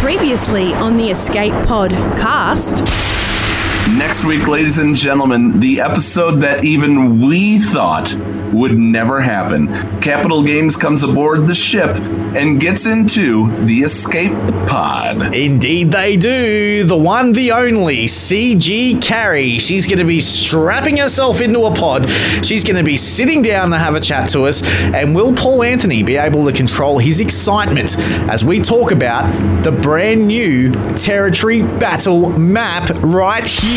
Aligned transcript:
Previously 0.00 0.72
on 0.74 0.96
the 0.96 1.10
Escape 1.10 1.52
Pod 1.66 1.90
cast. 1.90 3.17
Next 3.86 4.24
week, 4.24 4.46
ladies 4.46 4.78
and 4.78 4.94
gentlemen, 4.94 5.60
the 5.60 5.80
episode 5.80 6.40
that 6.40 6.64
even 6.64 7.20
we 7.20 7.58
thought 7.58 8.14
would 8.52 8.78
never 8.78 9.20
happen. 9.20 9.68
Capital 10.00 10.42
Games 10.42 10.76
comes 10.76 11.02
aboard 11.02 11.46
the 11.46 11.54
ship 11.54 11.90
and 12.34 12.60
gets 12.60 12.86
into 12.86 13.50
the 13.64 13.80
escape 13.80 14.32
pod. 14.66 15.34
Indeed, 15.34 15.90
they 15.90 16.16
do. 16.16 16.84
The 16.84 16.96
one, 16.96 17.32
the 17.32 17.52
only, 17.52 18.04
CG 18.04 19.02
Carrie. 19.02 19.58
She's 19.58 19.86
going 19.86 19.98
to 19.98 20.04
be 20.04 20.20
strapping 20.20 20.96
herself 20.98 21.40
into 21.40 21.64
a 21.64 21.74
pod. 21.74 22.10
She's 22.44 22.64
going 22.64 22.76
to 22.76 22.82
be 22.82 22.96
sitting 22.96 23.42
down 23.42 23.70
to 23.70 23.78
have 23.78 23.94
a 23.94 24.00
chat 24.00 24.30
to 24.30 24.42
us. 24.44 24.62
And 24.62 25.14
will 25.14 25.32
Paul 25.32 25.62
Anthony 25.62 26.02
be 26.02 26.16
able 26.16 26.44
to 26.46 26.52
control 26.52 26.98
his 26.98 27.20
excitement 27.20 27.98
as 28.30 28.44
we 28.44 28.60
talk 28.60 28.90
about 28.90 29.62
the 29.62 29.72
brand 29.72 30.26
new 30.26 30.72
territory 30.94 31.62
battle 31.62 32.30
map 32.38 32.90
right 33.02 33.46
here? 33.46 33.67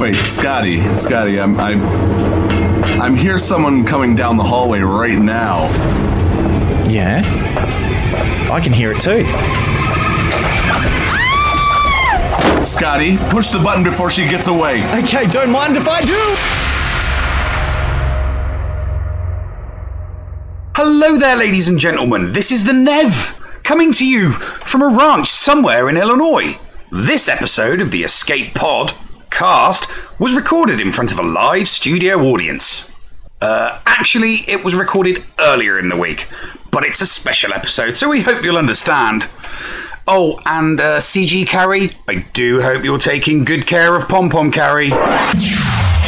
Wait, 0.00 0.16
Scotty, 0.16 0.82
Scotty, 0.96 1.38
I'm, 1.38 1.58
I'm, 1.60 1.80
I'm 3.00 3.16
hear 3.16 3.38
someone 3.38 3.84
coming 3.84 4.16
down 4.16 4.36
the 4.36 4.42
hallway 4.42 4.80
right 4.80 5.16
now. 5.16 5.66
Yeah, 6.88 7.22
I 8.50 8.60
can 8.60 8.72
hear 8.72 8.90
it 8.90 9.00
too. 9.00 9.24
Scotty, 12.64 13.16
push 13.30 13.50
the 13.50 13.60
button 13.60 13.84
before 13.84 14.10
she 14.10 14.24
gets 14.24 14.48
away. 14.48 14.82
Okay, 15.02 15.26
don't 15.28 15.52
mind 15.52 15.76
if 15.76 15.86
I 15.88 16.00
do. 16.00 16.34
Hello 20.74 21.16
there, 21.16 21.36
ladies 21.36 21.68
and 21.68 21.78
gentlemen. 21.78 22.32
This 22.32 22.50
is 22.50 22.64
the 22.64 22.72
Nev, 22.72 23.35
coming 23.66 23.90
to 23.90 24.06
you 24.06 24.32
from 24.32 24.80
a 24.80 24.86
ranch 24.86 25.28
somewhere 25.28 25.88
in 25.88 25.96
Illinois. 25.96 26.56
This 26.92 27.28
episode 27.28 27.80
of 27.80 27.90
the 27.90 28.04
Escape 28.04 28.54
Pod 28.54 28.94
cast 29.28 29.88
was 30.20 30.36
recorded 30.36 30.80
in 30.80 30.92
front 30.92 31.10
of 31.10 31.18
a 31.18 31.24
live 31.24 31.68
studio 31.68 32.20
audience. 32.26 32.88
Uh, 33.40 33.80
actually, 33.84 34.48
it 34.48 34.62
was 34.62 34.76
recorded 34.76 35.24
earlier 35.40 35.80
in 35.80 35.88
the 35.88 35.96
week, 35.96 36.28
but 36.70 36.84
it's 36.84 37.00
a 37.00 37.06
special 37.06 37.52
episode, 37.52 37.98
so 37.98 38.08
we 38.08 38.20
hope 38.20 38.44
you'll 38.44 38.56
understand. 38.56 39.26
Oh, 40.06 40.40
and 40.46 40.78
uh, 40.78 41.00
CG 41.00 41.44
Carrie, 41.48 41.90
I 42.06 42.24
do 42.34 42.60
hope 42.60 42.84
you're 42.84 42.98
taking 42.98 43.44
good 43.44 43.66
care 43.66 43.96
of 43.96 44.06
Pom 44.06 44.30
Pom 44.30 44.52
Carrie. 44.52 44.92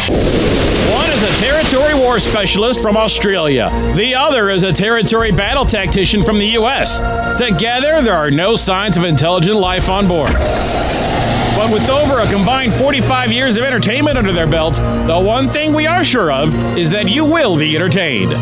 One 0.09 1.11
is 1.11 1.23
a 1.23 1.35
territory 1.37 1.95
war 1.95 2.19
specialist 2.19 2.81
from 2.81 2.97
Australia. 2.97 3.71
The 3.95 4.15
other 4.15 4.49
is 4.51 4.63
a 4.63 4.73
territory 4.73 5.33
battle 5.33 5.65
tactician 5.65 6.23
from 6.23 6.39
the 6.39 6.47
US. 6.59 6.99
Together, 7.39 8.01
there 8.01 8.15
are 8.15 8.31
no 8.31 8.57
signs 8.57 8.97
of 8.97 9.05
intelligent 9.05 9.57
life 9.57 9.89
on 9.89 10.09
board. 10.09 10.33
But 11.57 11.73
with 11.73 11.91
over 11.91 12.21
a 12.21 12.27
combined 12.31 12.73
45 12.73 13.33
years 13.33 13.57
of 13.57 13.65
entertainment 13.65 14.17
under 14.17 14.33
their 14.33 14.47
belts, 14.47 14.79
the 14.79 15.21
one 15.21 15.51
thing 15.51 15.75
we 15.75 15.87
are 15.87 16.05
sure 16.05 16.31
of 16.31 16.55
is 16.79 16.91
that 16.91 17.09
you 17.09 17.25
will 17.25 17.57
be 17.57 17.75
entertained. 17.75 18.33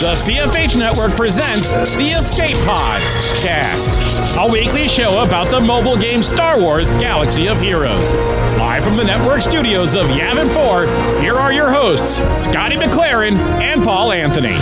The 0.00 0.14
CFH 0.14 0.78
Network 0.78 1.16
presents 1.16 1.72
the 1.96 2.06
Escape 2.16 2.54
Pod 2.64 3.00
Cast, 3.42 3.90
a 4.38 4.48
weekly 4.48 4.86
show 4.86 5.24
about 5.24 5.48
the 5.48 5.58
mobile 5.58 5.96
game 5.96 6.22
Star 6.22 6.60
Wars 6.60 6.88
Galaxy 6.90 7.48
of 7.48 7.60
Heroes. 7.60 8.14
Live 8.58 8.84
from 8.84 8.96
the 8.96 9.02
network 9.02 9.42
studios 9.42 9.96
of 9.96 10.06
Yavin 10.06 10.54
4, 10.54 11.20
here 11.20 11.34
are 11.34 11.52
your 11.52 11.72
hosts, 11.72 12.18
Scotty 12.44 12.76
McLaren 12.76 13.34
and 13.60 13.82
Paul 13.82 14.12
Anthony. 14.12 14.56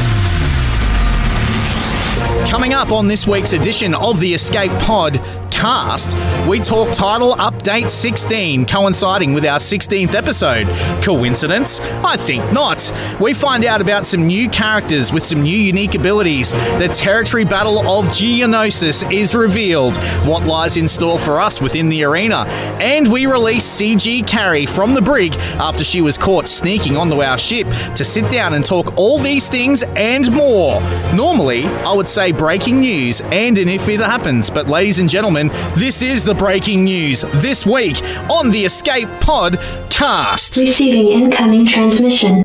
Coming 2.49 2.75
up 2.75 2.93
on 2.93 3.09
this 3.09 3.27
week's 3.27 3.53
edition 3.53 3.93
of 3.93 4.21
the 4.21 4.33
Escape 4.33 4.71
Pod 4.81 5.21
cast, 5.51 6.17
we 6.47 6.61
talk 6.61 6.93
title 6.95 7.35
update 7.37 7.91
16, 7.91 8.67
coinciding 8.67 9.35
with 9.35 9.45
our 9.45 9.59
16th 9.59 10.15
episode. 10.15 10.67
Coincidence? 11.03 11.81
I 11.81 12.17
think 12.17 12.53
not. 12.53 12.93
We 13.21 13.35
find 13.35 13.65
out 13.65 13.81
about 13.81 14.07
some 14.07 14.29
new 14.29 14.49
characters 14.49 15.13
with 15.13 15.25
some 15.25 15.43
new 15.43 15.57
unique 15.57 15.97
abilities. 15.97 16.53
The 16.79 16.89
territory 16.89 17.45
battle 17.45 17.81
of 17.81 18.07
Geonosis 18.07 19.13
is 19.13 19.35
revealed. 19.35 19.97
What 20.25 20.45
lies 20.45 20.77
in 20.77 20.87
store 20.87 21.19
for 21.19 21.41
us 21.41 21.61
within 21.61 21.89
the 21.89 22.05
arena? 22.05 22.45
And 22.79 23.11
we 23.11 23.27
release 23.27 23.67
CG 23.67 24.25
Carrie 24.27 24.67
from 24.67 24.95
the 24.95 25.03
brig 25.03 25.35
after 25.59 25.83
she 25.83 26.01
was 26.01 26.17
caught 26.17 26.47
sneaking 26.47 26.97
onto 26.97 27.23
our 27.23 27.39
ship 27.39 27.67
to 27.97 28.05
sit 28.05 28.31
down 28.31 28.55
and 28.55 28.65
talk 28.65 28.97
all 28.99 29.19
these 29.19 29.49
things 29.49 29.83
and 29.97 30.31
more. 30.31 30.81
Normally, 31.13 31.65
I 31.65 31.93
would 31.93 32.09
say 32.09 32.33
breaking 32.37 32.81
news 32.81 33.21
and 33.33 33.59
an 33.59 33.69
if 33.69 33.89
it 33.89 34.01
happens, 34.01 34.51
but 34.51 34.69
ladies 34.69 34.99
and 34.99 35.09
gentlemen, 35.09 35.49
this 35.77 36.03
is 36.03 36.25
the 36.25 36.35
breaking 36.35 36.85
news 36.85 37.25
this 37.35 37.65
week 37.67 38.03
on 38.31 38.51
the 38.51 38.65
Escape 38.65 39.09
Pod 39.21 39.59
cast. 39.91 40.57
Receiving 40.57 41.09
incoming 41.09 41.67
transmission. 41.73 42.45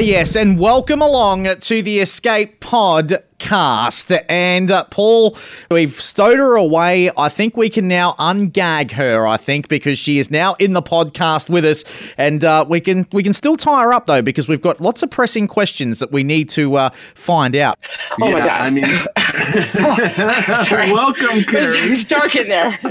Yes, 0.00 0.34
and 0.34 0.58
welcome 0.58 1.02
along 1.02 1.46
to 1.60 1.82
the 1.82 1.98
Escape 2.00 2.58
Pod 2.60 3.22
cast. 3.40 4.12
And 4.28 4.70
uh, 4.70 4.84
Paul, 4.84 5.36
we've 5.70 6.00
stowed 6.00 6.38
her 6.38 6.54
away. 6.54 7.10
I 7.16 7.28
think 7.28 7.56
we 7.56 7.68
can 7.68 7.88
now 7.88 8.12
ungag 8.18 8.92
her. 8.92 9.26
I 9.26 9.36
think 9.36 9.66
because 9.68 9.98
she 9.98 10.18
is 10.20 10.30
now 10.30 10.54
in 10.60 10.74
the 10.74 10.82
podcast 10.82 11.50
with 11.50 11.64
us, 11.64 11.82
and 12.16 12.44
uh, 12.44 12.64
we 12.68 12.80
can 12.80 13.08
we 13.12 13.24
can 13.24 13.32
still 13.32 13.56
tie 13.56 13.82
her 13.82 13.92
up 13.92 14.06
though 14.06 14.22
because 14.22 14.46
we've 14.46 14.62
got 14.62 14.80
lots 14.80 15.02
of 15.02 15.10
pressing 15.10 15.48
questions 15.48 15.98
that 15.98 16.12
we 16.12 16.22
need 16.22 16.48
to 16.50 16.76
uh, 16.76 16.90
find 17.14 17.56
out. 17.56 17.78
Oh 18.20 18.30
my 18.30 18.38
God. 18.38 18.48
I 18.60 18.70
mean, 18.70 18.84
Sorry. 20.64 20.92
welcome, 20.92 21.38
It 21.38 21.48
Carrie. 21.48 21.78
it 21.78 21.90
was 21.90 22.04
dark 22.04 22.36
in 22.36 22.48
there. 22.48 22.70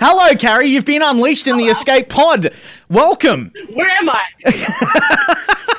Hello, 0.00 0.34
Carrie. 0.36 0.68
You've 0.68 0.84
been 0.84 1.02
unleashed 1.02 1.48
in 1.48 1.56
the 1.56 1.64
Escape 1.66 2.08
Pod. 2.08 2.52
Welcome. 2.88 3.52
Where 3.72 3.88
am 3.88 4.10
I? 4.10 5.74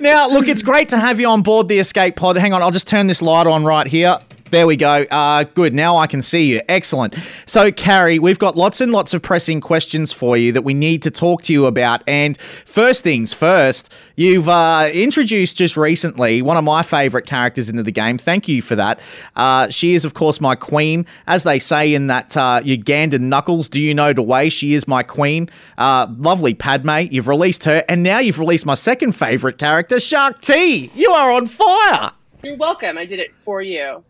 Now, 0.00 0.28
look, 0.28 0.48
it's 0.48 0.62
great 0.62 0.90
to 0.90 0.98
have 0.98 1.20
you 1.20 1.28
on 1.28 1.42
board 1.42 1.68
the 1.68 1.78
Escape 1.78 2.16
Pod. 2.16 2.36
Hang 2.36 2.52
on, 2.52 2.62
I'll 2.62 2.70
just 2.70 2.88
turn 2.88 3.06
this 3.06 3.22
light 3.22 3.46
on 3.46 3.64
right 3.64 3.86
here. 3.86 4.18
There 4.54 4.68
we 4.68 4.76
go. 4.76 5.04
Uh, 5.10 5.42
good. 5.42 5.74
Now 5.74 5.96
I 5.96 6.06
can 6.06 6.22
see 6.22 6.52
you. 6.52 6.60
Excellent. 6.68 7.16
So, 7.44 7.72
Carrie, 7.72 8.20
we've 8.20 8.38
got 8.38 8.54
lots 8.54 8.80
and 8.80 8.92
lots 8.92 9.12
of 9.12 9.20
pressing 9.20 9.60
questions 9.60 10.12
for 10.12 10.36
you 10.36 10.52
that 10.52 10.62
we 10.62 10.74
need 10.74 11.02
to 11.02 11.10
talk 11.10 11.42
to 11.42 11.52
you 11.52 11.66
about. 11.66 12.04
And 12.06 12.38
first 12.38 13.02
things 13.02 13.34
first, 13.34 13.92
you've 14.14 14.48
uh, 14.48 14.88
introduced 14.94 15.56
just 15.56 15.76
recently 15.76 16.40
one 16.40 16.56
of 16.56 16.62
my 16.62 16.84
favorite 16.84 17.26
characters 17.26 17.68
into 17.68 17.82
the 17.82 17.90
game. 17.90 18.16
Thank 18.16 18.46
you 18.46 18.62
for 18.62 18.76
that. 18.76 19.00
Uh, 19.34 19.70
she 19.70 19.92
is, 19.94 20.04
of 20.04 20.14
course, 20.14 20.40
my 20.40 20.54
queen. 20.54 21.04
As 21.26 21.42
they 21.42 21.58
say 21.58 21.92
in 21.92 22.06
that 22.06 22.36
uh, 22.36 22.60
Ugandan 22.62 23.22
Knuckles, 23.22 23.68
do 23.68 23.82
you 23.82 23.92
know 23.92 24.12
the 24.12 24.22
way? 24.22 24.48
She 24.50 24.74
is 24.74 24.86
my 24.86 25.02
queen. 25.02 25.50
Uh, 25.76 26.06
lovely 26.16 26.54
Padme. 26.54 27.08
You've 27.10 27.26
released 27.26 27.64
her. 27.64 27.82
And 27.88 28.04
now 28.04 28.20
you've 28.20 28.38
released 28.38 28.66
my 28.66 28.74
second 28.74 29.16
favorite 29.16 29.58
character, 29.58 29.98
Shaak 29.98 30.42
Ti. 30.42 30.92
You 30.94 31.10
are 31.10 31.32
on 31.32 31.46
fire. 31.46 32.12
You're 32.44 32.56
welcome. 32.56 32.98
I 32.98 33.06
did 33.06 33.18
it 33.18 33.34
for 33.38 33.62
you. 33.62 34.02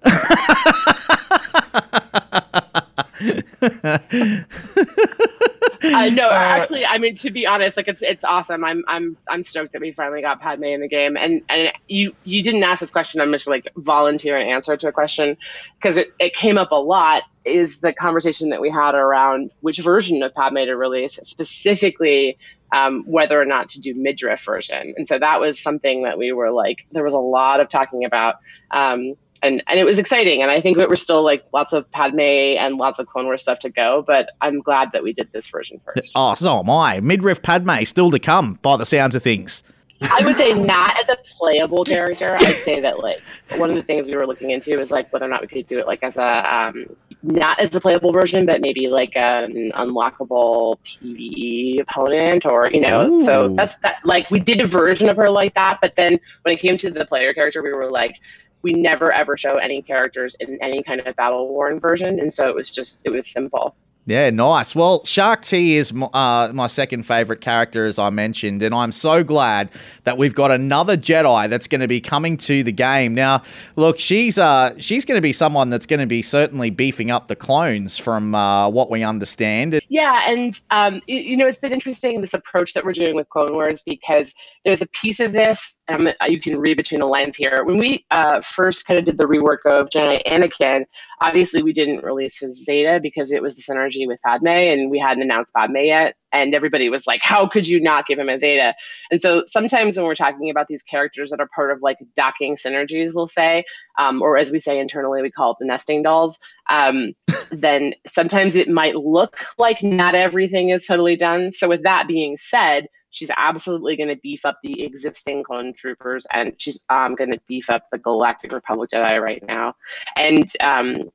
uh, 5.85 6.11
no, 6.11 6.29
actually, 6.31 6.85
I 6.87 6.99
mean 6.99 7.15
to 7.17 7.31
be 7.31 7.47
honest, 7.47 7.77
like 7.77 7.89
it's 7.89 8.03
it's 8.03 8.25
awesome. 8.25 8.65
I'm 8.65 8.85
I'm 8.89 9.17
I'm 9.29 9.43
stoked 9.43 9.73
that 9.73 9.81
we 9.81 9.93
finally 9.93 10.23
got 10.23 10.41
Padme 10.41 10.65
in 10.65 10.81
the 10.81 10.89
game, 10.89 11.17
and 11.17 11.43
and 11.49 11.73
you 11.89 12.15
you 12.25 12.43
didn't 12.43 12.63
ask 12.63 12.81
this 12.81 12.91
question. 12.91 13.21
I'm 13.21 13.33
just 13.33 13.47
like 13.47 13.69
volunteer 13.77 14.37
an 14.39 14.49
answer 14.49 14.77
to 14.77 14.89
a 14.89 14.93
question 14.93 15.37
because 15.77 15.97
it 15.97 16.13
it 16.19 16.35
came 16.35 16.59
up 16.59 16.73
a 16.73 16.77
lot. 16.77 17.23
Is 17.45 17.81
the 17.81 17.93
conversation 17.93 18.51
that 18.51 18.61
we 18.61 18.71
had 18.71 18.95
around 18.95 19.51
which 19.61 19.79
version 19.79 20.23
of 20.23 20.35
Padme 20.35 20.65
to 20.65 20.77
release, 20.77 21.21
specifically 21.23 22.39
um, 22.75 23.05
whether 23.07 23.41
or 23.41 23.45
not 23.45 23.69
to 23.71 23.81
do 23.81 23.95
midriff 23.95 24.45
version. 24.45 24.95
And 24.97 25.07
so 25.07 25.17
that 25.19 25.39
was 25.39 25.61
something 25.61 26.03
that 26.03 26.19
we 26.19 26.33
were 26.33 26.51
like, 26.51 26.85
there 26.91 27.05
was 27.05 27.15
a 27.15 27.19
lot 27.19 27.61
of 27.61 27.69
talking 27.69 28.05
about. 28.05 28.37
Um, 28.73 29.15
and, 29.43 29.63
and 29.69 29.79
it 29.79 29.85
was 29.85 29.99
exciting. 29.99 30.43
And 30.43 30.51
I 30.51 30.61
think 30.61 30.79
we're 30.79 30.97
still 30.97 31.23
like 31.23 31.45
lots 31.53 31.73
of 31.73 31.89
Padme 31.93 32.21
and 32.21 32.77
lots 32.77 32.99
of 32.99 33.07
Clone 33.07 33.27
Wars 33.27 33.43
stuff 33.43 33.61
to 33.61 33.71
go, 33.71 34.03
but 34.05 34.31
I'm 34.41 34.61
glad 34.61 34.91
that 34.93 35.05
we 35.05 35.13
did 35.13 35.31
this 35.33 35.47
version 35.49 35.81
first. 35.85 36.13
Oh, 36.17 36.35
so 36.35 36.59
am 36.59 36.71
I. 36.71 36.99
Midriff 37.01 37.43
Padme 37.43 37.85
still 37.85 38.11
to 38.11 38.19
come, 38.19 38.59
by 38.63 38.77
the 38.77 38.87
sounds 38.87 39.15
of 39.15 39.23
things. 39.23 39.63
I 40.11 40.23
would 40.25 40.37
say 40.37 40.53
not 40.55 40.99
as 40.99 41.09
a 41.09 41.17
playable 41.39 41.85
character. 41.85 42.37
I'd 42.39 42.63
say 42.65 42.81
that 42.81 43.01
like 43.01 43.21
one 43.57 43.71
of 43.71 43.77
the 43.77 43.83
things 43.83 44.07
we 44.07 44.17
were 44.17 44.27
looking 44.27 44.51
into 44.51 44.79
is 44.79 44.91
like 44.91 45.13
whether 45.13 45.25
or 45.25 45.29
not 45.29 45.41
we 45.41 45.47
could 45.47 45.67
do 45.67 45.79
it 45.79 45.87
like 45.87 46.03
as 46.03 46.17
a 46.17 46.55
um, 46.55 46.87
not 47.23 47.59
as 47.59 47.71
the 47.71 47.81
playable 47.81 48.13
version, 48.13 48.47
but 48.47 48.61
maybe 48.61 48.89
like 48.89 49.17
an 49.17 49.73
unlockable 49.75 50.77
PVE 50.85 51.81
opponent, 51.81 52.45
or 52.47 52.69
you 52.73 52.81
know. 52.81 53.19
So 53.19 53.55
that's 53.57 53.77
that. 53.77 53.97
Like 54.05 54.31
we 54.31 54.41
did 54.41 54.61
a 54.61 54.67
version 54.67 55.09
of 55.09 55.17
her 55.17 55.31
like 55.31 55.55
that, 55.55 55.79
but 55.81 55.97
then 55.97 56.21
when 56.43 56.55
it 56.55 56.61
came 56.61 56.77
to 56.79 56.91
the 56.91 57.05
player 57.05 57.33
character, 57.33 57.63
we 57.63 57.73
were 57.73 57.91
like, 57.91 58.21
we 58.63 58.73
never 58.73 59.13
ever 59.13 59.37
show 59.37 59.53
any 59.53 59.83
characters 59.83 60.37
in 60.41 60.59
any 60.63 60.83
kind 60.83 61.01
of 61.07 61.17
battle 61.17 61.49
worn 61.49 61.81
version, 61.81 62.21
and 62.21 62.33
so 62.33 62.49
it 62.49 62.55
was 62.55 62.71
just 62.71 63.07
it 63.07 63.11
was 63.11 63.27
simple. 63.27 63.75
Yeah, 64.07 64.29
nice. 64.29 64.75
Well, 64.75 65.03
Shaak 65.07 65.43
Ti 65.43 65.77
is 65.77 65.91
uh, 65.91 66.51
my 66.53 66.67
second 66.67 67.05
favorite 67.05 67.41
character, 67.41 67.87
as 67.87 67.99
I 67.99 68.11
mentioned, 68.11 68.63
and 68.63 68.75
I'm 68.75 68.93
so 68.93 69.25
glad 69.25 69.71
that 70.05 70.19
we've 70.19 70.35
got 70.35 70.51
another 70.51 70.95
Jedi 70.95 71.49
that's 71.49 71.67
going 71.67 71.81
to 71.81 71.89
be 71.89 72.03
coming 72.03 72.37
to 72.39 72.63
the 72.63 72.73
game. 72.73 73.15
Now, 73.15 73.43
look, 73.77 73.99
she's 73.99 74.37
uh, 74.39 74.79
she's 74.79 75.07
going 75.07 75.17
to 75.17 75.23
be 75.23 75.33
someone 75.33 75.71
that's 75.71 75.87
going 75.87 76.01
to 76.01 76.07
be 76.07 76.21
certainly 76.21 76.69
beefing 76.69 77.11
up 77.11 77.29
the 77.29 77.37
clones, 77.37 77.97
from 77.97 78.35
uh, 78.35 78.69
what 78.69 78.91
we 78.91 79.03
understand. 79.03 79.81
Yeah, 79.89 80.21
and 80.27 80.61
um, 80.71 81.01
you 81.07 81.37
know, 81.39 81.47
it's 81.47 81.59
been 81.59 81.73
interesting 81.73 82.21
this 82.21 82.35
approach 82.35 82.75
that 82.75 82.85
we're 82.85 82.93
doing 82.93 83.17
with 83.17 83.31
Clone 83.31 83.55
Wars 83.55 83.81
because 83.81 84.35
there's 84.67 84.83
a 84.83 84.87
piece 84.89 85.19
of 85.19 85.33
this. 85.33 85.81
Um, 85.89 86.09
you 86.27 86.41
can 86.41 86.59
read 86.59 86.77
between 86.77 87.01
the 87.01 87.07
lines 87.07 87.37
here. 87.37 87.65
When 87.65 87.79
we 87.79 88.05
uh, 88.11 88.43
first 88.43 88.87
kind 88.87 88.99
of 88.99 89.07
did 89.07 89.17
the 89.17 89.25
rework 89.25 89.65
of 89.65 89.89
Jedi 89.89 90.23
Anakin, 90.27 90.85
obviously 91.25 91.63
we 91.63 91.73
didn't 91.73 92.05
release 92.05 92.39
his 92.39 92.65
Zeta 92.65 93.01
because 93.03 93.33
it 93.33 93.43
was 93.43 93.57
the 93.57 93.63
synergy 93.63 94.07
with 94.07 94.21
Padme, 94.23 94.47
and 94.47 94.91
we 94.91 94.99
hadn't 94.99 95.23
announced 95.23 95.55
Padme 95.55 95.79
yet. 95.79 96.17
And 96.33 96.55
everybody 96.55 96.89
was 96.91 97.07
like, 97.07 97.23
"How 97.23 97.47
could 97.47 97.67
you 97.67 97.81
not 97.81 98.07
give 98.07 98.19
him 98.19 98.29
a 98.29 98.39
Zeta?" 98.39 98.75
And 99.11 99.23
so 99.23 99.45
sometimes 99.47 99.97
when 99.97 100.07
we're 100.07 100.15
talking 100.15 100.51
about 100.51 100.67
these 100.69 100.83
characters 100.83 101.31
that 101.31 101.41
are 101.41 101.49
part 101.55 101.71
of 101.71 101.81
like 101.81 101.99
docking 102.15 102.57
synergies, 102.57 103.15
we'll 103.15 103.27
say, 103.27 103.65
um, 103.99 104.21
or 104.21 104.37
as 104.37 104.51
we 104.51 104.59
say 104.59 104.79
internally, 104.79 105.23
we 105.23 105.31
call 105.31 105.53
it 105.53 105.57
the 105.61 105.67
nesting 105.67 106.03
dolls. 106.03 106.39
Um, 106.69 107.15
then 107.51 107.95
sometimes 108.07 108.55
it 108.55 108.69
might 108.69 108.97
look 108.97 109.39
like 109.59 109.83
not 109.83 110.15
everything 110.15 110.71
is 110.71 110.87
totally 110.87 111.17
done. 111.17 111.53
So, 111.53 111.69
with 111.69 111.85
that 111.85 112.07
being 112.07 112.37
said, 112.37 112.89
she's 113.15 113.31
absolutely 113.37 113.97
going 113.97 114.09
to 114.09 114.17
beef 114.17 114.45
up 114.45 114.59
the 114.63 114.83
existing 114.83 115.45
clone 115.45 115.73
troopers 115.73 116.27
and 116.33 116.53
she's 116.59 116.85
um, 116.91 117.15
going 117.15 117.31
to 117.31 117.41
beef 117.47 117.71
up 117.71 117.85
the 117.93 117.99
Galactic 117.99 118.51
Republic 118.51 118.91
Jedi 118.91 119.21
right 119.21 119.43
now. 119.47 119.75
And 120.17 120.51
um, 120.61 121.11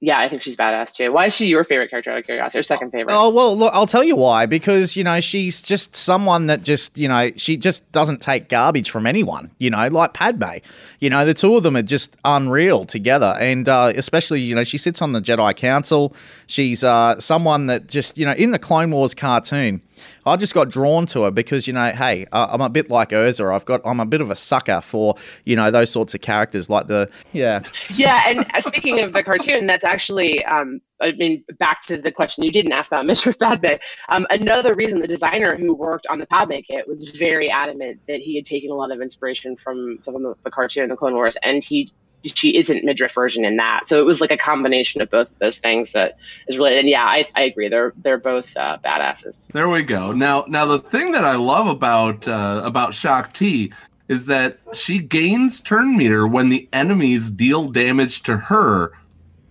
yeah, 0.00 0.18
I 0.18 0.28
think 0.28 0.42
she's 0.42 0.56
badass 0.56 0.94
too. 0.94 1.12
Why 1.12 1.26
is 1.26 1.36
she 1.36 1.46
your 1.46 1.62
favorite 1.62 1.90
character 1.90 2.10
out 2.10 2.18
of 2.18 2.24
curiosity 2.24 2.58
or 2.58 2.62
second 2.64 2.90
favorite? 2.90 3.14
Oh 3.14 3.30
well, 3.30 3.56
look, 3.56 3.72
I'll 3.72 3.86
tell 3.86 4.02
you 4.02 4.16
why. 4.16 4.46
Because 4.46 4.96
you 4.96 5.02
know 5.02 5.20
she's 5.20 5.62
just 5.62 5.94
someone 5.94 6.46
that 6.46 6.62
just 6.62 6.96
you 6.98 7.08
know 7.08 7.30
she 7.36 7.56
just 7.56 7.90
doesn't 7.92 8.20
take 8.20 8.48
garbage 8.48 8.90
from 8.90 9.06
anyone. 9.06 9.50
You 9.58 9.70
know, 9.70 9.88
like 9.88 10.14
Padme. 10.14 10.58
You 11.00 11.10
know, 11.10 11.24
the 11.24 11.34
two 11.34 11.56
of 11.56 11.64
them 11.64 11.76
are 11.76 11.82
just 11.82 12.16
unreal 12.24 12.84
together, 12.84 13.36
and 13.40 13.68
uh, 13.68 13.92
especially 13.94 14.40
you 14.40 14.54
know 14.54 14.62
she 14.64 14.78
sits 14.78 15.02
on 15.02 15.12
the 15.12 15.20
Jedi 15.20 15.56
Council. 15.56 16.14
She's 16.46 16.84
uh, 16.84 17.18
someone 17.18 17.66
that 17.66 17.88
just 17.88 18.18
you 18.18 18.26
know 18.26 18.32
in 18.34 18.52
the 18.52 18.58
Clone 18.58 18.92
Wars 18.92 19.14
cartoon. 19.14 19.82
I 20.26 20.36
just 20.36 20.54
got 20.54 20.70
drawn 20.70 21.06
to 21.06 21.22
her 21.22 21.30
because 21.30 21.66
you 21.66 21.72
know, 21.72 21.90
hey, 21.90 22.26
I'm 22.32 22.60
a 22.60 22.68
bit 22.68 22.90
like 22.90 23.10
Urza. 23.10 23.54
I've 23.54 23.64
got, 23.64 23.80
I'm 23.84 24.00
a 24.00 24.06
bit 24.06 24.20
of 24.20 24.30
a 24.30 24.36
sucker 24.36 24.80
for 24.80 25.16
you 25.44 25.56
know 25.56 25.70
those 25.70 25.90
sorts 25.90 26.14
of 26.14 26.20
characters, 26.20 26.68
like 26.70 26.86
the 26.86 27.10
yeah, 27.32 27.60
yeah, 27.92 28.22
and 28.26 28.46
uh, 28.54 28.60
speaking 28.60 29.00
of 29.00 29.12
the 29.12 29.22
cartoon, 29.22 29.66
that's 29.66 29.84
actually, 29.84 30.44
um, 30.44 30.80
I 31.00 31.12
mean, 31.12 31.44
back 31.58 31.82
to 31.82 31.96
the 31.96 32.12
question 32.12 32.44
you 32.44 32.52
didn't 32.52 32.72
ask 32.72 32.90
about 32.90 33.06
Mistress 33.18 33.36
Padme. 33.36 33.74
Um, 34.08 34.26
another 34.30 34.74
reason 34.74 35.00
the 35.00 35.06
designer 35.06 35.56
who 35.56 35.74
worked 35.74 36.06
on 36.08 36.18
the 36.18 36.26
Padme 36.26 36.60
kit 36.66 36.86
was 36.86 37.08
very 37.10 37.50
adamant 37.50 38.00
that 38.08 38.20
he 38.20 38.36
had 38.36 38.44
taken 38.44 38.70
a 38.70 38.74
lot 38.74 38.90
of 38.90 39.00
inspiration 39.00 39.56
from, 39.56 39.98
from 40.04 40.34
the 40.42 40.50
cartoon, 40.50 40.88
the 40.88 40.96
Clone 40.96 41.14
Wars, 41.14 41.36
and 41.42 41.62
he 41.62 41.88
she 42.24 42.56
isn't 42.56 42.84
midriff 42.84 43.12
version 43.12 43.44
in 43.44 43.56
that. 43.56 43.88
So 43.88 44.00
it 44.00 44.04
was 44.04 44.20
like 44.20 44.30
a 44.30 44.36
combination 44.36 45.00
of 45.00 45.10
both 45.10 45.30
of 45.30 45.38
those 45.38 45.58
things 45.58 45.92
that 45.92 46.16
is 46.48 46.56
related. 46.56 46.80
And 46.80 46.88
yeah, 46.88 47.04
I, 47.04 47.28
I 47.34 47.42
agree. 47.42 47.68
They're 47.68 47.92
they're 47.98 48.18
both 48.18 48.56
uh, 48.56 48.78
badasses. 48.84 49.46
There 49.48 49.68
we 49.68 49.82
go. 49.82 50.12
Now, 50.12 50.44
now 50.48 50.64
the 50.64 50.78
thing 50.78 51.12
that 51.12 51.24
I 51.24 51.36
love 51.36 51.66
about 51.66 52.26
uh, 52.26 52.62
about 52.64 52.94
Shaak 52.94 53.32
Ti 53.34 53.72
is 54.08 54.26
that 54.26 54.58
she 54.72 54.98
gains 54.98 55.60
turn 55.60 55.96
meter 55.96 56.26
when 56.26 56.48
the 56.48 56.68
enemies 56.72 57.30
deal 57.30 57.68
damage 57.68 58.22
to 58.22 58.36
her, 58.36 58.92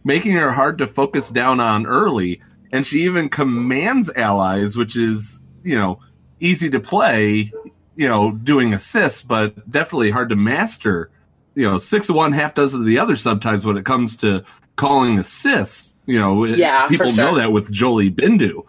making 0.04 0.34
her 0.34 0.52
hard 0.52 0.78
to 0.80 0.88
focus 0.88 1.30
down 1.30 1.60
on 1.60 1.86
early. 1.86 2.42
And 2.74 2.86
she 2.86 3.04
even 3.04 3.30
commands 3.30 4.10
allies, 4.16 4.76
which 4.76 4.98
is 4.98 5.42
you 5.64 5.78
know 5.78 6.00
easy 6.40 6.70
to 6.70 6.80
play, 6.80 7.52
you 7.96 8.08
know, 8.08 8.32
doing 8.32 8.74
assists, 8.74 9.24
but 9.24 9.70
definitely 9.72 10.12
hard 10.12 10.30
to 10.30 10.36
master. 10.36 11.10
You 11.58 11.70
know, 11.70 11.78
six 11.80 12.08
of 12.08 12.16
one, 12.16 12.34
half 12.34 12.54
dozen 12.54 12.82
of 12.82 12.86
the 12.86 13.00
other. 13.00 13.16
Sometimes 13.16 13.66
when 13.66 13.78
it 13.78 13.86
comes 13.86 14.16
to 14.18 14.44
calling 14.76 15.18
assists, 15.18 15.98
you 16.06 16.20
know, 16.20 16.46
Yeah, 16.46 16.86
for 16.86 16.92
people 16.92 17.12
know 17.14 17.36
that 17.36 17.52
with 17.52 17.72
Jolee 17.72 18.14
Bindo 18.14 18.64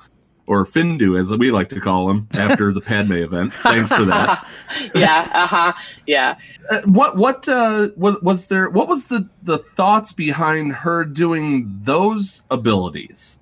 or 0.47 0.65
Findu, 0.65 1.21
as 1.21 1.31
we 1.37 1.51
like 1.51 1.69
to 1.69 1.81
call 1.81 2.11
him, 2.11 2.27
after 2.39 2.73
the 2.73 2.81
Padme 2.81 3.13
event. 3.13 3.53
Thanks 3.63 3.93
for 3.93 4.07
that. 4.07 4.47
yeah, 4.95 5.29
uh 5.35 5.47
huh. 5.47 5.73
Yeah. 6.07 6.37
Uh, 6.71 6.81
what 6.87 7.17
what 7.17 7.47
uh, 7.47 7.91
was 7.97 8.21
was 8.23 8.47
there? 8.47 8.71
What 8.71 8.89
was 8.89 9.07
the 9.07 9.29
the 9.43 9.59
thoughts 9.59 10.13
behind 10.13 10.73
her 10.73 11.05
doing 11.05 11.79
those 11.83 12.43
abilities? 12.51 13.39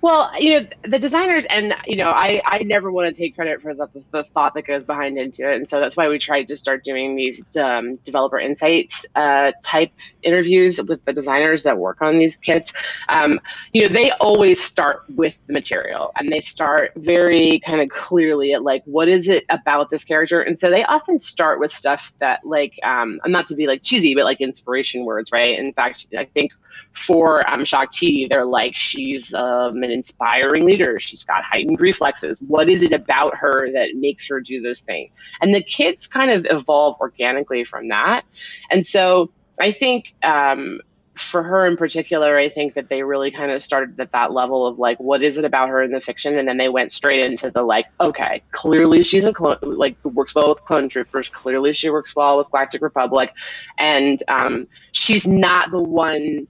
Well, 0.00 0.30
you 0.38 0.60
know, 0.60 0.66
the 0.84 1.00
designers, 1.00 1.44
and 1.46 1.74
you 1.84 1.96
know, 1.96 2.10
I, 2.10 2.40
I 2.46 2.58
never 2.62 2.92
want 2.92 3.12
to 3.12 3.20
take 3.20 3.34
credit 3.34 3.60
for 3.60 3.74
the, 3.74 3.88
the 4.12 4.22
thought 4.22 4.54
that 4.54 4.62
goes 4.64 4.86
behind 4.86 5.18
into 5.18 5.50
it, 5.50 5.56
and 5.56 5.68
so 5.68 5.80
that's 5.80 5.96
why 5.96 6.08
we 6.08 6.18
tried 6.18 6.46
to 6.48 6.56
start 6.56 6.84
doing 6.84 7.16
these 7.16 7.56
um, 7.56 7.96
developer 8.04 8.38
insights 8.38 9.04
uh, 9.16 9.50
type 9.64 9.90
interviews 10.22 10.80
with 10.88 11.04
the 11.04 11.12
designers 11.12 11.64
that 11.64 11.78
work 11.78 12.00
on 12.00 12.16
these 12.18 12.36
kits. 12.36 12.72
Um, 13.08 13.40
you 13.72 13.82
know, 13.82 13.88
they 13.92 14.12
always 14.20 14.62
start 14.62 15.02
with 15.16 15.36
the 15.48 15.52
material, 15.52 16.12
and 16.16 16.28
they 16.28 16.42
start 16.42 16.92
very 16.94 17.60
kind 17.66 17.80
of 17.80 17.88
clearly 17.88 18.52
at 18.52 18.62
like, 18.62 18.84
what 18.84 19.08
is 19.08 19.28
it 19.28 19.46
about 19.48 19.90
this 19.90 20.04
character? 20.04 20.40
And 20.40 20.56
so 20.56 20.70
they 20.70 20.84
often 20.84 21.18
start 21.18 21.58
with 21.58 21.72
stuff 21.72 22.14
that, 22.20 22.46
like, 22.46 22.78
um, 22.84 23.20
I'm 23.24 23.32
not 23.32 23.48
to 23.48 23.56
be 23.56 23.66
like 23.66 23.82
cheesy, 23.82 24.14
but 24.14 24.22
like 24.22 24.40
inspiration 24.40 25.04
words, 25.04 25.32
right? 25.32 25.58
In 25.58 25.72
fact, 25.72 26.06
I 26.16 26.24
think 26.24 26.52
for 26.92 27.48
um, 27.50 27.64
Shaak 27.64 27.92
Ti, 27.92 28.28
they're 28.30 28.44
like, 28.44 28.76
she's 28.76 29.34
um, 29.34 29.82
an 29.82 29.90
inspiring 29.90 30.64
leader. 30.64 30.98
She's 30.98 31.24
got 31.24 31.44
heightened 31.44 31.80
reflexes. 31.80 32.42
What 32.42 32.68
is 32.68 32.82
it 32.82 32.92
about 32.92 33.36
her 33.36 33.70
that 33.72 33.90
makes 33.94 34.26
her 34.28 34.40
do 34.40 34.60
those 34.60 34.80
things? 34.80 35.12
And 35.40 35.54
the 35.54 35.62
kids 35.62 36.06
kind 36.06 36.30
of 36.30 36.46
evolve 36.50 36.96
organically 37.00 37.64
from 37.64 37.88
that. 37.88 38.24
And 38.70 38.84
so 38.84 39.30
I 39.60 39.72
think 39.72 40.14
um, 40.22 40.80
for 41.18 41.42
her 41.42 41.66
in 41.66 41.76
particular, 41.76 42.38
I 42.38 42.48
think 42.48 42.74
that 42.74 42.88
they 42.88 43.02
really 43.02 43.30
kind 43.30 43.50
of 43.50 43.60
started 43.62 43.98
at 43.98 44.12
that 44.12 44.32
level 44.32 44.66
of 44.66 44.78
like, 44.78 44.98
what 45.00 45.20
is 45.20 45.36
it 45.36 45.44
about 45.44 45.68
her 45.68 45.82
in 45.82 45.90
the 45.90 46.00
fiction? 46.00 46.38
And 46.38 46.46
then 46.46 46.58
they 46.58 46.68
went 46.68 46.92
straight 46.92 47.24
into 47.24 47.50
the 47.50 47.62
like, 47.62 47.86
okay, 48.00 48.42
clearly 48.52 49.02
she's 49.02 49.24
a 49.24 49.32
clone, 49.32 49.58
like 49.62 49.96
works 50.04 50.34
well 50.34 50.48
with 50.50 50.64
clone 50.64 50.88
troopers. 50.88 51.28
Clearly 51.28 51.72
she 51.72 51.90
works 51.90 52.14
well 52.14 52.38
with 52.38 52.48
Galactic 52.50 52.82
Republic. 52.82 53.32
And 53.78 54.22
um, 54.28 54.68
she's 54.92 55.26
not 55.26 55.72
the 55.72 55.82
one 55.82 56.46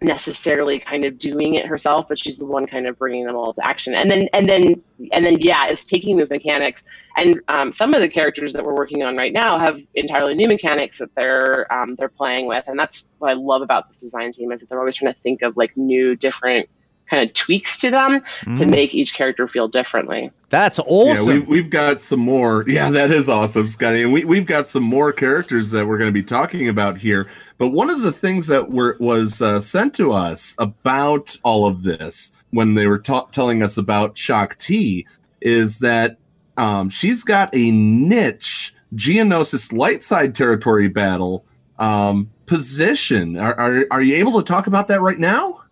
necessarily 0.00 0.78
kind 0.78 1.04
of 1.04 1.18
doing 1.18 1.54
it 1.54 1.66
herself 1.66 2.06
but 2.08 2.18
she's 2.18 2.38
the 2.38 2.46
one 2.46 2.66
kind 2.66 2.86
of 2.86 2.96
bringing 2.98 3.24
them 3.24 3.36
all 3.36 3.52
to 3.52 3.66
action. 3.66 3.94
And 3.94 4.10
then 4.10 4.28
and 4.32 4.48
then 4.48 4.82
and 5.12 5.24
then 5.24 5.38
yeah 5.40 5.66
it's 5.68 5.84
taking 5.84 6.16
those 6.16 6.30
mechanics. 6.30 6.84
And 7.16 7.40
um, 7.48 7.72
some 7.72 7.94
of 7.94 8.00
the 8.00 8.08
characters 8.08 8.52
that 8.52 8.64
we're 8.64 8.76
working 8.76 9.02
on 9.02 9.16
right 9.16 9.32
now 9.32 9.58
have 9.58 9.80
entirely 9.94 10.34
new 10.34 10.46
mechanics 10.46 10.98
that 10.98 11.14
they're 11.16 11.72
um, 11.72 11.96
they're 11.98 12.08
playing 12.08 12.46
with. 12.46 12.68
And 12.68 12.78
that's 12.78 13.08
what 13.18 13.30
i 13.30 13.34
love 13.34 13.62
about 13.62 13.88
this 13.88 14.00
design 14.00 14.30
team 14.32 14.52
is 14.52 14.60
that 14.60 14.68
they're 14.68 14.78
always 14.78 14.96
trying 14.96 15.12
to 15.12 15.18
think 15.18 15.42
of 15.42 15.56
like 15.56 15.76
new 15.76 16.14
different 16.14 16.68
kind 17.08 17.28
of 17.28 17.34
tweaks 17.34 17.78
to 17.80 17.90
them 17.90 18.22
to 18.56 18.66
make 18.66 18.94
each 18.94 19.14
character 19.14 19.48
feel 19.48 19.68
differently 19.68 20.30
That's 20.48 20.78
awesome. 20.86 21.34
Yeah, 21.34 21.40
we, 21.40 21.46
we've 21.46 21.70
got 21.70 22.00
some 22.00 22.20
more. 22.20 22.64
Yeah, 22.68 22.90
that 22.90 23.10
is 23.10 23.28
awesome, 23.28 23.66
Scotty. 23.66 24.02
And 24.02 24.12
we, 24.12 24.24
we've 24.24 24.46
got 24.46 24.66
some 24.66 24.82
more 24.82 25.12
characters 25.12 25.70
that 25.70 25.86
we're 25.86 25.98
going 25.98 26.08
to 26.08 26.12
be 26.12 26.22
talking 26.22 26.68
about 26.68 26.98
here. 26.98 27.28
But 27.56 27.68
one 27.68 27.90
of 27.90 28.02
the 28.02 28.12
things 28.12 28.46
that 28.48 28.70
were 28.70 28.96
was 29.00 29.42
uh, 29.42 29.58
sent 29.60 29.94
to 29.94 30.12
us 30.12 30.54
about 30.58 31.36
all 31.42 31.66
of 31.66 31.82
this 31.82 32.32
when 32.50 32.74
they 32.74 32.86
were 32.86 32.98
ta- 32.98 33.26
telling 33.26 33.62
us 33.62 33.76
about 33.76 34.16
Shaak 34.16 34.58
Ti 34.58 35.06
is 35.40 35.78
that 35.80 36.18
um, 36.56 36.90
she's 36.90 37.24
got 37.24 37.54
a 37.54 37.70
niche 37.70 38.74
Geonosis 38.94 39.72
light 39.72 40.02
side 40.02 40.34
territory 40.34 40.88
battle 40.88 41.44
um, 41.78 42.30
position. 42.46 43.38
Are, 43.38 43.54
are, 43.58 43.86
are 43.90 44.02
you 44.02 44.16
able 44.16 44.40
to 44.40 44.46
talk 44.46 44.66
about 44.66 44.88
that 44.88 45.00
right 45.00 45.18
now? 45.18 45.62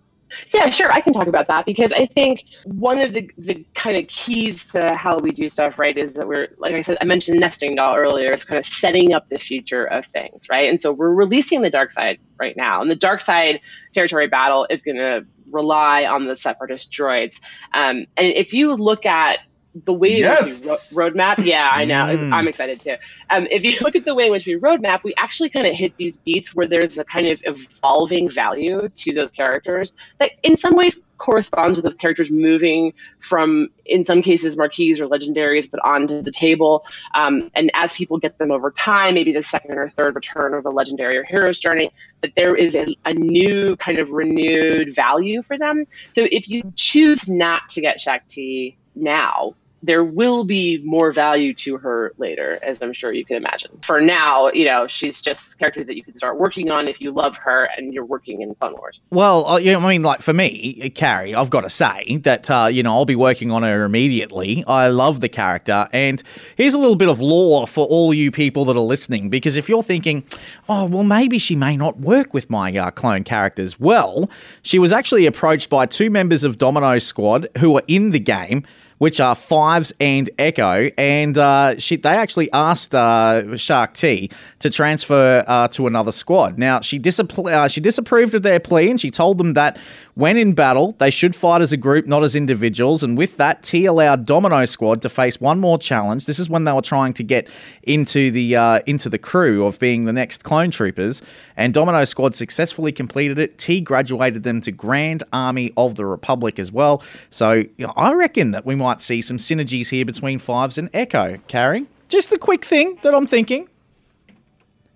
Yeah, 0.54 0.70
sure. 0.70 0.90
I 0.90 1.00
can 1.00 1.12
talk 1.12 1.26
about 1.26 1.48
that 1.48 1.66
because 1.66 1.92
I 1.92 2.06
think 2.06 2.44
one 2.64 3.00
of 3.00 3.12
the, 3.12 3.30
the 3.38 3.66
kind 3.74 3.96
of 3.96 4.06
keys 4.08 4.70
to 4.72 4.94
how 4.94 5.18
we 5.18 5.30
do 5.30 5.48
stuff, 5.48 5.78
right, 5.78 5.96
is 5.96 6.14
that 6.14 6.28
we're, 6.28 6.48
like 6.58 6.74
I 6.74 6.82
said, 6.82 6.98
I 7.00 7.04
mentioned 7.04 7.40
nesting 7.40 7.76
doll 7.76 7.96
earlier. 7.96 8.30
It's 8.30 8.44
kind 8.44 8.58
of 8.58 8.64
setting 8.64 9.12
up 9.12 9.28
the 9.28 9.38
future 9.38 9.84
of 9.84 10.06
things, 10.06 10.46
right? 10.50 10.68
And 10.68 10.80
so 10.80 10.92
we're 10.92 11.14
releasing 11.14 11.62
the 11.62 11.70
dark 11.70 11.90
side 11.90 12.18
right 12.38 12.56
now. 12.56 12.80
And 12.80 12.90
the 12.90 12.96
dark 12.96 13.20
side 13.20 13.60
territory 13.94 14.28
battle 14.28 14.66
is 14.70 14.82
going 14.82 14.96
to 14.98 15.26
rely 15.50 16.04
on 16.04 16.26
the 16.26 16.34
separatist 16.34 16.92
droids. 16.92 17.40
Um, 17.72 18.06
and 18.16 18.26
if 18.34 18.52
you 18.52 18.74
look 18.74 19.06
at 19.06 19.40
the 19.84 19.92
way 19.92 20.12
in 20.12 20.18
Yes. 20.18 20.60
which 20.60 20.68
we 20.96 21.02
ro- 21.02 21.10
roadmap, 21.10 21.44
yeah, 21.44 21.68
I 21.72 21.84
know, 21.84 22.06
Mm. 22.06 22.32
I'm 22.32 22.48
excited 22.48 22.80
too. 22.80 22.96
Um, 23.30 23.46
if 23.50 23.64
you 23.64 23.72
look 23.82 23.94
at 23.94 24.04
the 24.04 24.14
way 24.14 24.26
in 24.26 24.32
which 24.32 24.46
we 24.46 24.54
roadmap, 24.54 25.02
we 25.04 25.12
actually 25.18 25.50
kind 25.50 25.66
of 25.66 25.74
hit 25.74 25.92
these 25.98 26.16
beats 26.18 26.54
where 26.54 26.66
there's 26.66 26.96
a 26.98 27.04
kind 27.04 27.26
of 27.26 27.42
evolving 27.44 28.30
value 28.30 28.88
to 28.94 29.12
those 29.12 29.30
characters 29.32 29.92
that, 30.18 30.30
in 30.42 30.56
some 30.56 30.74
ways, 30.74 31.00
corresponds 31.18 31.76
with 31.76 31.84
those 31.84 31.94
characters 31.94 32.30
moving 32.30 32.92
from, 33.18 33.68
in 33.86 34.04
some 34.04 34.22
cases, 34.22 34.56
marquees 34.56 35.00
or 35.00 35.06
legendaries, 35.06 35.70
but 35.70 35.80
onto 35.84 36.20
the 36.22 36.30
table. 36.30 36.84
Um, 37.14 37.50
and 37.54 37.70
as 37.74 37.92
people 37.94 38.18
get 38.18 38.38
them 38.38 38.50
over 38.50 38.70
time, 38.70 39.14
maybe 39.14 39.32
the 39.32 39.42
second 39.42 39.74
or 39.76 39.88
third 39.88 40.14
return 40.14 40.54
of 40.54 40.64
a 40.66 40.70
legendary 40.70 41.16
or 41.16 41.24
hero's 41.24 41.58
journey, 41.58 41.90
that 42.20 42.32
there 42.36 42.54
is 42.54 42.74
a, 42.74 42.86
a 43.04 43.14
new 43.14 43.76
kind 43.76 43.98
of 43.98 44.10
renewed 44.10 44.94
value 44.94 45.42
for 45.42 45.58
them. 45.58 45.84
So 46.12 46.26
if 46.30 46.48
you 46.48 46.72
choose 46.76 47.28
not 47.28 47.68
to 47.70 47.80
get 47.80 48.00
Shaak 48.00 48.26
Ti 48.28 48.76
now, 48.94 49.54
there 49.82 50.04
will 50.04 50.44
be 50.44 50.82
more 50.84 51.12
value 51.12 51.54
to 51.54 51.76
her 51.76 52.12
later, 52.18 52.58
as 52.62 52.82
I'm 52.82 52.92
sure 52.92 53.12
you 53.12 53.24
can 53.24 53.36
imagine. 53.36 53.70
For 53.82 54.00
now, 54.00 54.50
you 54.52 54.64
know, 54.64 54.86
she's 54.86 55.22
just 55.22 55.54
a 55.54 55.56
character 55.56 55.84
that 55.84 55.96
you 55.96 56.02
can 56.02 56.14
start 56.16 56.38
working 56.38 56.70
on 56.70 56.88
if 56.88 57.00
you 57.00 57.12
love 57.12 57.36
her 57.38 57.68
and 57.76 57.92
you're 57.92 58.04
working 58.04 58.40
in 58.40 58.54
Clone 58.56 58.74
Wars. 58.74 59.00
Well, 59.10 59.46
uh, 59.46 59.58
yeah, 59.58 59.76
I 59.76 59.88
mean, 59.88 60.02
like 60.02 60.22
for 60.22 60.32
me, 60.32 60.90
Carrie, 60.90 61.34
I've 61.34 61.50
got 61.50 61.60
to 61.62 61.70
say 61.70 62.18
that 62.22 62.50
uh, 62.50 62.68
you 62.70 62.82
know 62.82 62.94
I'll 62.94 63.04
be 63.04 63.16
working 63.16 63.50
on 63.50 63.62
her 63.62 63.84
immediately. 63.84 64.64
I 64.66 64.88
love 64.88 65.20
the 65.20 65.28
character, 65.28 65.88
and 65.92 66.22
here's 66.56 66.74
a 66.74 66.78
little 66.78 66.96
bit 66.96 67.08
of 67.08 67.20
lore 67.20 67.66
for 67.66 67.86
all 67.86 68.12
you 68.12 68.30
people 68.30 68.64
that 68.66 68.76
are 68.76 68.80
listening. 68.80 69.30
Because 69.30 69.56
if 69.56 69.68
you're 69.68 69.82
thinking, 69.82 70.24
oh, 70.68 70.86
well, 70.86 71.04
maybe 71.04 71.38
she 71.38 71.54
may 71.54 71.76
not 71.76 72.00
work 72.00 72.34
with 72.34 72.50
my 72.50 72.76
uh, 72.76 72.90
clone 72.90 73.24
characters, 73.24 73.78
well, 73.78 74.30
she 74.62 74.78
was 74.78 74.92
actually 74.92 75.26
approached 75.26 75.70
by 75.70 75.86
two 75.86 76.10
members 76.10 76.44
of 76.44 76.58
Domino 76.58 76.98
Squad 76.98 77.48
who 77.58 77.76
are 77.76 77.82
in 77.86 78.10
the 78.10 78.18
game. 78.18 78.64
Which 78.98 79.20
are 79.20 79.34
Fives 79.34 79.92
and 80.00 80.30
Echo, 80.38 80.88
and 80.96 81.36
uh, 81.36 81.78
she, 81.78 81.96
they 81.96 82.08
actually 82.08 82.50
asked 82.52 82.94
uh, 82.94 83.54
Shaak 83.54 83.92
Ti 83.92 84.30
to 84.60 84.70
transfer 84.70 85.44
uh, 85.46 85.68
to 85.68 85.86
another 85.86 86.12
squad. 86.12 86.56
Now 86.58 86.80
she 86.80 86.98
disappro- 86.98 87.52
uh, 87.52 87.68
she 87.68 87.82
disapproved 87.82 88.34
of 88.34 88.40
their 88.40 88.58
plea, 88.58 88.90
and 88.90 88.98
she 88.98 89.10
told 89.10 89.36
them 89.36 89.52
that 89.52 89.78
when 90.16 90.38
in 90.38 90.54
battle, 90.54 90.92
they 90.92 91.10
should 91.10 91.36
fight 91.36 91.60
as 91.60 91.72
a 91.72 91.76
group, 91.76 92.06
not 92.06 92.24
as 92.24 92.34
individuals. 92.34 93.02
And 93.02 93.18
with 93.18 93.36
that, 93.36 93.62
Ti 93.62 93.84
allowed 93.84 94.24
Domino 94.24 94.64
Squad 94.64 95.02
to 95.02 95.10
face 95.10 95.38
one 95.38 95.60
more 95.60 95.78
challenge. 95.78 96.24
This 96.24 96.38
is 96.38 96.48
when 96.48 96.64
they 96.64 96.72
were 96.72 96.80
trying 96.80 97.12
to 97.12 97.22
get 97.22 97.46
into 97.82 98.30
the 98.30 98.56
uh, 98.56 98.80
into 98.86 99.10
the 99.10 99.18
crew 99.18 99.66
of 99.66 99.78
being 99.78 100.06
the 100.06 100.14
next 100.14 100.42
clone 100.42 100.70
troopers, 100.70 101.20
and 101.54 101.74
Domino 101.74 102.02
Squad 102.06 102.34
successfully 102.34 102.92
completed 102.92 103.38
it. 103.38 103.58
Ti 103.58 103.82
graduated 103.82 104.42
them 104.42 104.62
to 104.62 104.72
Grand 104.72 105.22
Army 105.34 105.74
of 105.76 105.96
the 105.96 106.06
Republic 106.06 106.58
as 106.58 106.72
well. 106.72 107.02
So 107.28 107.52
you 107.52 107.86
know, 107.86 107.92
I 107.94 108.14
reckon 108.14 108.52
that 108.52 108.64
we 108.64 108.74
might 108.74 109.02
see 109.02 109.20
some 109.20 109.36
synergies 109.36 109.90
here 109.90 110.06
between 110.06 110.38
Fives 110.38 110.78
and 110.78 110.88
Echo. 110.94 111.36
Carrie, 111.46 111.84
just 112.08 112.32
a 112.32 112.38
quick 112.38 112.64
thing 112.64 112.98
that 113.02 113.14
I'm 113.14 113.26
thinking. 113.26 113.68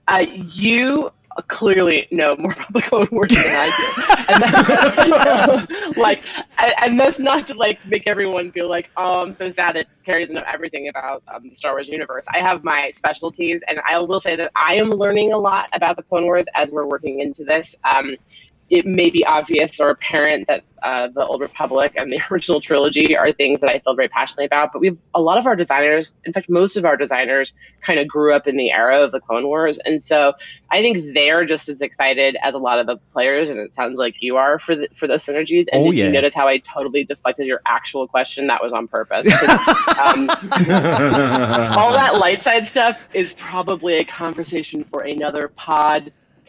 Uh, 0.08 0.24
you 0.30 1.12
clearly 1.48 2.06
know 2.10 2.34
more 2.38 2.52
about 2.52 2.72
the 2.72 2.82
Clone 2.82 3.08
Wars 3.10 3.30
than 3.32 3.44
I 3.46 3.66
do. 3.76 4.34
And 4.34 4.42
that- 4.42 5.92
like, 5.96 6.22
and, 6.58 6.74
and 6.82 7.00
that's 7.00 7.18
not 7.18 7.46
to 7.48 7.54
like 7.54 7.84
make 7.86 8.04
everyone 8.06 8.52
feel 8.52 8.68
like, 8.68 8.90
oh, 8.96 9.22
I'm 9.22 9.34
so 9.34 9.48
sad 9.48 9.76
that 9.76 9.86
Carrie 10.04 10.22
doesn't 10.22 10.36
know 10.36 10.44
everything 10.46 10.88
about 10.88 11.22
um, 11.32 11.48
the 11.48 11.54
Star 11.54 11.72
Wars 11.72 11.88
universe. 11.88 12.26
I 12.32 12.38
have 12.40 12.64
my 12.64 12.92
specialties, 12.94 13.62
and 13.68 13.80
I 13.88 13.98
will 14.00 14.20
say 14.20 14.36
that 14.36 14.50
I 14.56 14.74
am 14.74 14.90
learning 14.90 15.32
a 15.32 15.38
lot 15.38 15.68
about 15.72 15.96
the 15.96 16.02
Clone 16.02 16.24
Wars 16.24 16.46
as 16.54 16.72
we're 16.72 16.86
working 16.86 17.20
into 17.20 17.44
this. 17.44 17.76
Um, 17.84 18.16
it 18.70 18.86
may 18.86 19.10
be 19.10 19.24
obvious 19.24 19.80
or 19.80 19.90
apparent 19.90 20.46
that 20.48 20.62
uh, 20.82 21.08
the 21.08 21.24
Old 21.24 21.40
Republic 21.42 21.92
and 21.96 22.10
the 22.12 22.20
original 22.30 22.60
trilogy 22.60 23.16
are 23.16 23.32
things 23.32 23.60
that 23.60 23.70
I 23.70 23.80
feel 23.80 23.94
very 23.94 24.08
passionately 24.08 24.46
about. 24.46 24.72
But 24.72 24.78
we 24.80 24.86
have 24.88 24.96
a 25.14 25.20
lot 25.20 25.36
of 25.38 25.46
our 25.46 25.56
designers, 25.56 26.14
in 26.24 26.32
fact, 26.32 26.48
most 26.48 26.76
of 26.76 26.84
our 26.84 26.96
designers 26.96 27.52
kind 27.82 27.98
of 28.00 28.08
grew 28.08 28.32
up 28.32 28.46
in 28.46 28.56
the 28.56 28.70
era 28.70 29.00
of 29.02 29.10
the 29.12 29.20
Clone 29.20 29.46
Wars. 29.46 29.78
And 29.80 30.00
so 30.00 30.32
I 30.70 30.78
think 30.78 31.12
they're 31.14 31.44
just 31.44 31.68
as 31.68 31.82
excited 31.82 32.36
as 32.42 32.54
a 32.54 32.58
lot 32.58 32.78
of 32.78 32.86
the 32.86 32.96
players. 33.12 33.50
And 33.50 33.58
it 33.60 33.74
sounds 33.74 33.98
like 33.98 34.14
you 34.20 34.36
are 34.36 34.58
for 34.58 34.74
the, 34.76 34.88
for 34.94 35.06
those 35.06 35.24
synergies. 35.26 35.66
And 35.72 35.82
Oh, 35.86 35.90
did 35.90 35.98
yeah. 35.98 36.06
you 36.06 36.12
notice 36.12 36.32
how 36.34 36.46
I 36.48 36.58
totally 36.58 37.04
deflected 37.04 37.46
your 37.46 37.60
actual 37.66 38.06
question? 38.06 38.46
That 38.46 38.62
was 38.62 38.72
on 38.72 38.86
purpose. 38.88 39.26
um, 39.26 40.30
all 41.76 41.92
that 41.92 42.16
light 42.18 42.42
side 42.42 42.68
stuff 42.68 43.08
is 43.14 43.34
probably 43.34 43.94
a 43.98 44.04
conversation 44.04 44.84
for 44.84 45.02
another 45.02 45.48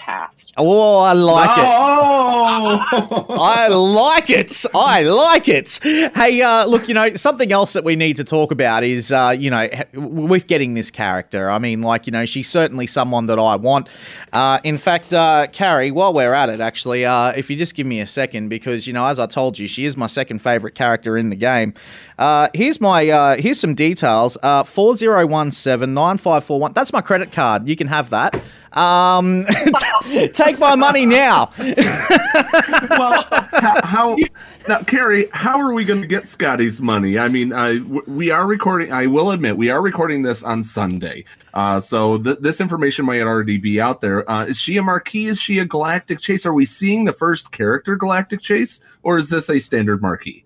podcast. 0.01 0.51
Oh, 0.57 0.99
I 0.99 1.13
like 1.13 1.57
it. 1.57 1.63
Oh, 1.63 3.25
I 3.29 3.67
like 3.67 4.29
it. 4.29 4.65
I 4.73 5.01
like 5.03 5.47
it. 5.47 5.79
Hey, 5.81 6.41
uh, 6.41 6.65
look, 6.65 6.87
you 6.87 6.93
know, 6.93 7.13
something 7.15 7.51
else 7.51 7.73
that 7.73 7.83
we 7.83 7.95
need 7.95 8.17
to 8.17 8.23
talk 8.23 8.51
about 8.51 8.83
is, 8.83 9.11
uh, 9.11 9.35
you 9.37 9.49
know, 9.49 9.67
with 9.93 10.47
getting 10.47 10.73
this 10.73 10.91
character. 10.91 11.49
I 11.49 11.59
mean, 11.59 11.81
like, 11.81 12.07
you 12.07 12.11
know, 12.11 12.25
she's 12.25 12.49
certainly 12.49 12.87
someone 12.87 13.27
that 13.27 13.39
I 13.39 13.55
want. 13.55 13.87
Uh, 14.33 14.59
in 14.63 14.77
fact, 14.77 15.13
uh, 15.13 15.47
Carrie, 15.51 15.91
while 15.91 16.13
we're 16.13 16.33
at 16.33 16.49
it, 16.49 16.59
actually, 16.59 17.05
uh, 17.05 17.33
if 17.35 17.49
you 17.49 17.55
just 17.55 17.75
give 17.75 17.87
me 17.87 17.99
a 17.99 18.07
second, 18.07 18.49
because, 18.49 18.87
you 18.87 18.93
know, 18.93 19.05
as 19.05 19.19
I 19.19 19.25
told 19.25 19.59
you, 19.59 19.67
she 19.67 19.85
is 19.85 19.97
my 19.97 20.07
second 20.07 20.39
favorite 20.39 20.75
character 20.75 21.17
in 21.17 21.29
the 21.29 21.35
game. 21.35 21.73
Uh, 22.21 22.47
here's 22.53 22.79
my, 22.79 23.09
uh, 23.09 23.35
here's 23.39 23.59
some 23.59 23.73
details. 23.73 24.37
Uh, 24.43 24.61
40179541. 24.61 26.75
That's 26.75 26.93
my 26.93 27.01
credit 27.01 27.31
card. 27.31 27.67
You 27.67 27.75
can 27.75 27.87
have 27.87 28.11
that. 28.11 28.39
Um, 28.77 29.43
take 30.33 30.59
my 30.59 30.75
money 30.75 31.07
now. 31.07 31.51
well, 32.91 33.25
how, 33.53 33.81
how 33.83 34.15
now, 34.67 34.83
Carrie? 34.83 35.29
How 35.33 35.59
are 35.59 35.73
we 35.73 35.83
going 35.83 36.01
to 36.01 36.07
get 36.07 36.27
Scotty's 36.27 36.79
money? 36.79 37.17
I 37.17 37.27
mean, 37.27 37.53
I, 37.53 37.79
we 37.79 38.29
are 38.29 38.45
recording. 38.45 38.93
I 38.93 39.07
will 39.07 39.31
admit, 39.31 39.57
we 39.57 39.71
are 39.71 39.81
recording 39.81 40.21
this 40.21 40.43
on 40.43 40.61
Sunday, 40.61 41.25
uh, 41.55 41.79
so 41.79 42.19
th- 42.19 42.37
this 42.39 42.61
information 42.61 43.03
might 43.03 43.21
already 43.21 43.57
be 43.57 43.81
out 43.81 43.99
there. 43.99 44.29
Uh, 44.29 44.45
is 44.45 44.61
she 44.61 44.77
a 44.77 44.83
marquee? 44.83 45.25
Is 45.25 45.41
she 45.41 45.57
a 45.57 45.65
galactic 45.65 46.19
chase? 46.19 46.45
Are 46.45 46.53
we 46.53 46.65
seeing 46.65 47.05
the 47.05 47.13
first 47.13 47.51
character 47.51 47.95
galactic 47.95 48.41
chase, 48.41 48.79
or 49.01 49.17
is 49.17 49.29
this 49.29 49.49
a 49.49 49.57
standard 49.59 50.03
marquee? 50.03 50.45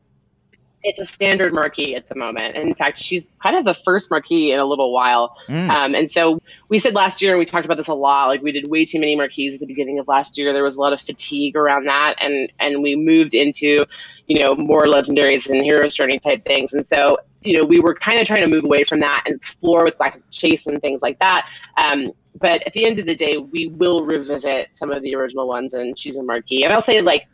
It's 0.85 0.99
a 0.99 1.05
standard 1.05 1.51
marquee 1.51 1.95
at 1.95 2.07
the 2.09 2.15
moment. 2.15 2.55
And 2.55 2.69
in 2.69 2.75
fact, 2.75 2.99
she's 2.99 3.27
kind 3.41 3.57
of 3.57 3.65
the 3.65 3.73
first 3.73 4.11
marquee 4.11 4.51
in 4.51 4.59
a 4.59 4.65
little 4.65 4.93
while. 4.93 5.35
Mm. 5.47 5.69
Um, 5.69 5.95
and 5.95 6.11
so 6.11 6.39
we 6.69 6.77
said 6.77 6.93
last 6.93 7.23
year, 7.23 7.31
and 7.31 7.39
we 7.39 7.45
talked 7.45 7.65
about 7.65 7.77
this 7.77 7.87
a 7.87 7.95
lot. 7.95 8.27
Like 8.27 8.43
we 8.43 8.51
did 8.51 8.69
way 8.69 8.85
too 8.85 8.99
many 8.99 9.15
marquees 9.15 9.55
at 9.55 9.59
the 9.59 9.65
beginning 9.65 9.97
of 9.97 10.07
last 10.07 10.37
year. 10.37 10.53
There 10.53 10.63
was 10.63 10.75
a 10.75 10.79
lot 10.79 10.93
of 10.93 11.01
fatigue 11.01 11.55
around 11.55 11.85
that, 11.87 12.21
and 12.21 12.51
and 12.59 12.83
we 12.83 12.95
moved 12.95 13.33
into, 13.33 13.83
you 14.27 14.39
know, 14.39 14.55
more 14.55 14.85
legendaries 14.85 15.49
and 15.49 15.63
heroes 15.63 15.95
journey 15.95 16.19
type 16.19 16.43
things. 16.43 16.71
And 16.71 16.87
so 16.87 17.17
you 17.41 17.59
know, 17.59 17.65
we 17.65 17.79
were 17.79 17.93
kind 17.93 18.19
of 18.19 18.27
trying 18.27 18.41
to 18.41 18.47
move 18.47 18.63
away 18.63 18.83
from 18.83 18.99
that 18.99 19.23
and 19.25 19.35
explore 19.35 19.83
with 19.83 19.97
Black 19.97 20.19
Chase 20.31 20.65
and 20.65 20.81
things 20.81 21.01
like 21.01 21.19
that. 21.19 21.49
Um, 21.77 22.11
but 22.39 22.63
at 22.65 22.73
the 22.73 22.85
end 22.85 22.99
of 22.99 23.05
the 23.05 23.15
day, 23.15 23.37
we 23.37 23.67
will 23.67 24.03
revisit 24.03 24.69
some 24.73 24.91
of 24.91 25.01
the 25.03 25.15
original 25.15 25.47
ones, 25.47 25.73
and 25.73 25.97
she's 25.97 26.17
a 26.17 26.23
marquee. 26.23 26.63
And 26.63 26.73
I'll 26.73 26.81
say 26.81 27.01
like 27.01 27.27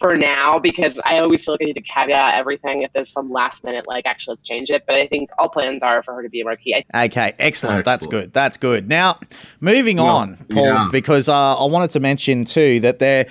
for 0.00 0.16
now 0.16 0.58
because 0.58 0.98
I 1.04 1.18
always 1.18 1.44
feel 1.44 1.54
like 1.54 1.62
I 1.62 1.66
need 1.66 1.76
to 1.76 1.82
caveat 1.82 2.34
everything 2.34 2.82
if 2.82 2.92
there's 2.92 3.12
some 3.12 3.30
last 3.30 3.62
minute 3.62 3.86
like 3.86 4.06
actually 4.06 4.32
let's 4.32 4.42
change 4.42 4.70
it. 4.70 4.84
But 4.86 4.96
I 4.96 5.06
think 5.06 5.30
all 5.38 5.48
plans 5.48 5.82
are 5.82 6.02
for 6.02 6.14
her 6.14 6.22
to 6.22 6.28
be 6.28 6.40
a 6.40 6.44
marquee. 6.44 6.84
I 6.94 7.04
Okay, 7.10 7.34
excellent. 7.38 7.84
That's 7.84 8.06
good. 8.06 8.32
That's 8.32 8.56
good. 8.56 8.88
Now, 8.88 9.18
moving 9.60 9.98
Well, 9.98 10.06
on, 10.16 10.36
Paul, 10.50 10.64
yeah. 10.64 10.88
because 10.90 11.28
uh, 11.28 11.58
I 11.58 11.64
wanted 11.64 11.90
to 11.92 12.00
mention 12.00 12.44
too 12.44 12.80
that 12.80 12.98
there 12.98 13.26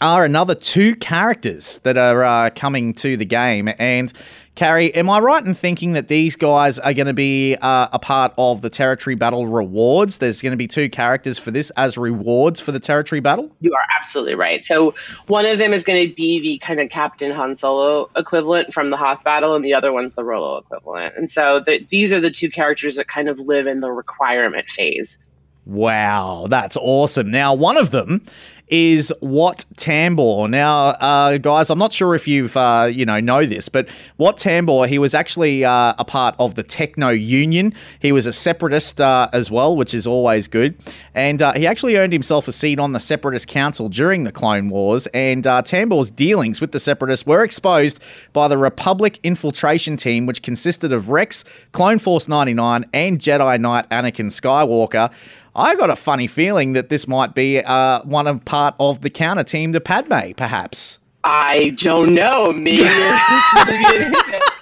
are 0.00 0.24
another 0.24 0.54
two 0.54 0.96
characters 0.96 1.78
that 1.84 1.96
are 1.96 2.24
uh, 2.24 2.50
coming 2.50 2.94
to 2.94 3.16
the 3.16 3.24
game. 3.24 3.68
And 3.78 4.12
Carrie, 4.54 4.94
am 4.94 5.08
I 5.08 5.20
right 5.20 5.44
in 5.44 5.54
thinking 5.54 5.92
that 5.92 6.08
these 6.08 6.36
guys 6.36 6.78
are 6.78 6.92
going 6.92 7.06
to 7.06 7.14
be 7.14 7.56
uh, 7.62 7.88
a 7.92 7.98
part 7.98 8.34
of 8.36 8.60
the 8.60 8.68
territory 8.68 9.14
battle 9.14 9.46
rewards? 9.46 10.18
There's 10.18 10.42
going 10.42 10.52
to 10.52 10.56
be 10.56 10.66
two 10.66 10.90
characters 10.90 11.38
for 11.38 11.50
this 11.50 11.70
as 11.76 11.96
rewards 11.96 12.60
for 12.60 12.72
the 12.72 12.80
territory 12.80 13.20
battle. 13.20 13.50
You 13.60 13.72
are 13.72 13.96
absolutely 13.96 14.34
right. 14.34 14.64
So 14.64 14.94
one 15.28 15.46
of 15.46 15.58
them 15.58 15.72
is 15.72 15.84
going 15.84 16.08
to 16.08 16.14
be 16.14 16.40
the 16.40 16.58
kind 16.58 16.80
of 16.80 16.90
Captain 16.90 17.30
Han 17.32 17.56
Solo 17.56 18.10
equivalent 18.16 18.74
from 18.74 18.90
the 18.90 18.96
Hoth 18.96 19.24
battle, 19.24 19.54
and 19.54 19.64
the 19.64 19.72
other 19.72 19.92
one's 19.92 20.14
the 20.14 20.24
Rolo 20.24 20.58
equivalent. 20.58 21.14
And 21.16 21.30
so 21.30 21.60
the, 21.60 21.86
these 21.88 22.12
are 22.12 22.20
the 22.20 22.30
two 22.30 22.50
characters 22.50 22.96
that 22.96 23.08
kind 23.08 23.28
of 23.28 23.38
live 23.38 23.66
in 23.66 23.80
the 23.80 23.90
requirement 23.90 24.70
phase. 24.70 25.18
Wow, 25.66 26.46
that's 26.48 26.76
awesome. 26.76 27.30
Now, 27.30 27.54
one 27.54 27.76
of 27.76 27.92
them 27.92 28.22
is 28.70 29.12
Wat 29.20 29.64
Tambor. 29.76 30.48
Now, 30.48 30.88
uh, 30.88 31.38
guys, 31.38 31.70
I'm 31.70 31.78
not 31.78 31.92
sure 31.92 32.14
if 32.14 32.26
you've 32.26 32.56
uh, 32.56 32.88
you 32.92 33.04
know 33.04 33.20
know 33.20 33.44
this, 33.44 33.68
but 33.68 33.88
Wat 34.18 34.36
Tambor, 34.36 34.88
he 34.88 34.98
was 34.98 35.14
actually 35.14 35.64
uh, 35.64 35.94
a 35.98 36.04
part 36.04 36.34
of 36.38 36.54
the 36.54 36.62
Techno 36.62 37.08
Union. 37.08 37.74
He 38.00 38.12
was 38.12 38.26
a 38.26 38.32
separatist 38.32 39.00
uh, 39.00 39.28
as 39.32 39.50
well, 39.50 39.76
which 39.76 39.94
is 39.94 40.06
always 40.06 40.48
good. 40.48 40.76
And 41.14 41.42
uh, 41.42 41.52
he 41.52 41.66
actually 41.66 41.96
earned 41.96 42.12
himself 42.12 42.48
a 42.48 42.52
seat 42.52 42.78
on 42.78 42.92
the 42.92 43.00
Separatist 43.00 43.48
Council 43.48 43.88
during 43.88 44.24
the 44.24 44.32
Clone 44.32 44.68
Wars. 44.70 45.06
And 45.08 45.46
uh, 45.46 45.62
Tambor's 45.62 46.10
dealings 46.10 46.60
with 46.60 46.72
the 46.72 46.80
Separatists 46.80 47.26
were 47.26 47.42
exposed 47.44 48.00
by 48.32 48.48
the 48.48 48.56
Republic 48.56 49.18
infiltration 49.22 49.96
team, 49.96 50.26
which 50.26 50.42
consisted 50.42 50.92
of 50.92 51.10
Rex, 51.10 51.44
Clone 51.72 51.98
Force 51.98 52.28
99, 52.28 52.86
and 52.92 53.18
Jedi 53.18 53.60
Knight 53.60 53.88
Anakin 53.90 54.26
Skywalker. 54.26 55.12
I 55.54 55.74
got 55.74 55.90
a 55.90 55.96
funny 55.96 56.26
feeling 56.26 56.74
that 56.74 56.88
this 56.88 57.08
might 57.08 57.34
be 57.34 57.58
uh, 57.60 58.02
one 58.02 58.26
of 58.26 58.44
part 58.44 58.74
of 58.78 59.00
the 59.00 59.10
counter 59.10 59.44
team 59.44 59.72
to 59.72 59.80
Padme, 59.80 60.32
perhaps. 60.36 60.98
I 61.24 61.74
don't 61.76 62.14
know. 62.14 62.52
Maybe. 62.52 62.82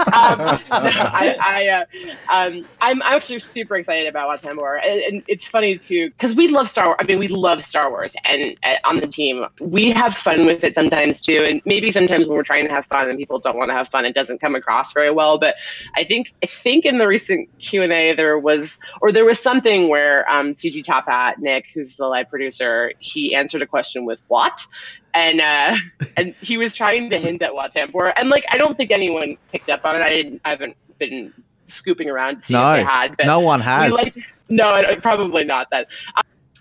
um, 0.00 0.60
I, 0.70 1.36
I, 1.40 1.68
uh, 1.68 1.84
um, 2.32 2.66
I'm 2.80 3.02
actually 3.02 3.38
super 3.38 3.76
excited 3.76 4.08
about 4.08 4.28
Wat 4.28 4.42
Tambor, 4.42 4.80
and, 4.84 5.00
and 5.00 5.22
it's 5.26 5.46
funny 5.46 5.76
too 5.76 6.10
because 6.10 6.34
we 6.34 6.48
love 6.48 6.68
Star 6.68 6.86
Wars. 6.86 6.96
I 7.00 7.04
mean, 7.04 7.18
we 7.18 7.28
love 7.28 7.64
Star 7.64 7.90
Wars, 7.90 8.14
and 8.24 8.56
uh, 8.62 8.74
on 8.84 9.00
the 9.00 9.06
team, 9.06 9.46
we 9.60 9.90
have 9.90 10.16
fun 10.16 10.46
with 10.46 10.64
it 10.64 10.74
sometimes 10.74 11.20
too. 11.20 11.44
And 11.48 11.62
maybe 11.64 11.90
sometimes 11.90 12.26
when 12.26 12.36
we're 12.36 12.42
trying 12.42 12.64
to 12.64 12.70
have 12.70 12.86
fun 12.86 13.08
and 13.08 13.18
people 13.18 13.38
don't 13.38 13.56
want 13.56 13.70
to 13.70 13.74
have 13.74 13.88
fun, 13.88 14.04
it 14.04 14.14
doesn't 14.14 14.40
come 14.40 14.54
across 14.54 14.92
very 14.92 15.10
well. 15.10 15.38
But 15.38 15.56
I 15.96 16.04
think 16.04 16.32
I 16.42 16.46
think 16.46 16.84
in 16.84 16.98
the 16.98 17.06
recent 17.06 17.48
Q 17.58 17.82
and 17.82 17.92
A 17.92 18.14
there 18.14 18.38
was, 18.38 18.78
or 19.00 19.12
there 19.12 19.24
was 19.24 19.38
something 19.38 19.88
where 19.88 20.28
um, 20.30 20.54
CG 20.54 20.82
Top 20.84 21.06
Hat 21.06 21.38
Nick, 21.38 21.66
who's 21.74 21.96
the 21.96 22.06
live 22.06 22.28
producer, 22.28 22.92
he 22.98 23.34
answered 23.34 23.62
a 23.62 23.66
question 23.66 24.04
with 24.04 24.22
what, 24.28 24.66
and 25.14 25.40
uh, 25.40 25.76
and 26.16 26.34
he 26.36 26.58
was 26.58 26.74
trying 26.74 27.10
to 27.10 27.18
hint 27.18 27.42
at 27.42 27.54
Wat 27.54 27.72
Tambor, 27.74 28.12
and 28.16 28.28
like 28.28 28.44
I 28.50 28.56
don't 28.58 28.76
think 28.76 28.90
anyone 28.90 29.36
picked 29.52 29.68
up 29.68 29.84
on 29.84 29.96
it. 29.96 30.02
I 30.02 30.08
didn't. 30.08 30.40
I 30.44 30.50
haven't 30.50 30.76
been 30.98 31.32
scooping 31.66 32.08
around 32.10 32.36
to 32.36 32.40
see 32.42 32.54
No, 32.54 32.72
if 32.72 32.78
they 32.78 32.84
had. 32.84 33.16
But 33.16 33.26
no 33.26 33.40
one 33.40 33.60
has. 33.60 33.92
liked- 33.92 34.18
no, 34.48 34.82
probably 35.00 35.44
not 35.44 35.70
that. 35.70 35.86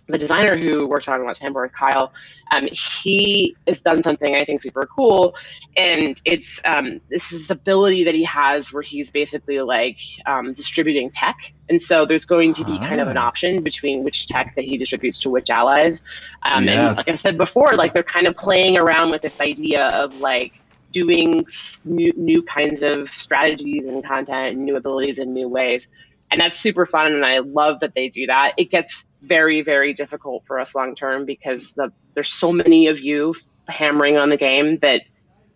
The 0.09 0.17
designer 0.17 0.57
who 0.57 0.87
worked 0.87 1.07
on 1.07 1.23
Wat 1.23 1.37
Tambor, 1.37 1.71
Kyle, 1.71 2.11
um, 2.51 2.67
he 2.71 3.55
has 3.67 3.79
done 3.79 4.01
something 4.01 4.35
I 4.35 4.43
think 4.43 4.61
super 4.61 4.87
cool, 4.87 5.35
and 5.77 6.19
it's 6.25 6.59
um, 6.65 6.99
this 7.09 7.31
is 7.31 7.51
ability 7.51 8.03
that 8.05 8.15
he 8.15 8.23
has 8.23 8.73
where 8.73 8.81
he's 8.81 9.11
basically 9.11 9.59
like 9.61 9.99
um, 10.25 10.53
distributing 10.53 11.11
tech, 11.11 11.37
and 11.69 11.79
so 11.79 12.05
there's 12.05 12.25
going 12.25 12.53
to 12.53 12.65
be 12.65 12.77
kind 12.79 12.99
of 12.99 13.07
an 13.07 13.17
Ah. 13.17 13.27
option 13.27 13.61
between 13.61 14.03
which 14.03 14.25
tech 14.27 14.55
that 14.55 14.65
he 14.65 14.77
distributes 14.77 15.19
to 15.19 15.29
which 15.29 15.49
allies. 15.51 16.01
Um, 16.43 16.67
And 16.67 16.97
like 16.97 17.07
I 17.07 17.11
said 17.15 17.37
before, 17.37 17.75
like 17.75 17.93
they're 17.93 18.01
kind 18.17 18.27
of 18.27 18.35
playing 18.35 18.77
around 18.77 19.11
with 19.11 19.21
this 19.21 19.39
idea 19.39 19.89
of 19.89 20.15
like 20.17 20.53
doing 20.91 21.45
new, 21.85 22.11
new 22.17 22.41
kinds 22.41 22.81
of 22.81 23.09
strategies 23.13 23.85
and 23.87 24.03
content 24.03 24.55
and 24.55 24.65
new 24.65 24.75
abilities 24.75 25.19
in 25.19 25.33
new 25.33 25.47
ways. 25.47 25.87
And 26.31 26.41
that's 26.41 26.59
super 26.59 26.85
fun 26.85 27.13
and 27.13 27.25
i 27.25 27.39
love 27.39 27.79
that 27.81 27.93
they 27.95 28.07
do 28.09 28.25
that. 28.27 28.53
It 28.57 28.69
gets 28.71 29.05
very 29.21 29.61
very 29.61 29.93
difficult 29.93 30.43
for 30.45 30.59
us 30.59 30.75
long 30.75 30.95
term 30.95 31.25
because 31.25 31.73
the, 31.73 31.91
there's 32.13 32.29
so 32.31 32.51
many 32.51 32.88
of 32.88 32.99
you 32.99 33.33
hammering 33.67 34.17
on 34.17 34.29
the 34.29 34.38
game 34.38 34.77
that 34.79 35.01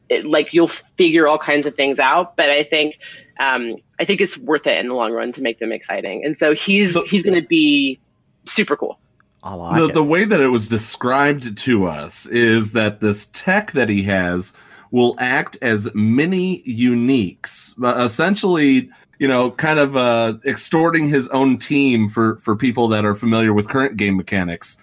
it, 0.09 0.25
like 0.25 0.53
you'll 0.53 0.67
figure 0.67 1.27
all 1.27 1.37
kinds 1.37 1.65
of 1.65 1.75
things 1.75 1.99
out. 1.99 2.35
But 2.35 2.49
i 2.49 2.63
think 2.63 2.99
um, 3.39 3.75
i 3.99 4.05
think 4.05 4.21
it's 4.21 4.37
worth 4.37 4.67
it 4.67 4.77
in 4.77 4.87
the 4.89 4.93
long 4.93 5.13
run 5.13 5.31
to 5.33 5.41
make 5.41 5.59
them 5.59 5.71
exciting. 5.71 6.25
And 6.25 6.37
so 6.37 6.53
he's 6.53 6.93
So- 6.93 7.05
he's 7.05 7.23
going 7.23 7.41
to 7.41 7.47
be 7.47 7.99
super 8.45 8.75
cool. 8.75 8.99
I 9.43 9.55
like 9.55 9.81
the, 9.81 9.89
it. 9.89 9.93
the 9.93 10.03
way 10.03 10.23
that 10.23 10.39
it 10.39 10.47
was 10.47 10.69
described 10.69 11.57
to 11.59 11.85
us 11.85 12.25
is 12.27 12.71
that 12.73 13.01
this 13.01 13.25
tech 13.33 13.73
that 13.73 13.89
he 13.89 14.03
has 14.03 14.53
will 14.91 15.15
act 15.19 15.57
as 15.61 15.93
mini 15.95 16.63
uniques, 16.63 17.73
uh, 17.83 18.03
essentially, 18.05 18.89
you 19.23 19.29
know, 19.29 19.51
kind 19.51 19.79
of 19.79 19.95
uh, 19.95 20.33
extorting 20.45 21.07
his 21.07 21.29
own 21.29 21.57
team 21.57 22.09
for 22.09 22.35
for 22.39 22.57
people 22.57 22.89
that 22.89 23.05
are 23.05 23.15
familiar 23.15 23.53
with 23.53 23.69
current 23.69 23.95
game 23.95 24.17
mechanics. 24.17 24.77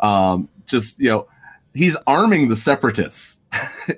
Um, 0.00 0.46
just 0.66 0.98
you 0.98 1.08
know, 1.08 1.26
he's 1.72 1.96
arming 2.06 2.48
the 2.48 2.56
separatists. 2.56 3.40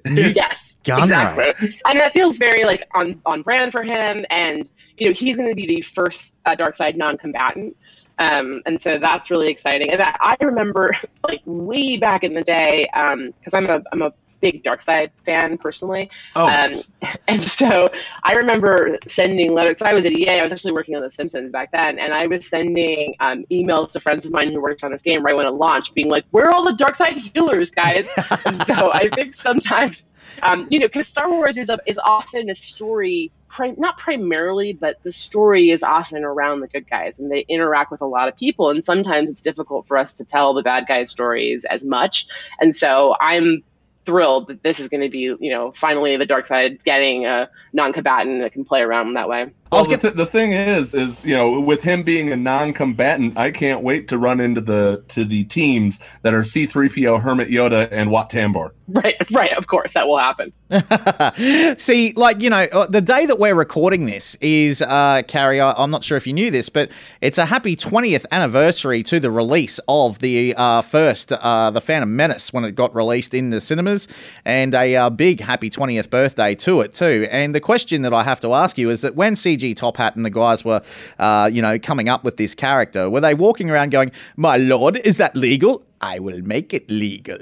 Yes. 0.07 0.77
Gunray. 0.85 1.03
Exactly. 1.03 1.81
And 1.89 1.99
that 1.99 2.13
feels 2.13 2.39
very 2.39 2.63
like 2.63 2.85
on 2.95 3.21
on 3.27 3.43
brand 3.43 3.73
for 3.73 3.83
him. 3.83 4.25
And 4.31 4.71
you 4.97 5.09
know, 5.09 5.13
he's 5.13 5.37
going 5.37 5.49
to 5.49 5.57
be 5.57 5.67
the 5.67 5.81
first 5.81 6.39
uh, 6.47 6.55
dark 6.55 6.77
side 6.77 6.97
non-combatant. 6.97 7.77
Um, 8.21 8.63
and 8.67 8.81
so 8.81 8.97
that's 8.97 9.29
really 9.29 9.49
exciting. 9.49 9.91
And 9.91 10.01
I, 10.01 10.17
I 10.21 10.37
remember 10.41 10.97
like 11.29 11.43
way 11.47 11.97
back 11.97 12.23
in 12.23 12.35
the 12.35 12.43
day, 12.43 12.89
because 12.93 13.55
I'm 13.55 13.67
a 13.67 13.83
I'm 13.91 14.03
a 14.03 14.13
big 14.41 14.63
dark 14.63 14.81
side 14.81 15.11
fan 15.25 15.59
personally. 15.59 16.11
Oh, 16.37 16.47
Um, 16.49 16.71
and 17.29 17.43
so 17.43 17.87
I 18.25 18.35
remember 18.35 18.99
sending 19.09 19.53
letters. 19.53 19.79
'cause 19.79 19.89
I 19.89 19.95
was 19.95 20.07
at 20.07 20.13
EA. 20.13 20.41
I 20.41 20.43
was 20.43 20.53
actually 20.53 20.73
working 20.73 20.97
on 20.97 21.03
The 21.03 21.11
Simpsons 21.11 21.51
back 21.53 21.71
then, 21.73 21.99
and 21.99 22.13
I 22.13 22.27
was 22.27 22.47
sending 22.49 23.15
um, 23.21 23.45
emails 23.51 23.93
to 23.93 24.01
friends 24.01 24.25
of 24.25 24.33
mine 24.33 24.53
who 24.53 24.61
worked 24.61 24.83
on 24.85 24.93
this 24.93 25.03
game 25.03 25.23
right 25.23 25.37
when 25.37 25.47
it 25.47 25.51
launched, 25.55 25.95
being 25.95 26.09
like, 26.11 26.25
"Where 26.31 26.47
are 26.49 26.53
all 26.53 26.65
the 26.65 26.73
dark 26.75 26.97
side 26.97 27.17
healers, 27.19 27.71
guys?" 27.71 28.07
so 28.67 28.91
I 28.93 29.09
think 29.15 29.35
sometimes, 29.35 30.05
um, 30.43 30.67
you 30.71 30.79
know, 30.79 30.87
because 30.87 31.07
Star 31.09 31.31
Wars 31.31 31.57
is 31.57 31.69
a, 31.69 31.79
is 31.87 31.99
often 31.99 32.51
a 32.51 32.55
story, 32.55 33.31
prim- 33.49 33.77
not 33.79 33.99
primarily, 33.99 34.73
but 34.73 35.03
the 35.03 35.13
story 35.13 35.71
is 35.71 35.83
often 35.83 36.25
around 36.25 36.61
the 36.61 36.69
good 36.69 36.89
guys, 36.89 37.19
and 37.19 37.31
they 37.31 37.41
interact 37.49 37.91
with 37.91 38.01
a 38.03 38.07
lot 38.07 38.29
of 38.29 38.37
people, 38.37 38.71
and 38.71 38.85
sometimes 38.85 39.31
it's 39.31 39.43
difficult 39.43 39.87
for 39.87 39.97
us 39.97 40.17
to 40.19 40.25
tell 40.25 40.53
the 40.55 40.63
bad 40.63 40.87
guys' 40.87 41.11
stories 41.11 41.65
as 41.65 41.85
much. 41.85 42.27
And 42.61 42.75
so 42.75 43.15
I'm 43.21 43.63
thrilled 44.05 44.49
that 44.49 44.63
this 44.63 44.81
is 44.81 44.89
going 44.89 45.03
to 45.03 45.09
be, 45.09 45.19
you 45.19 45.51
know, 45.51 45.73
finally 45.73 46.17
the 46.17 46.27
dark 46.27 46.47
side 46.47 46.83
getting 46.85 47.27
a 47.27 47.51
non-combatant 47.73 48.41
that 48.43 48.53
can 48.53 48.65
play 48.65 48.81
around 48.81 49.15
that 49.15 49.29
way. 49.29 49.53
Well, 49.73 49.85
the, 49.85 49.97
th- 49.97 50.15
the 50.15 50.27
thing 50.27 50.53
is, 50.53 50.95
is 50.95 51.25
you 51.25 51.35
know, 51.35 51.61
with 51.61 51.83
him 51.83 52.03
being 52.03 52.33
a 52.33 52.37
non-combatant, 52.37 53.39
I 53.39 53.53
can't 53.53 53.83
wait 53.83 54.09
to 54.09 54.19
run 54.19 54.41
into 54.41 54.61
the 54.61 55.05
to 55.09 55.25
the 55.25 55.45
teams 55.45 56.01
that 56.23 56.35
are 56.35 56.43
C-3PO, 56.43 57.21
Hermit 57.21 57.49
Yoda, 57.49 57.89
and 57.93 58.11
Wat 58.11 58.31
Tambor. 58.31 58.73
Right, 58.93 59.31
right. 59.31 59.53
Of 59.57 59.69
course, 59.69 59.95
that 59.95 60.09
will 60.09 60.19
happen. 60.19 60.53
See, 61.79 62.13
like, 62.17 62.41
you 62.41 62.51
know, 62.51 62.67
uh, 62.73 62.87
the 62.87 63.01
day 63.01 63.27
that 63.27 63.39
we're 63.39 63.55
recording 63.55 64.07
this 64.07 64.35
is, 64.37 64.83
uh, 64.83 65.23
Carrie, 65.29 65.61
I, 65.61 65.73
I'm 65.73 65.91
not 65.91 66.03
sure 66.03 66.17
if 66.17 66.27
you 66.27 66.33
knew 66.33 66.51
this, 66.51 66.69
but 66.69 66.91
it's 67.21 67.39
a 67.39 67.47
happy 67.47 67.77
20th 67.77 68.25
anniversary 68.33 69.03
to 69.05 69.21
the 69.21 69.31
release 69.31 69.79
of 69.87 70.19
the 70.19 70.55
uh, 70.57 70.83
first, 70.83 71.33
uh, 71.33 71.71
The 71.71 71.81
Phantom 71.81 72.15
Menace, 72.15 72.53
when 72.53 72.65
it 72.65 72.73
got 72.73 72.95
released 72.95 73.33
in 73.33 73.51
the 73.51 73.61
cinemas, 73.61 74.09
and 74.45 74.75
a 74.75 74.97
uh, 74.97 75.11
big 75.11 75.41
happy 75.41 75.71
20th 75.71 76.11
birthday 76.11 76.55
to 76.57 76.81
it, 76.81 76.93
too. 76.93 77.29
And 77.31 77.55
the 77.55 77.61
question 77.61 78.03
that 78.03 78.13
I 78.13 78.25
have 78.25 78.41
to 78.41 78.55
ask 78.55 78.77
you 78.77 78.91
is 78.91 79.03
that 79.03 79.15
when 79.15 79.37
CG 79.61 79.77
Top 79.77 79.97
Hat 79.97 80.17
and 80.17 80.25
the 80.25 80.31
guys 80.31 80.65
were, 80.65 80.83
uh, 81.19 81.51
you 81.53 81.63
know, 81.63 81.79
coming 81.79 82.09
up 82.09 82.25
with 82.25 82.37
this 82.37 82.55
character, 82.55 83.09
were 83.09 83.21
they 83.21 83.35
walking 83.35 83.71
around 83.71 83.91
going, 83.91 84.11
My 84.37 84.57
lord, 84.57 84.97
is 84.99 85.17
that 85.19 85.37
legal? 85.37 85.85
I 86.01 86.19
will 86.19 86.43
make 86.43 86.73
it 86.73 86.91
legal. 86.91 87.39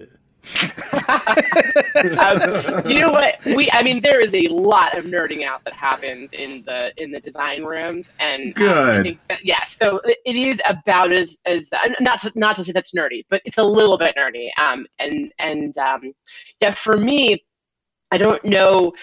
um, 2.19 2.41
you 2.89 3.01
know 3.01 3.11
what? 3.11 3.37
We, 3.45 3.69
I 3.73 3.83
mean, 3.83 4.01
there 4.01 4.19
is 4.21 4.33
a 4.35 4.49
lot 4.49 4.97
of 4.97 5.05
nerding 5.05 5.45
out 5.45 5.63
that 5.65 5.75
happens 5.75 6.33
in 6.33 6.63
the 6.65 6.91
in 6.97 7.11
the 7.11 7.21
design 7.21 7.65
rooms, 7.65 8.11
and 8.19 8.59
um, 8.63 8.69
I 8.69 8.73
Good. 8.73 9.03
think 9.03 9.21
that, 9.29 9.45
yeah, 9.45 9.65
so 9.65 10.01
it, 10.05 10.19
it 10.25 10.37
is 10.37 10.63
about 10.67 11.13
as 11.13 11.39
as 11.45 11.69
not 12.01 12.21
to, 12.21 12.33
not 12.35 12.57
to 12.57 12.65
say 12.65 12.73
that's 12.73 12.93
nerdy, 12.93 13.25
but 13.29 13.43
it's 13.45 13.59
a 13.59 13.63
little 13.63 13.99
bit 13.99 14.15
nerdy. 14.17 14.49
Um, 14.59 14.87
and 14.99 15.31
and 15.39 15.77
um, 15.77 16.15
yeah, 16.63 16.71
for 16.71 16.97
me, 16.97 17.45
I 18.11 18.17
don't 18.17 18.43
know 18.45 18.95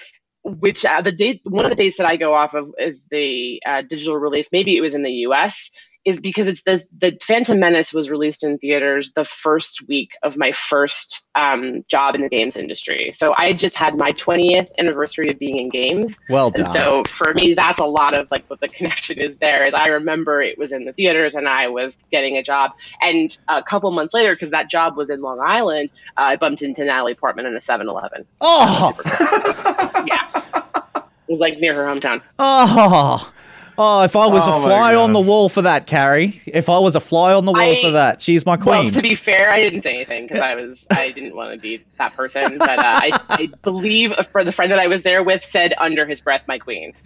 which 0.46 0.86
uh, 0.86 1.02
the 1.02 1.12
date. 1.12 1.42
One 1.44 1.66
of 1.66 1.70
the 1.72 1.76
dates 1.76 1.98
that 1.98 2.08
I 2.08 2.18
go 2.18 2.34
off 2.34 2.54
of 2.54 2.74
is 2.80 3.06
the 3.10 3.62
uh, 3.66 3.82
digital 3.82 4.18
release. 4.18 4.50
Maybe 4.52 4.78
it 4.78 4.82
was 4.82 4.96
in 4.96 5.04
the 5.04 5.12
U.S. 5.12 5.72
Is 6.06 6.22
because 6.22 6.48
it's 6.48 6.62
the 6.64 6.84
the 7.00 7.18
Phantom 7.22 7.60
Menace 7.60 7.92
was 7.92 8.10
released 8.12 8.44
in 8.44 8.60
theaters 8.60 9.12
the 9.14 9.26
first 9.26 9.88
week 9.88 10.12
of 10.22 10.38
my 10.38 10.52
first 10.52 11.26
um, 11.34 11.84
job 11.88 12.14
in 12.14 12.22
the 12.22 12.30
games 12.30 12.58
industry. 12.58 13.10
So 13.12 13.34
I 13.38 13.54
just 13.54 13.76
had 13.76 13.98
my 13.98 14.12
20th 14.12 14.70
anniversary 14.78 15.32
of 15.32 15.40
being 15.40 15.58
in 15.58 15.70
games. 15.70 16.18
Well 16.30 16.52
done. 16.52 16.66
And 16.66 16.72
so 16.72 17.04
for 17.06 17.34
me, 17.34 17.56
that's 17.56 17.80
a 17.80 17.86
lot 17.86 18.18
of 18.18 18.30
like 18.30 18.46
what 18.48 18.60
the 18.60 18.68
connection 18.78 19.18
is 19.20 19.40
there. 19.40 19.66
Is 19.66 19.74
I 19.74 19.88
remember 19.88 20.42
it 20.44 20.58
was 20.60 20.72
in 20.74 20.86
the 20.86 20.94
theaters 20.94 21.34
and 21.36 21.48
I 21.50 21.68
was 21.70 22.04
getting 22.12 22.38
a 22.38 22.44
job, 22.44 22.72
and 23.02 23.36
a 23.48 23.64
couple 23.64 23.90
months 23.92 24.14
later, 24.14 24.36
because 24.36 24.52
that 24.52 24.70
job 24.70 24.96
was 24.96 25.10
in 25.10 25.22
Long 25.22 25.40
Island, 25.40 25.92
uh, 26.18 26.22
I 26.22 26.36
bumped 26.36 26.62
into 26.62 26.86
Natalie 26.86 27.16
Portman 27.16 27.48
in 27.48 27.56
a 27.56 27.60
7-Eleven. 27.60 28.26
oh, 28.42 28.94
Yeah, 30.06 30.44
it 30.96 31.32
was 31.32 31.40
like 31.40 31.58
near 31.60 31.74
her 31.74 31.86
hometown. 31.86 32.22
oh. 32.38 33.32
Oh, 33.78 34.04
if 34.04 34.16
I 34.16 34.28
was 34.28 34.48
Oh 34.48 34.54
a 34.54 34.60
my 34.60 34.66
fly 34.66 34.96
on 34.96 35.14
the 35.14 35.20
wall 35.20 35.50
for 35.50 35.62
that, 35.64 35.88
Carrie. 35.88 36.42
If 36.46 36.70
I 36.70 36.80
was 36.80 36.96
a 36.96 37.00
fly 37.00 37.34
on 37.34 37.46
the 37.46 37.52
wall 37.52 37.62
I- 37.62 37.82
for 37.82 37.92
that, 37.92 38.22
she's 38.22 38.46
my 38.46 38.56
Well, 38.56 38.82
queen. 38.82 38.92
to 38.94 39.02
be 39.02 39.16
fair, 39.16 39.50
I 39.52 39.62
didn't 39.62 39.84
say 39.84 39.96
anything 39.96 40.28
because 40.28 40.42
I 40.42 40.56
was 40.56 40.88
I 40.92 41.12
didn't 41.12 41.36
want 41.36 41.54
to 41.54 41.60
be 41.60 41.84
that 41.98 42.16
person. 42.16 42.58
But 42.58 42.80
uh, 42.80 42.84
I, 42.86 43.12
I 43.30 43.50
believe 43.64 44.14
for 44.32 44.44
the 44.44 44.52
friend 44.52 44.72
that 44.72 44.80
I 44.80 44.88
was 44.88 45.04
there 45.04 45.24
with 45.24 45.44
said 45.44 45.74
under 45.78 46.06
his 46.06 46.22
breath, 46.22 46.44
"My 46.48 46.58
queen." 46.58 46.94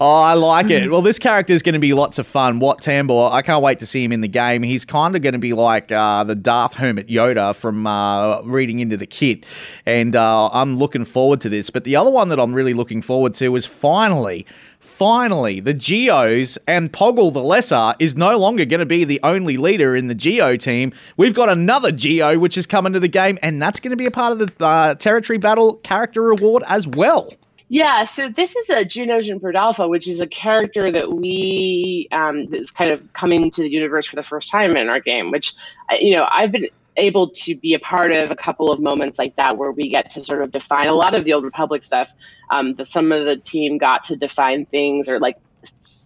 I 0.00 0.34
like 0.34 0.70
it. 0.70 0.90
Well, 0.90 1.02
this 1.02 1.18
character 1.18 1.52
is 1.52 1.62
going 1.62 1.72
to 1.74 1.78
be 1.78 1.92
lots 1.92 2.18
of 2.18 2.26
fun. 2.26 2.58
Wat 2.58 2.80
Tambor, 2.80 3.30
I 3.32 3.42
can't 3.42 3.62
wait 3.62 3.78
to 3.80 3.86
see 3.86 4.04
him 4.04 4.12
in 4.12 4.20
the 4.20 4.28
game. 4.28 4.62
He's 4.62 4.84
kind 4.84 5.16
of 5.16 5.22
going 5.22 5.32
to 5.32 5.38
be 5.38 5.52
like 5.52 5.90
uh, 5.92 6.24
the 6.24 6.34
Darth 6.34 6.74
Hermit 6.74 7.08
Yoda 7.08 7.54
from 7.54 7.86
uh, 7.86 8.42
reading 8.42 8.80
into 8.80 8.96
the 8.96 9.06
kit, 9.06 9.46
and 9.86 10.16
uh, 10.16 10.48
I'm 10.52 10.76
looking 10.76 11.04
forward 11.04 11.40
to 11.42 11.48
this. 11.48 11.70
But 11.70 11.84
the 11.84 11.96
other 11.96 12.10
one 12.10 12.28
that 12.28 12.40
I'm 12.40 12.54
really 12.54 12.74
looking 12.74 13.02
forward 13.02 13.34
to 13.40 13.56
is 13.56 13.66
finally. 13.66 14.46
Finally, 14.78 15.60
the 15.60 15.74
Geos 15.74 16.56
and 16.66 16.90
Poggle 16.90 17.32
the 17.32 17.42
Lesser 17.42 17.94
is 17.98 18.16
no 18.16 18.38
longer 18.38 18.64
going 18.64 18.80
to 18.80 18.86
be 18.86 19.04
the 19.04 19.20
only 19.22 19.56
leader 19.56 19.94
in 19.94 20.06
the 20.06 20.14
Geo 20.14 20.56
team. 20.56 20.92
We've 21.16 21.34
got 21.34 21.50
another 21.50 21.92
Geo 21.92 22.38
which 22.38 22.56
is 22.56 22.66
coming 22.66 22.94
to 22.94 23.00
the 23.00 23.08
game, 23.08 23.38
and 23.42 23.60
that's 23.60 23.80
going 23.80 23.90
to 23.90 23.96
be 23.96 24.06
a 24.06 24.10
part 24.10 24.32
of 24.32 24.38
the 24.38 24.64
uh, 24.64 24.94
Territory 24.94 25.38
Battle 25.38 25.76
character 25.76 26.22
reward 26.22 26.62
as 26.66 26.86
well. 26.86 27.30
Yeah, 27.68 28.02
so 28.04 28.28
this 28.28 28.56
is 28.56 28.68
a 28.68 28.84
Geonosian 28.84 29.40
Brood 29.40 29.54
Alpha, 29.54 29.86
which 29.86 30.08
is 30.08 30.20
a 30.20 30.26
character 30.26 30.90
that 30.90 31.12
we 31.12 32.08
um, 32.10 32.46
that's 32.46 32.72
kind 32.72 32.90
of 32.90 33.12
coming 33.12 33.50
to 33.52 33.62
the 33.62 33.70
universe 33.70 34.06
for 34.06 34.16
the 34.16 34.24
first 34.24 34.50
time 34.50 34.76
in 34.76 34.88
our 34.88 34.98
game. 34.98 35.30
Which 35.30 35.54
you 36.00 36.16
know, 36.16 36.26
I've 36.32 36.50
been 36.50 36.68
able 37.00 37.30
to 37.30 37.54
be 37.56 37.74
a 37.74 37.78
part 37.78 38.12
of 38.12 38.30
a 38.30 38.36
couple 38.36 38.70
of 38.70 38.80
moments 38.80 39.18
like 39.18 39.36
that 39.36 39.56
where 39.56 39.72
we 39.72 39.88
get 39.88 40.10
to 40.10 40.20
sort 40.20 40.42
of 40.42 40.50
define 40.50 40.86
a 40.86 40.94
lot 40.94 41.14
of 41.14 41.24
the 41.24 41.32
old 41.32 41.44
Republic 41.44 41.82
stuff. 41.82 42.12
Um, 42.50 42.74
the, 42.74 42.84
some 42.84 43.12
of 43.12 43.24
the 43.24 43.36
team 43.36 43.78
got 43.78 44.04
to 44.04 44.16
define 44.16 44.66
things 44.66 45.08
or 45.08 45.18
like 45.18 45.36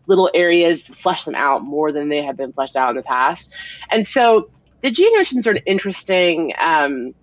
little 0.07 0.30
areas, 0.35 0.83
flesh 0.83 1.24
them 1.24 1.35
out 1.35 1.62
more 1.62 1.92
than 1.92 2.09
they 2.09 2.22
have 2.22 2.37
been 2.37 2.52
fleshed 2.52 2.76
out 2.76 2.90
in 2.90 2.96
the 2.96 3.02
past. 3.02 3.52
And 3.90 4.07
so 4.07 4.50
the 4.83 4.90
Geonosians 4.90 5.46
are 5.46 5.52
an 5.52 5.62
interesting 5.66 6.52
um, 6.59 7.14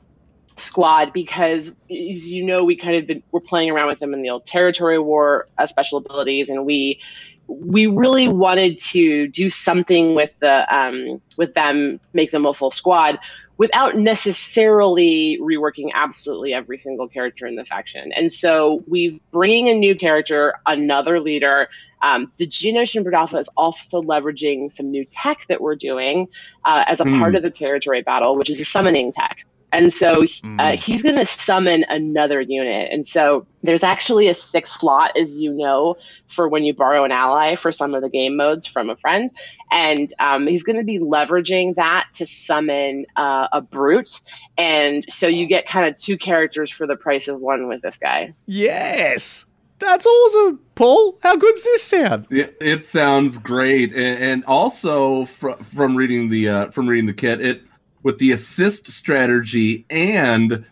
squad 0.58 1.14
because, 1.14 1.70
as 1.70 2.32
you 2.32 2.44
know, 2.44 2.64
we 2.64 2.76
kind 2.76 2.96
of 2.96 3.08
been, 3.08 3.24
we're 3.32 3.40
playing 3.40 3.70
around 3.70 3.88
with 3.88 4.00
them 4.00 4.14
in 4.14 4.22
the 4.22 4.30
old 4.30 4.46
territory 4.46 5.00
war 5.00 5.48
uh, 5.58 5.68
special 5.68 5.98
abilities, 6.00 6.50
and 6.50 6.66
we 6.66 7.00
we 7.48 7.86
really 7.86 8.30
wanted 8.30 8.80
to 8.80 9.28
do 9.28 9.50
something 9.50 10.16
with 10.16 10.40
the 10.40 10.76
um, 10.76 11.22
with 11.38 11.54
them, 11.54 12.00
make 12.14 12.32
them 12.32 12.46
a 12.46 12.54
full 12.54 12.72
squad 12.72 13.20
without 13.62 13.96
necessarily 13.96 15.38
reworking 15.40 15.92
absolutely 15.94 16.52
every 16.52 16.80
single 16.80 17.08
character 17.08 17.46
in 17.46 17.56
the 17.56 17.64
faction. 17.64 18.12
And 18.14 18.34
so 18.34 18.84
we're 18.88 19.20
bringing 19.32 19.70
a 19.70 19.76
new 19.76 19.94
character, 19.94 20.56
another 20.66 21.20
leader. 21.20 21.70
Um, 22.02 22.32
the 22.38 22.48
Geonosian 22.48 23.04
Brood 23.04 23.14
Alpha 23.14 23.38
is 23.38 23.52
also 23.56 24.02
leveraging 24.02 24.74
some 24.74 24.90
new 24.90 25.06
tech 25.06 25.46
that 25.48 25.62
we're 25.62 25.76
doing 25.76 26.28
uh, 26.66 26.86
as 26.88 27.00
a 27.00 27.04
Hmm. 27.04 27.20
part 27.20 27.36
of 27.36 27.44
the 27.44 27.52
territory 27.52 28.02
battle, 28.02 28.36
which 28.36 28.50
is 28.50 28.60
a 28.60 28.66
summoning 28.66 29.12
tech. 29.12 29.46
And 29.74 29.94
so 29.94 30.26
uh, 30.60 30.76
he's 30.76 31.02
going 31.02 31.16
to 31.16 31.26
summon 31.26 31.86
another 31.88 32.42
unit. 32.42 32.90
And 32.92 33.08
so 33.08 33.46
there's 33.64 33.84
actually 33.84 34.28
a 34.28 34.34
sixth 34.34 34.80
slot, 34.80 35.16
as 35.16 35.36
you 35.38 35.54
know, 35.54 35.96
for 36.28 36.50
when 36.50 36.64
you 36.64 36.74
borrow 36.74 37.06
an 37.06 37.12
ally 37.12 37.56
for 37.56 37.72
some 37.72 37.94
of 37.94 38.02
the 38.02 38.10
game 38.10 38.36
modes 38.36 38.68
from 38.68 38.90
a 38.90 38.96
friend. 38.96 39.32
And 39.72 40.14
um, 40.20 40.48
he's 40.48 40.64
going 40.64 40.78
to 40.78 40.84
be 40.84 41.00
leveraging 41.00 41.76
that 41.76 42.08
to 42.16 42.26
summon 42.26 43.06
uh, 43.16 43.48
a 43.54 43.62
brute. 43.62 44.20
And 44.58 45.06
so 45.10 45.28
you 45.28 45.48
get 45.48 45.68
kind 45.68 45.88
of 45.88 45.98
two 45.98 46.18
characters 46.18 46.70
for 46.70 46.86
the 46.86 46.98
price 46.98 47.28
of 47.28 47.40
one 47.40 47.68
with 47.68 47.82
this 47.82 47.98
guy. 47.98 48.34
Yes. 48.48 49.46
That's 49.80 50.06
awesome. 50.06 50.60
Paul, 50.76 51.18
how 51.24 51.36
good 51.36 51.56
does 51.56 51.64
this 51.64 51.84
sound? 51.84 52.28
It, 52.30 52.56
it 52.62 52.84
sounds 52.84 53.40
great, 53.40 53.92
and, 53.92 54.24
and 54.24 54.46
also 54.46 55.26
fr- 55.26 55.54
from 55.64 55.96
reading 55.96 56.30
the 56.30 56.50
uh, 56.50 56.70
from 56.70 56.88
reading 56.88 57.08
the 57.08 57.14
kit, 57.14 57.42
it 57.42 57.64
with 58.04 58.18
the 58.18 58.32
assist 58.32 58.92
strategy, 58.92 59.86
and 59.90 60.66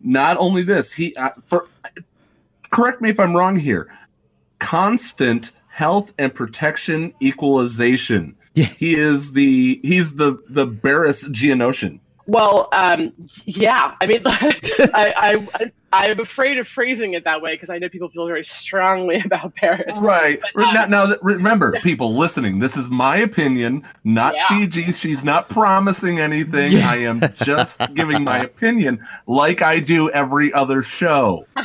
not 0.00 0.36
only 0.38 0.62
this, 0.62 0.92
he 0.92 1.14
uh, 1.16 1.30
for 1.44 1.68
correct 2.70 3.00
me 3.00 3.10
if 3.10 3.20
I'm 3.20 3.34
wrong 3.34 3.56
here, 3.56 3.92
constant 4.58 5.52
health 5.68 6.12
and 6.18 6.34
protection 6.34 7.14
equalization. 7.20 8.36
Yeah. 8.54 8.66
he 8.66 8.94
is 8.94 9.32
the 9.32 9.80
he's 9.82 10.14
the 10.14 10.38
the 10.48 10.66
Barriss 10.66 11.28
Geonosian. 11.28 11.98
Well, 12.26 12.68
um, 12.72 13.12
yeah. 13.44 13.94
I 14.00 14.06
mean, 14.06 14.22
I, 14.26 15.46
I, 15.54 15.72
I'm 15.94 16.18
afraid 16.20 16.58
of 16.58 16.66
phrasing 16.68 17.14
it 17.14 17.24
that 17.24 17.40
way 17.42 17.54
because 17.54 17.70
I 17.70 17.78
know 17.78 17.88
people 17.88 18.08
feel 18.08 18.26
very 18.26 18.44
strongly 18.44 19.20
about 19.24 19.54
Barriss. 19.56 20.00
Right. 20.00 20.40
But, 20.54 20.64
um, 20.64 20.74
now, 20.74 20.86
now, 20.86 21.06
that- 21.06 21.22
remember, 21.22 21.78
people 21.82 22.14
listening, 22.16 22.58
this 22.58 22.76
is 22.76 22.88
my 22.90 23.16
opinion, 23.16 23.86
not 24.04 24.34
Yeah. 24.34 24.46
CG. 24.46 24.94
She's 25.00 25.24
not 25.24 25.48
promising 25.48 26.20
anything. 26.20 26.72
Yeah. 26.72 26.90
I 26.90 26.96
am 26.96 27.22
just 27.34 27.80
giving 27.94 28.24
my 28.24 28.38
opinion 28.50 29.04
like 29.26 29.62
I 29.62 29.80
do 29.80 30.10
every 30.10 30.52
other 30.52 30.82
show. 30.82 31.46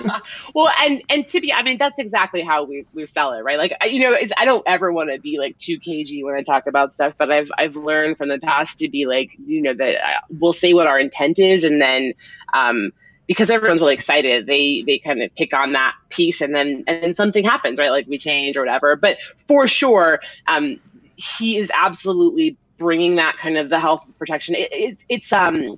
Well, 0.56 0.72
and 0.80 1.02
and 1.10 1.28
to 1.30 1.40
be, 1.42 1.54
I 1.54 1.62
mean, 1.64 1.78
that's 1.78 2.00
exactly 2.00 2.42
how 2.42 2.64
we, 2.64 2.86
we 2.94 3.06
sell 3.06 3.34
it, 3.34 3.42
right? 3.42 3.58
Like, 3.58 3.74
I- 3.82 3.86
you 3.88 4.00
know, 4.02 4.14
it's, 4.14 4.32
I 4.38 4.46
don't 4.46 4.64
ever 4.68 4.92
want 4.92 5.12
to 5.12 5.20
be 5.20 5.38
like 5.38 5.58
too 5.58 5.80
cagey 5.80 6.24
when 6.24 6.36
I 6.36 6.42
talk 6.44 6.68
about 6.68 6.94
stuff, 6.94 7.14
but 7.18 7.32
I've 7.32 7.50
I've 7.58 7.76
learned 7.76 8.18
from 8.18 8.30
the 8.30 8.40
past 8.40 8.80
to 8.80 8.90
be 8.90 9.06
like, 9.06 9.32
you 9.46 9.62
know, 9.62 9.74
that 9.74 9.96
uh, 9.96 10.20
we'll 10.40 10.54
say 10.54 10.74
what 10.74 10.88
our 10.88 11.00
intent 11.00 11.40
is, 11.40 11.64
and 11.64 11.82
then, 11.82 12.14
um, 12.54 12.92
because 13.30 13.52
everyone's 13.52 13.80
really 13.80 13.94
excited, 13.94 14.48
they 14.48 14.84
they 14.88 14.98
kind 14.98 15.22
of 15.22 15.34
pick 15.36 15.54
on 15.54 15.74
that 15.74 15.94
piece, 16.10 16.42
and 16.42 16.54
then 16.54 16.84
and 16.88 17.04
then 17.04 17.14
something 17.14 17.46
happens, 17.46 17.80
right? 17.80 17.92
Like 17.92 18.08
we 18.08 18.18
change 18.18 18.58
or 18.58 18.62
whatever. 18.62 18.96
But 18.96 19.22
for 19.22 19.68
sure, 19.68 20.20
um, 20.48 20.80
he 21.16 21.58
is 21.58 21.72
absolutely 21.76 22.58
bringing 22.78 23.18
that 23.18 23.38
kind 23.38 23.56
of 23.56 23.70
the 23.70 23.80
health 23.80 24.04
protection. 24.18 24.56
It, 24.56 24.70
it's 24.72 25.06
it's 25.10 25.32
um 25.32 25.78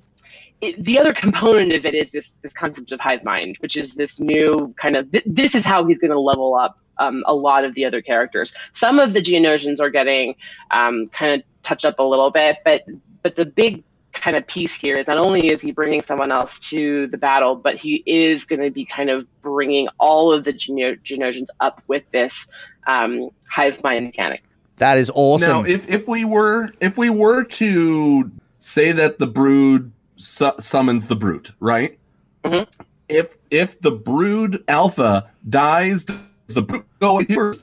it, 0.62 0.82
the 0.82 0.98
other 0.98 1.12
component 1.12 1.74
of 1.74 1.84
it 1.84 1.94
is 1.94 2.10
this 2.12 2.32
this 2.42 2.54
concept 2.54 2.90
of 2.90 3.00
hive 3.00 3.22
mind, 3.22 3.58
which 3.60 3.76
is 3.76 3.96
this 3.96 4.18
new 4.18 4.72
kind 4.78 4.96
of 4.96 5.12
th- 5.12 5.24
this 5.26 5.54
is 5.54 5.62
how 5.62 5.84
he's 5.84 5.98
going 5.98 6.10
to 6.10 6.18
level 6.18 6.54
up 6.54 6.78
um, 6.96 7.22
a 7.26 7.34
lot 7.34 7.64
of 7.64 7.74
the 7.74 7.84
other 7.84 8.00
characters. 8.00 8.54
Some 8.72 8.98
of 8.98 9.12
the 9.12 9.20
Geonosians 9.20 9.78
are 9.78 9.90
getting 9.90 10.36
um, 10.70 11.08
kind 11.08 11.34
of 11.34 11.42
touched 11.62 11.84
up 11.84 11.98
a 11.98 12.02
little 12.02 12.30
bit, 12.30 12.56
but 12.64 12.82
but 13.22 13.36
the 13.36 13.44
big 13.44 13.84
kind 14.12 14.36
of 14.36 14.46
piece 14.46 14.74
here 14.74 14.96
is 14.96 15.06
not 15.06 15.18
only 15.18 15.48
is 15.50 15.60
he 15.60 15.72
bringing 15.72 16.02
someone 16.02 16.30
else 16.32 16.58
to 16.70 17.06
the 17.08 17.18
battle, 17.18 17.56
but 17.56 17.76
he 17.76 18.02
is 18.06 18.44
going 18.44 18.60
to 18.60 18.70
be 18.70 18.84
kind 18.84 19.10
of 19.10 19.26
bringing 19.42 19.88
all 19.98 20.32
of 20.32 20.44
the 20.44 20.52
Geno- 20.52 20.94
Geonosians 20.96 21.48
up 21.60 21.82
with 21.88 22.08
this 22.10 22.46
um, 22.86 23.30
hive 23.48 23.82
mind 23.82 24.06
mechanic. 24.06 24.42
That 24.76 24.98
is 24.98 25.10
awesome. 25.14 25.48
Now, 25.48 25.64
if 25.64 25.88
if 25.88 26.08
we 26.08 26.24
were 26.24 26.72
if 26.80 26.98
we 26.98 27.10
were 27.10 27.44
to 27.44 28.30
say 28.58 28.92
that 28.92 29.18
the 29.18 29.26
brood 29.26 29.92
su- 30.16 30.52
summons 30.58 31.08
the 31.08 31.16
brute, 31.16 31.52
right? 31.60 31.98
Mhm. 32.44 32.66
If 33.08 33.36
if 33.50 33.80
the 33.80 33.92
brood 33.92 34.64
alpha 34.68 35.30
dies, 35.48 36.04
does 36.04 36.54
the 36.54 36.62
brute 36.62 36.86
go 37.00 37.18
here? 37.18 37.54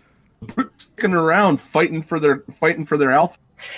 The 0.41 0.53
brute 0.53 0.71
sticking 0.77 1.13
around 1.13 1.59
fighting 1.59 2.01
for 2.01 2.19
their 2.19 2.43
fighting 2.59 2.85
for 2.85 2.97
their 2.97 3.11
alpha. 3.11 3.37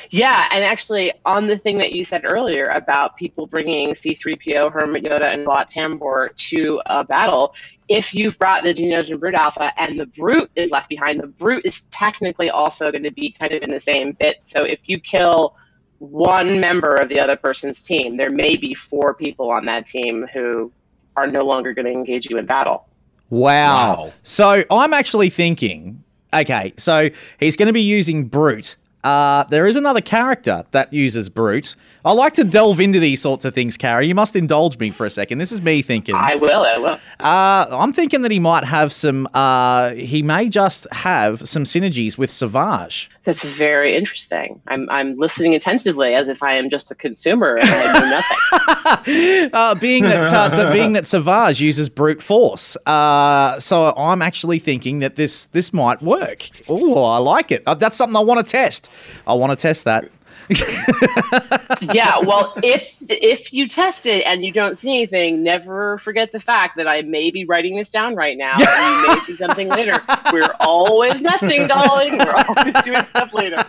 Yeah, 0.09 0.47
and 0.51 0.63
actually, 0.63 1.13
on 1.25 1.47
the 1.47 1.57
thing 1.57 1.77
that 1.79 1.93
you 1.93 2.05
said 2.05 2.23
earlier 2.23 2.65
about 2.65 3.17
people 3.17 3.47
bringing 3.47 3.89
C3PO, 3.89 4.71
Hermit 4.71 5.03
Yoda, 5.03 5.33
and 5.33 5.45
Wat 5.45 5.69
Tambor 5.69 6.35
to 6.49 6.81
a 6.85 7.03
battle, 7.03 7.55
if 7.87 8.13
you've 8.15 8.37
brought 8.37 8.63
the 8.63 8.73
Geonosian 8.73 9.19
Brute 9.19 9.35
Alpha 9.35 9.71
and 9.77 9.99
the 9.99 10.05
Brute 10.05 10.49
is 10.55 10.71
left 10.71 10.89
behind, 10.89 11.19
the 11.19 11.27
Brute 11.27 11.65
is 11.65 11.81
technically 11.91 12.49
also 12.49 12.91
going 12.91 13.03
to 13.03 13.11
be 13.11 13.31
kind 13.31 13.51
of 13.51 13.61
in 13.63 13.69
the 13.69 13.79
same 13.79 14.13
bit. 14.13 14.37
So 14.43 14.63
if 14.63 14.87
you 14.87 14.99
kill 14.99 15.55
one 15.99 16.59
member 16.59 16.95
of 16.95 17.09
the 17.09 17.19
other 17.19 17.35
person's 17.35 17.83
team, 17.83 18.17
there 18.17 18.29
may 18.29 18.55
be 18.55 18.73
four 18.73 19.13
people 19.13 19.51
on 19.51 19.65
that 19.65 19.85
team 19.85 20.25
who 20.33 20.71
are 21.15 21.27
no 21.27 21.41
longer 21.41 21.73
going 21.73 21.85
to 21.85 21.91
engage 21.91 22.29
you 22.29 22.37
in 22.37 22.45
battle. 22.45 22.87
Wow. 23.29 23.95
Wow. 23.95 24.13
So 24.23 24.63
I'm 24.71 24.93
actually 24.93 25.29
thinking, 25.29 26.03
okay, 26.33 26.73
so 26.77 27.09
he's 27.39 27.55
going 27.55 27.67
to 27.67 27.73
be 27.73 27.81
using 27.81 28.25
Brute. 28.25 28.77
Uh, 29.03 29.43
there 29.45 29.65
is 29.67 29.77
another 29.77 30.01
character 30.01 30.63
that 30.71 30.93
uses 30.93 31.29
Brute. 31.29 31.75
I 32.03 32.13
like 32.13 32.33
to 32.35 32.43
delve 32.43 32.79
into 32.79 32.99
these 32.99 33.21
sorts 33.21 33.45
of 33.45 33.53
things, 33.53 33.77
Carrie. 33.77 34.07
You 34.07 34.15
must 34.15 34.35
indulge 34.35 34.77
me 34.77 34.89
for 34.89 35.05
a 35.05 35.09
second. 35.09 35.37
This 35.37 35.51
is 35.51 35.61
me 35.61 35.81
thinking. 35.81 36.15
I 36.15 36.35
will, 36.35 36.63
I 36.63 36.77
will. 36.77 36.99
Uh, 37.19 37.65
I'm 37.69 37.93
thinking 37.93 38.21
that 38.23 38.31
he 38.31 38.39
might 38.39 38.63
have 38.63 38.91
some. 38.91 39.27
Uh, 39.33 39.91
he 39.91 40.21
may 40.21 40.49
just 40.49 40.87
have 40.91 41.47
some 41.47 41.63
synergies 41.63 42.17
with 42.17 42.31
Savage. 42.31 43.09
That's 43.23 43.43
very 43.43 43.95
interesting. 43.95 44.59
I'm, 44.67 44.89
I'm 44.89 45.15
listening 45.15 45.53
attentively 45.53 46.15
as 46.15 46.27
if 46.27 46.41
I 46.41 46.55
am 46.55 46.71
just 46.71 46.89
a 46.89 46.95
consumer 46.95 47.55
and 47.55 47.69
I 47.69 47.93
know 47.93 48.09
nothing. 48.09 49.49
uh, 49.53 49.75
being 49.75 50.03
that 50.03 50.33
uh, 50.33 50.49
the, 50.49 50.71
being 50.71 50.93
that 50.93 51.05
Savage 51.05 51.61
uses 51.61 51.87
brute 51.87 52.23
force, 52.23 52.75
uh, 52.87 53.59
so 53.59 53.93
I'm 53.95 54.23
actually 54.23 54.57
thinking 54.57 54.99
that 54.99 55.17
this 55.17 55.45
this 55.45 55.71
might 55.71 56.01
work. 56.01 56.49
Oh, 56.67 57.03
I 57.03 57.17
like 57.17 57.51
it. 57.51 57.61
Uh, 57.67 57.75
that's 57.75 57.95
something 57.95 58.15
I 58.15 58.21
want 58.21 58.45
to 58.45 58.51
test. 58.51 58.89
I 59.27 59.35
want 59.35 59.51
to 59.51 59.61
test 59.61 59.85
that. 59.85 60.09
yeah, 61.93 62.19
well, 62.19 62.53
if 62.63 62.95
if 63.09 63.53
you 63.53 63.67
test 63.67 64.05
it 64.05 64.23
and 64.25 64.43
you 64.45 64.51
don't 64.51 64.79
see 64.79 64.89
anything, 64.89 65.43
never 65.43 65.97
forget 65.99 66.31
the 66.31 66.39
fact 66.39 66.77
that 66.77 66.87
I 66.87 67.01
may 67.03 67.31
be 67.31 67.45
writing 67.45 67.75
this 67.77 67.89
down 67.89 68.15
right 68.15 68.37
now. 68.37 68.55
and 68.57 69.01
you 69.01 69.13
may 69.13 69.19
see 69.21 69.35
something 69.35 69.69
later. 69.69 70.01
We're 70.31 70.53
always 70.59 71.21
nesting, 71.21 71.67
darling. 71.67 72.17
We're 72.17 72.43
always 72.47 72.73
doing 72.83 73.03
stuff 73.05 73.33
later. 73.33 73.63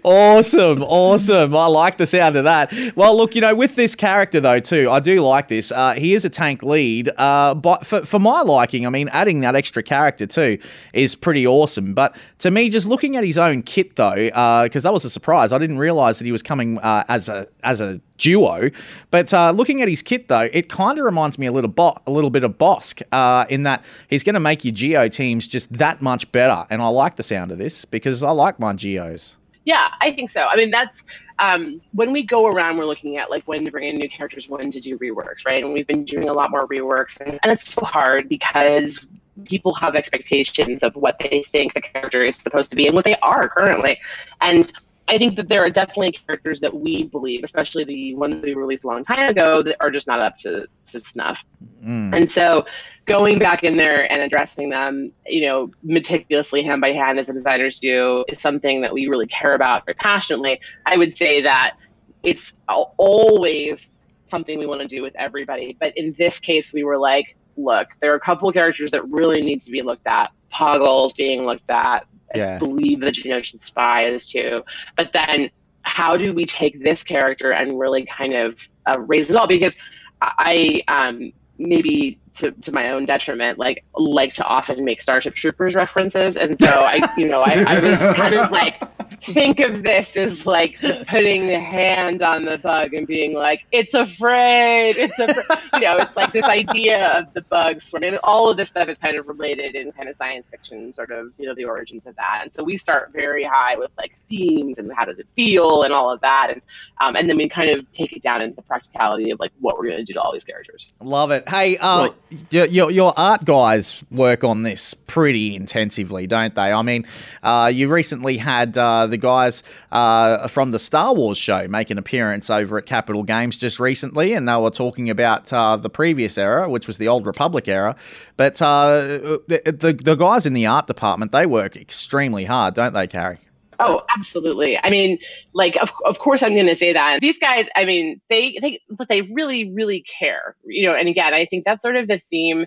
awesome, 0.04 0.82
awesome. 0.82 1.56
I 1.56 1.66
like 1.66 1.96
the 1.98 2.06
sound 2.06 2.36
of 2.36 2.44
that. 2.44 2.72
Well, 2.96 3.16
look, 3.16 3.34
you 3.34 3.40
know, 3.40 3.54
with 3.54 3.76
this 3.76 3.94
character 3.94 4.40
though, 4.40 4.60
too, 4.60 4.88
I 4.90 5.00
do 5.00 5.20
like 5.20 5.48
this. 5.48 5.72
Uh, 5.72 5.94
he 5.94 6.14
is 6.14 6.24
a 6.24 6.30
tank 6.30 6.62
lead, 6.62 7.10
uh, 7.16 7.54
but 7.54 7.86
for, 7.86 8.04
for 8.04 8.18
my 8.18 8.42
liking, 8.42 8.86
I 8.86 8.90
mean, 8.90 9.08
adding 9.08 9.40
that 9.40 9.54
extra 9.54 9.82
character 9.82 10.26
too 10.26 10.58
is 10.92 11.14
pretty 11.14 11.46
awesome. 11.46 11.94
But 11.94 12.16
to 12.40 12.50
me, 12.50 12.68
just 12.68 12.86
looking 12.86 13.16
at 13.16 13.24
his 13.24 13.38
own 13.38 13.62
kit 13.62 13.96
though, 13.96 14.30
because 14.36 14.82
that 14.82 14.92
was 14.92 15.04
a 15.06 15.10
surprise. 15.10 15.50
I 15.50 15.58
didn't 15.58 15.78
realize 15.78 16.18
that 16.18 16.26
he 16.26 16.32
was 16.32 16.42
coming 16.42 16.78
uh, 16.78 17.04
as 17.08 17.28
a 17.30 17.46
as 17.64 17.80
a 17.80 18.00
duo. 18.18 18.70
But 19.10 19.32
uh, 19.32 19.52
looking 19.52 19.80
at 19.80 19.88
his 19.88 20.02
kit 20.02 20.28
though, 20.28 20.50
it 20.52 20.68
kind 20.68 20.98
of 20.98 21.04
reminds 21.06 21.38
me 21.38 21.46
a 21.46 21.52
little 21.52 21.70
bo- 21.70 21.96
a 22.06 22.10
little 22.10 22.28
bit 22.28 22.44
of 22.44 22.58
Bossk 22.58 23.02
uh, 23.12 23.46
in 23.48 23.62
that 23.62 23.82
he's 24.08 24.22
going 24.22 24.34
to 24.34 24.40
make 24.40 24.62
your 24.62 24.74
geo 24.74 25.08
teams 25.08 25.48
just 25.48 25.72
that 25.74 26.02
much 26.02 26.30
better. 26.32 26.66
And 26.68 26.82
I 26.82 26.88
like 26.88 27.16
the 27.16 27.22
sound 27.22 27.50
of 27.50 27.56
this 27.56 27.86
because 27.86 28.22
I 28.22 28.30
like 28.30 28.60
my 28.60 28.74
geos. 28.74 29.36
Yeah, 29.64 29.88
I 30.00 30.12
think 30.12 30.30
so. 30.30 30.44
I 30.44 30.54
mean, 30.54 30.70
that's 30.70 31.04
um, 31.40 31.80
when 31.92 32.12
we 32.12 32.22
go 32.22 32.46
around, 32.46 32.76
we're 32.76 32.86
looking 32.86 33.16
at 33.16 33.30
like 33.30 33.42
when 33.48 33.64
to 33.64 33.70
bring 33.70 33.88
in 33.88 33.96
new 33.96 34.08
characters, 34.08 34.48
when 34.48 34.70
to 34.70 34.80
do 34.80 34.96
reworks, 34.98 35.44
right? 35.44 35.58
And 35.58 35.72
we've 35.72 35.86
been 35.86 36.04
doing 36.04 36.28
a 36.28 36.32
lot 36.32 36.50
more 36.50 36.68
reworks, 36.68 37.20
and, 37.20 37.38
and 37.42 37.50
it's 37.50 37.72
so 37.72 37.84
hard 37.84 38.28
because 38.28 39.04
people 39.44 39.74
have 39.74 39.94
expectations 39.94 40.82
of 40.82 40.94
what 40.96 41.18
they 41.18 41.42
think 41.46 41.74
the 41.74 41.80
character 41.80 42.24
is 42.24 42.36
supposed 42.36 42.70
to 42.70 42.76
be 42.76 42.86
and 42.86 42.94
what 42.94 43.04
they 43.04 43.16
are 43.16 43.48
currently. 43.48 43.98
And 44.40 44.70
I 45.08 45.18
think 45.18 45.36
that 45.36 45.48
there 45.48 45.62
are 45.62 45.70
definitely 45.70 46.12
characters 46.12 46.60
that 46.60 46.74
we 46.74 47.04
believe, 47.04 47.44
especially 47.44 47.84
the 47.84 48.14
ones 48.14 48.42
we 48.42 48.54
released 48.54 48.84
a 48.84 48.88
long 48.88 49.04
time 49.04 49.30
ago, 49.30 49.62
that 49.62 49.76
are 49.80 49.90
just 49.90 50.08
not 50.08 50.20
up 50.20 50.36
to, 50.38 50.66
to 50.86 51.00
snuff. 51.00 51.44
Mm. 51.84 52.16
And 52.16 52.30
so 52.30 52.66
going 53.04 53.38
back 53.38 53.62
in 53.62 53.76
there 53.76 54.10
and 54.10 54.20
addressing 54.20 54.70
them, 54.70 55.12
you 55.24 55.46
know, 55.46 55.70
meticulously 55.84 56.62
hand 56.62 56.80
by 56.80 56.92
hand 56.92 57.20
as 57.20 57.28
the 57.28 57.34
designers 57.34 57.78
do 57.78 58.24
is 58.28 58.40
something 58.40 58.80
that 58.80 58.92
we 58.92 59.06
really 59.06 59.28
care 59.28 59.52
about 59.52 59.84
very 59.84 59.94
passionately. 59.94 60.60
I 60.86 60.96
would 60.96 61.16
say 61.16 61.40
that 61.42 61.76
it's 62.24 62.52
always 62.66 63.92
something 64.24 64.58
we 64.58 64.66
want 64.66 64.80
to 64.80 64.88
do 64.88 65.02
with 65.02 65.14
everybody. 65.14 65.76
But 65.78 65.96
in 65.96 66.14
this 66.14 66.40
case, 66.40 66.72
we 66.72 66.82
were 66.82 66.98
like, 66.98 67.36
look, 67.56 67.88
there 68.00 68.12
are 68.12 68.16
a 68.16 68.20
couple 68.20 68.48
of 68.48 68.54
characters 68.54 68.90
that 68.92 69.06
really 69.08 69.42
need 69.42 69.60
to 69.62 69.70
be 69.70 69.82
looked 69.82 70.06
at. 70.06 70.32
Poggle's 70.50 71.12
being 71.12 71.44
looked 71.44 71.70
at. 71.70 72.06
Yeah. 72.34 72.56
I 72.56 72.58
believe 72.58 73.00
the 73.00 73.12
Geonosian 73.12 73.60
spy 73.60 74.06
is 74.06 74.30
too. 74.30 74.64
But 74.96 75.12
then 75.12 75.50
how 75.82 76.16
do 76.16 76.32
we 76.32 76.44
take 76.44 76.82
this 76.82 77.04
character 77.04 77.52
and 77.52 77.78
really 77.78 78.04
kind 78.04 78.34
of 78.34 78.68
uh, 78.86 78.98
raise 79.00 79.30
it 79.30 79.36
all? 79.36 79.46
Because 79.46 79.76
I 80.20 80.82
um, 80.88 81.32
maybe 81.58 82.18
to, 82.34 82.50
to 82.52 82.72
my 82.72 82.90
own 82.90 83.06
detriment, 83.06 83.58
like 83.58 83.84
like 83.94 84.34
to 84.34 84.44
often 84.44 84.84
make 84.84 85.00
Starship 85.00 85.34
Troopers 85.34 85.74
references, 85.74 86.36
and 86.36 86.58
so 86.58 86.66
I, 86.66 87.08
you 87.16 87.28
know, 87.28 87.42
I, 87.42 87.64
I 87.66 87.80
was 87.80 88.16
kind 88.16 88.34
of 88.34 88.50
like 88.50 88.82
think 89.20 89.60
of 89.60 89.82
this 89.82 90.16
as 90.16 90.46
like 90.46 90.78
putting 91.08 91.46
the 91.46 91.58
hand 91.58 92.22
on 92.22 92.44
the 92.44 92.58
bug 92.58 92.94
and 92.94 93.06
being 93.06 93.34
like, 93.34 93.64
it's 93.72 93.94
afraid, 93.94 94.96
it's 94.96 95.18
afraid. 95.18 95.58
you 95.74 95.80
know, 95.80 95.96
it's 95.96 96.16
like 96.16 96.32
this 96.32 96.44
idea 96.44 97.08
of 97.18 97.32
the 97.34 97.42
bug 97.42 97.82
sort 97.82 98.04
of 98.04 98.18
all 98.22 98.48
of 98.48 98.56
this 98.56 98.70
stuff 98.70 98.88
is 98.88 98.98
kind 98.98 99.18
of 99.18 99.26
related 99.26 99.74
in 99.74 99.92
kind 99.92 100.08
of 100.08 100.16
science 100.16 100.48
fiction, 100.48 100.92
sort 100.92 101.10
of, 101.10 101.34
you 101.38 101.46
know, 101.46 101.54
the 101.54 101.64
origins 101.64 102.06
of 102.06 102.16
that. 102.16 102.40
And 102.42 102.54
so 102.54 102.64
we 102.64 102.76
start 102.76 103.12
very 103.12 103.44
high 103.44 103.76
with 103.76 103.90
like 103.96 104.16
themes 104.28 104.78
and 104.78 104.92
how 104.92 105.04
does 105.04 105.18
it 105.18 105.28
feel 105.30 105.82
and 105.82 105.92
all 105.92 106.10
of 106.10 106.20
that. 106.20 106.50
And 106.50 106.62
um, 107.00 107.16
and 107.16 107.28
then 107.28 107.36
we 107.36 107.48
kind 107.48 107.70
of 107.70 107.90
take 107.92 108.12
it 108.12 108.22
down 108.22 108.42
into 108.42 108.56
the 108.56 108.62
practicality 108.62 109.30
of 109.30 109.40
like 109.40 109.52
what 109.60 109.78
we're 109.78 109.86
going 109.86 109.98
to 109.98 110.04
do 110.04 110.14
to 110.14 110.22
all 110.22 110.32
these 110.32 110.44
characters. 110.44 110.92
Love 111.00 111.30
it. 111.30 111.48
Hey, 111.48 111.76
uh, 111.78 112.10
your, 112.50 112.66
your, 112.66 112.90
your 112.90 113.14
art 113.16 113.44
guys 113.44 114.02
work 114.10 114.44
on 114.44 114.62
this 114.62 114.94
pretty 114.94 115.54
intensively, 115.54 116.26
don't 116.26 116.54
they? 116.54 116.72
I 116.72 116.82
mean, 116.82 117.06
uh, 117.42 117.70
you 117.72 117.92
recently 117.92 118.38
had 118.38 118.76
uh, 118.78 118.95
the 119.04 119.18
guys 119.18 119.62
uh, 119.92 120.48
from 120.48 120.70
the 120.70 120.78
Star 120.78 121.14
Wars 121.14 121.36
show 121.36 121.68
make 121.68 121.90
an 121.90 121.98
appearance 121.98 122.48
over 122.48 122.78
at 122.78 122.86
Capital 122.86 123.22
Games 123.22 123.58
just 123.58 123.78
recently, 123.78 124.32
and 124.32 124.48
they 124.48 124.56
were 124.56 124.70
talking 124.70 125.10
about 125.10 125.52
uh, 125.52 125.76
the 125.76 125.90
previous 125.90 126.38
era, 126.38 126.70
which 126.70 126.86
was 126.86 126.96
the 126.96 127.08
Old 127.08 127.26
Republic 127.26 127.68
era. 127.68 127.96
But 128.38 128.62
uh, 128.62 129.00
the, 129.46 129.60
the, 129.64 129.92
the 129.92 130.14
guys 130.14 130.46
in 130.46 130.54
the 130.54 130.64
art 130.64 130.86
department, 130.86 131.32
they 131.32 131.44
work 131.44 131.76
extremely 131.76 132.46
hard, 132.46 132.74
don't 132.74 132.94
they, 132.94 133.06
Carrie? 133.06 133.40
Oh, 133.78 134.02
absolutely. 134.16 134.78
I 134.82 134.90
mean, 134.90 135.18
like, 135.52 135.76
of, 135.76 135.92
of 136.04 136.18
course, 136.18 136.42
I'm 136.42 136.54
going 136.54 136.66
to 136.66 136.76
say 136.76 136.92
that 136.92 137.20
these 137.20 137.38
guys. 137.38 137.68
I 137.76 137.84
mean, 137.84 138.20
they 138.30 138.56
they 138.60 138.80
but 138.88 139.08
they 139.08 139.22
really 139.22 139.74
really 139.74 140.02
care. 140.18 140.56
You 140.64 140.86
know, 140.86 140.94
and 140.94 141.08
again, 141.08 141.34
I 141.34 141.46
think 141.46 141.64
that's 141.64 141.82
sort 141.82 141.96
of 141.96 142.08
the 142.08 142.18
theme 142.18 142.62
uh, 142.62 142.66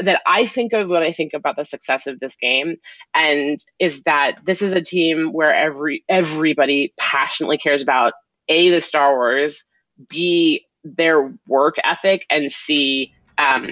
that 0.00 0.22
I 0.26 0.46
think 0.46 0.72
of 0.72 0.88
when 0.88 1.02
I 1.02 1.12
think 1.12 1.32
about 1.34 1.56
the 1.56 1.64
success 1.64 2.06
of 2.06 2.20
this 2.20 2.36
game, 2.36 2.76
and 3.14 3.58
is 3.78 4.02
that 4.02 4.38
this 4.44 4.62
is 4.62 4.72
a 4.72 4.80
team 4.80 5.32
where 5.32 5.54
every 5.54 6.04
everybody 6.08 6.94
passionately 6.98 7.58
cares 7.58 7.82
about 7.82 8.14
a 8.48 8.70
the 8.70 8.80
Star 8.80 9.14
Wars, 9.14 9.64
b 10.08 10.66
their 10.84 11.32
work 11.46 11.76
ethic, 11.84 12.26
and 12.30 12.50
c 12.50 13.12
um, 13.38 13.70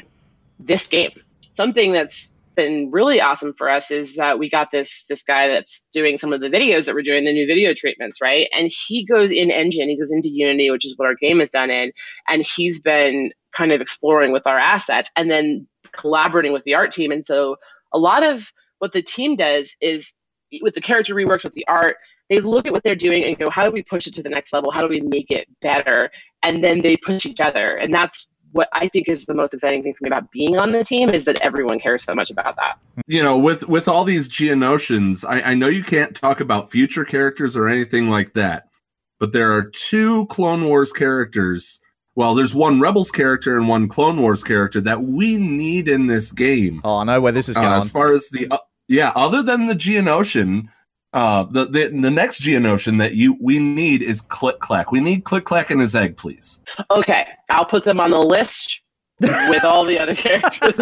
this 0.58 0.86
game. 0.86 1.12
Something 1.54 1.92
that's 1.92 2.32
been 2.56 2.90
really 2.90 3.20
awesome 3.20 3.54
for 3.56 3.70
us 3.70 3.90
is 3.90 4.16
that 4.16 4.38
we 4.38 4.50
got 4.50 4.70
this 4.70 5.04
this 5.08 5.22
guy 5.22 5.48
that's 5.48 5.84
doing 5.92 6.18
some 6.18 6.32
of 6.32 6.40
the 6.40 6.48
videos 6.48 6.86
that 6.86 6.94
we're 6.94 7.02
doing 7.02 7.24
the 7.24 7.32
new 7.32 7.46
video 7.46 7.72
treatments 7.74 8.20
right 8.20 8.48
and 8.52 8.70
he 8.86 9.04
goes 9.06 9.30
in 9.30 9.50
engine 9.50 9.88
he 9.88 9.96
goes 9.96 10.12
into 10.12 10.28
unity 10.28 10.70
which 10.70 10.84
is 10.84 10.94
what 10.96 11.06
our 11.06 11.14
game 11.14 11.40
is 11.40 11.48
done 11.48 11.70
in 11.70 11.92
and 12.28 12.44
he's 12.56 12.80
been 12.80 13.30
kind 13.52 13.72
of 13.72 13.80
exploring 13.80 14.32
with 14.32 14.46
our 14.46 14.58
assets 14.58 15.10
and 15.16 15.30
then 15.30 15.66
collaborating 15.92 16.52
with 16.52 16.64
the 16.64 16.74
art 16.74 16.92
team 16.92 17.10
and 17.10 17.24
so 17.24 17.56
a 17.92 17.98
lot 17.98 18.22
of 18.22 18.52
what 18.78 18.92
the 18.92 19.02
team 19.02 19.36
does 19.36 19.76
is 19.80 20.14
with 20.62 20.74
the 20.74 20.80
character 20.80 21.14
reworks 21.14 21.44
with 21.44 21.54
the 21.54 21.66
art 21.68 21.96
they 22.28 22.40
look 22.40 22.66
at 22.66 22.72
what 22.72 22.82
they're 22.82 22.94
doing 22.94 23.24
and 23.24 23.38
go 23.38 23.50
how 23.50 23.64
do 23.64 23.70
we 23.70 23.82
push 23.82 24.06
it 24.06 24.14
to 24.14 24.22
the 24.22 24.28
next 24.28 24.52
level 24.52 24.70
how 24.70 24.80
do 24.80 24.88
we 24.88 25.00
make 25.00 25.30
it 25.30 25.48
better 25.60 26.10
and 26.42 26.62
then 26.62 26.80
they 26.80 26.96
push 26.96 27.26
each 27.26 27.40
other 27.40 27.76
and 27.76 27.92
that's 27.92 28.26
what 28.52 28.68
I 28.72 28.88
think 28.88 29.08
is 29.08 29.26
the 29.26 29.34
most 29.34 29.54
exciting 29.54 29.82
thing 29.82 29.94
for 29.94 30.04
me 30.04 30.08
about 30.08 30.30
being 30.30 30.58
on 30.58 30.72
the 30.72 30.82
team 30.82 31.10
is 31.10 31.24
that 31.26 31.36
everyone 31.36 31.78
cares 31.78 32.04
so 32.04 32.14
much 32.14 32.30
about 32.30 32.56
that. 32.56 32.78
You 33.06 33.22
know, 33.22 33.38
with 33.38 33.68
with 33.68 33.88
all 33.88 34.04
these 34.04 34.28
Geonosians, 34.28 35.24
I, 35.28 35.40
I 35.42 35.54
know 35.54 35.68
you 35.68 35.84
can't 35.84 36.14
talk 36.14 36.40
about 36.40 36.70
future 36.70 37.04
characters 37.04 37.56
or 37.56 37.68
anything 37.68 38.08
like 38.08 38.34
that, 38.34 38.68
but 39.18 39.32
there 39.32 39.52
are 39.52 39.64
two 39.64 40.26
Clone 40.26 40.64
Wars 40.64 40.92
characters. 40.92 41.80
Well, 42.16 42.34
there's 42.34 42.54
one 42.54 42.80
Rebels 42.80 43.10
character 43.10 43.56
and 43.56 43.68
one 43.68 43.88
Clone 43.88 44.20
Wars 44.20 44.42
character 44.44 44.80
that 44.82 45.00
we 45.00 45.36
need 45.36 45.88
in 45.88 46.06
this 46.06 46.32
game. 46.32 46.80
Oh, 46.84 46.98
I 46.98 47.04
know 47.04 47.20
where 47.20 47.32
this 47.32 47.48
is 47.48 47.56
Uh, 47.56 47.60
going. 47.62 47.82
as 47.82 47.88
far 47.90 48.12
as 48.12 48.28
the 48.30 48.48
uh, 48.50 48.58
yeah, 48.88 49.12
other 49.14 49.42
than 49.42 49.66
the 49.66 49.74
Geonosian, 49.74 50.68
uh, 51.12 51.44
the, 51.44 51.66
the 51.66 51.88
the 51.88 52.10
next 52.10 52.40
Geonosian 52.40 52.98
that 52.98 53.14
you 53.14 53.36
we 53.40 53.58
need 53.58 54.02
is 54.02 54.20
Click 54.20 54.58
Clack. 54.58 54.90
We 54.92 55.00
need 55.00 55.24
Click 55.24 55.44
Clack 55.44 55.70
and 55.70 55.80
his 55.80 55.94
egg, 55.94 56.16
please. 56.16 56.60
Okay, 56.90 57.26
I'll 57.48 57.64
put 57.64 57.84
them 57.84 58.00
on 58.00 58.10
the 58.10 58.18
list 58.20 58.80
with 59.20 59.64
all 59.64 59.84
the 59.84 59.98
other 59.98 60.14
characters. 60.26 60.78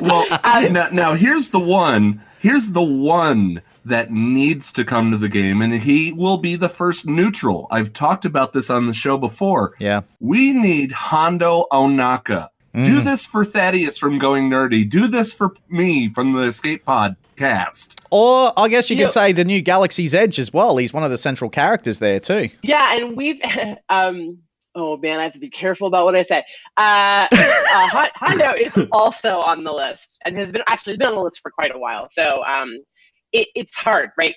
Well, 0.00 0.26
Um, 0.44 0.72
now, 0.72 0.88
now 0.90 1.14
here's 1.14 1.50
the 1.50 1.58
one. 1.60 2.22
Here's 2.40 2.70
the 2.70 2.82
one 2.82 3.60
that 3.84 4.10
needs 4.10 4.70
to 4.72 4.84
come 4.84 5.10
to 5.10 5.16
the 5.16 5.28
game, 5.28 5.60
and 5.62 5.74
he 5.74 6.12
will 6.12 6.36
be 6.38 6.56
the 6.56 6.68
first 6.68 7.06
neutral. 7.06 7.66
I've 7.70 7.92
talked 7.92 8.24
about 8.24 8.52
this 8.52 8.70
on 8.70 8.86
the 8.86 8.94
show 8.94 9.18
before. 9.18 9.74
yeah. 9.78 10.02
We 10.20 10.52
need 10.52 10.92
Hondo 10.92 11.66
Ohnaka. 11.72 12.48
Do 12.74 13.00
Mm. 13.02 13.04
this 13.04 13.26
for 13.26 13.44
Thaddeus 13.44 13.98
from 13.98 14.18
Going 14.18 14.48
Nerdy. 14.48 14.88
Do 14.88 15.06
this 15.06 15.34
for 15.34 15.52
me 15.68 16.08
from 16.08 16.32
the 16.32 16.44
Escape 16.44 16.84
Pod 16.86 17.16
cast. 17.36 18.00
Or 18.10 18.52
I 18.58 18.68
guess 18.68 18.88
you 18.88 18.96
You 18.96 19.02
could 19.02 19.06
know- 19.08 19.22
say 19.22 19.32
the 19.32 19.44
new 19.44 19.60
Galaxy's 19.60 20.14
Edge 20.14 20.38
as 20.38 20.52
well. 20.54 20.76
He's 20.78 20.92
one 20.92 21.04
of 21.04 21.10
the 21.10 21.18
central 21.18 21.50
characters 21.50 21.98
there 21.98 22.18
too. 22.20 22.48
yeah, 22.62 22.96
and 22.96 23.14
we've 23.16 23.40
um 23.90 24.38
oh 24.74 24.96
man, 24.96 25.20
I 25.20 25.24
have 25.24 25.34
to 25.34 25.38
be 25.38 25.50
careful 25.50 25.86
about 25.86 26.06
what 26.06 26.14
I 26.16 26.22
say. 26.22 26.42
Uh, 26.78 27.26
uh 27.30 27.88
Hon- 27.88 28.08
Hondo 28.14 28.52
is 28.54 28.78
also 28.90 29.40
on 29.40 29.64
the 29.64 29.72
list 29.72 30.18
and 30.24 30.38
has 30.38 30.50
been 30.50 30.62
actually 30.66 30.96
been 30.96 31.08
on 31.08 31.14
the 31.16 31.20
list 31.20 31.40
for 31.42 31.50
quite 31.50 31.74
a 31.74 31.78
while. 31.78 32.08
So 32.10 32.42
um 32.44 32.74
it, 33.32 33.48
it's 33.54 33.76
hard, 33.76 34.10
right? 34.18 34.34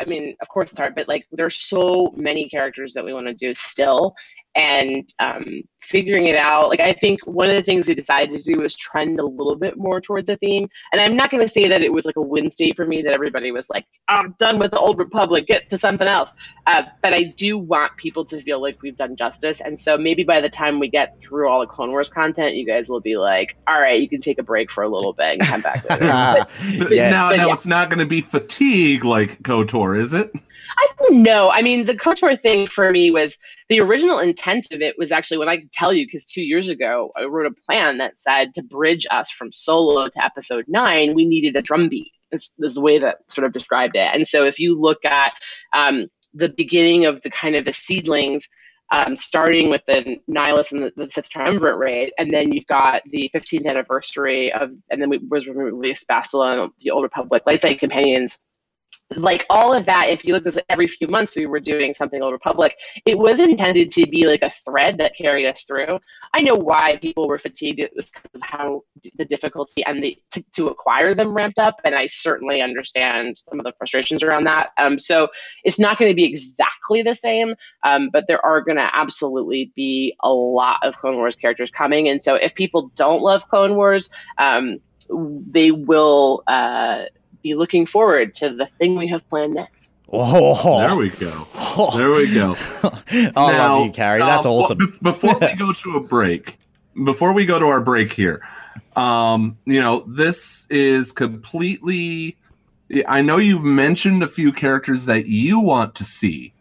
I 0.00 0.04
mean, 0.06 0.36
of 0.40 0.48
course 0.48 0.70
it's 0.70 0.78
hard, 0.78 0.94
but 0.94 1.08
like 1.08 1.26
there's 1.32 1.56
so 1.56 2.12
many 2.16 2.48
characters 2.48 2.92
that 2.94 3.04
we 3.04 3.12
want 3.12 3.26
to 3.26 3.34
do 3.34 3.54
still. 3.54 4.14
And 4.56 5.12
um, 5.18 5.62
figuring 5.80 6.26
it 6.26 6.36
out, 6.36 6.68
like 6.68 6.80
I 6.80 6.92
think 6.92 7.20
one 7.26 7.48
of 7.48 7.54
the 7.54 7.62
things 7.62 7.88
we 7.88 7.94
decided 7.94 8.30
to 8.30 8.52
do 8.52 8.60
was 8.60 8.76
trend 8.76 9.18
a 9.18 9.26
little 9.26 9.56
bit 9.56 9.76
more 9.76 10.00
towards 10.00 10.28
a 10.30 10.36
theme. 10.36 10.68
And 10.92 11.00
I'm 11.00 11.16
not 11.16 11.30
going 11.30 11.42
to 11.42 11.52
say 11.52 11.68
that 11.68 11.82
it 11.82 11.92
was 11.92 12.04
like 12.04 12.16
a 12.16 12.22
win 12.22 12.50
state 12.50 12.76
for 12.76 12.86
me 12.86 13.02
that 13.02 13.12
everybody 13.12 13.52
was 13.52 13.68
like, 13.68 13.86
I'm 14.08 14.34
done 14.38 14.58
with 14.58 14.70
the 14.70 14.78
old 14.78 14.98
republic, 14.98 15.46
get 15.46 15.68
to 15.70 15.76
something 15.76 16.06
else. 16.06 16.32
Uh, 16.66 16.84
but 17.02 17.12
I 17.12 17.24
do 17.24 17.58
want 17.58 17.96
people 17.96 18.24
to 18.26 18.40
feel 18.40 18.62
like 18.62 18.80
we've 18.82 18.96
done 18.96 19.16
justice. 19.16 19.60
And 19.60 19.78
so 19.78 19.98
maybe 19.98 20.24
by 20.24 20.40
the 20.40 20.48
time 20.48 20.78
we 20.78 20.88
get 20.88 21.20
through 21.20 21.48
all 21.48 21.60
the 21.60 21.66
Clone 21.66 21.90
Wars 21.90 22.08
content, 22.08 22.54
you 22.54 22.66
guys 22.66 22.88
will 22.88 23.00
be 23.00 23.16
like, 23.16 23.56
all 23.66 23.80
right, 23.80 24.00
you 24.00 24.08
can 24.08 24.20
take 24.20 24.38
a 24.38 24.42
break 24.42 24.70
for 24.70 24.82
a 24.82 24.88
little 24.88 25.12
bit 25.12 25.32
and 25.32 25.40
come 25.40 25.60
back 25.60 25.88
later. 25.88 26.04
But 26.34 26.48
But 26.78 26.92
Yes. 26.92 27.12
now, 27.12 27.30
But 27.30 27.36
now 27.36 27.46
yeah. 27.48 27.52
it's 27.52 27.66
not 27.66 27.88
going 27.90 27.98
to 27.98 28.06
be 28.06 28.20
fatigue 28.20 29.04
like 29.04 29.42
KOTOR, 29.42 29.98
is 29.98 30.14
it? 30.14 30.32
I 30.78 30.88
don't 30.98 31.22
know. 31.22 31.50
I 31.50 31.62
mean, 31.62 31.84
the 31.84 31.94
KOTOR 31.94 32.38
thing 32.38 32.66
for 32.66 32.90
me 32.90 33.10
was 33.10 33.36
the 33.68 33.80
original 33.80 34.18
intent 34.18 34.68
of 34.72 34.80
it 34.80 34.96
was 34.98 35.12
actually 35.12 35.38
when 35.38 35.48
I 35.48 35.58
could 35.58 35.72
tell 35.72 35.92
you, 35.92 36.06
because 36.06 36.24
two 36.24 36.42
years 36.42 36.68
ago 36.68 37.12
I 37.16 37.24
wrote 37.24 37.46
a 37.46 37.54
plan 37.66 37.98
that 37.98 38.18
said 38.18 38.54
to 38.54 38.62
bridge 38.62 39.06
us 39.10 39.30
from 39.30 39.52
solo 39.52 40.08
to 40.08 40.24
episode 40.24 40.64
nine, 40.68 41.14
we 41.14 41.24
needed 41.24 41.56
a 41.56 41.62
drum 41.62 41.88
beat. 41.88 42.12
Is, 42.32 42.50
is 42.58 42.74
the 42.74 42.80
way 42.80 42.98
that 42.98 43.18
sort 43.28 43.46
of 43.46 43.52
described 43.52 43.94
it. 43.94 44.10
And 44.12 44.26
so 44.26 44.44
if 44.44 44.58
you 44.58 44.80
look 44.80 45.04
at 45.04 45.34
um, 45.72 46.08
the 46.32 46.48
beginning 46.48 47.06
of 47.06 47.22
the 47.22 47.30
kind 47.30 47.54
of 47.54 47.64
the 47.64 47.72
seedlings, 47.72 48.48
um, 48.92 49.16
starting 49.16 49.70
with 49.70 49.84
the 49.86 50.16
Nihilus 50.28 50.72
and 50.72 50.82
the, 50.82 50.92
the 50.96 51.08
Sith 51.10 51.28
Triumvirate 51.28 51.78
raid, 51.78 52.12
and 52.18 52.32
then 52.32 52.52
you've 52.52 52.66
got 52.66 53.02
the 53.06 53.30
15th 53.32 53.66
anniversary 53.66 54.52
of, 54.52 54.72
and 54.90 55.00
then 55.00 55.10
we 55.10 55.18
was 55.18 55.46
released 55.46 56.08
Bastila 56.08 56.64
and 56.64 56.72
the 56.80 56.90
Old 56.90 57.04
Republic, 57.04 57.44
Lightside 57.46 57.78
Companions 57.78 58.38
like 59.16 59.46
all 59.50 59.74
of 59.74 59.86
that, 59.86 60.08
if 60.08 60.24
you 60.24 60.32
look 60.32 60.40
at 60.46 60.54
this 60.54 60.58
every 60.68 60.88
few 60.88 61.08
months, 61.08 61.36
we 61.36 61.46
were 61.46 61.60
doing 61.60 61.92
something 61.94 62.22
Old 62.22 62.32
Republic. 62.32 62.76
It 63.06 63.18
was 63.18 63.38
intended 63.40 63.90
to 63.92 64.06
be 64.06 64.26
like 64.26 64.42
a 64.42 64.50
thread 64.50 64.98
that 64.98 65.16
carried 65.16 65.46
us 65.46 65.64
through. 65.64 66.00
I 66.32 66.40
know 66.40 66.56
why 66.56 66.96
people 66.96 67.28
were 67.28 67.38
fatigued. 67.38 67.78
It 67.80 67.92
was 67.94 68.10
because 68.10 68.30
of 68.34 68.42
how 68.42 68.82
the 69.16 69.24
difficulty 69.24 69.84
and 69.84 70.02
the 70.02 70.16
to, 70.32 70.42
to 70.56 70.66
acquire 70.66 71.14
them 71.14 71.34
ramped 71.34 71.58
up, 71.58 71.80
and 71.84 71.94
I 71.94 72.06
certainly 72.06 72.60
understand 72.60 73.38
some 73.38 73.60
of 73.60 73.64
the 73.64 73.72
frustrations 73.78 74.22
around 74.22 74.44
that. 74.44 74.70
Um, 74.78 74.98
so 74.98 75.28
it's 75.62 75.78
not 75.78 75.98
going 75.98 76.10
to 76.10 76.16
be 76.16 76.24
exactly 76.24 77.02
the 77.02 77.14
same, 77.14 77.54
um, 77.84 78.10
but 78.12 78.24
there 78.26 78.44
are 78.44 78.60
going 78.60 78.78
to 78.78 78.90
absolutely 78.92 79.72
be 79.76 80.16
a 80.22 80.30
lot 80.30 80.78
of 80.82 80.96
Clone 80.96 81.16
Wars 81.16 81.36
characters 81.36 81.70
coming. 81.70 82.08
And 82.08 82.22
so 82.22 82.34
if 82.34 82.54
people 82.54 82.90
don't 82.96 83.22
love 83.22 83.48
Clone 83.48 83.76
Wars, 83.76 84.10
um, 84.38 84.78
they 85.08 85.70
will. 85.70 86.42
Uh, 86.46 87.04
be 87.44 87.54
looking 87.54 87.86
forward 87.86 88.34
to 88.36 88.50
the 88.50 88.66
thing 88.66 88.96
we 88.96 89.06
have 89.06 89.28
planned 89.28 89.54
next. 89.54 89.92
Oh, 90.12 90.78
There 90.80 90.96
we 90.96 91.10
go. 91.10 91.46
There 91.94 92.10
we 92.10 92.32
go. 92.34 92.56
I 92.82 93.30
Now, 93.36 93.76
love 93.76 93.86
you, 93.86 93.92
Carrie. 93.92 94.20
That's 94.20 94.46
uh, 94.46 94.50
well, 94.50 94.60
awesome. 94.64 94.78
be- 94.78 94.98
before 95.02 95.38
we 95.38 95.54
go 95.58 95.72
to 95.72 95.96
a 95.96 96.00
break, 96.00 96.56
before 97.04 97.32
we 97.32 97.44
go 97.46 97.58
to 97.58 97.66
our 97.66 97.80
break 97.80 98.12
here, 98.12 98.46
um, 98.96 99.56
you 99.66 99.80
know, 99.80 100.00
this 100.08 100.66
is 100.70 101.12
completely. 101.12 102.36
I 103.06 103.22
know 103.22 103.38
you've 103.38 103.64
mentioned 103.64 104.22
a 104.22 104.28
few 104.28 104.52
characters 104.52 105.06
that 105.06 105.26
you 105.26 105.58
want 105.60 105.94
to 105.96 106.04
see. 106.04 106.52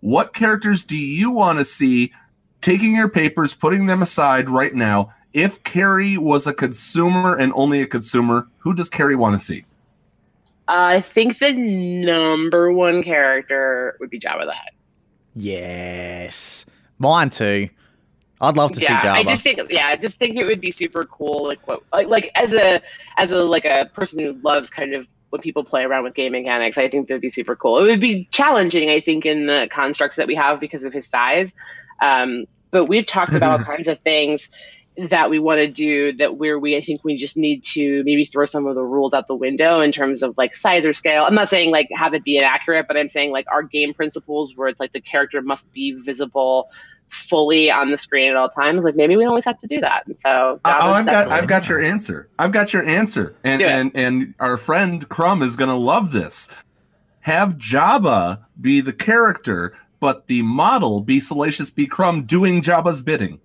What 0.00 0.34
characters 0.34 0.82
do 0.84 0.96
you 0.96 1.30
want 1.30 1.58
to 1.58 1.64
see? 1.64 2.12
Taking 2.60 2.94
your 2.96 3.08
papers, 3.08 3.54
putting 3.54 3.86
them 3.86 4.02
aside 4.02 4.50
right 4.50 4.74
now. 4.74 5.12
If 5.32 5.62
Carrie 5.62 6.16
was 6.18 6.46
a 6.46 6.52
consumer 6.52 7.36
and 7.36 7.52
only 7.54 7.80
a 7.80 7.86
consumer, 7.86 8.48
who 8.58 8.74
does 8.74 8.88
Carrie 8.90 9.16
want 9.16 9.38
to 9.38 9.44
see? 9.44 9.64
I 10.68 11.00
think 11.00 11.38
the 11.38 11.52
number 11.52 12.72
one 12.72 13.02
character 13.02 13.96
would 14.00 14.10
be 14.10 14.18
Jabba 14.18 14.46
the 14.46 14.52
Hutt. 14.52 14.72
Yes, 15.34 16.66
mine 16.98 17.30
too. 17.30 17.68
I'd 18.40 18.56
love 18.56 18.72
to 18.72 18.80
yeah, 18.80 19.00
see 19.00 19.06
Jabba. 19.06 19.12
I 19.12 19.22
just 19.22 19.42
think 19.42 19.60
yeah, 19.70 19.86
I 19.88 19.96
just 19.96 20.18
think 20.18 20.36
it 20.36 20.44
would 20.44 20.60
be 20.60 20.70
super 20.70 21.04
cool. 21.04 21.44
Like 21.44 21.66
what 21.66 21.82
like 21.92 22.08
like 22.08 22.30
as 22.34 22.52
a 22.52 22.80
as 23.16 23.32
a 23.32 23.44
like 23.44 23.64
a 23.64 23.90
person 23.94 24.18
who 24.18 24.32
loves 24.42 24.70
kind 24.70 24.94
of 24.94 25.06
when 25.30 25.40
people 25.40 25.64
play 25.64 25.84
around 25.84 26.04
with 26.04 26.14
game 26.14 26.32
mechanics, 26.32 26.78
I 26.78 26.88
think 26.88 27.08
that'd 27.08 27.20
be 27.20 27.30
super 27.30 27.56
cool. 27.56 27.78
It 27.78 27.84
would 27.84 28.00
be 28.00 28.28
challenging, 28.30 28.90
I 28.90 29.00
think, 29.00 29.26
in 29.26 29.46
the 29.46 29.68
constructs 29.70 30.16
that 30.16 30.26
we 30.26 30.34
have 30.34 30.60
because 30.60 30.84
of 30.84 30.92
his 30.92 31.06
size. 31.06 31.54
Um, 32.00 32.46
but 32.70 32.86
we've 32.86 33.06
talked 33.06 33.34
about 33.34 33.50
all 33.60 33.64
kinds 33.64 33.88
of 33.88 33.98
things 34.00 34.50
that 34.96 35.30
we 35.30 35.38
want 35.38 35.58
to 35.58 35.68
do 35.68 36.12
that 36.14 36.36
where 36.36 36.58
we 36.58 36.76
I 36.76 36.80
think 36.80 37.04
we 37.04 37.16
just 37.16 37.36
need 37.36 37.62
to 37.64 38.02
maybe 38.04 38.24
throw 38.24 38.44
some 38.44 38.66
of 38.66 38.74
the 38.74 38.82
rules 38.82 39.12
out 39.12 39.26
the 39.26 39.34
window 39.34 39.80
in 39.80 39.92
terms 39.92 40.22
of 40.22 40.36
like 40.38 40.56
size 40.56 40.86
or 40.86 40.92
scale. 40.92 41.24
I'm 41.24 41.34
not 41.34 41.50
saying 41.50 41.70
like 41.70 41.88
have 41.94 42.14
it 42.14 42.24
be 42.24 42.38
inaccurate, 42.38 42.86
but 42.88 42.96
I'm 42.96 43.08
saying 43.08 43.30
like 43.30 43.46
our 43.52 43.62
game 43.62 43.92
principles 43.92 44.56
where 44.56 44.68
it's 44.68 44.80
like 44.80 44.92
the 44.92 45.00
character 45.00 45.42
must 45.42 45.70
be 45.72 45.92
visible 45.92 46.70
fully 47.08 47.70
on 47.70 47.90
the 47.90 47.98
screen 47.98 48.30
at 48.30 48.36
all 48.36 48.48
times. 48.48 48.84
Like 48.84 48.96
maybe 48.96 49.16
we 49.16 49.24
always 49.24 49.44
have 49.44 49.60
to 49.60 49.66
do 49.66 49.80
that. 49.80 50.04
And 50.06 50.18
so 50.18 50.60
Oh, 50.64 50.92
I've 50.92 51.06
got 51.06 51.30
I've 51.30 51.46
got 51.46 51.68
your 51.68 51.82
answer. 51.82 52.28
I've 52.38 52.52
got 52.52 52.72
your 52.72 52.84
answer. 52.84 53.34
And 53.44 53.60
and 53.62 53.92
and 53.94 54.34
our 54.40 54.56
friend 54.56 55.08
Crumb 55.08 55.42
is 55.42 55.56
going 55.56 55.70
to 55.70 55.76
love 55.76 56.12
this. 56.12 56.48
Have 57.20 57.56
Jabba 57.56 58.44
be 58.60 58.80
the 58.80 58.92
character, 58.92 59.74
but 60.00 60.26
the 60.28 60.42
model 60.42 61.00
be 61.00 61.20
Salacious 61.20 61.70
B. 61.70 61.86
Crumb 61.86 62.22
doing 62.24 62.62
Jabba's 62.62 63.02
bidding. 63.02 63.40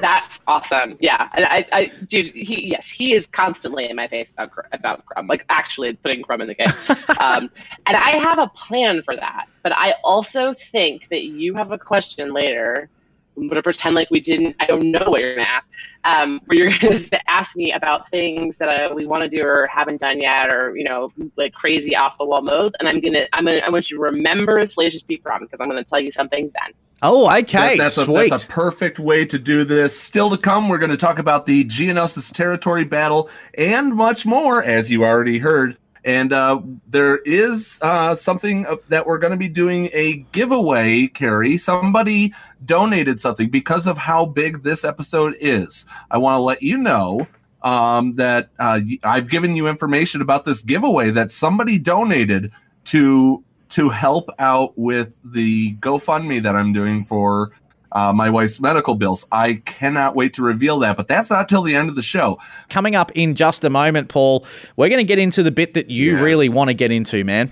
That's 0.00 0.40
awesome. 0.46 0.96
Yeah, 1.00 1.28
and 1.32 1.44
I, 1.44 1.66
I, 1.72 1.92
dude, 2.06 2.34
he, 2.34 2.68
yes, 2.70 2.88
he 2.88 3.12
is 3.12 3.26
constantly 3.26 3.88
in 3.88 3.96
my 3.96 4.08
face 4.08 4.32
about, 4.32 4.50
about 4.72 5.04
Crumb, 5.04 5.26
like 5.26 5.44
actually 5.50 5.94
putting 5.94 6.22
Crumb 6.22 6.40
in 6.40 6.48
the 6.48 6.54
game. 6.54 6.72
um, 7.20 7.50
and 7.86 7.96
I 7.96 8.10
have 8.10 8.38
a 8.38 8.48
plan 8.48 9.02
for 9.02 9.14
that, 9.14 9.46
but 9.62 9.72
I 9.72 9.94
also 10.04 10.54
think 10.54 11.08
that 11.10 11.24
you 11.24 11.54
have 11.54 11.70
a 11.70 11.78
question 11.78 12.32
later. 12.32 12.88
I'm 13.36 13.46
gonna 13.46 13.62
pretend 13.62 13.94
like 13.94 14.10
we 14.10 14.20
didn't. 14.20 14.56
I 14.58 14.66
don't 14.66 14.90
know 14.90 15.04
what 15.06 15.20
you're 15.20 15.36
gonna 15.36 15.46
ask. 15.46 15.70
Um, 16.04 16.40
where 16.46 16.58
you're 16.58 16.78
gonna 16.80 16.98
ask 17.28 17.54
me 17.54 17.72
about 17.72 18.08
things 18.10 18.58
that 18.58 18.68
uh, 18.68 18.94
we 18.94 19.06
want 19.06 19.22
to 19.22 19.28
do 19.28 19.44
or 19.44 19.68
haven't 19.68 20.00
done 20.00 20.20
yet, 20.20 20.52
or 20.52 20.76
you 20.76 20.84
know, 20.84 21.12
like 21.36 21.52
crazy 21.52 21.94
off 21.94 22.18
the 22.18 22.24
wall 22.24 22.42
modes. 22.42 22.74
And 22.80 22.88
I'm 22.88 23.00
gonna, 23.00 23.26
I'm 23.32 23.44
gonna, 23.44 23.58
I 23.58 23.70
want 23.70 23.90
you 23.90 23.98
to 23.98 24.02
remember 24.02 24.66
Salacious 24.66 25.02
B. 25.02 25.18
Crumb 25.18 25.42
because 25.42 25.60
I'm 25.60 25.68
gonna 25.68 25.84
tell 25.84 26.00
you 26.00 26.10
something 26.10 26.50
then. 26.60 26.72
Oh, 27.02 27.30
okay, 27.38 27.76
That- 27.76 27.78
that's, 27.78 27.98
a, 27.98 28.04
that's 28.06 28.44
a 28.44 28.48
perfect 28.48 28.98
way 28.98 29.24
to 29.26 29.38
do 29.38 29.64
this. 29.64 29.98
Still 29.98 30.30
to 30.30 30.38
come, 30.38 30.68
we're 30.68 30.78
going 30.78 30.90
to 30.90 30.96
talk 30.96 31.18
about 31.18 31.46
the 31.46 31.64
Geonosis 31.64 32.32
territory 32.32 32.84
battle 32.84 33.30
and 33.56 33.94
much 33.94 34.26
more, 34.26 34.62
as 34.62 34.90
you 34.90 35.04
already 35.04 35.38
heard. 35.38 35.78
And 36.04 36.32
uh, 36.32 36.60
there 36.86 37.18
is 37.18 37.78
uh, 37.82 38.14
something 38.14 38.64
that 38.88 39.04
we're 39.04 39.18
going 39.18 39.32
to 39.32 39.36
be 39.36 39.48
doing 39.48 39.90
a 39.92 40.24
giveaway, 40.32 41.08
Carrie. 41.08 41.58
Somebody 41.58 42.32
donated 42.64 43.20
something 43.20 43.50
because 43.50 43.86
of 43.86 43.98
how 43.98 44.24
big 44.24 44.62
this 44.62 44.84
episode 44.84 45.36
is. 45.40 45.84
I 46.10 46.18
want 46.18 46.36
to 46.36 46.40
let 46.40 46.62
you 46.62 46.78
know 46.78 47.26
um, 47.62 48.12
that 48.14 48.48
uh, 48.58 48.80
I've 49.02 49.28
given 49.28 49.54
you 49.54 49.68
information 49.68 50.22
about 50.22 50.44
this 50.44 50.62
giveaway 50.62 51.10
that 51.10 51.30
somebody 51.30 51.78
donated 51.78 52.52
to 52.84 53.44
to 53.70 53.88
help 53.90 54.30
out 54.38 54.72
with 54.76 55.16
the 55.24 55.74
GoFundMe 55.76 56.42
that 56.42 56.56
I'm 56.56 56.72
doing 56.72 57.04
for 57.04 57.50
uh, 57.92 58.12
my 58.12 58.28
wife's 58.28 58.60
medical 58.60 58.94
bills. 58.94 59.26
I 59.32 59.54
cannot 59.64 60.14
wait 60.14 60.34
to 60.34 60.42
reveal 60.42 60.78
that, 60.80 60.96
but 60.96 61.08
that's 61.08 61.30
not 61.30 61.48
till 61.48 61.62
the 61.62 61.74
end 61.74 61.88
of 61.88 61.96
the 61.96 62.02
show. 62.02 62.38
Coming 62.68 62.94
up 62.94 63.10
in 63.12 63.34
just 63.34 63.64
a 63.64 63.70
moment, 63.70 64.08
Paul, 64.08 64.44
we're 64.76 64.88
going 64.90 64.98
to 64.98 65.04
get 65.04 65.18
into 65.18 65.42
the 65.42 65.50
bit 65.50 65.74
that 65.74 65.88
you 65.90 66.12
Yes. 66.14 66.22
really 66.22 66.48
want 66.48 66.68
to 66.68 66.74
get 66.74 66.90
into, 66.90 67.24
man. 67.24 67.50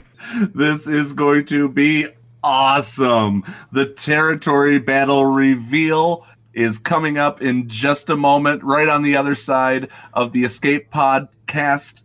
This 0.54 0.86
is 0.88 1.12
going 1.14 1.46
to 1.46 1.68
be 1.68 2.06
awesome. 2.42 3.44
The 3.72 3.86
territory 3.86 4.78
battle 4.78 5.24
reveal 5.26 6.26
is 6.52 6.78
coming 6.78 7.18
up 7.18 7.42
in 7.42 7.68
just 7.68 8.08
a 8.10 8.16
moment, 8.16 8.62
right 8.62 8.88
on 8.88 9.02
the 9.02 9.16
other 9.16 9.34
side 9.34 9.88
of 10.14 10.32
the 10.32 10.44
Escape 10.44 10.90
Podcast 10.90 12.02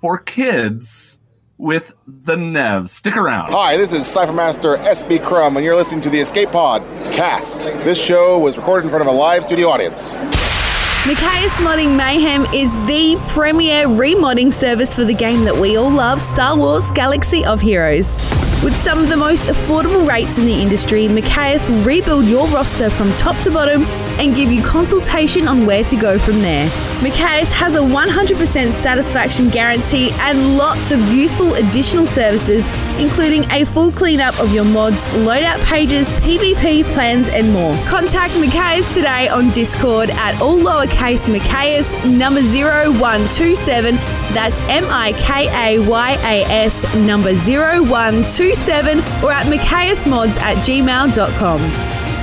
for 0.00 0.18
kids 0.18 1.20
with 1.62 1.94
the 2.08 2.36
Nev. 2.36 2.90
Stick 2.90 3.16
around. 3.16 3.52
Hi, 3.52 3.76
this 3.76 3.92
is 3.92 4.02
Cyphermaster 4.02 4.82
SB 4.82 5.22
Crumb, 5.22 5.56
and 5.56 5.64
you're 5.64 5.76
listening 5.76 6.00
to 6.00 6.10
the 6.10 6.18
Escape 6.18 6.50
Pod 6.50 6.82
cast. 7.12 7.72
This 7.84 8.02
show 8.02 8.36
was 8.36 8.58
recorded 8.58 8.86
in 8.86 8.90
front 8.90 9.06
of 9.06 9.06
a 9.06 9.16
live 9.16 9.44
studio 9.44 9.68
audience. 9.68 10.14
Mikayas 11.04 11.54
Modding 11.64 11.96
Mayhem 11.96 12.52
is 12.52 12.72
the 12.88 13.16
premier 13.28 13.86
remodding 13.86 14.52
service 14.52 14.96
for 14.96 15.04
the 15.04 15.14
game 15.14 15.44
that 15.44 15.56
we 15.56 15.76
all 15.76 15.90
love, 15.90 16.20
Star 16.20 16.56
Wars 16.56 16.90
Galaxy 16.90 17.44
of 17.44 17.60
Heroes. 17.60 18.51
With 18.62 18.76
some 18.76 19.00
of 19.00 19.08
the 19.08 19.16
most 19.16 19.48
affordable 19.48 20.06
rates 20.06 20.38
in 20.38 20.46
the 20.46 20.62
industry, 20.62 21.08
Mikayas 21.08 21.68
will 21.68 21.82
rebuild 21.82 22.26
your 22.26 22.46
roster 22.46 22.90
from 22.90 23.10
top 23.16 23.36
to 23.42 23.50
bottom 23.50 23.82
and 24.20 24.36
give 24.36 24.52
you 24.52 24.62
consultation 24.62 25.48
on 25.48 25.66
where 25.66 25.82
to 25.82 25.96
go 25.96 26.16
from 26.16 26.38
there. 26.38 26.68
Mikayas 27.00 27.50
has 27.50 27.74
a 27.74 27.80
100% 27.80 28.72
satisfaction 28.74 29.48
guarantee 29.48 30.10
and 30.20 30.56
lots 30.56 30.92
of 30.92 31.00
useful 31.12 31.54
additional 31.54 32.06
services, 32.06 32.68
including 33.00 33.42
a 33.50 33.64
full 33.64 33.90
cleanup 33.90 34.38
of 34.38 34.54
your 34.54 34.64
mods, 34.64 35.08
loadout 35.08 35.60
pages, 35.64 36.08
PvP 36.20 36.84
plans, 36.94 37.28
and 37.30 37.52
more. 37.52 37.74
Contact 37.86 38.32
Mikayas 38.34 38.86
today 38.94 39.26
on 39.26 39.50
Discord 39.50 40.10
at 40.10 40.40
all 40.40 40.58
lowercase 40.58 41.26
Mikayas 41.26 41.96
number 42.16 42.40
0127. 42.42 43.96
That's 44.32 44.60
M 44.62 44.86
I 44.88 45.14
K 45.14 45.48
A 45.48 45.84
Y 45.84 46.12
A 46.22 46.44
S 46.44 46.94
number 46.94 47.34
0127 47.34 48.51
or 49.22 49.32
at 49.32 49.46
mikayasmods 49.46 50.36
at 50.38 50.56
gmail.com. 50.58 51.60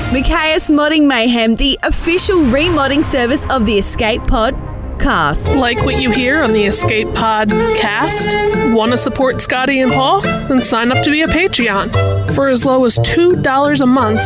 Mikayas 0.10 0.72
Modding 0.72 1.06
Mayhem, 1.08 1.56
the 1.56 1.78
official 1.84 2.40
remodding 2.40 3.04
service 3.04 3.48
of 3.50 3.66
the 3.66 3.78
Escape 3.78 4.24
Pod 4.26 4.56
cast. 5.00 5.56
Like 5.56 5.84
what 5.86 6.02
you 6.02 6.12
hear 6.12 6.42
on 6.42 6.52
the 6.52 6.64
Escape 6.64 7.14
Pod 7.14 7.50
cast? 7.50 8.30
Want 8.74 8.92
to 8.92 8.98
support 8.98 9.42
Scotty 9.42 9.80
and 9.82 9.92
Paul? 9.92 10.22
Then 10.22 10.62
sign 10.62 10.92
up 10.92 11.04
to 11.04 11.12
be 11.12 11.22
a 11.22 11.28
Patreon. 11.28 12.34
For 12.36 12.48
as 12.48 12.66
low 12.66 12.86
as 12.86 12.98
$2 13.00 13.82
a 13.82 13.86
month, 13.86 14.20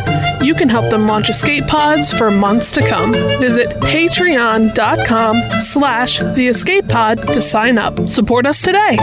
you 0.44 0.56
can 0.56 0.70
help 0.70 0.90
them 0.90 1.06
launch 1.06 1.30
Escape 1.30 1.68
Pods 1.68 2.14
for 2.14 2.32
months 2.32 2.72
to 2.74 2.88
come. 2.88 3.12
Visit 3.12 3.70
patreon.com 3.82 5.42
slash 5.60 6.20
the 6.20 6.48
Escape 6.48 6.88
Pod 6.88 7.18
to 7.20 7.42
sign 7.42 7.78
up. 7.78 8.08
Support 8.08 8.46
us 8.46 8.62
today. 8.62 8.98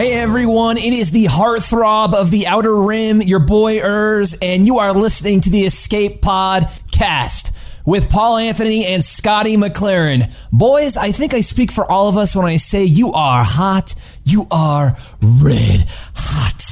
Hey 0.00 0.14
everyone, 0.14 0.78
it 0.78 0.94
is 0.94 1.10
the 1.10 1.26
heartthrob 1.26 2.14
of 2.14 2.30
the 2.30 2.46
Outer 2.46 2.74
Rim, 2.74 3.20
your 3.20 3.38
boy 3.38 3.80
Urs, 3.80 4.34
and 4.40 4.66
you 4.66 4.78
are 4.78 4.94
listening 4.94 5.42
to 5.42 5.50
the 5.50 5.66
Escape 5.66 6.22
Pod 6.22 6.70
cast 6.90 7.54
with 7.84 8.08
Paul 8.08 8.38
Anthony 8.38 8.86
and 8.86 9.04
Scotty 9.04 9.58
McLaren. 9.58 10.34
Boys, 10.50 10.96
I 10.96 11.12
think 11.12 11.34
I 11.34 11.42
speak 11.42 11.70
for 11.70 11.84
all 11.84 12.08
of 12.08 12.16
us 12.16 12.34
when 12.34 12.46
I 12.46 12.56
say 12.56 12.82
you 12.82 13.12
are 13.12 13.44
hot, 13.44 13.94
you 14.24 14.46
are 14.50 14.96
red 15.20 15.84
hot. 16.16 16.64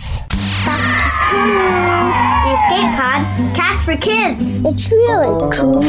Back 0.64 1.28
to 1.28 1.36
The 2.48 2.54
Escape 2.54 2.94
Pod 2.96 3.54
cast 3.54 3.84
for 3.84 3.94
kids. 3.98 4.64
It's 4.64 4.90
really 4.90 5.54
cool. 5.54 5.82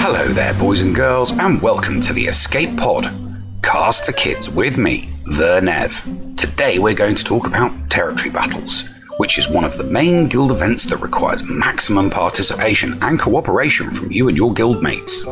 Hello 0.00 0.26
there, 0.26 0.54
boys 0.54 0.80
and 0.80 0.92
girls, 0.92 1.30
and 1.30 1.62
welcome 1.62 2.00
to 2.00 2.12
the 2.12 2.24
Escape 2.24 2.76
Pod, 2.76 3.04
cast 3.62 4.04
for 4.04 4.12
kids 4.12 4.50
with 4.50 4.76
me, 4.76 5.08
the 5.24 5.60
Nev. 5.60 6.02
Today 6.36 6.78
we're 6.78 6.94
going 6.94 7.14
to 7.14 7.24
talk 7.24 7.46
about 7.46 7.72
territory 7.88 8.30
battles, 8.30 8.88
which 9.18 9.38
is 9.38 9.48
one 9.48 9.64
of 9.64 9.78
the 9.78 9.84
main 9.84 10.28
guild 10.28 10.50
events 10.50 10.84
that 10.86 10.98
requires 10.98 11.44
maximum 11.44 12.10
participation 12.10 12.98
and 13.02 13.18
cooperation 13.20 13.90
from 13.90 14.10
you 14.10 14.28
and 14.28 14.36
your 14.36 14.52
guild 14.52 14.82
mates. 14.82 15.24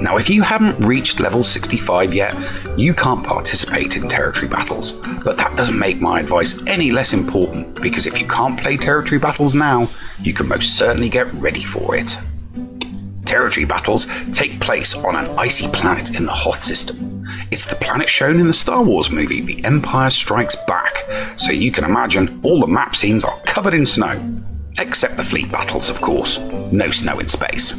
Now, 0.00 0.16
if 0.16 0.28
you 0.28 0.42
haven't 0.42 0.84
reached 0.84 1.20
level 1.20 1.44
65 1.44 2.12
yet, 2.12 2.36
you 2.76 2.92
can't 2.92 3.24
participate 3.24 3.96
in 3.96 4.08
territory 4.08 4.48
battles, 4.48 4.92
but 5.22 5.36
that 5.36 5.56
doesn't 5.56 5.78
make 5.78 6.00
my 6.00 6.20
advice 6.20 6.60
any 6.66 6.90
less 6.90 7.12
important 7.12 7.80
because 7.80 8.06
if 8.06 8.20
you 8.20 8.26
can't 8.26 8.58
play 8.58 8.76
territory 8.76 9.20
battles 9.20 9.54
now, 9.54 9.88
you 10.20 10.34
can 10.34 10.48
most 10.48 10.76
certainly 10.76 11.08
get 11.08 11.32
ready 11.34 11.62
for 11.62 11.94
it. 11.94 12.18
Territory 13.24 13.64
battles 13.64 14.06
take 14.32 14.60
place 14.60 14.94
on 14.94 15.16
an 15.16 15.38
icy 15.38 15.68
planet 15.68 16.16
in 16.16 16.26
the 16.26 16.32
Hoth 16.32 16.62
system. 16.62 17.24
It's 17.50 17.66
the 17.66 17.76
planet 17.76 18.08
shown 18.08 18.40
in 18.40 18.46
the 18.46 18.52
Star 18.52 18.82
Wars 18.82 19.10
movie 19.10 19.40
The 19.40 19.64
Empire 19.64 20.10
Strikes 20.10 20.56
Back, 20.66 21.04
so 21.36 21.52
you 21.52 21.70
can 21.72 21.84
imagine 21.84 22.40
all 22.42 22.60
the 22.60 22.66
map 22.66 22.96
scenes 22.96 23.24
are 23.24 23.40
covered 23.40 23.74
in 23.74 23.86
snow. 23.86 24.20
Except 24.78 25.16
the 25.16 25.24
fleet 25.24 25.50
battles, 25.50 25.90
of 25.90 26.00
course. 26.00 26.38
No 26.72 26.90
snow 26.90 27.18
in 27.18 27.28
space. 27.28 27.74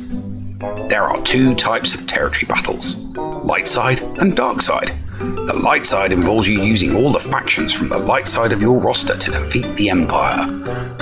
There 0.88 1.04
are 1.04 1.22
two 1.24 1.56
types 1.56 1.94
of 1.94 2.08
territory 2.08 2.46
battles 2.48 2.96
light 3.44 3.68
side 3.68 4.02
and 4.20 4.36
dark 4.36 4.62
side. 4.62 4.94
The 5.24 5.54
light 5.54 5.86
side 5.86 6.12
involves 6.12 6.48
you 6.48 6.62
using 6.62 6.98
all 6.98 7.12
the 7.12 7.20
factions 7.20 7.72
from 7.72 7.88
the 7.88 7.98
light 7.98 8.28
side 8.28 8.52
of 8.52 8.62
your 8.62 8.78
roster 8.78 9.18
to 9.18 9.32
defeat 9.32 9.66
the 9.78 9.90
Empire. 9.90 10.46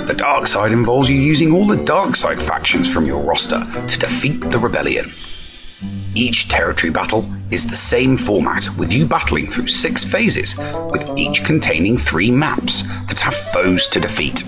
The 0.06 0.14
dark 0.16 0.46
side 0.46 0.70
involves 0.70 1.08
you 1.08 1.16
using 1.16 1.52
all 1.52 1.66
the 1.66 1.82
dark 1.84 2.14
side 2.14 2.40
factions 2.40 2.88
from 2.88 3.04
your 3.04 3.20
roster 3.20 3.66
to 3.88 3.98
defeat 3.98 4.40
the 4.40 4.60
Rebellion. 4.60 5.10
Each 6.14 6.48
territory 6.48 6.92
battle 6.92 7.28
is 7.50 7.66
the 7.66 7.74
same 7.74 8.16
format, 8.16 8.68
with 8.78 8.92
you 8.92 9.06
battling 9.06 9.48
through 9.48 9.66
six 9.68 10.04
phases, 10.04 10.56
with 10.92 11.08
each 11.18 11.42
containing 11.42 11.96
three 11.96 12.30
maps 12.30 12.82
that 13.08 13.18
have 13.18 13.34
foes 13.34 13.88
to 13.88 13.98
defeat. 13.98 14.44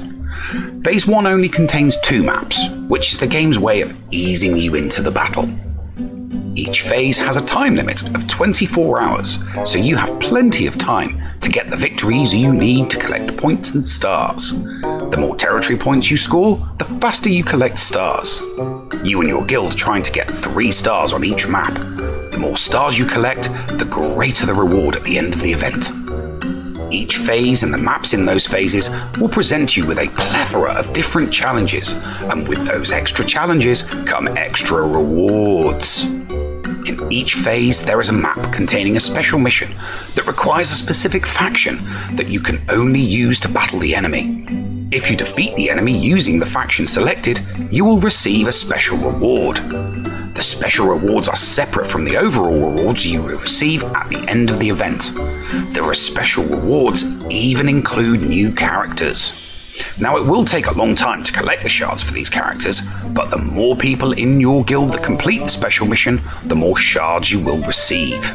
Phase 0.84 1.08
1 1.08 1.26
only 1.26 1.48
contains 1.48 1.96
two 2.02 2.22
maps, 2.22 2.68
which 2.88 3.12
is 3.12 3.18
the 3.18 3.26
game's 3.26 3.58
way 3.58 3.80
of 3.80 3.96
easing 4.12 4.56
you 4.56 4.76
into 4.76 5.02
the 5.02 5.10
battle. 5.10 5.48
Each 6.56 6.82
phase 6.82 7.18
has 7.18 7.36
a 7.36 7.44
time 7.44 7.74
limit 7.74 8.14
of 8.14 8.28
24 8.28 9.00
hours, 9.00 9.38
so 9.64 9.76
you 9.76 9.96
have 9.96 10.20
plenty 10.20 10.68
of 10.68 10.78
time 10.78 11.20
to 11.40 11.48
get 11.48 11.68
the 11.68 11.76
victories 11.76 12.32
you 12.32 12.52
need 12.52 12.90
to 12.90 12.98
collect 12.98 13.36
points 13.36 13.74
and 13.74 13.86
stars. 13.86 14.52
The 14.52 15.16
more 15.18 15.34
territory 15.34 15.76
points 15.76 16.12
you 16.12 16.16
score, 16.16 16.64
the 16.78 16.84
faster 16.84 17.28
you 17.28 17.42
collect 17.42 17.80
stars. 17.80 18.40
You 19.02 19.20
and 19.20 19.28
your 19.28 19.44
guild 19.44 19.72
are 19.72 19.76
trying 19.76 20.04
to 20.04 20.12
get 20.12 20.28
three 20.28 20.70
stars 20.70 21.12
on 21.12 21.24
each 21.24 21.48
map. 21.48 21.74
The 22.30 22.38
more 22.40 22.56
stars 22.56 22.96
you 22.96 23.06
collect, 23.06 23.44
the 23.78 23.88
greater 23.90 24.46
the 24.46 24.54
reward 24.54 24.94
at 24.94 25.02
the 25.02 25.18
end 25.18 25.34
of 25.34 25.42
the 25.42 25.52
event. 25.52 25.90
Each 26.94 27.16
phase 27.16 27.64
and 27.64 27.74
the 27.74 27.78
maps 27.78 28.12
in 28.12 28.24
those 28.24 28.46
phases 28.46 28.90
will 29.18 29.28
present 29.28 29.76
you 29.76 29.84
with 29.84 29.98
a 29.98 30.06
plethora 30.10 30.72
of 30.74 30.92
different 30.92 31.32
challenges, 31.32 31.94
and 32.30 32.46
with 32.46 32.64
those 32.64 32.92
extra 32.92 33.24
challenges 33.24 33.82
come 34.06 34.28
extra 34.28 34.86
rewards. 34.86 36.06
In 36.86 37.10
each 37.10 37.34
phase, 37.34 37.82
there 37.82 38.00
is 38.02 38.10
a 38.10 38.12
map 38.12 38.52
containing 38.52 38.98
a 38.98 39.00
special 39.00 39.38
mission 39.38 39.70
that 40.14 40.26
requires 40.26 40.70
a 40.70 40.74
specific 40.74 41.26
faction 41.26 41.78
that 42.12 42.28
you 42.28 42.40
can 42.40 42.60
only 42.68 43.00
use 43.00 43.40
to 43.40 43.48
battle 43.48 43.78
the 43.78 43.94
enemy. 43.94 44.44
If 44.92 45.10
you 45.10 45.16
defeat 45.16 45.56
the 45.56 45.70
enemy 45.70 45.96
using 45.98 46.38
the 46.38 46.46
faction 46.46 46.86
selected, 46.86 47.40
you 47.70 47.86
will 47.86 48.00
receive 48.00 48.48
a 48.48 48.52
special 48.52 48.98
reward. 48.98 49.56
The 49.56 50.42
special 50.42 50.86
rewards 50.86 51.26
are 51.26 51.36
separate 51.36 51.86
from 51.86 52.04
the 52.04 52.18
overall 52.18 52.70
rewards 52.70 53.06
you 53.06 53.22
will 53.22 53.38
receive 53.38 53.82
at 53.82 54.10
the 54.10 54.22
end 54.28 54.50
of 54.50 54.58
the 54.58 54.68
event. 54.68 55.12
The 55.72 55.90
special 55.94 56.44
rewards 56.44 57.04
even 57.30 57.66
include 57.66 58.22
new 58.22 58.52
characters. 58.52 59.53
Now, 59.98 60.16
it 60.16 60.26
will 60.26 60.44
take 60.44 60.66
a 60.66 60.74
long 60.74 60.94
time 60.94 61.22
to 61.24 61.32
collect 61.32 61.62
the 61.62 61.68
shards 61.68 62.02
for 62.02 62.12
these 62.12 62.30
characters, 62.30 62.82
but 63.14 63.30
the 63.30 63.38
more 63.38 63.76
people 63.76 64.12
in 64.12 64.40
your 64.40 64.64
guild 64.64 64.92
that 64.92 65.02
complete 65.04 65.40
the 65.40 65.48
special 65.48 65.86
mission, 65.86 66.20
the 66.44 66.54
more 66.54 66.76
shards 66.76 67.30
you 67.30 67.40
will 67.40 67.60
receive. 67.66 68.34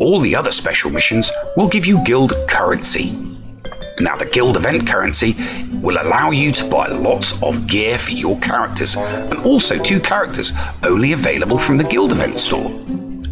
All 0.00 0.20
the 0.20 0.34
other 0.36 0.52
special 0.52 0.90
missions 0.90 1.30
will 1.56 1.68
give 1.68 1.86
you 1.86 2.02
guild 2.04 2.32
currency. 2.48 3.12
Now, 4.00 4.16
the 4.16 4.24
guild 4.24 4.56
event 4.56 4.86
currency 4.86 5.36
will 5.82 6.00
allow 6.00 6.30
you 6.30 6.52
to 6.52 6.70
buy 6.70 6.86
lots 6.86 7.40
of 7.42 7.66
gear 7.66 7.98
for 7.98 8.12
your 8.12 8.38
characters, 8.40 8.96
and 8.96 9.38
also 9.40 9.78
two 9.82 10.00
characters 10.00 10.52
only 10.84 11.12
available 11.12 11.58
from 11.58 11.76
the 11.76 11.84
guild 11.84 12.12
event 12.12 12.40
store. 12.40 12.70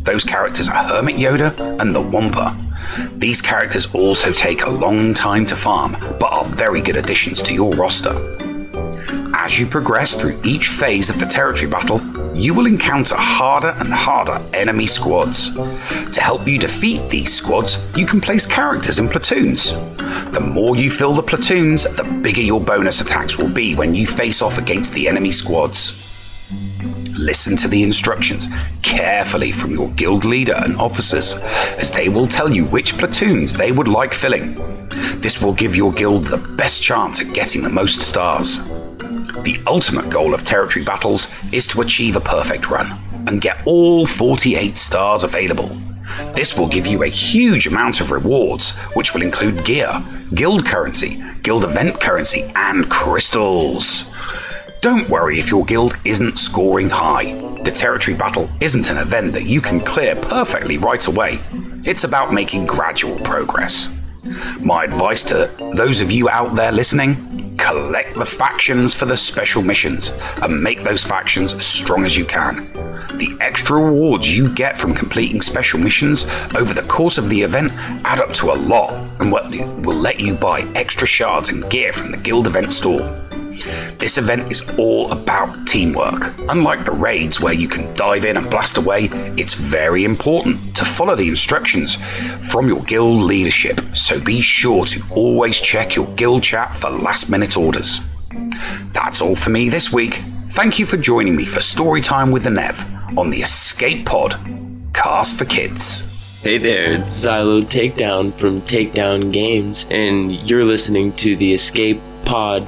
Those 0.08 0.24
characters 0.24 0.70
are 0.70 0.84
Hermit 0.84 1.16
Yoda 1.16 1.78
and 1.82 1.94
the 1.94 2.00
Wampa. 2.00 2.56
These 3.18 3.42
characters 3.42 3.94
also 3.94 4.32
take 4.32 4.62
a 4.62 4.70
long 4.70 5.12
time 5.12 5.44
to 5.44 5.54
farm, 5.54 5.98
but 6.18 6.32
are 6.32 6.46
very 6.46 6.80
good 6.80 6.96
additions 6.96 7.42
to 7.42 7.52
your 7.52 7.74
roster. 7.74 8.14
As 9.34 9.58
you 9.58 9.66
progress 9.66 10.16
through 10.16 10.40
each 10.42 10.68
phase 10.68 11.10
of 11.10 11.20
the 11.20 11.26
territory 11.26 11.70
battle, 11.70 12.00
you 12.34 12.54
will 12.54 12.64
encounter 12.64 13.16
harder 13.16 13.76
and 13.80 13.92
harder 13.92 14.40
enemy 14.54 14.86
squads. 14.86 15.52
To 15.52 16.20
help 16.22 16.48
you 16.48 16.58
defeat 16.58 17.10
these 17.10 17.34
squads, 17.34 17.78
you 17.94 18.06
can 18.06 18.22
place 18.22 18.46
characters 18.46 18.98
in 18.98 19.10
platoons. 19.10 19.72
The 20.32 20.40
more 20.40 20.74
you 20.74 20.90
fill 20.90 21.12
the 21.12 21.22
platoons, 21.22 21.84
the 21.84 22.04
bigger 22.22 22.40
your 22.40 22.62
bonus 22.62 23.02
attacks 23.02 23.36
will 23.36 23.50
be 23.50 23.74
when 23.74 23.94
you 23.94 24.06
face 24.06 24.40
off 24.40 24.56
against 24.56 24.94
the 24.94 25.06
enemy 25.06 25.32
squads. 25.32 26.07
Listen 27.18 27.56
to 27.56 27.66
the 27.66 27.82
instructions 27.82 28.46
carefully 28.82 29.50
from 29.50 29.72
your 29.72 29.90
guild 29.90 30.24
leader 30.24 30.54
and 30.54 30.76
officers, 30.76 31.34
as 31.78 31.90
they 31.90 32.08
will 32.08 32.28
tell 32.28 32.48
you 32.48 32.64
which 32.66 32.96
platoons 32.96 33.52
they 33.52 33.72
would 33.72 33.88
like 33.88 34.14
filling. 34.14 34.54
This 35.20 35.42
will 35.42 35.52
give 35.52 35.74
your 35.74 35.90
guild 35.90 36.24
the 36.24 36.38
best 36.56 36.80
chance 36.80 37.20
at 37.20 37.34
getting 37.34 37.62
the 37.62 37.70
most 37.70 38.02
stars. 38.02 38.58
The 39.42 39.60
ultimate 39.66 40.10
goal 40.10 40.32
of 40.32 40.44
territory 40.44 40.84
battles 40.84 41.26
is 41.52 41.66
to 41.68 41.80
achieve 41.80 42.14
a 42.14 42.20
perfect 42.20 42.70
run 42.70 42.96
and 43.26 43.40
get 43.40 43.66
all 43.66 44.06
48 44.06 44.78
stars 44.78 45.24
available. 45.24 45.76
This 46.34 46.56
will 46.56 46.68
give 46.68 46.86
you 46.86 47.02
a 47.02 47.08
huge 47.08 47.66
amount 47.66 48.00
of 48.00 48.12
rewards, 48.12 48.70
which 48.94 49.12
will 49.12 49.22
include 49.22 49.64
gear, 49.64 49.90
guild 50.34 50.64
currency, 50.64 51.20
guild 51.42 51.64
event 51.64 52.00
currency, 52.00 52.50
and 52.54 52.88
crystals. 52.88 54.04
Don't 54.80 55.08
worry 55.08 55.40
if 55.40 55.50
your 55.50 55.64
guild 55.64 55.96
isn't 56.04 56.38
scoring 56.38 56.88
high. 56.88 57.32
The 57.64 57.72
territory 57.72 58.16
battle 58.16 58.48
isn't 58.60 58.90
an 58.90 58.98
event 58.98 59.32
that 59.32 59.42
you 59.42 59.60
can 59.60 59.80
clear 59.80 60.14
perfectly 60.14 60.78
right 60.78 61.04
away. 61.04 61.40
It's 61.84 62.04
about 62.04 62.32
making 62.32 62.66
gradual 62.66 63.18
progress. 63.20 63.88
My 64.60 64.84
advice 64.84 65.24
to 65.24 65.50
those 65.74 66.00
of 66.00 66.12
you 66.12 66.28
out 66.28 66.54
there 66.54 66.70
listening 66.70 67.56
collect 67.58 68.14
the 68.14 68.24
factions 68.24 68.94
for 68.94 69.04
the 69.04 69.16
special 69.16 69.62
missions 69.62 70.12
and 70.42 70.62
make 70.62 70.82
those 70.84 71.02
factions 71.02 71.54
as 71.54 71.66
strong 71.66 72.04
as 72.04 72.16
you 72.16 72.24
can. 72.24 72.72
The 73.16 73.36
extra 73.40 73.80
rewards 73.80 74.28
you 74.28 74.54
get 74.54 74.78
from 74.78 74.94
completing 74.94 75.40
special 75.40 75.80
missions 75.80 76.24
over 76.54 76.72
the 76.72 76.86
course 76.86 77.18
of 77.18 77.28
the 77.28 77.42
event 77.42 77.72
add 78.04 78.20
up 78.20 78.32
to 78.34 78.52
a 78.52 78.54
lot 78.54 78.92
and 79.20 79.32
will 79.32 79.96
let 79.96 80.20
you 80.20 80.34
buy 80.34 80.60
extra 80.76 81.06
shards 81.06 81.48
and 81.48 81.68
gear 81.68 81.92
from 81.92 82.12
the 82.12 82.16
guild 82.16 82.46
event 82.46 82.72
store. 82.72 83.27
This 83.98 84.18
event 84.18 84.52
is 84.52 84.62
all 84.78 85.10
about 85.10 85.66
teamwork. 85.66 86.34
Unlike 86.48 86.84
the 86.84 86.92
raids 86.92 87.40
where 87.40 87.52
you 87.52 87.68
can 87.68 87.92
dive 87.94 88.24
in 88.24 88.36
and 88.36 88.48
blast 88.50 88.78
away, 88.78 89.08
it's 89.36 89.54
very 89.54 90.04
important 90.04 90.76
to 90.76 90.84
follow 90.84 91.14
the 91.14 91.28
instructions 91.28 91.96
from 92.50 92.68
your 92.68 92.82
guild 92.82 93.22
leadership, 93.22 93.80
so 93.94 94.20
be 94.20 94.40
sure 94.40 94.86
to 94.86 95.02
always 95.12 95.60
check 95.60 95.94
your 95.94 96.06
guild 96.14 96.42
chat 96.42 96.74
for 96.76 96.90
last 96.90 97.30
minute 97.30 97.56
orders. 97.56 98.00
That's 98.92 99.20
all 99.20 99.36
for 99.36 99.50
me 99.50 99.68
this 99.68 99.92
week. 99.92 100.14
Thank 100.50 100.78
you 100.78 100.86
for 100.86 100.96
joining 100.96 101.36
me 101.36 101.44
for 101.44 101.60
Storytime 101.60 102.32
with 102.32 102.44
the 102.44 102.50
Nev 102.50 102.80
on 103.16 103.30
the 103.30 103.42
Escape 103.42 104.06
Pod, 104.06 104.36
Cast 104.92 105.36
for 105.36 105.44
Kids. 105.44 106.04
Hey 106.42 106.58
there, 106.58 106.94
it's 107.02 107.24
Xylo 107.24 107.62
Takedown 107.62 108.32
from 108.34 108.62
Takedown 108.62 109.32
Games, 109.32 109.86
and 109.90 110.32
you're 110.48 110.64
listening 110.64 111.12
to 111.14 111.36
the 111.36 111.52
Escape 111.52 112.00
Pod 112.24 112.66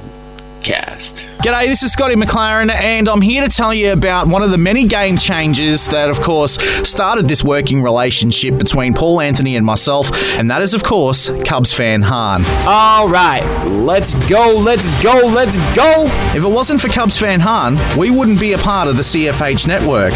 Cast. 0.61 1.27
G'day, 1.43 1.67
this 1.67 1.81
is 1.81 1.91
Scotty 1.91 2.13
McLaren, 2.13 2.71
and 2.71 3.09
I'm 3.09 3.21
here 3.21 3.41
to 3.43 3.49
tell 3.49 3.73
you 3.73 3.91
about 3.93 4.27
one 4.27 4.43
of 4.43 4.51
the 4.51 4.59
many 4.59 4.85
game 4.85 5.17
changes 5.17 5.87
that, 5.87 6.09
of 6.09 6.21
course, 6.21 6.59
started 6.87 7.27
this 7.27 7.43
working 7.43 7.81
relationship 7.81 8.59
between 8.59 8.93
Paul 8.93 9.21
Anthony 9.21 9.55
and 9.55 9.65
myself, 9.65 10.11
and 10.37 10.51
that 10.51 10.61
is, 10.61 10.75
of 10.75 10.83
course, 10.83 11.31
Cubs 11.43 11.73
fan 11.73 12.03
Han. 12.03 12.43
All 12.67 13.09
right, 13.09 13.43
let's 13.65 14.13
go, 14.29 14.55
let's 14.55 14.87
go, 15.01 15.25
let's 15.25 15.57
go. 15.75 16.03
If 16.35 16.43
it 16.43 16.47
wasn't 16.47 16.79
for 16.79 16.89
Cubs 16.89 17.17
fan 17.17 17.39
Han, 17.39 17.79
we 17.97 18.11
wouldn't 18.11 18.39
be 18.39 18.53
a 18.53 18.59
part 18.59 18.87
of 18.87 18.97
the 18.97 19.03
CFH 19.03 19.67
network. 19.67 20.13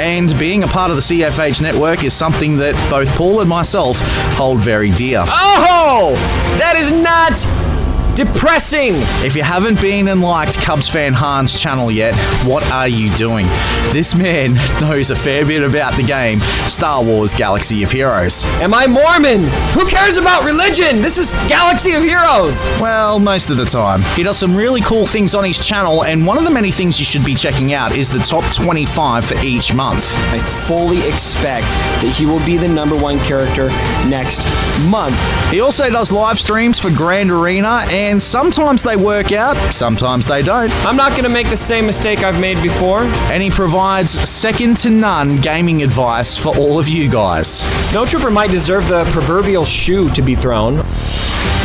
And 0.00 0.36
being 0.40 0.64
a 0.64 0.66
part 0.66 0.90
of 0.90 0.96
the 0.96 1.02
CFH 1.02 1.62
network 1.62 2.02
is 2.02 2.12
something 2.14 2.56
that 2.56 2.74
both 2.90 3.08
Paul 3.16 3.40
and 3.40 3.48
myself 3.48 4.00
hold 4.34 4.58
very 4.58 4.90
dear. 4.90 5.24
Oh, 5.28 6.14
that 6.58 6.74
is 6.76 6.90
not 6.90 7.73
depressing. 8.14 8.94
If 9.24 9.34
you 9.34 9.42
haven't 9.42 9.80
been 9.80 10.08
and 10.08 10.20
liked 10.20 10.58
Cubs 10.58 10.88
fan 10.88 11.12
Han's 11.12 11.58
channel 11.60 11.90
yet, 11.90 12.14
what 12.46 12.70
are 12.70 12.88
you 12.88 13.10
doing? 13.16 13.46
This 13.92 14.14
man 14.14 14.54
knows 14.80 15.10
a 15.10 15.16
fair 15.16 15.44
bit 15.44 15.62
about 15.62 15.94
the 15.94 16.02
game 16.02 16.40
Star 16.68 17.02
Wars 17.02 17.34
Galaxy 17.34 17.82
of 17.82 17.90
Heroes. 17.90 18.44
Am 18.60 18.72
I 18.72 18.86
Mormon? 18.86 19.40
Who 19.72 19.86
cares 19.86 20.16
about 20.16 20.44
religion? 20.44 21.02
This 21.02 21.18
is 21.18 21.34
Galaxy 21.48 21.92
of 21.94 22.02
Heroes. 22.02 22.66
Well, 22.80 23.18
most 23.18 23.50
of 23.50 23.56
the 23.56 23.64
time. 23.64 24.02
He 24.16 24.22
does 24.22 24.38
some 24.38 24.56
really 24.56 24.80
cool 24.82 25.06
things 25.06 25.34
on 25.34 25.44
his 25.44 25.64
channel, 25.64 26.04
and 26.04 26.26
one 26.26 26.38
of 26.38 26.44
the 26.44 26.50
many 26.50 26.70
things 26.70 26.98
you 26.98 27.04
should 27.04 27.24
be 27.24 27.34
checking 27.34 27.72
out 27.72 27.96
is 27.96 28.10
the 28.10 28.20
top 28.20 28.44
25 28.54 29.24
for 29.24 29.38
each 29.44 29.74
month. 29.74 30.14
I 30.32 30.38
fully 30.38 31.06
expect 31.06 31.66
that 32.02 32.14
he 32.16 32.26
will 32.26 32.44
be 32.46 32.56
the 32.56 32.68
number 32.68 32.96
one 32.96 33.18
character 33.20 33.68
next 34.06 34.46
month. 34.88 35.18
He 35.50 35.60
also 35.60 35.90
does 35.90 36.12
live 36.12 36.38
streams 36.38 36.78
for 36.78 36.90
Grand 36.90 37.30
Arena 37.30 37.84
and 37.88 38.03
And 38.04 38.22
sometimes 38.22 38.82
they 38.82 38.96
work 38.96 39.32
out, 39.32 39.56
sometimes 39.72 40.26
they 40.26 40.42
don't. 40.42 40.70
I'm 40.84 40.94
not 40.94 41.12
going 41.12 41.22
to 41.24 41.30
make 41.30 41.48
the 41.48 41.56
same 41.56 41.86
mistake 41.86 42.22
I've 42.22 42.38
made 42.38 42.62
before. 42.62 43.00
And 43.32 43.42
he 43.42 43.48
provides 43.50 44.10
second 44.10 44.76
to 44.78 44.90
none 44.90 45.38
gaming 45.38 45.82
advice 45.82 46.36
for 46.36 46.54
all 46.54 46.78
of 46.78 46.86
you 46.86 47.08
guys. 47.08 47.62
Snowtrooper 47.90 48.30
might 48.30 48.50
deserve 48.50 48.88
the 48.88 49.04
proverbial 49.04 49.64
shoe 49.64 50.10
to 50.10 50.20
be 50.20 50.34
thrown. 50.34 50.76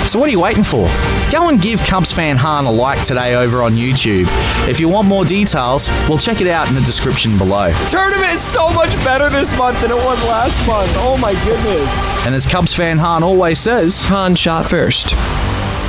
So 0.08 0.18
what 0.18 0.30
are 0.30 0.32
you 0.32 0.40
waiting 0.40 0.64
for? 0.64 0.88
Go 1.30 1.50
and 1.50 1.62
give 1.62 1.82
Cubs 1.82 2.14
fan 2.14 2.38
Han 2.38 2.66
a 2.66 2.72
like 2.72 3.04
today 3.04 3.36
over 3.36 3.62
on 3.62 3.74
YouTube. 3.74 4.26
If 4.68 4.80
you 4.80 4.88
want 4.88 5.10
more 5.10 5.26
details, 5.26 5.90
well 6.08 6.18
check 6.18 6.40
it 6.40 6.48
out 6.48 6.70
in 6.70 6.74
the 6.74 6.82
description 6.82 7.38
below. 7.38 7.74
Tournament 7.90 8.32
is 8.32 8.42
so 8.42 8.70
much 8.70 8.92
better 9.04 9.30
this 9.30 9.56
month 9.58 9.82
than 9.82 9.92
it 9.92 9.98
was 9.98 10.26
last 10.26 10.66
month. 10.66 10.90
Oh 10.96 11.18
my 11.18 11.34
goodness. 11.44 12.26
And 12.26 12.34
as 12.34 12.46
Cubs 12.46 12.74
fan 12.74 12.98
Han 12.98 13.24
always 13.24 13.60
says, 13.60 14.02
Han 14.04 14.36
shot 14.36 14.66
first. 14.66 15.14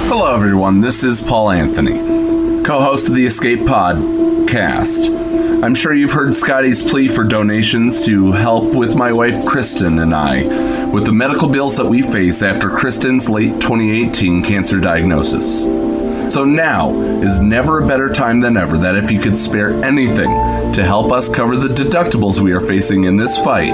Hello, 0.09 0.34
everyone. 0.34 0.80
This 0.80 1.05
is 1.05 1.20
Paul 1.20 1.51
Anthony, 1.51 2.62
co 2.64 2.80
host 2.80 3.09
of 3.09 3.14
the 3.14 3.26
Escape 3.26 3.61
Podcast. 3.61 5.09
I'm 5.62 5.74
sure 5.74 5.94
you've 5.94 6.12
heard 6.12 6.34
Scotty's 6.34 6.82
plea 6.82 7.09
for 7.09 7.24
donations 7.24 8.05
to 8.07 8.32
help 8.32 8.74
with 8.74 8.96
my 8.96 9.12
wife 9.12 9.34
Kristi 9.44 9.86
and 9.86 10.14
I 10.14 10.86
with 10.86 11.07
the 11.07 11.12
medical 11.12 11.48
bills 11.48 11.76
that 11.76 11.86
we 11.86 12.03
face 12.03 12.42
after 12.42 12.68
Kristi's 12.68 13.28
late 13.30 13.61
2018 13.61 14.42
cancer 14.42 14.80
diagnosis. 14.80 15.64
So 16.32 16.44
now 16.44 16.92
is 17.22 17.40
never 17.40 17.80
a 17.80 17.86
better 17.86 18.09
time 18.09 18.40
than 18.40 18.57
ever 18.57 18.78
that 18.78 18.96
if 18.96 19.11
you 19.11 19.20
could 19.20 19.36
spare 19.36 19.82
anything 19.84 20.30
to 20.72 20.84
help 20.84 21.12
us 21.12 21.28
cover 21.28 21.57
the 21.57 21.74
deductibles 21.74 22.40
we 22.40 22.53
are 22.53 22.61
facing 22.61 23.05
in 23.05 23.16
this 23.16 23.36
fight, 23.42 23.72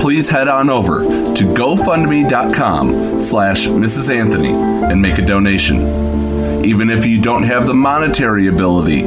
please 0.00 0.28
head 0.30 0.48
on 0.48 0.70
over 0.70 1.02
to 1.02 1.44
gofundme.com 1.44 3.20
slash 3.20 3.66
Mrs. 3.66 4.14
Anthony 4.14 4.50
and 4.50 5.00
make 5.00 5.18
a 5.18 5.22
donation. 5.22 6.64
Even 6.64 6.90
if 6.90 7.06
you 7.06 7.20
don't 7.20 7.42
have 7.42 7.66
the 7.66 7.74
monetary 7.74 8.48
ability 8.48 9.02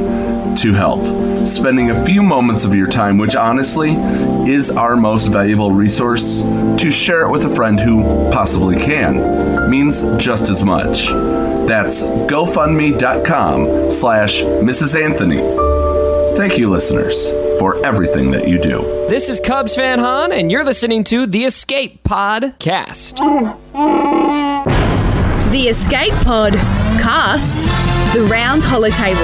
to 0.56 0.72
help, 0.72 1.46
spending 1.46 1.90
a 1.90 2.04
few 2.04 2.22
moments 2.22 2.64
of 2.64 2.74
your 2.74 2.86
time, 2.86 3.18
which 3.18 3.36
honestly 3.36 3.90
is 4.50 4.70
our 4.70 4.96
most 4.96 5.28
valuable 5.28 5.70
resource, 5.70 6.42
to 6.42 6.90
share 6.90 7.22
it 7.22 7.30
with 7.30 7.44
a 7.44 7.50
friend 7.50 7.78
who 7.78 8.02
possibly 8.30 8.76
can, 8.76 9.70
means 9.70 10.02
just 10.16 10.50
as 10.50 10.62
much. 10.64 11.08
That's 11.66 12.02
gofundme.com 12.02 13.90
slash 13.90 14.42
Mrs. 14.42 15.00
Anthony. 15.00 15.38
Thank 16.36 16.58
you, 16.58 16.70
listeners, 16.70 17.32
for 17.60 17.76
everything 17.84 18.30
that 18.30 18.48
you 18.48 18.58
do. 18.58 18.80
This 19.10 19.28
is 19.28 19.38
Cubs 19.38 19.76
fan 19.76 19.98
Han, 19.98 20.32
and 20.32 20.50
you're 20.50 20.64
listening 20.64 21.04
to 21.04 21.26
the 21.26 21.44
Escape 21.44 22.02
Podcast. 22.04 23.18
The 25.52 25.60
Escape 25.68 26.14
Pod 26.24 26.54
cast, 27.02 27.66
the 28.14 28.22
round 28.30 28.64
hollow 28.64 28.88
table. 28.88 29.20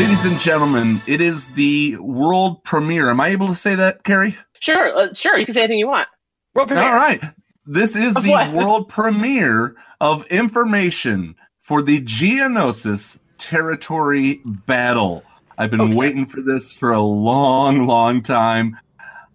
Ladies 0.00 0.24
and 0.24 0.38
gentlemen, 0.38 1.02
it 1.08 1.20
is 1.20 1.48
the 1.50 1.96
world 1.96 2.62
premiere. 2.62 3.10
Am 3.10 3.20
I 3.20 3.28
able 3.30 3.48
to 3.48 3.56
say 3.56 3.74
that, 3.74 4.04
Carrie? 4.04 4.38
Sure, 4.60 4.96
uh, 4.96 5.12
sure. 5.14 5.36
You 5.36 5.46
can 5.46 5.54
say 5.54 5.62
anything 5.62 5.80
you 5.80 5.88
want. 5.88 6.06
World 6.54 6.68
premiere. 6.68 6.86
All 6.86 6.94
right. 6.94 7.20
This 7.66 7.96
is 7.96 8.14
Of 8.16 8.22
the 8.22 8.30
what? 8.30 8.52
world 8.52 8.88
premiere 8.88 9.74
of 10.00 10.24
information 10.26 11.34
for 11.60 11.82
the 11.82 12.00
Geonosis 12.02 13.18
territory 13.38 14.40
battle. 14.44 15.24
I've 15.58 15.72
been 15.72 15.96
waiting 15.96 16.24
for 16.24 16.40
this 16.40 16.72
for 16.72 16.92
a 16.92 17.00
long, 17.00 17.84
long 17.84 18.22
time. 18.22 18.78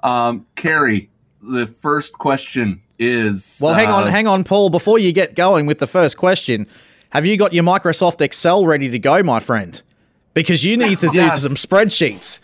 Um, 0.04 0.46
Carrie, 0.56 1.10
the 1.42 1.68
first 1.68 2.18
question 2.18 2.82
is 2.98 3.60
Well, 3.62 3.74
hang 3.74 3.90
on, 3.90 4.06
uh, 4.06 4.12
hang 4.12 4.26
on, 4.28 4.46
Paul. 4.46 4.70
Before 4.70 4.98
you 4.98 5.12
get 5.12 5.36
going 5.36 5.66
with 5.66 5.80
the 5.80 5.88
first 5.88 6.18
question, 6.18 6.66
have 7.10 7.26
you 7.26 7.36
got 7.36 7.54
your 7.54 7.66
Microsoft 7.66 8.22
Excel 8.22 8.66
ready 8.66 8.90
to 8.90 8.98
go, 9.00 9.22
my 9.22 9.42
friend? 9.42 9.82
Because 10.34 10.64
you 10.64 10.78
need 10.78 11.00
to 11.00 11.10
do 11.10 11.18
Yes. 11.18 11.42
some 11.44 11.56
spreadsheets. 11.56 12.40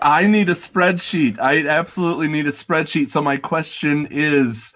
I 0.00 0.26
need 0.26 0.48
a 0.48 0.54
spreadsheet. 0.54 1.38
I 1.38 1.66
absolutely 1.68 2.26
need 2.26 2.46
a 2.46 2.50
spreadsheet. 2.50 3.08
So 3.08 3.22
my 3.22 3.36
question 3.36 4.08
is, 4.10 4.74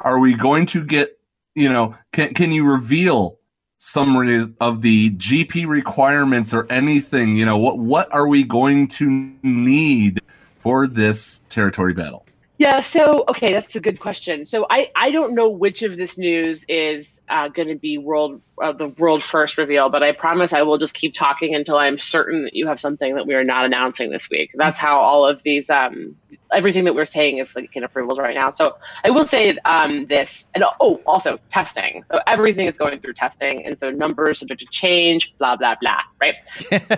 are 0.00 0.18
we 0.18 0.34
going 0.34 0.66
to 0.66 0.84
get, 0.84 1.16
you 1.54 1.68
know, 1.68 1.94
can 2.12 2.34
can 2.34 2.50
you 2.50 2.68
reveal 2.68 3.38
summary 3.84 4.48
of 4.60 4.80
the 4.80 5.10
GP 5.10 5.66
requirements 5.66 6.54
or 6.54 6.66
anything? 6.70 7.36
You 7.36 7.44
know, 7.44 7.58
what 7.58 7.78
what 7.78 8.12
are 8.12 8.26
we 8.26 8.42
going 8.42 8.88
to 8.88 9.32
need 9.42 10.20
for 10.56 10.86
this 10.86 11.42
territory 11.50 11.92
battle? 11.92 12.24
Yeah, 12.56 12.80
so 12.80 13.24
okay, 13.28 13.52
that's 13.52 13.76
a 13.76 13.80
good 13.80 14.00
question. 14.00 14.46
So 14.46 14.66
I 14.70 14.90
I 14.96 15.10
don't 15.10 15.34
know 15.34 15.50
which 15.50 15.82
of 15.82 15.96
this 15.96 16.16
news 16.16 16.64
is 16.68 17.20
uh, 17.28 17.48
going 17.48 17.68
to 17.68 17.74
be 17.74 17.98
world 17.98 18.40
uh, 18.62 18.72
the 18.72 18.88
world 18.88 19.22
first 19.22 19.58
reveal, 19.58 19.88
but 19.90 20.02
I 20.02 20.12
promise 20.12 20.52
I 20.52 20.62
will 20.62 20.78
just 20.78 20.94
keep 20.94 21.14
talking 21.14 21.54
until 21.54 21.76
I'm 21.76 21.98
certain 21.98 22.44
that 22.44 22.54
you 22.54 22.68
have 22.68 22.78
something 22.78 23.14
that 23.16 23.26
we 23.26 23.34
are 23.34 23.44
not 23.44 23.64
announcing 23.64 24.10
this 24.10 24.30
week. 24.30 24.50
That's 24.54 24.78
how 24.78 25.00
all 25.00 25.26
of 25.26 25.42
these 25.42 25.70
um 25.70 26.16
everything 26.52 26.84
that 26.84 26.94
we're 26.94 27.04
saying 27.04 27.38
is 27.38 27.56
like 27.56 27.74
in 27.74 27.82
approvals 27.82 28.18
right 28.18 28.36
now. 28.36 28.50
So 28.50 28.76
I 29.04 29.10
will 29.10 29.26
say 29.26 29.56
um 29.64 30.06
this 30.06 30.50
and 30.54 30.64
oh 30.80 31.02
also 31.06 31.38
testing. 31.50 32.04
So 32.10 32.20
everything 32.26 32.66
is 32.66 32.78
going 32.78 33.00
through 33.00 33.14
testing, 33.14 33.66
and 33.66 33.78
so 33.78 33.90
numbers 33.90 34.38
subject 34.38 34.60
to 34.60 34.66
change. 34.66 35.34
Blah 35.38 35.56
blah 35.56 35.74
blah. 35.80 36.00
Right. 36.20 36.36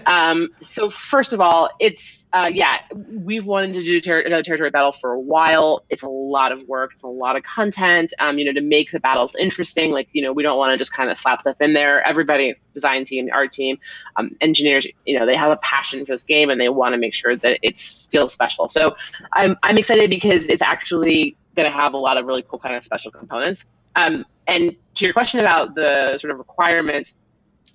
um, 0.07 0.49
so 0.61 0.91
first 0.91 1.33
of 1.33 1.41
all, 1.41 1.71
it's 1.81 2.27
uh, 2.33 2.51
yeah, 2.53 2.79
we've 2.95 3.47
wanted 3.47 3.75
to 3.75 3.83
do 3.83 4.01
ter- 4.01 4.21
another 4.21 4.43
territory 4.43 4.71
battle 4.71 4.93
for 4.93 5.13
a 5.13 5.21
while. 5.21 5.85
It's 5.89 6.03
a 6.03 6.09
lot 6.09 6.53
of 6.53 6.63
work. 6.69 6.91
It's 6.93 7.03
a 7.03 7.09
lot 7.09 7.37
of 7.37 7.43
content. 7.43 8.13
Um, 8.19 8.39
you 8.39 8.45
know, 8.45 8.53
to 8.53 8.61
make 8.61 8.91
the 8.91 9.01
battles 9.01 9.35
interesting. 9.35 9.91
Like 9.91 10.09
you 10.13 10.23
know, 10.23 10.33
we 10.33 10.43
don't 10.43 10.59
want 10.59 10.73
to 10.75 10.77
just 10.77 10.93
kind 10.93 11.11
of 11.11 11.17
slap 11.17 11.45
stuff 11.47 11.61
in 11.61 11.72
there. 11.72 12.07
Everybody, 12.07 12.55
design 12.74 13.05
team, 13.05 13.28
art 13.32 13.53
team, 13.53 13.78
um, 14.16 14.36
engineers, 14.40 14.86
you 15.05 15.18
know, 15.18 15.24
they 15.26 15.36
have 15.36 15.51
a 15.51 15.57
passion 15.59 16.05
for 16.05 16.12
this 16.12 16.24
game 16.24 16.51
and 16.51 16.61
they 16.61 16.68
want 16.68 16.92
to 16.94 16.99
make 16.99 17.14
sure 17.14 17.36
that 17.36 17.59
it's 17.62 17.82
still 17.82 18.28
special. 18.28 18.68
So 18.68 18.97
I'm 19.32 19.57
I'm 19.62 19.78
excited 19.78 20.11
because 20.11 20.49
it's 20.49 20.62
actually 20.62 21.36
going 21.55 21.70
to 21.70 21.76
have 21.76 21.94
a 21.94 21.99
lot 21.99 22.18
of 22.18 22.26
really 22.26 22.42
cool 22.42 22.59
kind 22.59 22.74
of 22.74 22.84
special 22.84 23.11
components. 23.11 23.66
Um, 23.94 24.26
and 24.47 24.76
to 24.94 25.05
your 25.05 25.14
question 25.14 25.40
about 25.40 25.74
the 25.74 26.18
sort 26.18 26.30
of 26.30 26.38
requirements, 26.38 27.16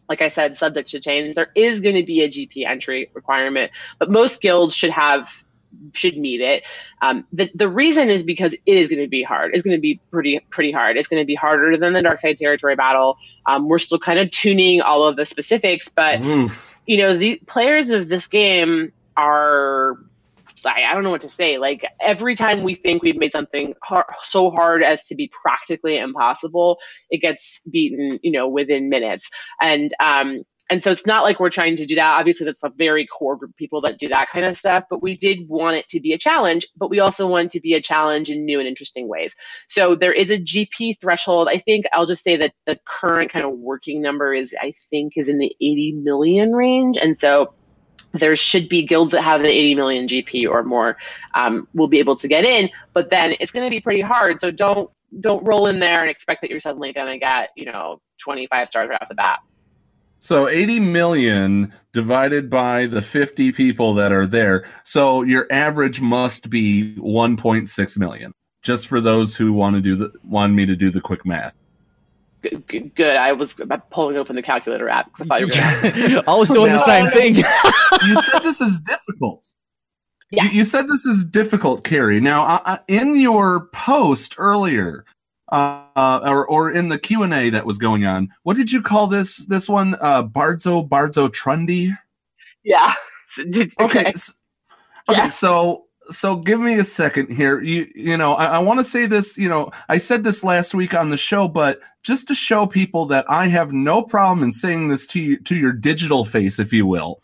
like 0.08 0.22
I 0.22 0.28
said, 0.28 0.58
subject 0.58 0.90
to 0.90 1.00
change. 1.00 1.36
There 1.36 1.52
is 1.56 1.80
going 1.82 1.96
to 1.96 2.04
be 2.04 2.22
a 2.22 2.30
GP 2.30 2.68
entry 2.68 3.10
requirement, 3.14 3.72
but 3.98 4.12
most 4.12 4.42
guilds 4.42 4.76
should 4.76 4.92
have 4.92 5.44
should 5.94 6.18
meet 6.18 6.42
it. 6.42 6.64
Um, 7.02 7.26
the 7.32 7.50
the 7.54 7.70
reason 7.70 8.10
is 8.10 8.24
because 8.24 8.54
it 8.54 8.78
is 8.78 8.88
going 8.88 9.02
to 9.02 9.08
be 9.08 9.24
hard. 9.24 9.52
It's 9.54 9.64
going 9.64 9.76
to 9.76 9.82
be 9.82 10.00
pretty 10.12 10.40
pretty 10.50 10.72
hard. 10.72 10.98
It's 10.98 11.08
going 11.08 11.22
to 11.22 11.28
be 11.28 11.36
harder 11.36 11.78
than 11.78 11.94
the 11.94 12.02
Dark 12.02 12.20
Side 12.20 12.38
Territory 12.38 12.76
battle. 12.76 13.18
Um, 13.46 13.68
we're 13.68 13.80
still 13.80 14.00
kind 14.00 14.20
of 14.20 14.32
tuning 14.32 14.82
all 14.82 15.08
of 15.08 15.16
the 15.16 15.26
specifics, 15.26 15.90
but 15.90 16.22
you 16.86 16.98
know 16.98 17.16
the 17.16 17.42
players 17.48 17.90
of 17.90 18.08
this 18.08 18.28
game 18.28 18.92
are 19.18 19.98
I, 20.66 20.84
I 20.90 20.94
don't 20.94 21.04
know 21.04 21.10
what 21.10 21.22
to 21.22 21.30
say. 21.30 21.58
Like 21.58 21.86
every 22.00 22.36
time 22.36 22.64
we 22.64 22.76
think 22.76 23.04
we've 23.04 23.18
made 23.18 23.32
something 23.32 23.74
har 23.84 24.06
so 24.24 24.52
hard 24.52 24.84
as 24.84 25.06
to 25.08 25.16
be 25.16 25.32
practically 25.42 25.98
impossible, 25.98 26.80
it 27.10 27.20
gets 27.20 27.60
beaten, 27.70 28.20
you 28.22 28.32
know, 28.32 28.48
within 28.48 28.90
minutes. 28.90 29.30
And 29.60 29.94
um, 30.00 30.44
and 30.72 30.82
so 30.82 30.90
it's 30.90 31.06
not 31.06 31.24
like 31.24 31.38
we're 31.38 31.50
trying 31.50 31.76
to 31.76 31.86
do 31.86 31.96
that. 31.96 32.18
Obviously, 32.18 32.46
that's 32.46 32.64
a 32.64 32.70
very 32.70 33.06
core 33.06 33.36
group 33.36 33.52
of 33.52 33.58
people 33.58 33.82
that 33.82 34.00
do 34.00 34.08
that 34.08 34.30
kind 34.30 34.46
of 34.46 34.58
stuff. 34.58 34.86
But 34.90 35.04
we 35.04 35.18
did 35.18 35.50
want 35.50 35.76
it 35.76 35.86
to 35.90 36.00
be 36.00 36.14
a 36.14 36.18
challenge, 36.18 36.66
but 36.78 36.90
we 36.90 37.02
also 37.02 37.28
want 37.28 37.52
to 37.52 37.60
be 37.60 37.74
a 37.74 37.82
challenge 37.82 38.30
in 38.30 38.46
new 38.46 38.58
and 38.58 38.66
interesting 38.66 39.10
ways. 39.10 39.36
So 39.68 39.96
there 39.96 40.14
is 40.14 40.32
a 40.32 40.40
GP 40.40 41.02
threshold. 41.02 41.50
I 41.50 41.58
think 41.58 41.88
I'll 41.92 42.06
just 42.06 42.24
say 42.24 42.38
that 42.38 42.54
the 42.66 42.80
current 42.86 43.34
kind 43.34 43.44
of 43.44 43.52
working 43.52 44.02
number 44.02 44.34
is, 44.34 44.56
I 44.62 44.74
think, 44.90 45.18
is 45.18 45.28
in 45.28 45.40
the 45.40 45.54
80 45.60 46.00
million 46.04 46.54
range. 46.54 46.98
And 46.98 47.18
so 47.18 47.54
there 48.14 48.38
should 48.38 48.70
be 48.70 48.86
guilds 48.88 49.12
that 49.12 49.24
have 49.24 49.42
an 49.42 49.48
80 49.48 49.76
million 49.76 50.08
GP 50.08 50.50
or 50.50 50.64
more 50.64 50.96
um, 51.34 51.68
will 51.74 51.90
be 51.90 52.00
able 52.00 52.16
to 52.16 52.30
get 52.30 52.46
in, 52.46 52.70
but 52.94 53.10
then 53.10 53.36
it's 53.42 53.52
going 53.52 53.66
to 53.66 53.70
be 53.70 53.82
pretty 53.82 54.02
hard. 54.02 54.40
So 54.40 54.52
don't 54.52 54.90
don't 55.20 55.46
roll 55.46 55.68
in 55.68 55.82
there 55.82 56.00
and 56.00 56.10
expect 56.10 56.40
that 56.40 56.50
you're 56.50 56.62
suddenly 56.62 56.94
going 56.94 57.12
to 57.12 57.18
get 57.18 57.50
you 57.58 57.66
know 57.66 58.02
25 58.20 58.70
stars 58.70 58.88
right 58.88 59.02
off 59.02 59.10
the 59.10 59.16
bat. 59.16 59.40
So 60.22 60.48
80 60.48 60.80
million 60.82 61.74
divided 61.94 62.48
by 62.48 62.86
the 62.86 63.02
50 63.02 63.52
people 63.54 63.96
that 63.96 64.12
are 64.12 64.28
there. 64.28 64.70
So 64.84 65.24
your 65.24 65.48
average 65.52 66.00
must 66.00 66.48
be 66.52 66.96
1.6 66.98 67.98
million. 67.98 68.32
Just 68.62 68.88
for 68.88 69.02
those 69.02 69.36
who 69.36 69.52
want 69.52 69.76
to 69.78 69.82
do 69.82 69.96
the 69.96 70.12
want 70.24 70.54
me 70.54 70.68
to 70.68 70.76
do 70.76 70.92
the 70.92 71.02
quick 71.02 71.26
math. 71.26 71.56
Good, 72.44 72.68
good, 72.68 72.94
good. 72.94 73.16
I 73.16 73.34
was 73.34 73.56
pulling 73.90 74.18
open 74.18 74.36
the 74.36 74.44
calculator 74.44 74.88
app 74.88 75.12
because 75.12 75.32
I 75.32 75.40
thought 75.40 75.40
you 75.42 75.48
were 75.48 75.92
going 75.92 76.10
to. 76.24 76.30
I 76.30 76.36
was 76.36 76.50
doing 76.50 76.72
the 76.72 76.78
same 76.78 77.08
thing. 77.08 77.36
you 78.08 78.22
said 78.22 78.40
this 78.44 78.62
is 78.62 78.80
difficult. 78.80 79.48
You, 80.30 80.50
you 80.50 80.64
said 80.64 80.88
this 80.88 81.06
is 81.06 81.26
difficult, 81.26 81.84
Carrie. 81.84 82.22
Now, 82.22 82.46
uh, 82.46 82.62
uh, 82.66 82.78
in 82.88 83.20
your 83.20 83.68
post 83.74 84.36
earlier, 84.38 85.04
uh, 85.52 86.20
or 86.24 86.48
or 86.48 86.72
in 86.72 86.90
the 86.90 86.98
Q 87.00 87.24
and 87.24 87.34
A 87.34 87.50
that 87.50 87.66
was 87.66 87.78
going 87.78 88.06
on, 88.06 88.30
what 88.44 88.58
did 88.58 88.72
you 88.72 88.82
call 88.82 89.08
this? 89.08 89.46
This 89.48 89.68
one, 89.70 89.96
uh, 90.02 90.24
Bardzo 90.24 90.88
Bardzo 90.88 91.28
Trudny. 91.30 91.98
Yeah. 92.64 92.94
Did- 93.50 93.74
Okay. 93.80 94.06
s- 94.08 94.34
Okay. 95.10 95.30
So 95.30 95.86
so 96.10 96.36
give 96.36 96.60
me 96.60 96.78
a 96.80 96.84
second 96.84 97.32
here. 97.32 97.62
You 97.62 97.88
you 97.96 98.18
know, 98.18 98.34
I, 98.34 98.46
I 98.46 98.60
want 98.60 98.80
to 98.80 98.84
say 98.84 99.06
this. 99.06 99.38
You 99.38 99.50
know, 99.50 99.72
I 99.90 99.98
said 99.98 100.24
this 100.24 100.44
last 100.44 100.74
week 100.74 100.94
on 100.94 101.10
the 101.10 101.18
show, 101.18 101.48
but 101.48 101.80
just 102.04 102.28
to 102.28 102.36
show 102.36 102.66
people 102.68 103.06
that 103.08 103.26
I 103.30 103.48
have 103.48 103.72
no 103.74 104.02
problem 104.04 104.44
in 104.44 104.52
saying 104.52 104.88
this 104.90 105.06
to 105.08 105.20
you 105.20 105.38
to 105.42 105.56
your 105.56 105.74
digital 105.74 106.24
face, 106.26 106.60
if 106.60 106.72
you 106.74 106.86
will. 106.86 107.22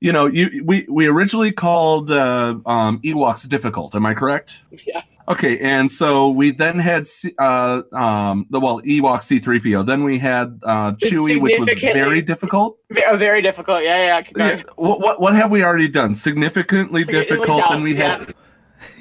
You 0.00 0.12
know, 0.12 0.26
you 0.26 0.62
we 0.64 0.84
we 0.90 1.06
originally 1.06 1.52
called 1.52 2.10
uh, 2.10 2.56
um, 2.66 3.00
Ewoks 3.02 3.48
difficult. 3.48 3.94
Am 3.94 4.04
I 4.04 4.14
correct? 4.14 4.62
Yeah. 4.86 5.02
Okay, 5.26 5.58
and 5.60 5.90
so 5.90 6.30
we 6.30 6.50
then 6.50 6.78
had 6.78 7.06
uh, 7.38 7.82
um, 7.92 8.46
the 8.50 8.60
well 8.60 8.82
Ewok 8.82 9.22
C 9.22 9.38
three 9.38 9.58
PO. 9.58 9.82
Then 9.82 10.04
we 10.04 10.18
had 10.18 10.60
uh, 10.64 10.92
Chewie, 10.92 11.40
which 11.40 11.58
was 11.58 11.70
very 11.80 12.20
difficult. 12.20 12.78
Oh, 13.06 13.16
very 13.16 13.40
difficult. 13.40 13.82
Yeah, 13.82 14.20
yeah. 14.20 14.22
Yeah, 14.36 14.62
what, 14.76 15.00
what 15.00 15.20
what 15.20 15.34
have 15.34 15.50
we 15.50 15.62
already 15.64 15.88
done? 15.88 16.14
Significantly 16.14 17.04
Significantly 17.04 17.36
difficult, 17.46 17.70
and 17.70 17.82
we 17.82 17.94
had, 17.96 18.34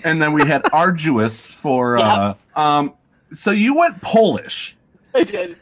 and 0.06 0.22
then 0.22 0.32
we 0.32 0.48
had 0.48 0.62
arduous 0.74 1.52
for. 1.52 1.98
Uh, 1.98 2.36
um, 2.56 2.94
so 3.34 3.52
you 3.52 3.76
went 3.76 4.02
Polish. 4.02 4.78
I 5.14 5.24
did. 5.24 5.58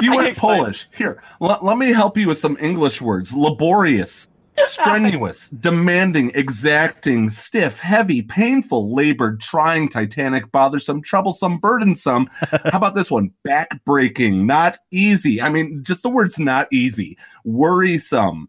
You 0.00 0.14
I 0.14 0.16
went. 0.16 0.36
Polish. 0.38 0.88
Here, 0.96 1.22
l- 1.42 1.58
let 1.60 1.76
me 1.76 1.92
help 1.92 2.16
you 2.16 2.28
with 2.28 2.38
some 2.38 2.56
English 2.60 3.02
words: 3.02 3.34
laborious, 3.34 4.28
strenuous, 4.58 5.48
demanding, 5.50 6.30
exacting, 6.34 7.28
stiff, 7.28 7.78
heavy, 7.80 8.22
painful, 8.22 8.94
labored, 8.94 9.40
trying, 9.40 9.88
titanic, 9.88 10.50
bothersome, 10.52 11.02
troublesome, 11.02 11.58
burdensome. 11.58 12.28
How 12.40 12.78
about 12.78 12.94
this 12.94 13.10
one? 13.10 13.30
Backbreaking, 13.46 14.44
not 14.44 14.78
easy. 14.90 15.40
I 15.40 15.50
mean, 15.50 15.82
just 15.82 16.02
the 16.02 16.10
words 16.10 16.38
"not 16.38 16.68
easy," 16.72 17.18
worrisome. 17.44 18.48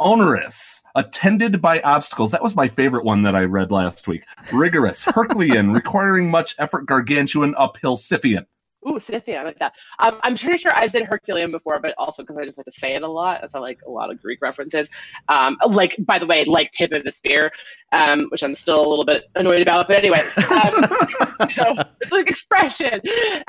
Onerous, 0.00 0.82
attended 0.96 1.62
by 1.62 1.80
obstacles. 1.82 2.32
That 2.32 2.42
was 2.42 2.56
my 2.56 2.66
favorite 2.66 3.04
one 3.04 3.22
that 3.22 3.36
I 3.36 3.44
read 3.44 3.70
last 3.70 4.08
week. 4.08 4.24
Rigorous, 4.52 5.04
Herculean, 5.04 5.72
requiring 5.72 6.30
much 6.30 6.56
effort, 6.58 6.86
gargantuan, 6.86 7.54
uphill, 7.56 7.96
Sisyphean. 7.96 8.44
Ooh, 8.86 8.98
Sisyphean, 8.98 9.38
I 9.38 9.42
like 9.44 9.58
that. 9.60 9.72
Um, 9.98 10.20
I'm 10.22 10.36
pretty 10.36 10.58
sure 10.58 10.72
I've 10.74 10.90
said 10.90 11.04
Herculean 11.04 11.50
before, 11.50 11.80
but 11.80 11.94
also 11.96 12.22
because 12.22 12.36
I 12.36 12.44
just 12.44 12.58
like 12.58 12.66
to 12.66 12.72
say 12.72 12.94
it 12.94 13.02
a 13.02 13.08
lot. 13.08 13.40
That's 13.40 13.54
like 13.54 13.80
a 13.86 13.90
lot 13.90 14.10
of 14.10 14.20
Greek 14.20 14.42
references. 14.42 14.90
Um, 15.28 15.56
like 15.68 15.96
by 16.00 16.18
the 16.18 16.26
way, 16.26 16.44
like 16.44 16.70
tip 16.72 16.92
of 16.92 17.02
the 17.02 17.12
spear, 17.12 17.50
um, 17.92 18.26
which 18.28 18.42
I'm 18.42 18.54
still 18.54 18.86
a 18.86 18.88
little 18.88 19.04
bit 19.04 19.24
annoyed 19.36 19.62
about. 19.62 19.88
But 19.88 19.96
anyway, 19.96 20.20
um, 20.36 20.84
so 21.56 21.74
it's 22.02 22.12
like 22.12 22.28
expression. 22.28 23.00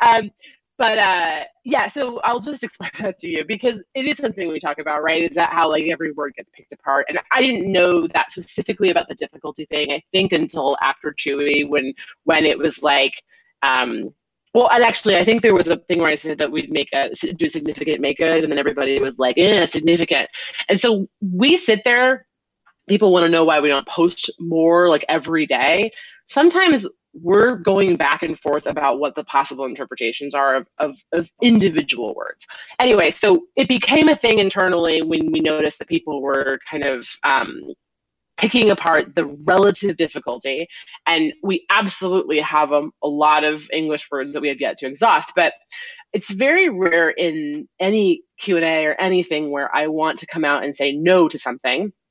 Um, 0.01 0.31
but 0.77 0.97
uh, 0.99 1.43
yeah, 1.65 1.87
so 1.89 2.19
I'll 2.23 2.39
just 2.39 2.63
explain 2.65 2.91
that 2.99 3.17
to 3.19 3.29
you 3.29 3.43
because 3.45 3.83
it 3.93 4.05
is 4.05 4.17
something 4.17 4.47
we 4.47 4.59
talk 4.59 4.79
about, 4.79 5.03
right? 5.03 5.21
Is 5.21 5.35
that 5.35 5.51
how 5.51 5.69
like 5.69 5.83
every 5.91 6.13
word 6.13 6.33
gets 6.37 6.49
picked 6.53 6.71
apart? 6.71 7.07
And 7.09 7.19
I 7.33 7.41
didn't 7.41 7.69
know 7.71 8.07
that 8.07 8.31
specifically 8.31 8.89
about 8.89 9.09
the 9.09 9.15
difficulty 9.15 9.65
thing. 9.65 9.91
I 9.91 10.01
think 10.13 10.31
until 10.31 10.77
after 10.81 11.13
Chewie, 11.13 11.67
when 11.67 11.93
when 12.23 12.45
it 12.45 12.57
was 12.57 12.81
like. 12.81 13.21
Well, 14.55 14.69
and 14.71 14.85
actually, 14.85 15.17
I 15.17 15.25
think 15.25 15.41
there 15.41 15.53
was 15.53 15.67
a 15.67 15.75
thing 15.75 15.99
where 15.99 16.09
I 16.09 16.15
said 16.15 16.37
that 16.37 16.49
we'd 16.49 16.71
make 16.71 16.87
a 16.93 17.09
do 17.33 17.49
significant 17.49 17.99
make 17.99 18.19
good, 18.19 18.41
and 18.41 18.49
then 18.49 18.57
everybody 18.57 18.97
was 19.01 19.19
like, 19.19 19.35
"Yeah, 19.35 19.65
significant." 19.65 20.29
And 20.69 20.79
so 20.79 21.09
we 21.19 21.57
sit 21.57 21.83
there. 21.83 22.25
People 22.87 23.11
want 23.11 23.25
to 23.25 23.29
know 23.29 23.43
why 23.43 23.59
we 23.59 23.67
don't 23.67 23.85
post 23.85 24.31
more 24.39 24.87
like 24.87 25.03
every 25.09 25.45
day. 25.45 25.91
Sometimes 26.25 26.87
we're 27.13 27.57
going 27.57 27.97
back 27.97 28.23
and 28.23 28.39
forth 28.39 28.65
about 28.65 28.97
what 28.97 29.15
the 29.15 29.25
possible 29.25 29.65
interpretations 29.65 30.33
are 30.33 30.55
of, 30.55 30.67
of, 30.77 30.97
of 31.11 31.29
individual 31.41 32.13
words. 32.15 32.47
Anyway, 32.79 33.11
so 33.11 33.47
it 33.57 33.67
became 33.67 34.07
a 34.07 34.15
thing 34.15 34.39
internally 34.39 35.01
when 35.01 35.33
we 35.33 35.41
noticed 35.41 35.79
that 35.79 35.89
people 35.89 36.21
were 36.21 36.59
kind 36.69 36.83
of 36.85 37.05
um, 37.23 37.73
picking 38.37 38.69
apart 38.71 39.15
the 39.15 39.25
relative 39.45 39.97
difficulty 39.97 40.67
and 41.07 41.33
we 41.43 41.65
absolutely 41.69 42.39
have 42.39 42.71
a, 42.71 42.87
a 43.03 43.07
lot 43.07 43.43
of 43.43 43.69
english 43.71 44.07
words 44.11 44.33
that 44.33 44.41
we 44.41 44.49
have 44.49 44.59
yet 44.59 44.77
to 44.77 44.87
exhaust 44.87 45.31
but 45.35 45.53
it's 46.13 46.31
very 46.31 46.69
rare 46.69 47.09
in 47.09 47.67
any 47.79 48.23
q&a 48.37 48.85
or 48.85 48.99
anything 48.99 49.51
where 49.51 49.73
i 49.75 49.87
want 49.87 50.19
to 50.19 50.25
come 50.25 50.45
out 50.45 50.63
and 50.63 50.75
say 50.75 50.91
no 50.91 51.27
to 51.27 51.37
something. 51.37 51.91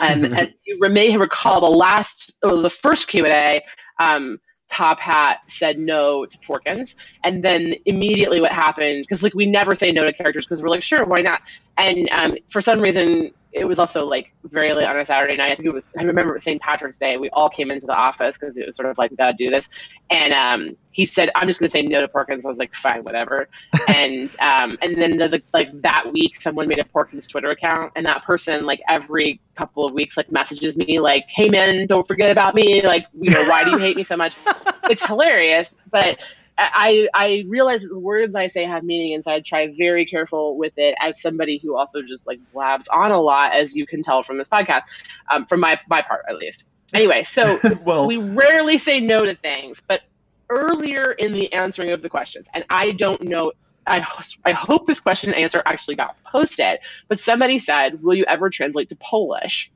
Um, 0.00 0.26
as 0.26 0.54
you 0.64 0.78
may 0.80 1.16
recall 1.16 1.60
the 1.60 1.76
last 1.76 2.36
or 2.44 2.58
the 2.58 2.70
first 2.70 3.08
q&a 3.08 3.60
um, 3.98 4.38
top 4.70 5.00
hat 5.00 5.38
said 5.48 5.78
no 5.78 6.26
to 6.26 6.38
porkins 6.38 6.94
and 7.24 7.42
then 7.42 7.74
immediately 7.86 8.40
what 8.40 8.52
happened 8.52 9.02
because 9.02 9.22
like 9.22 9.34
we 9.34 9.46
never 9.46 9.74
say 9.74 9.90
no 9.90 10.04
to 10.04 10.12
characters 10.12 10.46
because 10.46 10.62
we're 10.62 10.68
like 10.68 10.82
sure 10.82 11.04
why 11.04 11.18
not? 11.18 11.40
And 11.78 12.08
um, 12.12 12.36
for 12.48 12.60
some 12.60 12.80
reason 12.80 13.32
it 13.52 13.66
was 13.66 13.78
also 13.78 14.06
like 14.06 14.32
very 14.44 14.72
late 14.74 14.84
on 14.84 14.98
a 14.98 15.04
Saturday 15.04 15.36
night. 15.36 15.52
I 15.52 15.54
think 15.54 15.66
it 15.66 15.72
was. 15.72 15.94
I 15.98 16.02
remember 16.02 16.32
it 16.32 16.36
was 16.36 16.44
St. 16.44 16.60
Patrick's 16.60 16.98
Day. 16.98 17.16
We 17.16 17.30
all 17.30 17.48
came 17.48 17.70
into 17.70 17.86
the 17.86 17.94
office 17.94 18.36
because 18.36 18.58
it 18.58 18.66
was 18.66 18.76
sort 18.76 18.90
of 18.90 18.98
like 18.98 19.10
we 19.10 19.16
gotta 19.16 19.36
do 19.36 19.48
this. 19.48 19.70
And 20.10 20.32
um, 20.34 20.76
he 20.90 21.06
said, 21.06 21.30
"I'm 21.34 21.48
just 21.48 21.58
gonna 21.58 21.70
say 21.70 21.80
no 21.80 22.00
to 22.00 22.08
Porkins." 22.08 22.44
I 22.44 22.48
was 22.48 22.58
like, 22.58 22.74
"Fine, 22.74 23.04
whatever." 23.04 23.48
and 23.88 24.34
um, 24.40 24.76
and 24.82 25.00
then 25.00 25.16
the, 25.16 25.28
the, 25.28 25.42
like 25.54 25.70
that 25.80 26.12
week, 26.12 26.40
someone 26.42 26.68
made 26.68 26.78
a 26.78 26.84
Porkins 26.84 27.28
Twitter 27.28 27.48
account, 27.48 27.92
and 27.96 28.04
that 28.04 28.22
person 28.24 28.66
like 28.66 28.80
every 28.88 29.40
couple 29.54 29.84
of 29.84 29.92
weeks 29.92 30.16
like 30.16 30.30
messages 30.30 30.76
me 30.76 31.00
like, 31.00 31.24
"Hey 31.28 31.48
man, 31.48 31.86
don't 31.86 32.06
forget 32.06 32.30
about 32.30 32.54
me." 32.54 32.82
Like, 32.82 33.06
you 33.18 33.30
know, 33.30 33.48
why 33.48 33.64
do 33.64 33.70
you 33.70 33.78
hate 33.78 33.96
me 33.96 34.02
so 34.04 34.16
much? 34.16 34.36
it's 34.84 35.04
hilarious, 35.06 35.76
but. 35.90 36.18
I, 36.58 37.08
I 37.14 37.44
realize 37.48 37.82
that 37.82 37.88
the 37.88 37.98
words 37.98 38.34
I 38.34 38.48
say 38.48 38.64
have 38.64 38.82
meaning, 38.82 39.14
and 39.14 39.22
so 39.22 39.30
I 39.32 39.40
try 39.40 39.72
very 39.76 40.04
careful 40.04 40.58
with 40.58 40.72
it 40.76 40.94
as 41.00 41.20
somebody 41.20 41.60
who 41.62 41.76
also 41.76 42.00
just 42.02 42.26
like 42.26 42.38
blabs 42.52 42.88
on 42.88 43.12
a 43.12 43.20
lot, 43.20 43.54
as 43.54 43.76
you 43.76 43.86
can 43.86 44.02
tell 44.02 44.22
from 44.22 44.38
this 44.38 44.48
podcast, 44.48 44.82
um, 45.30 45.46
from 45.46 45.60
my 45.60 45.78
my 45.88 46.02
part 46.02 46.24
at 46.28 46.36
least. 46.36 46.64
Anyway, 46.92 47.22
so 47.22 47.58
we 48.06 48.16
rarely 48.16 48.78
say 48.78 49.00
no 49.00 49.24
to 49.24 49.36
things, 49.36 49.80
but 49.88 50.02
earlier 50.50 51.12
in 51.12 51.32
the 51.32 51.52
answering 51.52 51.90
of 51.90 52.02
the 52.02 52.08
questions, 52.08 52.46
and 52.54 52.64
I 52.70 52.92
don't 52.92 53.22
know. 53.22 53.52
I, 53.86 54.06
I 54.44 54.52
hope 54.52 54.86
this 54.86 55.00
question 55.00 55.32
and 55.32 55.42
answer 55.42 55.62
actually 55.64 55.94
got 55.94 56.14
posted, 56.30 56.78
but 57.08 57.18
somebody 57.18 57.58
said, 57.58 58.02
Will 58.02 58.14
you 58.14 58.24
ever 58.26 58.50
translate 58.50 58.90
to 58.90 58.96
Polish? 58.96 59.72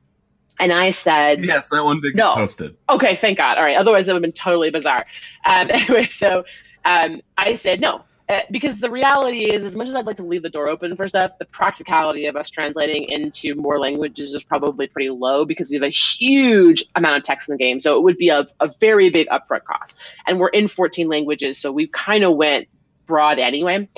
And 0.59 0.71
I 0.71 0.91
said, 0.91 1.43
Yes, 1.43 1.69
that 1.69 1.83
one 1.83 1.99
did 1.99 2.11
get 2.13 2.17
No. 2.17 2.35
posted. 2.35 2.75
Okay, 2.89 3.15
thank 3.15 3.39
God. 3.39 3.57
All 3.57 3.63
right. 3.63 3.75
Otherwise, 3.75 4.07
it 4.07 4.11
would 4.11 4.17
have 4.17 4.21
been 4.21 4.31
totally 4.33 4.69
bizarre. 4.69 5.05
Um, 5.47 5.69
anyway, 5.71 6.09
so 6.09 6.43
um, 6.85 7.21
I 7.37 7.55
said 7.55 7.81
no. 7.81 8.03
Uh, 8.29 8.39
because 8.51 8.79
the 8.79 8.89
reality 8.89 9.51
is, 9.51 9.65
as 9.65 9.75
much 9.75 9.89
as 9.89 9.95
I'd 9.95 10.05
like 10.05 10.15
to 10.15 10.23
leave 10.23 10.43
the 10.43 10.49
door 10.49 10.69
open 10.69 10.95
for 10.95 11.09
stuff, 11.09 11.31
the 11.39 11.45
practicality 11.45 12.25
of 12.27 12.37
us 12.37 12.49
translating 12.49 13.03
into 13.09 13.53
more 13.55 13.79
languages 13.79 14.33
is 14.33 14.45
probably 14.45 14.87
pretty 14.87 15.09
low 15.09 15.43
because 15.43 15.69
we 15.69 15.75
have 15.75 15.83
a 15.83 15.89
huge 15.89 16.85
amount 16.95 17.17
of 17.17 17.23
text 17.23 17.49
in 17.49 17.53
the 17.53 17.57
game. 17.57 17.81
So 17.81 17.97
it 17.97 18.03
would 18.03 18.17
be 18.17 18.29
a, 18.29 18.47
a 18.61 18.71
very 18.79 19.09
big 19.09 19.27
upfront 19.27 19.65
cost. 19.65 19.97
And 20.25 20.39
we're 20.39 20.47
in 20.49 20.69
14 20.69 21.09
languages, 21.09 21.57
so 21.59 21.71
we 21.73 21.87
kind 21.87 22.23
of 22.23 22.37
went 22.37 22.69
broad 23.05 23.39
anyway. 23.39 23.89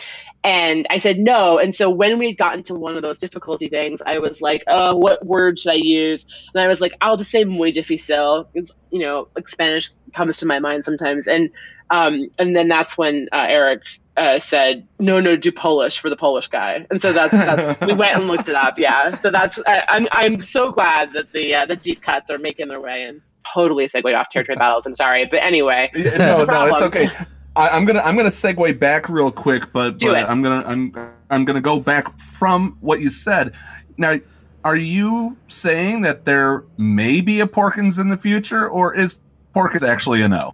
And 0.44 0.86
I 0.90 0.98
said 0.98 1.18
no. 1.18 1.58
And 1.60 1.74
so 1.74 1.90
when 1.90 2.20
we 2.20 2.28
had 2.28 2.38
gotten 2.38 2.64
to 2.64 2.76
one 2.76 2.96
of 2.96 3.02
those 3.04 3.20
difficulty 3.20 3.68
things, 3.68 4.02
I 4.06 4.20
was 4.20 4.42
like, 4.42 4.64
uh, 4.68 4.94
what 4.96 5.26
word 5.26 5.60
should 5.60 5.72
I 5.72 5.76
use? 5.76 6.26
And 6.54 6.62
I 6.62 6.68
was 6.68 6.82
like, 6.82 6.94
I'll 7.02 7.18
just 7.18 7.32
say 7.32 7.44
muy 7.46 7.72
difícil. 7.72 8.48
It's, 8.54 8.72
you 8.92 9.00
know, 9.00 9.28
like 9.36 9.48
Spanish 9.48 9.92
comes 10.14 10.38
to 10.38 10.46
my 10.46 10.60
mind 10.60 10.86
sometimes. 10.86 11.28
And 11.28 11.50
um, 11.90 12.30
and 12.40 12.56
then 12.56 12.68
that's 12.68 12.98
when 12.98 13.28
uh, 13.32 13.46
Eric 13.48 13.82
uh, 14.18 14.40
said, 14.40 14.88
no, 15.00 15.20
no, 15.20 15.36
do 15.36 15.52
Polish 15.52 16.00
for 16.00 16.10
the 16.10 16.16
Polish 16.16 16.48
guy. 16.48 16.86
And 16.90 17.02
so 17.02 17.12
that's, 17.12 17.32
that's 17.32 17.82
we 17.82 17.94
went 17.94 18.16
and 18.16 18.28
looked 18.28 18.48
it 18.48 18.56
up. 18.56 18.80
Yeah. 18.80 19.18
So 19.20 19.30
that's, 19.30 19.60
I, 19.68 19.84
I'm, 19.90 20.08
I'm 20.12 20.40
so 20.40 20.72
glad 20.72 21.14
that 21.14 21.32
the, 21.34 21.54
uh, 21.54 21.66
the 21.66 21.76
deep 21.76 22.02
cuts 22.02 22.32
are 22.32 22.38
making 22.38 22.70
their 22.70 22.80
way 22.80 23.04
and 23.04 23.22
totally 23.54 23.88
segued 23.88 24.14
off 24.14 24.30
territory 24.30 24.56
battles. 24.56 24.86
I'm 24.86 24.96
sorry. 24.96 25.26
But 25.26 25.44
anyway, 25.44 25.92
no, 25.94 26.46
no 26.46 26.66
it's 26.68 26.82
okay. 26.82 27.10
I, 27.56 27.70
I'm 27.70 27.86
gonna 27.86 28.02
I'm 28.02 28.18
gonna 28.18 28.30
segue 28.30 28.78
back 28.80 29.08
real 29.08 29.32
quick, 29.32 29.72
but, 29.72 29.98
Do 29.98 30.08
but 30.08 30.24
it. 30.24 30.30
I'm 30.30 30.42
gonna 30.42 30.64
I'm 30.66 30.94
I'm 31.30 31.46
gonna 31.46 31.62
go 31.62 31.80
back 31.80 32.18
from 32.20 32.78
what 32.82 33.00
you 33.00 33.10
said. 33.10 33.54
Now, 33.98 34.20
are 34.66 34.76
you 34.76 35.38
saying 35.48 36.02
that 36.02 36.26
there 36.26 36.66
may 36.78 37.22
be 37.22 37.40
a 37.40 37.48
Porkins 37.48 38.00
in 38.00 38.10
the 38.10 38.18
future, 38.18 38.68
or 38.68 38.94
is 38.94 39.18
Porkins 39.56 39.88
actually 39.88 40.22
a 40.22 40.28
no? 40.28 40.54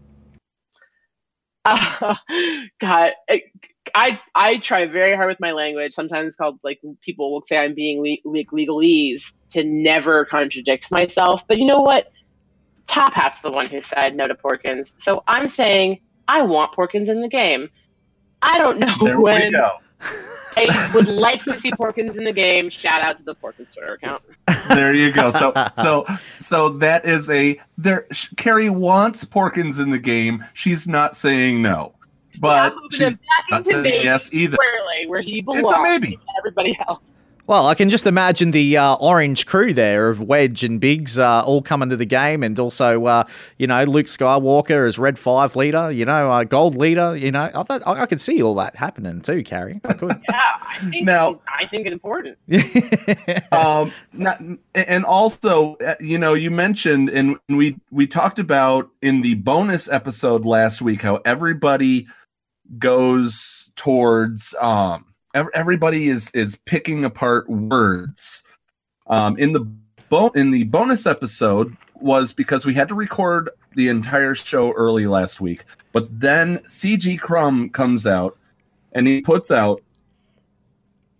Uh, 1.65 2.15
God, 2.79 3.13
I, 3.95 4.19
I 4.35 4.57
try 4.57 4.85
very 4.85 5.15
hard 5.15 5.29
with 5.29 5.39
my 5.39 5.51
language. 5.51 5.93
Sometimes 5.93 6.27
it's 6.27 6.37
called 6.37 6.59
like 6.63 6.79
people 7.01 7.31
will 7.31 7.43
say 7.45 7.57
I'm 7.57 7.73
being 7.73 8.01
le- 8.01 8.29
le- 8.29 8.45
legalese 8.45 9.23
to 9.51 9.63
never 9.63 10.25
contradict 10.25 10.91
myself. 10.91 11.47
But 11.47 11.57
you 11.57 11.65
know 11.65 11.81
what? 11.81 12.07
Top 12.87 13.13
Hat's 13.13 13.41
the 13.41 13.51
one 13.51 13.67
who 13.67 13.81
said 13.81 14.15
no 14.15 14.27
to 14.27 14.35
Porkins, 14.35 14.93
so 14.97 15.23
I'm 15.27 15.49
saying 15.49 15.99
I 16.27 16.41
want 16.41 16.73
Porkins 16.73 17.09
in 17.09 17.21
the 17.21 17.29
game. 17.29 17.69
I 18.41 18.57
don't 18.57 18.79
know 18.79 18.95
There 19.01 19.19
when. 19.19 19.53
I 20.57 20.91
would 20.93 21.07
like 21.07 21.43
to 21.43 21.57
see 21.57 21.71
Porkins 21.71 22.17
in 22.17 22.23
the 22.23 22.33
game. 22.33 22.69
Shout 22.69 23.01
out 23.01 23.17
to 23.17 23.23
the 23.23 23.35
Porkins 23.35 23.73
Twitter 23.73 23.93
account. 23.93 24.21
There 24.69 24.93
you 24.93 25.11
go. 25.11 25.31
So 25.31 25.53
so 25.73 26.05
so 26.39 26.69
that 26.69 27.05
is 27.05 27.29
a 27.29 27.59
there. 27.77 28.07
Carrie 28.37 28.69
wants 28.69 29.23
Porkins 29.23 29.79
in 29.79 29.89
the 29.89 29.99
game. 29.99 30.43
She's 30.53 30.87
not 30.87 31.15
saying 31.15 31.61
no, 31.61 31.93
but 32.39 32.75
Moving 32.75 32.89
she's 32.91 32.99
him 32.99 33.13
back 33.13 33.45
not 33.51 33.65
saying 33.65 34.03
yes 34.03 34.33
either. 34.33 34.57
squarely 34.61 35.07
where 35.07 35.21
he 35.21 35.41
belongs. 35.41 35.63
It's 35.65 35.71
a 35.71 35.81
maybe. 35.81 36.19
Everybody 36.37 36.77
else. 36.87 37.20
Well, 37.51 37.67
I 37.67 37.75
can 37.75 37.89
just 37.89 38.07
imagine 38.07 38.51
the 38.51 38.77
uh, 38.77 38.95
orange 38.95 39.45
crew 39.45 39.73
there 39.73 40.07
of 40.07 40.23
Wedge 40.23 40.63
and 40.63 40.79
Biggs 40.79 41.19
uh, 41.19 41.43
all 41.43 41.61
coming 41.61 41.89
to 41.89 41.97
the 41.97 42.05
game, 42.05 42.43
and 42.43 42.57
also, 42.57 43.03
uh, 43.03 43.25
you 43.57 43.67
know, 43.67 43.83
Luke 43.83 44.05
Skywalker 44.05 44.87
as 44.87 44.97
Red 44.97 45.19
Five 45.19 45.57
leader, 45.57 45.91
you 45.91 46.05
know, 46.05 46.31
uh, 46.31 46.45
Gold 46.45 46.77
leader. 46.77 47.13
You 47.13 47.29
know, 47.33 47.51
I 47.53 47.63
thought 47.63 47.83
I, 47.85 48.03
I 48.03 48.05
could 48.05 48.21
see 48.21 48.41
all 48.41 48.55
that 48.55 48.77
happening 48.77 49.19
too, 49.19 49.43
Carrie. 49.43 49.81
I 49.83 49.91
could. 49.91 50.11
Yeah, 50.29 50.57
I 50.65 50.77
think 50.89 51.05
Now- 51.05 51.41
I 51.59 51.67
think 51.67 51.87
it's 51.87 51.91
important. 51.93 52.37
um 53.51 53.91
not, 54.13 54.39
and 54.73 55.03
also 55.03 55.75
uh, 55.85 55.95
you 55.99 56.17
know 56.17 56.33
you 56.33 56.51
mentioned 56.51 57.09
and 57.09 57.37
we 57.49 57.75
we 57.91 58.07
talked 58.07 58.39
about 58.39 58.89
in 59.01 59.19
the 59.19 59.33
bonus 59.33 59.89
episode 59.89 60.45
last 60.45 60.81
week 60.81 61.01
how 61.01 61.17
everybody 61.25 62.07
goes 62.79 63.69
towards 63.75 64.55
um 64.61 65.05
ev- 65.05 65.10
everybody 65.33 66.07
is 66.07 66.29
is 66.31 66.57
picking 66.65 67.05
apart 67.05 67.49
words. 67.49 68.43
Um 69.07 69.37
in 69.37 69.53
the 69.53 69.61
bo- 70.09 70.29
in 70.29 70.51
the 70.51 70.65
bonus 70.65 71.07
episode 71.07 71.75
was 71.95 72.33
because 72.33 72.65
we 72.65 72.73
had 72.73 72.89
to 72.89 72.95
record 72.95 73.49
the 73.75 73.87
entire 73.87 74.35
show 74.35 74.73
early 74.73 75.07
last 75.07 75.39
week 75.39 75.63
but 75.93 76.07
then 76.19 76.57
cg 76.59 77.19
crumb 77.19 77.69
comes 77.69 78.05
out 78.05 78.37
and 78.91 79.07
he 79.07 79.21
puts 79.21 79.51
out 79.51 79.81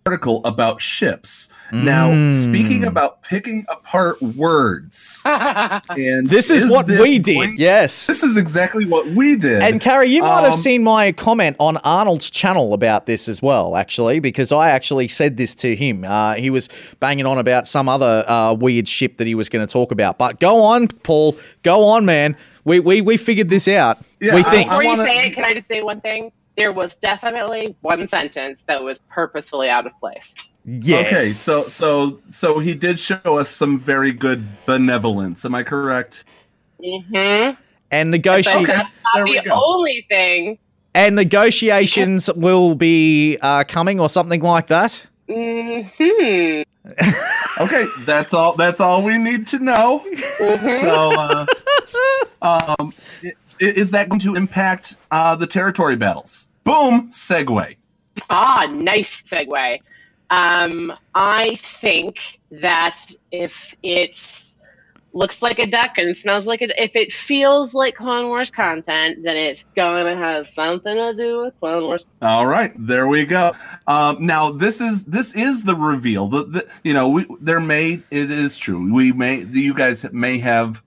article 0.06 0.42
about 0.46 0.82
ships. 0.82 1.48
Now, 1.72 2.10
Mm. 2.10 2.34
speaking 2.44 2.84
about 2.86 3.22
picking 3.22 3.66
apart 3.70 4.22
words, 4.22 5.22
and 5.26 6.28
This 6.28 6.50
is 6.50 6.70
what 6.70 6.88
this 6.88 7.00
we 7.02 7.20
did, 7.20 7.36
going- 7.36 7.56
yes. 7.58 8.08
this 8.08 8.24
is 8.24 8.36
exactly 8.36 8.86
what 8.86 9.06
we 9.08 9.36
did. 9.36 9.62
And 9.62 9.80
Carrie, 9.80 10.10
you 10.10 10.22
might 10.24 10.42
have 10.44 10.54
Um, 10.54 10.60
seen 10.60 10.84
my 10.84 11.12
comment 11.12 11.56
on 11.60 11.78
Arnold's 11.78 12.30
channel 12.32 12.74
about 12.74 13.06
this 13.06 13.30
as 13.30 13.42
well, 13.42 13.76
actually, 13.76 14.20
because 14.20 14.52
I 14.52 14.72
actually 14.72 15.08
said 15.08 15.38
this 15.38 15.54
to 15.56 15.76
him. 15.76 16.04
Uh, 16.04 16.34
he 16.34 16.50
was 16.50 16.68
banging 17.00 17.26
on 17.28 17.38
about 17.38 17.68
some 17.68 17.88
other 17.88 18.26
uh, 18.28 18.54
weird 18.54 18.88
ship 18.90 19.18
that 19.18 19.28
he 19.28 19.36
was 19.36 19.50
going 19.50 19.66
to 19.66 19.72
talk 19.72 19.92
about. 19.92 20.18
But 20.18 20.40
go 20.40 20.64
on, 20.64 20.88
Paul. 20.88 21.38
Go 21.64 21.86
on, 21.86 22.06
man. 22.06 22.36
We 22.64 22.80
we, 22.80 23.02
we 23.02 23.18
figured 23.18 23.50
this 23.50 23.68
out. 23.68 24.00
Yeah, 24.20 24.36
we 24.36 24.44
think. 24.44 24.68
Before 24.68 24.84
you 24.84 24.90
wanna- 24.90 25.04
say 25.04 25.28
it, 25.28 25.34
can 25.36 25.46
I 25.46 25.54
just 25.54 25.68
say 25.68 25.82
one 25.82 26.02
thing? 26.02 26.32
There 26.58 26.72
was 26.74 26.96
definitely 26.96 27.76
one 27.82 28.08
sentence 28.08 28.64
that 28.64 28.84
was 28.84 29.00
purposefully 29.10 29.70
out 29.70 29.86
of 29.88 29.94
place. 30.00 30.36
yes. 30.66 31.08
Okay, 31.14 31.26
so 31.26 31.60
so 31.60 32.20
so 32.30 32.60
he 32.60 32.74
did 32.76 33.00
show 33.00 33.20
us 33.40 33.50
some 33.50 33.80
very 33.80 34.12
good 34.12 34.46
benevolence. 34.66 35.46
Am 35.46 35.56
I 35.56 35.64
correct? 35.64 36.24
Mm-hmm. 36.84 37.56
and 37.92 38.12
But 38.12 38.18
negotiate 38.18 38.68
that's 38.68 38.90
not 39.16 39.26
the 39.28 39.42
go. 39.46 39.62
only 39.64 40.06
thing. 40.10 40.58
and 40.94 41.16
negotiations 41.16 42.30
will 42.36 42.76
be 42.76 43.38
uh, 43.42 43.64
coming 43.68 44.00
or 44.00 44.10
something 44.10 44.42
like 44.42 44.68
that. 44.68 45.08
Hmm. 45.30 45.82
Okay, 47.60 47.86
that's 48.06 48.34
all. 48.34 48.56
That's 48.56 48.80
all 48.82 49.04
we 49.04 49.18
need 49.18 49.46
to 49.48 49.60
know. 49.60 50.04
So, 50.38 51.12
uh, 51.12 51.46
um, 52.42 52.94
i- 53.24 53.34
is 53.62 53.92
that 53.92 54.10
going 54.10 54.20
to 54.22 54.36
impact 54.36 54.96
uh, 55.12 55.36
the 55.36 55.48
territory 55.48 55.96
battles? 55.96 56.50
Boom, 56.64 57.10
segue. 57.10 57.76
Ah, 58.30 58.68
nice 58.72 59.22
segue. 59.22 59.80
Um, 60.30 60.94
I 61.14 61.56
think 61.56 62.18
that 62.52 62.98
if 63.32 63.76
it 63.84 64.18
looks 65.14 65.42
like 65.42 65.60
a 65.60 65.66
duck 65.66 65.98
and 65.98 66.16
smells 66.16 66.48
like 66.48 66.62
a, 66.62 66.82
if 66.82 66.96
it 66.96 67.12
feels 67.12 67.74
like 67.74 67.96
Clone 67.96 68.28
Wars 68.28 68.50
content, 68.50 69.24
then 69.24 69.36
it's 69.36 69.66
gonna 69.76 70.16
have 70.16 70.48
something 70.48 70.96
to 70.96 71.14
do 71.16 71.42
with 71.42 71.60
Clone 71.60 71.84
Wars. 71.84 72.06
All 72.22 72.48
right, 72.48 72.74
there 72.78 73.08
we 73.08 73.26
go. 73.26 73.54
Um, 73.88 74.26
now 74.26 74.52
this 74.52 74.80
is 74.80 75.06
this 75.06 75.36
is 75.36 75.64
the 75.64 75.76
reveal. 75.76 76.28
The, 76.28 76.44
the 76.46 76.68
you 76.84 76.94
know 76.94 77.10
we 77.10 77.26
there 77.42 77.60
may 77.60 78.02
it 78.12 78.32
is 78.32 78.58
true. 78.58 78.94
We 78.94 79.12
may 79.12 79.44
you 79.44 79.74
guys 79.74 80.10
may 80.14 80.38
have 80.40 80.82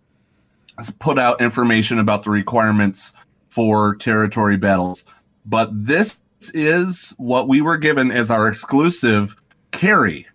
put 0.98 1.18
out 1.18 1.40
information 1.40 1.98
about 1.98 2.24
the 2.24 2.30
requirements 2.30 3.12
for 3.48 3.94
territory 3.96 4.56
battles, 4.56 5.04
but 5.46 5.70
this 5.72 6.20
is 6.52 7.14
what 7.18 7.48
we 7.48 7.60
were 7.60 7.78
given 7.78 8.10
as 8.10 8.30
our 8.30 8.48
exclusive. 8.48 9.36
Carrie, 9.70 10.26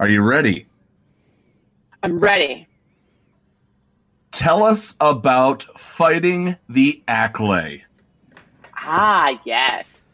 are 0.00 0.08
you 0.08 0.22
ready? 0.22 0.66
I'm 2.02 2.18
ready. 2.18 2.66
Tell 4.32 4.62
us 4.62 4.94
about 5.00 5.64
fighting 5.78 6.56
the 6.68 7.02
Acklay. 7.08 7.82
Ah, 8.76 9.40
yes. 9.44 10.04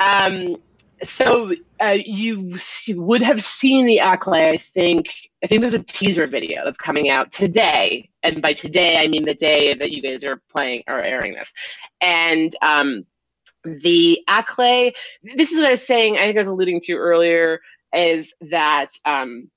Um, 0.00 0.56
so 1.02 1.52
uh, 1.80 1.98
you 2.04 2.56
would 2.88 3.22
have 3.22 3.42
seen 3.42 3.86
the 3.86 4.00
Acklay, 4.02 4.52
I 4.52 4.56
think. 4.56 5.08
I 5.42 5.46
think 5.46 5.60
there's 5.60 5.74
a 5.74 5.82
teaser 5.82 6.26
video 6.26 6.64
that's 6.64 6.78
coming 6.78 7.10
out 7.10 7.32
today, 7.32 8.10
and 8.34 8.42
by 8.42 8.52
today 8.52 8.96
I 8.96 9.08
mean 9.08 9.24
the 9.24 9.34
day 9.34 9.74
that 9.74 9.90
you 9.90 10.02
guys 10.02 10.24
are 10.24 10.40
playing 10.50 10.84
or 10.88 11.00
airing 11.00 11.34
this. 11.34 11.52
And 12.00 12.54
um, 12.62 13.04
the 13.64 14.20
Acklay, 14.28 14.92
this 15.22 15.50
is 15.52 15.58
what 15.58 15.66
I 15.66 15.72
was 15.72 15.86
saying. 15.86 16.16
I 16.16 16.26
think 16.26 16.36
I 16.36 16.40
was 16.40 16.48
alluding 16.48 16.80
to 16.82 16.94
earlier, 16.94 17.60
is 17.92 18.34
that 18.42 18.88
um, 19.04 19.50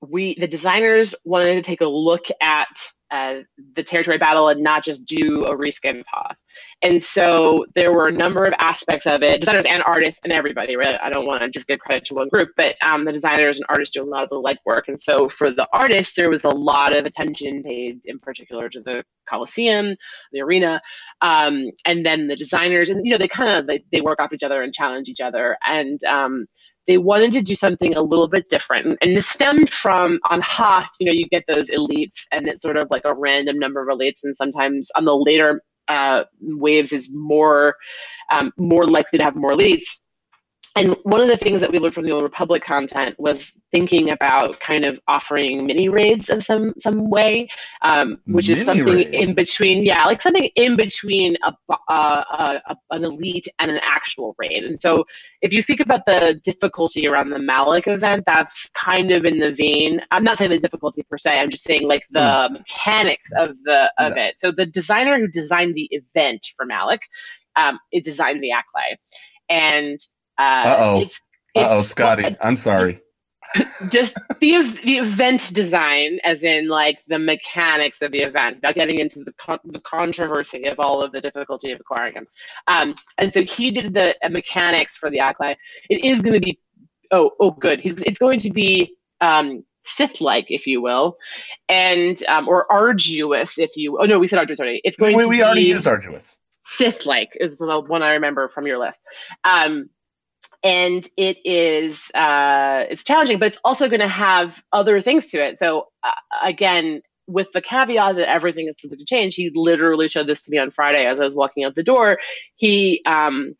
we 0.00 0.34
the 0.38 0.48
designers 0.48 1.14
wanted 1.24 1.54
to 1.54 1.62
take 1.62 1.80
a 1.80 1.86
look 1.86 2.26
at 2.40 2.68
uh, 3.10 3.40
the 3.74 3.82
territory 3.82 4.18
battle 4.18 4.48
and 4.48 4.62
not 4.62 4.84
just 4.84 5.04
do 5.04 5.44
a 5.44 5.56
reskin 5.56 6.04
path. 6.04 6.38
And 6.82 7.02
so 7.02 7.66
there 7.74 7.92
were 7.92 8.06
a 8.06 8.12
number 8.12 8.44
of 8.44 8.54
aspects 8.60 9.06
of 9.06 9.22
it, 9.22 9.40
designers 9.40 9.66
and 9.68 9.82
artists 9.84 10.20
and 10.22 10.32
everybody, 10.32 10.76
right? 10.76 10.96
I 11.02 11.10
don't 11.10 11.26
want 11.26 11.42
to 11.42 11.48
just 11.48 11.66
give 11.66 11.80
credit 11.80 12.04
to 12.06 12.14
one 12.14 12.28
group, 12.28 12.50
but 12.56 12.76
um, 12.82 13.04
the 13.04 13.12
designers 13.12 13.58
and 13.58 13.66
artists 13.68 13.94
do 13.94 14.02
a 14.02 14.04
lot 14.04 14.22
of 14.22 14.28
the 14.30 14.40
legwork. 14.40 14.82
And 14.86 15.00
so 15.00 15.28
for 15.28 15.50
the 15.50 15.66
artists, 15.72 16.14
there 16.14 16.30
was 16.30 16.44
a 16.44 16.54
lot 16.54 16.96
of 16.96 17.04
attention 17.04 17.64
paid 17.64 18.00
in 18.04 18.20
particular 18.20 18.68
to 18.68 18.80
the 18.80 19.04
Coliseum, 19.28 19.96
the 20.32 20.40
arena, 20.42 20.80
um, 21.20 21.70
and 21.84 22.06
then 22.06 22.28
the 22.28 22.36
designers, 22.36 22.90
and 22.90 23.04
you 23.04 23.12
know, 23.12 23.18
they 23.18 23.28
kind 23.28 23.50
of 23.50 23.66
they, 23.66 23.84
they 23.92 24.00
work 24.00 24.20
off 24.20 24.32
each 24.32 24.42
other 24.42 24.62
and 24.62 24.72
challenge 24.72 25.08
each 25.08 25.20
other. 25.20 25.56
And 25.64 26.02
um, 26.04 26.46
they 26.90 26.98
wanted 26.98 27.30
to 27.30 27.40
do 27.40 27.54
something 27.54 27.94
a 27.94 28.02
little 28.02 28.26
bit 28.26 28.48
different. 28.48 28.98
And 29.00 29.16
this 29.16 29.28
stemmed 29.28 29.70
from 29.70 30.18
on 30.28 30.40
Hoth, 30.40 30.88
you 30.98 31.06
know, 31.06 31.12
you 31.12 31.28
get 31.28 31.44
those 31.46 31.70
elites 31.70 32.26
and 32.32 32.48
it's 32.48 32.62
sort 32.62 32.76
of 32.76 32.88
like 32.90 33.04
a 33.04 33.14
random 33.14 33.60
number 33.60 33.80
of 33.80 33.96
elites. 33.96 34.24
And 34.24 34.36
sometimes 34.36 34.90
on 34.96 35.04
the 35.04 35.14
later 35.14 35.62
uh, 35.86 36.24
waves 36.40 36.92
is 36.92 37.08
more 37.12 37.76
um, 38.32 38.50
more 38.56 38.86
likely 38.86 39.20
to 39.20 39.24
have 39.24 39.36
more 39.36 39.52
elites. 39.52 39.98
And 40.76 40.96
one 41.02 41.20
of 41.20 41.26
the 41.26 41.36
things 41.36 41.60
that 41.62 41.72
we 41.72 41.78
learned 41.78 41.94
from 41.94 42.04
the 42.04 42.12
Old 42.12 42.22
Republic 42.22 42.62
content 42.62 43.16
was 43.18 43.52
thinking 43.72 44.12
about 44.12 44.60
kind 44.60 44.84
of 44.84 45.00
offering 45.08 45.66
mini 45.66 45.88
raids 45.88 46.30
of 46.30 46.44
some 46.44 46.74
some 46.78 47.10
way, 47.10 47.48
um, 47.82 48.20
which 48.26 48.48
is 48.48 48.64
something 48.64 48.84
raid? 48.84 49.12
in 49.12 49.34
between, 49.34 49.84
yeah, 49.84 50.04
like 50.04 50.22
something 50.22 50.48
in 50.54 50.76
between 50.76 51.36
a, 51.42 51.52
uh, 51.88 52.22
a, 52.68 52.72
a 52.72 52.76
an 52.92 53.04
elite 53.04 53.48
and 53.58 53.70
an 53.70 53.80
actual 53.82 54.36
raid. 54.38 54.62
And 54.62 54.80
so, 54.80 55.04
if 55.42 55.52
you 55.52 55.60
think 55.60 55.80
about 55.80 56.06
the 56.06 56.40
difficulty 56.44 57.08
around 57.08 57.30
the 57.30 57.40
Malak 57.40 57.88
event, 57.88 58.22
that's 58.26 58.70
kind 58.70 59.10
of 59.10 59.24
in 59.24 59.40
the 59.40 59.52
vein. 59.52 60.00
I'm 60.12 60.22
not 60.22 60.38
saying 60.38 60.52
the 60.52 60.58
difficulty 60.58 61.02
per 61.02 61.18
se. 61.18 61.32
I'm 61.32 61.50
just 61.50 61.64
saying 61.64 61.82
like 61.82 62.04
the 62.10 62.48
mechanics 62.52 63.32
of 63.36 63.56
the 63.64 63.92
of 63.98 64.16
it. 64.16 64.36
So 64.38 64.52
the 64.52 64.66
designer 64.66 65.18
who 65.18 65.26
designed 65.26 65.74
the 65.74 65.88
event 65.90 66.46
for 66.56 66.64
Malak, 66.64 67.02
um, 67.56 67.80
it 67.90 68.04
designed 68.04 68.40
the 68.40 68.50
Acklay, 68.50 68.96
and 69.48 69.98
uh. 70.40 70.68
Uh 70.68 70.76
oh, 70.80 71.00
it's- 71.02 71.88
Scotty. 71.88 72.36
I'm 72.40 72.56
sorry. 72.56 73.00
just 73.88 74.14
the 74.40 74.62
the 74.84 74.98
event 74.98 75.52
design, 75.52 76.20
as 76.22 76.44
in 76.44 76.68
like 76.68 76.98
the 77.08 77.18
mechanics 77.18 78.00
of 78.00 78.12
the 78.12 78.20
event, 78.20 78.56
without 78.58 78.76
getting 78.76 79.00
into 79.00 79.24
the 79.24 79.32
con- 79.32 79.58
the 79.64 79.80
controversy 79.80 80.66
of 80.66 80.78
all 80.78 81.02
of 81.02 81.10
the 81.10 81.20
difficulty 81.20 81.72
of 81.72 81.80
acquiring 81.80 82.14
them. 82.14 82.26
Um, 82.68 82.94
and 83.18 83.34
so 83.34 83.42
he 83.42 83.72
did 83.72 83.92
the 83.92 84.14
uh, 84.24 84.28
mechanics 84.28 84.96
for 84.96 85.10
the 85.10 85.18
Acklay. 85.18 85.56
It 85.88 86.04
is 86.04 86.20
going 86.20 86.34
to 86.34 86.40
be 86.40 86.60
oh 87.10 87.32
oh 87.40 87.50
good. 87.50 87.80
He's 87.80 88.00
it's 88.02 88.20
going 88.20 88.38
to 88.40 88.50
be 88.50 88.94
um, 89.20 89.64
Sith-like, 89.82 90.46
if 90.48 90.66
you 90.68 90.80
will, 90.80 91.16
and 91.68 92.22
um, 92.28 92.46
or 92.46 92.70
arduous, 92.70 93.58
if 93.58 93.70
you. 93.74 93.98
Oh 94.00 94.04
no, 94.04 94.20
we 94.20 94.28
said 94.28 94.38
arduous 94.38 94.60
already. 94.60 94.80
It's 94.84 94.96
going 94.96 95.16
We, 95.16 95.24
to 95.24 95.28
we 95.28 95.42
already 95.42 95.62
used 95.62 95.88
Arduous. 95.88 96.36
Sith-like 96.62 97.30
is 97.40 97.58
the 97.58 97.80
one 97.80 98.02
I 98.02 98.10
remember 98.10 98.48
from 98.48 98.64
your 98.66 98.78
list. 98.78 99.02
Um, 99.42 99.90
and 100.62 101.08
it 101.16 101.38
is 101.44 102.10
uh, 102.14 102.84
it's 102.90 103.04
challenging, 103.04 103.38
but 103.38 103.48
it's 103.48 103.60
also 103.64 103.88
going 103.88 104.00
to 104.00 104.08
have 104.08 104.62
other 104.72 105.00
things 105.00 105.26
to 105.26 105.44
it. 105.44 105.58
So 105.58 105.88
uh, 106.02 106.12
again, 106.42 107.02
with 107.26 107.52
the 107.52 107.62
caveat 107.62 108.16
that 108.16 108.28
everything 108.28 108.68
is 108.68 108.74
subject 108.80 109.00
to 109.00 109.06
change, 109.06 109.36
he 109.36 109.50
literally 109.54 110.08
showed 110.08 110.26
this 110.26 110.44
to 110.44 110.50
me 110.50 110.58
on 110.58 110.70
Friday 110.70 111.06
as 111.06 111.20
I 111.20 111.24
was 111.24 111.34
walking 111.34 111.64
out 111.64 111.74
the 111.74 111.82
door. 111.82 112.18
He 112.56 113.02
um, 113.06 113.54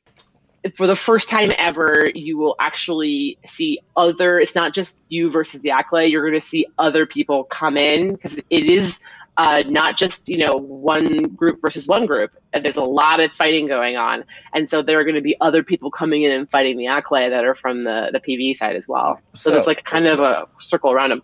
for 0.74 0.86
the 0.86 0.96
first 0.96 1.28
time 1.28 1.52
ever, 1.56 2.10
you 2.14 2.36
will 2.36 2.56
actually 2.60 3.38
see 3.46 3.80
other. 3.96 4.38
It's 4.38 4.54
not 4.54 4.74
just 4.74 5.02
you 5.08 5.30
versus 5.30 5.62
the 5.62 5.70
Acklay. 5.70 6.10
You're 6.10 6.22
going 6.22 6.38
to 6.40 6.46
see 6.46 6.66
other 6.78 7.06
people 7.06 7.44
come 7.44 7.76
in 7.76 8.12
because 8.12 8.36
it 8.36 8.44
is 8.50 9.00
uh, 9.40 9.62
not 9.68 9.96
just 9.96 10.28
you 10.28 10.36
know 10.38 10.52
one 10.56 11.06
group 11.40 11.60
versus 11.62 11.86
one 11.88 12.04
group. 12.06 12.30
And 12.52 12.64
there's 12.64 12.76
a 12.76 12.84
lot 12.84 13.20
of 13.20 13.32
fighting 13.32 13.66
going 13.68 13.96
on, 13.96 14.24
and 14.54 14.68
so 14.68 14.82
there 14.82 14.98
are 15.00 15.04
going 15.04 15.14
to 15.14 15.20
be 15.32 15.36
other 15.40 15.62
people 15.62 15.90
coming 15.90 16.22
in 16.24 16.32
and 16.32 16.50
fighting 16.50 16.76
the 16.76 16.86
Acklay 16.86 17.30
that 17.30 17.44
are 17.44 17.54
from 17.54 17.84
the 17.84 18.10
the 18.12 18.20
PVE 18.20 18.56
side 18.56 18.76
as 18.76 18.86
well. 18.88 19.18
So, 19.34 19.50
So- 19.50 19.56
it's 19.58 19.66
like 19.66 19.84
kind 19.84 20.06
of 20.06 20.20
a 20.20 20.46
circle 20.58 20.90
around 20.92 21.10
them. 21.10 21.22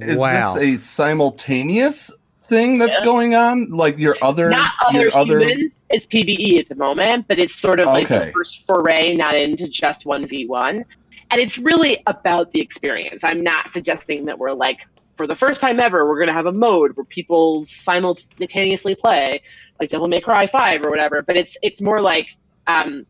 Is 0.00 0.18
Wow. 0.18 0.54
this 0.54 0.62
a 0.62 0.76
simultaneous 0.84 2.10
thing 2.44 2.78
that's 2.78 2.98
Yeah. 2.98 3.04
going 3.04 3.34
on? 3.34 3.68
Like 3.70 3.98
your 3.98 4.16
other, 4.22 4.48
Not 4.50 4.70
other 4.86 5.00
your 5.00 5.16
other. 5.16 5.40
humans. 5.40 5.72
It's 5.90 6.06
PVE 6.06 6.58
at 6.58 6.68
the 6.68 6.74
moment, 6.74 7.26
but 7.28 7.38
it's 7.38 7.54
sort 7.54 7.80
of 7.80 7.86
like 7.86 8.04
Okay. 8.10 8.26
the 8.26 8.32
first 8.32 8.66
foray 8.66 9.14
not 9.14 9.34
into 9.34 9.68
just 9.68 10.06
one 10.06 10.26
v 10.26 10.46
one, 10.46 10.84
and 11.30 11.40
it's 11.40 11.58
really 11.58 12.02
about 12.06 12.52
the 12.52 12.60
experience. 12.60 13.24
I'm 13.24 13.42
not 13.42 13.70
suggesting 13.70 14.26
that 14.26 14.38
we're 14.38 14.52
like 14.52 14.80
for 15.18 15.26
the 15.26 15.34
first 15.34 15.60
time 15.60 15.78
ever 15.80 16.08
we're 16.08 16.16
going 16.16 16.28
to 16.28 16.32
have 16.32 16.46
a 16.46 16.52
mode 16.52 16.96
where 16.96 17.04
people 17.04 17.64
simultaneously 17.66 18.94
play 18.94 19.40
like 19.78 19.90
Devil 19.90 20.08
May 20.08 20.20
Cry 20.20 20.46
Five 20.46 20.82
or 20.84 20.88
whatever, 20.88 21.22
but 21.22 21.36
it's 21.36 21.58
it's 21.62 21.82
more 21.82 22.00
like. 22.00 22.34
Um, 22.66 23.02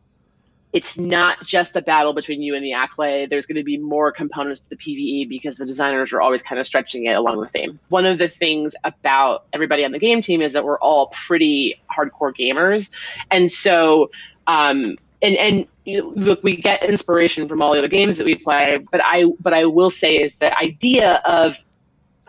it's 0.71 0.99
not 0.99 1.43
just 1.43 1.75
a 1.75 1.81
battle 1.81 2.13
between 2.13 2.43
you 2.43 2.53
and 2.53 2.63
the 2.63 2.73
Acklay. 2.73 3.27
There's 3.27 3.47
going 3.47 3.55
to 3.57 3.63
be 3.63 3.77
more 3.77 4.11
components 4.11 4.61
to 4.61 4.69
the 4.69 4.75
PVE 4.75 5.27
because 5.27 5.57
the 5.57 5.65
designers 5.65 6.13
are 6.13 6.21
always 6.21 6.43
kind 6.43 6.59
of 6.59 6.67
stretching 6.67 7.05
it 7.07 7.13
along 7.13 7.41
the 7.41 7.47
theme. 7.47 7.79
One 7.89 8.05
of 8.05 8.19
the 8.19 8.27
things 8.27 8.75
about 8.83 9.45
everybody 9.51 9.83
on 9.83 9.91
the 9.91 9.99
game 9.99 10.21
team 10.21 10.41
is 10.41 10.53
that 10.53 10.63
we're 10.63 10.77
all 10.79 11.07
pretty 11.07 11.81
hardcore 11.91 12.31
gamers, 12.39 12.91
and 13.31 13.51
so 13.51 14.11
um, 14.45 14.97
and 15.21 15.35
and 15.37 15.67
look, 15.87 16.43
we 16.43 16.55
get 16.55 16.83
inspiration 16.83 17.47
from 17.47 17.61
all 17.61 17.73
the 17.73 17.79
other 17.79 17.87
games 17.87 18.17
that 18.17 18.25
we 18.25 18.35
play. 18.35 18.77
But 18.91 19.01
I 19.03 19.25
but 19.39 19.53
I 19.53 19.65
will 19.65 19.89
say 19.89 20.21
is 20.21 20.35
the 20.35 20.55
idea 20.57 21.21
of 21.25 21.57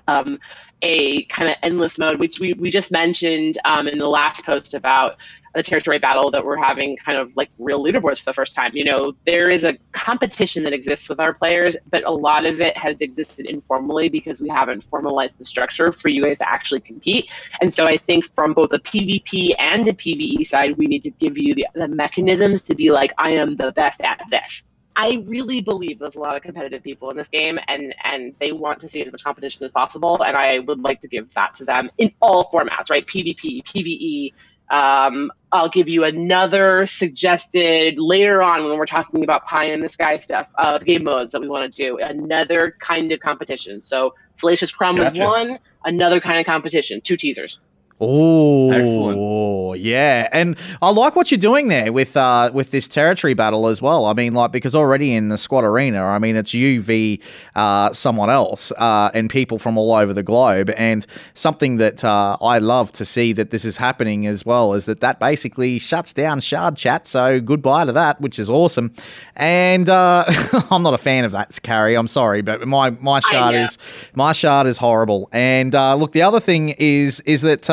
um, 0.08 0.38
a 0.82 1.24
kind 1.24 1.48
of 1.48 1.56
endless 1.62 1.98
mode, 1.98 2.20
which 2.20 2.40
we, 2.40 2.52
we 2.54 2.70
just 2.70 2.90
mentioned 2.90 3.58
um, 3.64 3.86
in 3.86 3.98
the 3.98 4.08
last 4.08 4.44
post 4.44 4.74
about 4.74 5.16
the 5.54 5.62
territory 5.62 5.98
battle 5.98 6.30
that 6.30 6.44
we're 6.44 6.56
having 6.56 6.96
kind 6.96 7.18
of 7.18 7.36
like 7.36 7.50
real 7.58 7.82
leaderboards 7.82 8.18
for 8.18 8.26
the 8.26 8.32
first 8.32 8.54
time. 8.54 8.70
You 8.72 8.84
know, 8.84 9.12
there 9.26 9.48
is 9.48 9.64
a 9.64 9.76
competition 9.92 10.62
that 10.64 10.72
exists 10.72 11.08
with 11.08 11.18
our 11.18 11.34
players, 11.34 11.76
but 11.90 12.04
a 12.04 12.10
lot 12.10 12.46
of 12.46 12.60
it 12.60 12.76
has 12.76 13.00
existed 13.00 13.46
informally 13.46 14.08
because 14.08 14.40
we 14.40 14.48
haven't 14.48 14.84
formalized 14.84 15.38
the 15.38 15.44
structure 15.44 15.92
for 15.92 16.08
you 16.08 16.22
guys 16.22 16.38
to 16.38 16.48
actually 16.48 16.80
compete. 16.80 17.30
And 17.60 17.72
so 17.72 17.84
I 17.84 17.96
think 17.96 18.32
from 18.32 18.52
both 18.54 18.72
a 18.72 18.78
PvP 18.78 19.54
and 19.58 19.88
a 19.88 19.92
PvE 19.92 20.46
side, 20.46 20.76
we 20.76 20.86
need 20.86 21.02
to 21.02 21.10
give 21.10 21.36
you 21.36 21.54
the, 21.54 21.66
the 21.74 21.88
mechanisms 21.88 22.62
to 22.62 22.74
be 22.74 22.92
like, 22.92 23.12
I 23.18 23.32
am 23.32 23.56
the 23.56 23.72
best 23.72 24.02
at 24.02 24.20
this. 24.30 24.68
I 24.96 25.22
really 25.26 25.60
believe 25.60 25.98
there's 25.98 26.16
a 26.16 26.20
lot 26.20 26.36
of 26.36 26.42
competitive 26.42 26.82
people 26.82 27.10
in 27.10 27.16
this 27.16 27.28
game, 27.28 27.58
and 27.68 27.94
and 28.04 28.34
they 28.38 28.52
want 28.52 28.80
to 28.80 28.88
see 28.88 29.02
as 29.04 29.10
much 29.10 29.24
competition 29.24 29.64
as 29.64 29.72
possible. 29.72 30.22
And 30.22 30.36
I 30.36 30.58
would 30.58 30.80
like 30.80 31.00
to 31.02 31.08
give 31.08 31.32
that 31.34 31.54
to 31.56 31.64
them 31.64 31.90
in 31.98 32.10
all 32.20 32.44
formats, 32.44 32.90
right? 32.90 33.06
PvP, 33.06 33.64
PvE. 33.64 34.32
Um, 34.70 35.32
I'll 35.50 35.68
give 35.68 35.88
you 35.88 36.04
another 36.04 36.86
suggested 36.86 37.98
later 37.98 38.40
on 38.40 38.64
when 38.64 38.78
we're 38.78 38.86
talking 38.86 39.24
about 39.24 39.44
pie 39.44 39.64
in 39.64 39.80
the 39.80 39.88
sky 39.88 40.18
stuff, 40.18 40.48
uh, 40.58 40.78
game 40.78 41.02
modes 41.02 41.32
that 41.32 41.40
we 41.40 41.48
want 41.48 41.72
to 41.72 41.82
do. 41.82 41.98
Another 41.98 42.76
kind 42.78 43.10
of 43.10 43.18
competition. 43.18 43.82
So 43.82 44.14
Salacious 44.34 44.72
Crumb 44.72 44.96
was 44.96 45.18
one. 45.18 45.58
Another 45.84 46.20
kind 46.20 46.38
of 46.38 46.46
competition. 46.46 47.00
Two 47.00 47.16
teasers. 47.16 47.58
Oh, 48.02 48.70
Excellent. 48.70 49.80
yeah, 49.80 50.28
and 50.32 50.56
I 50.80 50.90
like 50.90 51.14
what 51.16 51.30
you're 51.30 51.38
doing 51.38 51.68
there 51.68 51.92
with 51.92 52.16
uh 52.16 52.50
with 52.52 52.70
this 52.70 52.88
territory 52.88 53.34
battle 53.34 53.66
as 53.66 53.82
well. 53.82 54.06
I 54.06 54.14
mean, 54.14 54.32
like 54.32 54.52
because 54.52 54.74
already 54.74 55.14
in 55.14 55.28
the 55.28 55.36
squad 55.36 55.64
arena, 55.64 56.02
I 56.04 56.18
mean 56.18 56.34
it's 56.34 56.54
you 56.54 56.80
v 56.80 57.20
uh, 57.54 57.92
someone 57.92 58.30
else 58.30 58.72
uh, 58.78 59.10
and 59.12 59.28
people 59.28 59.58
from 59.58 59.76
all 59.76 59.92
over 59.94 60.14
the 60.14 60.22
globe, 60.22 60.70
and 60.78 61.06
something 61.34 61.76
that 61.76 62.02
uh, 62.02 62.38
I 62.40 62.58
love 62.58 62.90
to 62.92 63.04
see 63.04 63.34
that 63.34 63.50
this 63.50 63.64
is 63.66 63.76
happening 63.76 64.26
as 64.26 64.46
well 64.46 64.72
is 64.72 64.86
that 64.86 65.00
that 65.00 65.20
basically 65.20 65.78
shuts 65.78 66.12
down 66.14 66.40
shard 66.40 66.76
chat. 66.76 67.06
So 67.06 67.38
goodbye 67.40 67.84
to 67.84 67.92
that, 67.92 68.20
which 68.20 68.38
is 68.38 68.48
awesome. 68.48 68.92
And 69.36 69.90
uh, 69.90 70.24
I'm 70.70 70.82
not 70.82 70.94
a 70.94 70.98
fan 70.98 71.24
of 71.24 71.32
that, 71.32 71.58
Carrie. 71.62 71.96
I'm 71.96 72.08
sorry, 72.08 72.40
but 72.40 72.66
my 72.66 72.90
my 72.90 73.20
shard 73.20 73.54
know. 73.54 73.62
is 73.62 73.76
my 74.14 74.32
shard 74.32 74.66
is 74.66 74.78
horrible. 74.78 75.28
And 75.32 75.74
uh, 75.74 75.96
look, 75.96 76.12
the 76.12 76.22
other 76.22 76.40
thing 76.40 76.70
is 76.78 77.20
is 77.20 77.42
that 77.42 77.68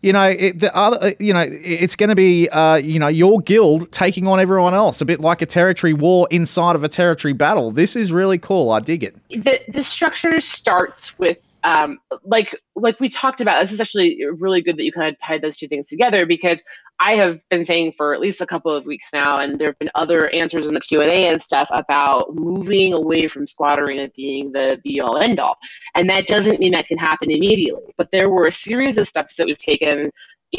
you 0.00 0.12
know 0.12 0.24
it, 0.24 0.58
the 0.58 0.74
other 0.74 0.98
uh, 1.00 1.10
you 1.18 1.32
know 1.32 1.44
it's 1.48 1.96
going 1.96 2.08
to 2.08 2.14
be 2.14 2.48
uh, 2.48 2.76
you 2.76 2.98
know 2.98 3.08
your 3.08 3.40
guild 3.40 3.90
taking 3.92 4.26
on 4.26 4.40
everyone 4.40 4.74
else, 4.74 5.00
a 5.00 5.04
bit 5.04 5.20
like 5.20 5.42
a 5.42 5.46
territory 5.46 5.92
war 5.92 6.26
inside 6.30 6.76
of 6.76 6.84
a 6.84 6.88
territory 6.88 7.32
battle. 7.32 7.70
This 7.70 7.96
is 7.96 8.12
really 8.12 8.38
cool. 8.38 8.70
I 8.70 8.80
dig 8.80 9.04
it. 9.04 9.16
the 9.28 9.60
the 9.68 9.82
structure 9.82 10.40
starts 10.40 11.18
with 11.18 11.51
um, 11.64 11.98
like 12.24 12.56
like 12.74 12.98
we 13.00 13.08
talked 13.08 13.40
about. 13.40 13.60
This 13.60 13.72
is 13.72 13.80
actually 13.80 14.24
really 14.38 14.62
good 14.62 14.76
that 14.76 14.84
you 14.84 14.92
kind 14.92 15.08
of 15.08 15.20
tied 15.20 15.42
those 15.42 15.56
two 15.56 15.68
things 15.68 15.86
together 15.86 16.26
because 16.26 16.62
I 17.00 17.16
have 17.16 17.40
been 17.48 17.64
saying 17.64 17.92
for 17.92 18.14
at 18.14 18.20
least 18.20 18.40
a 18.40 18.46
couple 18.46 18.74
of 18.74 18.84
weeks 18.86 19.10
now, 19.12 19.38
and 19.38 19.58
there 19.58 19.68
have 19.68 19.78
been 19.78 19.90
other 19.94 20.34
answers 20.34 20.66
in 20.66 20.74
the 20.74 20.80
Q 20.80 21.00
and 21.02 21.10
and 21.10 21.42
stuff 21.42 21.68
about 21.72 22.34
moving 22.34 22.92
away 22.92 23.28
from 23.28 23.46
Squad 23.46 23.78
Arena 23.78 24.08
being 24.16 24.52
the 24.52 24.80
be 24.82 25.00
all 25.00 25.18
end 25.18 25.40
all, 25.40 25.58
and 25.94 26.08
that 26.10 26.26
doesn't 26.26 26.60
mean 26.60 26.72
that 26.72 26.88
can 26.88 26.98
happen 26.98 27.30
immediately. 27.30 27.92
But 27.96 28.10
there 28.12 28.30
were 28.30 28.46
a 28.46 28.52
series 28.52 28.98
of 28.98 29.08
steps 29.08 29.36
that 29.36 29.46
we've 29.46 29.58
taken 29.58 30.10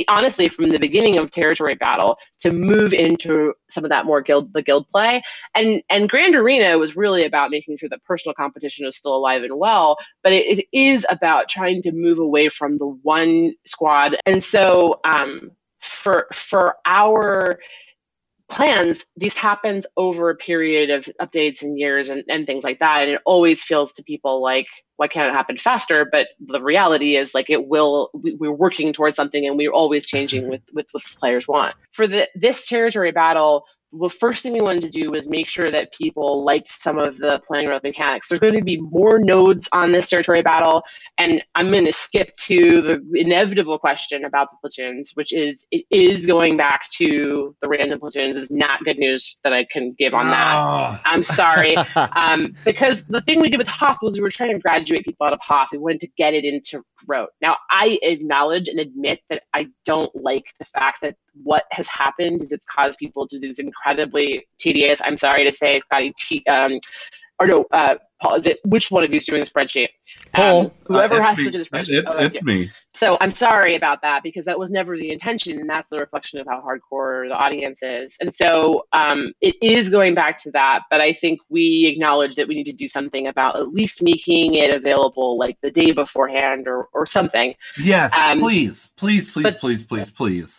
honestly 0.08 0.48
from 0.48 0.70
the 0.70 0.80
beginning 0.80 1.18
of 1.18 1.32
territory 1.32 1.76
battle 1.76 2.18
to 2.40 2.52
move 2.52 2.94
into 2.94 3.54
some 3.70 3.84
of 3.84 3.90
that 3.90 4.06
more 4.06 4.22
guild 4.22 4.54
the 4.54 4.64
guild 4.64 4.88
play. 4.90 5.22
And 5.56 5.82
and 5.90 6.10
grand 6.10 6.36
arena 6.36 6.78
was 6.78 6.96
really 6.96 7.24
about 7.24 7.52
making 7.52 7.78
sure 7.78 7.90
that 7.90 8.04
personal 8.04 8.34
competition 8.34 8.86
is 8.88 8.98
still 8.98 9.16
alive 9.16 9.44
and 9.44 9.58
well 9.58 9.98
but 10.24 10.34
it, 10.34 10.60
it 10.60 10.66
is 10.72 11.06
about 11.10 11.50
trying 11.50 11.82
to 11.84 11.92
move 11.92 12.20
away 12.20 12.50
from 12.50 12.78
the 12.78 12.88
one 12.88 13.54
squad. 13.66 14.18
And 14.26 14.44
so 14.44 15.00
um 15.04 15.52
for 15.80 16.28
for 16.34 16.78
our 16.86 17.60
plans 18.50 19.06
these 19.16 19.36
happens 19.36 19.86
over 19.98 20.30
a 20.30 20.36
period 20.36 20.90
of 20.90 21.06
updates 21.20 21.62
and 21.62 21.80
years 21.80 22.10
and, 22.10 22.24
and 22.28 22.46
things 22.46 22.64
like 22.64 22.80
that. 22.80 23.04
And 23.04 23.12
it 23.12 23.22
always 23.26 23.64
feels 23.64 23.94
to 23.94 24.04
people 24.04 24.42
like 24.42 24.68
why 24.98 25.08
can't 25.08 25.28
it 25.28 25.34
happen 25.34 25.58
faster? 25.58 26.06
But 26.10 26.28
the 26.40 26.62
reality 26.62 27.16
is 27.16 27.34
like 27.34 27.50
it 27.50 27.68
will 27.68 28.12
we, 28.14 28.36
we're 28.36 28.52
working 28.52 28.94
towards 28.94 29.16
something 29.16 29.46
and 29.46 29.58
we're 29.58 29.72
always 29.72 30.06
changing 30.06 30.44
mm-hmm. 30.44 30.52
with 30.52 30.62
with 30.74 30.88
what 30.92 31.04
the 31.04 31.16
players 31.18 31.48
want. 31.48 31.76
For 31.92 32.08
the 32.08 32.30
this 32.36 32.68
territory 32.68 33.12
battle 33.12 33.66
the 34.00 34.10
first 34.10 34.42
thing 34.42 34.54
we 34.54 34.62
wanted 34.62 34.82
to 34.82 34.90
do 34.90 35.10
was 35.12 35.30
make 35.30 35.48
sure 35.48 35.70
that 35.70 35.94
people 35.94 36.44
liked 36.44 36.68
some 36.68 36.98
of 36.98 37.18
the 37.18 37.40
playing 37.46 37.68
around 37.68 37.84
mechanics. 37.84 38.28
There's 38.28 38.40
going 38.40 38.56
to 38.56 38.64
be 38.64 38.78
more 38.78 39.20
nodes 39.20 39.70
on 39.72 39.92
this 39.92 40.10
territory 40.10 40.42
battle, 40.42 40.84
and 41.18 41.44
I'm 41.56 41.72
going 41.72 41.86
to 41.86 41.94
skip 41.94 42.32
to 42.44 42.82
the 42.82 43.04
inevitable 43.14 43.78
question 43.78 44.26
about 44.26 44.50
the 44.50 44.58
platoons, 44.62 45.12
which 45.14 45.32
is 45.32 45.66
it 45.72 45.86
is 45.92 46.26
going 46.26 46.58
back 46.58 46.90
to 46.92 47.56
the 47.62 47.70
random 47.70 48.00
platoons. 48.00 48.36
Is 48.36 48.50
not 48.50 48.84
good 48.84 48.98
news 48.98 49.38
that 49.44 49.54
I 49.54 49.66
can 49.66 49.94
give 49.98 50.14
on 50.14 50.28
that. 50.28 51.02
I'm 51.06 51.24
sorry, 51.24 51.76
um, 51.96 52.56
because 52.66 53.06
the 53.06 53.22
thing 53.22 53.42
we 53.42 53.50
did 53.50 53.58
with 53.58 53.68
Hoth 53.68 53.98
was 54.02 54.16
we 54.16 54.22
were 54.22 54.32
trying 54.32 54.54
to 54.54 54.60
graduate 54.60 55.06
people 55.06 55.28
out 55.28 55.34
of 55.34 55.40
Hoth. 55.42 55.70
We 55.72 55.78
wanted 55.78 56.02
to 56.02 56.08
get 56.18 56.34
it 56.34 56.46
into 56.46 56.84
Rote. 57.08 57.30
Now 57.42 57.58
I 57.70 58.00
acknowledge 58.02 58.68
and 58.68 58.80
admit 58.80 59.20
that 59.30 59.44
I 59.54 59.68
don't 59.86 60.14
like 60.16 60.46
the 60.60 60.66
fact 60.66 61.00
that 61.02 61.16
what 61.44 61.64
has 61.72 61.88
happened 61.88 62.42
is 62.42 62.52
it's 62.52 62.66
caused 62.66 63.00
people 63.00 63.28
to 63.28 63.40
do 63.40 63.48
this 63.48 63.60
incredibly 63.60 64.48
tedious. 64.60 65.02
I'm 65.04 65.18
sorry 65.18 65.44
to 65.44 65.52
say, 65.52 65.80
Scotty. 65.80 66.14
T- 66.18 66.46
um, 66.50 66.80
or 67.40 67.48
no, 67.48 67.66
uh, 67.72 67.96
Paul. 68.24 68.36
Is 68.36 68.48
it 68.48 68.60
which 68.66 68.90
one 68.90 69.04
of 69.04 69.12
you 69.12 69.18
is 69.18 69.26
doing 69.26 69.42
the 69.44 69.50
spreadsheet? 69.50 69.88
Um, 70.36 70.72
whoever 70.88 71.20
Uh, 71.22 71.26
has 71.26 71.38
it's 71.38 71.48
to 71.48 71.52
do 71.52 71.58
the 71.64 71.70
spreadsheet. 71.70 72.00
It- 72.00 72.06
Oh, 72.08 72.18
it's 72.18 72.36
yeah. 72.36 72.42
me. 72.44 72.72
So 72.96 73.18
I'm 73.22 73.32
sorry 73.32 73.76
about 73.76 74.02
that 74.04 74.24
because 74.24 74.46
that 74.46 74.58
was 74.58 74.70
never 74.72 74.96
the 74.98 75.12
intention, 75.12 75.60
and 75.60 75.70
that's 75.70 75.90
the 75.90 75.98
reflection 75.98 76.40
of 76.40 76.48
how 76.48 76.62
hardcore 76.62 77.28
the 77.28 77.34
audience 77.36 77.82
is. 77.84 78.16
And 78.22 78.34
so 78.34 78.86
um, 78.94 79.34
it 79.42 79.56
is 79.62 79.90
going 79.90 80.14
back 80.16 80.38
to 80.44 80.52
that, 80.52 80.84
but 80.90 81.02
I 81.02 81.12
think 81.12 81.40
we 81.50 81.88
acknowledge 81.88 82.36
that 82.36 82.48
we 82.48 82.56
need 82.56 82.66
to 82.66 82.72
do 82.74 82.88
something 82.88 83.28
about 83.28 83.56
at 83.58 83.70
least 83.70 84.02
making 84.02 84.56
it 84.56 84.70
available 84.74 85.38
like 85.38 85.58
the 85.62 85.72
day 85.72 85.92
beforehand 85.92 86.68
or 86.68 86.88
or 86.94 87.06
something. 87.06 87.56
Yes, 87.84 88.14
Um, 88.16 88.40
please, 88.40 88.90
please, 88.96 89.32
please, 89.32 89.44
but- 89.44 89.60
please, 89.60 89.84
please, 89.84 90.12
please. 90.12 90.58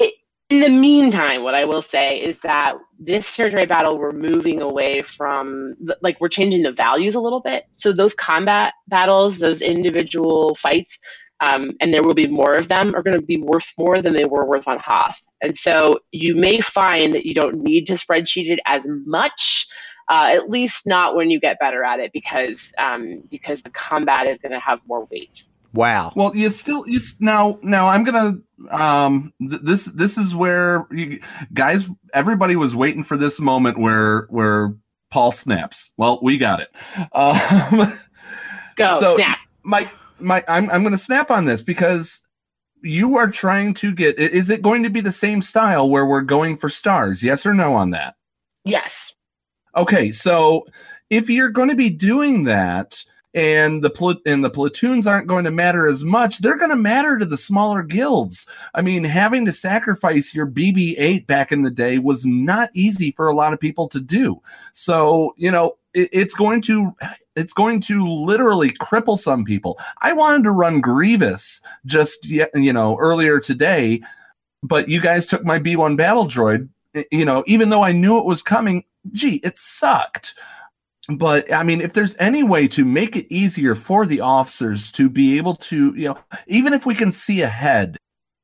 In 0.50 0.60
the 0.60 0.68
meantime, 0.68 1.42
what 1.42 1.54
I 1.54 1.64
will 1.64 1.80
say 1.80 2.18
is 2.18 2.40
that 2.40 2.74
this 2.98 3.34
territory 3.34 3.64
battle, 3.64 3.98
we're 3.98 4.10
moving 4.10 4.60
away 4.60 5.00
from, 5.02 5.74
like, 6.02 6.20
we're 6.20 6.28
changing 6.28 6.62
the 6.62 6.72
values 6.72 7.14
a 7.14 7.20
little 7.20 7.40
bit. 7.40 7.64
So 7.72 7.92
those 7.92 8.14
combat 8.14 8.74
battles, 8.86 9.38
those 9.38 9.62
individual 9.62 10.54
fights, 10.54 10.98
um, 11.40 11.72
and 11.80 11.92
there 11.92 12.02
will 12.02 12.14
be 12.14 12.28
more 12.28 12.54
of 12.54 12.68
them, 12.68 12.94
are 12.94 13.02
going 13.02 13.18
to 13.18 13.24
be 13.24 13.38
worth 13.38 13.72
more 13.78 14.02
than 14.02 14.12
they 14.12 14.26
were 14.26 14.46
worth 14.46 14.68
on 14.68 14.78
Hoth. 14.78 15.20
And 15.40 15.56
so 15.56 15.98
you 16.12 16.36
may 16.36 16.60
find 16.60 17.14
that 17.14 17.24
you 17.24 17.34
don't 17.34 17.62
need 17.62 17.86
to 17.86 17.94
spreadsheet 17.94 18.50
it 18.50 18.60
as 18.66 18.86
much. 19.06 19.66
Uh, 20.10 20.28
at 20.34 20.50
least 20.50 20.86
not 20.86 21.16
when 21.16 21.30
you 21.30 21.40
get 21.40 21.58
better 21.58 21.82
at 21.82 21.98
it, 21.98 22.12
because 22.12 22.74
um, 22.76 23.22
because 23.30 23.62
the 23.62 23.70
combat 23.70 24.26
is 24.26 24.38
going 24.38 24.52
to 24.52 24.60
have 24.60 24.78
more 24.86 25.08
weight. 25.10 25.44
Wow. 25.74 26.12
Well, 26.14 26.34
you 26.34 26.48
still 26.50 26.88
you 26.88 26.98
s- 26.98 27.16
now 27.20 27.58
now 27.62 27.88
I'm 27.88 28.04
gonna 28.04 28.38
um 28.70 29.32
th- 29.40 29.60
this 29.62 29.84
this 29.86 30.16
is 30.16 30.34
where 30.34 30.86
you, 30.90 31.20
guys 31.52 31.88
everybody 32.14 32.54
was 32.56 32.74
waiting 32.76 33.02
for 33.02 33.16
this 33.16 33.40
moment 33.40 33.78
where 33.78 34.26
where 34.30 34.72
Paul 35.10 35.32
snaps. 35.32 35.92
Well, 35.96 36.20
we 36.22 36.38
got 36.38 36.60
it. 36.60 36.70
Um, 37.12 37.92
Go 38.76 38.98
so 38.98 39.16
snap. 39.16 39.38
my 39.64 39.90
my 40.20 40.42
I'm 40.48 40.70
I'm 40.70 40.82
gonna 40.82 40.96
snap 40.96 41.30
on 41.30 41.44
this 41.44 41.60
because 41.60 42.20
you 42.82 43.16
are 43.16 43.28
trying 43.30 43.74
to 43.74 43.92
get. 43.92 44.18
Is 44.18 44.50
it 44.50 44.62
going 44.62 44.82
to 44.82 44.90
be 44.90 45.00
the 45.00 45.10
same 45.12 45.42
style 45.42 45.88
where 45.90 46.06
we're 46.06 46.20
going 46.20 46.56
for 46.56 46.68
stars? 46.68 47.22
Yes 47.22 47.46
or 47.46 47.54
no 47.54 47.74
on 47.74 47.90
that? 47.90 48.14
Yes. 48.64 49.12
Okay, 49.76 50.12
so 50.12 50.66
if 51.10 51.28
you're 51.30 51.48
going 51.48 51.68
to 51.68 51.74
be 51.74 51.90
doing 51.90 52.44
that, 52.44 53.02
and 53.34 53.82
the 53.82 53.90
pla- 53.90 54.14
and 54.24 54.44
the 54.44 54.50
platoons 54.50 55.06
aren't 55.06 55.26
going 55.26 55.44
to 55.44 55.50
matter 55.50 55.86
as 55.86 56.04
much, 56.04 56.38
they're 56.38 56.56
going 56.56 56.70
to 56.70 56.76
matter 56.76 57.18
to 57.18 57.26
the 57.26 57.36
smaller 57.36 57.82
guilds. 57.82 58.46
I 58.74 58.82
mean, 58.82 59.04
having 59.04 59.44
to 59.46 59.52
sacrifice 59.52 60.34
your 60.34 60.46
BB-8 60.46 61.26
back 61.26 61.50
in 61.50 61.62
the 61.62 61.70
day 61.70 61.98
was 61.98 62.24
not 62.24 62.70
easy 62.74 63.10
for 63.12 63.26
a 63.26 63.34
lot 63.34 63.52
of 63.52 63.60
people 63.60 63.88
to 63.88 64.00
do. 64.00 64.40
So 64.72 65.34
you 65.36 65.50
know, 65.50 65.76
it, 65.94 66.08
it's 66.12 66.34
going 66.34 66.62
to 66.62 66.94
it's 67.36 67.52
going 67.52 67.80
to 67.80 68.06
literally 68.06 68.70
cripple 68.70 69.18
some 69.18 69.44
people. 69.44 69.78
I 70.02 70.12
wanted 70.12 70.44
to 70.44 70.52
run 70.52 70.80
Grievous 70.80 71.60
just 71.86 72.26
you 72.26 72.72
know 72.72 72.96
earlier 73.00 73.40
today, 73.40 74.00
but 74.62 74.88
you 74.88 75.00
guys 75.00 75.26
took 75.26 75.44
my 75.44 75.58
B1 75.58 75.96
battle 75.96 76.26
droid. 76.26 76.68
You 77.10 77.24
know, 77.24 77.42
even 77.48 77.70
though 77.70 77.82
I 77.82 77.90
knew 77.90 78.18
it 78.18 78.24
was 78.24 78.40
coming, 78.40 78.84
gee, 79.10 79.40
it 79.42 79.58
sucked. 79.58 80.34
But 81.08 81.52
I 81.52 81.62
mean, 81.62 81.80
if 81.80 81.92
there's 81.92 82.16
any 82.18 82.42
way 82.42 82.66
to 82.68 82.84
make 82.84 83.16
it 83.16 83.26
easier 83.32 83.74
for 83.74 84.06
the 84.06 84.20
officers 84.20 84.90
to 84.92 85.10
be 85.10 85.36
able 85.36 85.56
to, 85.56 85.94
you 85.94 86.08
know, 86.08 86.18
even 86.46 86.72
if 86.72 86.86
we 86.86 86.94
can 86.94 87.12
see 87.12 87.42
ahead, 87.42 87.96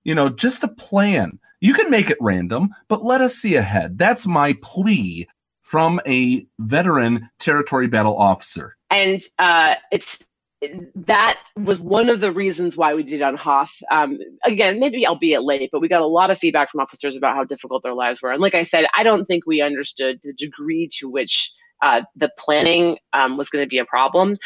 you 0.05 0.15
know, 0.15 0.29
just 0.29 0.65
a 0.65 0.69
plan. 0.69 1.39
You 1.61 1.75
can 1.75 1.91
make 1.91 2.09
it 2.09 2.17
random, 2.21 2.71
but 2.89 3.05
let 3.05 3.21
us 3.21 3.35
see 3.35 3.55
ahead. 3.55 3.99
That's 3.99 4.27
my 4.27 4.55
plea 4.63 5.29
from 5.63 6.01
a 6.07 6.47
veteran 6.59 7.29
territory 7.39 7.87
battle 7.87 8.19
officer. 8.19 8.77
and 8.91 9.23
uh, 9.39 9.77
it's 9.93 10.19
that 10.95 11.39
was 11.57 11.81
one 11.81 12.11
of 12.11 12.21
the 12.21 12.33
reasons 12.33 12.77
why 12.77 12.95
we 12.95 13.03
did 13.03 13.15
it 13.15 13.23
on 13.23 13.37
Hoth. 13.37 13.73
Um, 13.91 14.19
again, 14.45 14.79
maybe 14.79 15.07
I'll 15.07 15.13
albeit 15.13 15.43
late, 15.43 15.71
but 15.73 15.81
we 15.81 15.89
got 15.89 16.03
a 16.03 16.07
lot 16.07 16.31
of 16.31 16.39
feedback 16.39 16.71
from 16.71 16.81
officers 16.81 17.17
about 17.17 17.35
how 17.35 17.45
difficult 17.45 17.83
their 17.83 17.95
lives 17.95 18.21
were. 18.21 18.31
And 18.31 18.43
like 18.43 18.55
I 18.55 18.65
said, 18.65 18.85
I 18.95 19.03
don't 19.03 19.25
think 19.25 19.47
we 19.47 19.63
understood 19.63 20.21
the 20.23 20.35
degree 20.35 20.89
to 20.99 21.09
which 21.09 21.51
uh, 21.83 22.03
the 22.17 22.31
planning 22.39 22.99
um, 23.13 23.37
was 23.37 23.51
going 23.51 23.65
to 23.65 23.69
be 23.69 23.79
a 23.79 23.85
problem. 23.85 24.37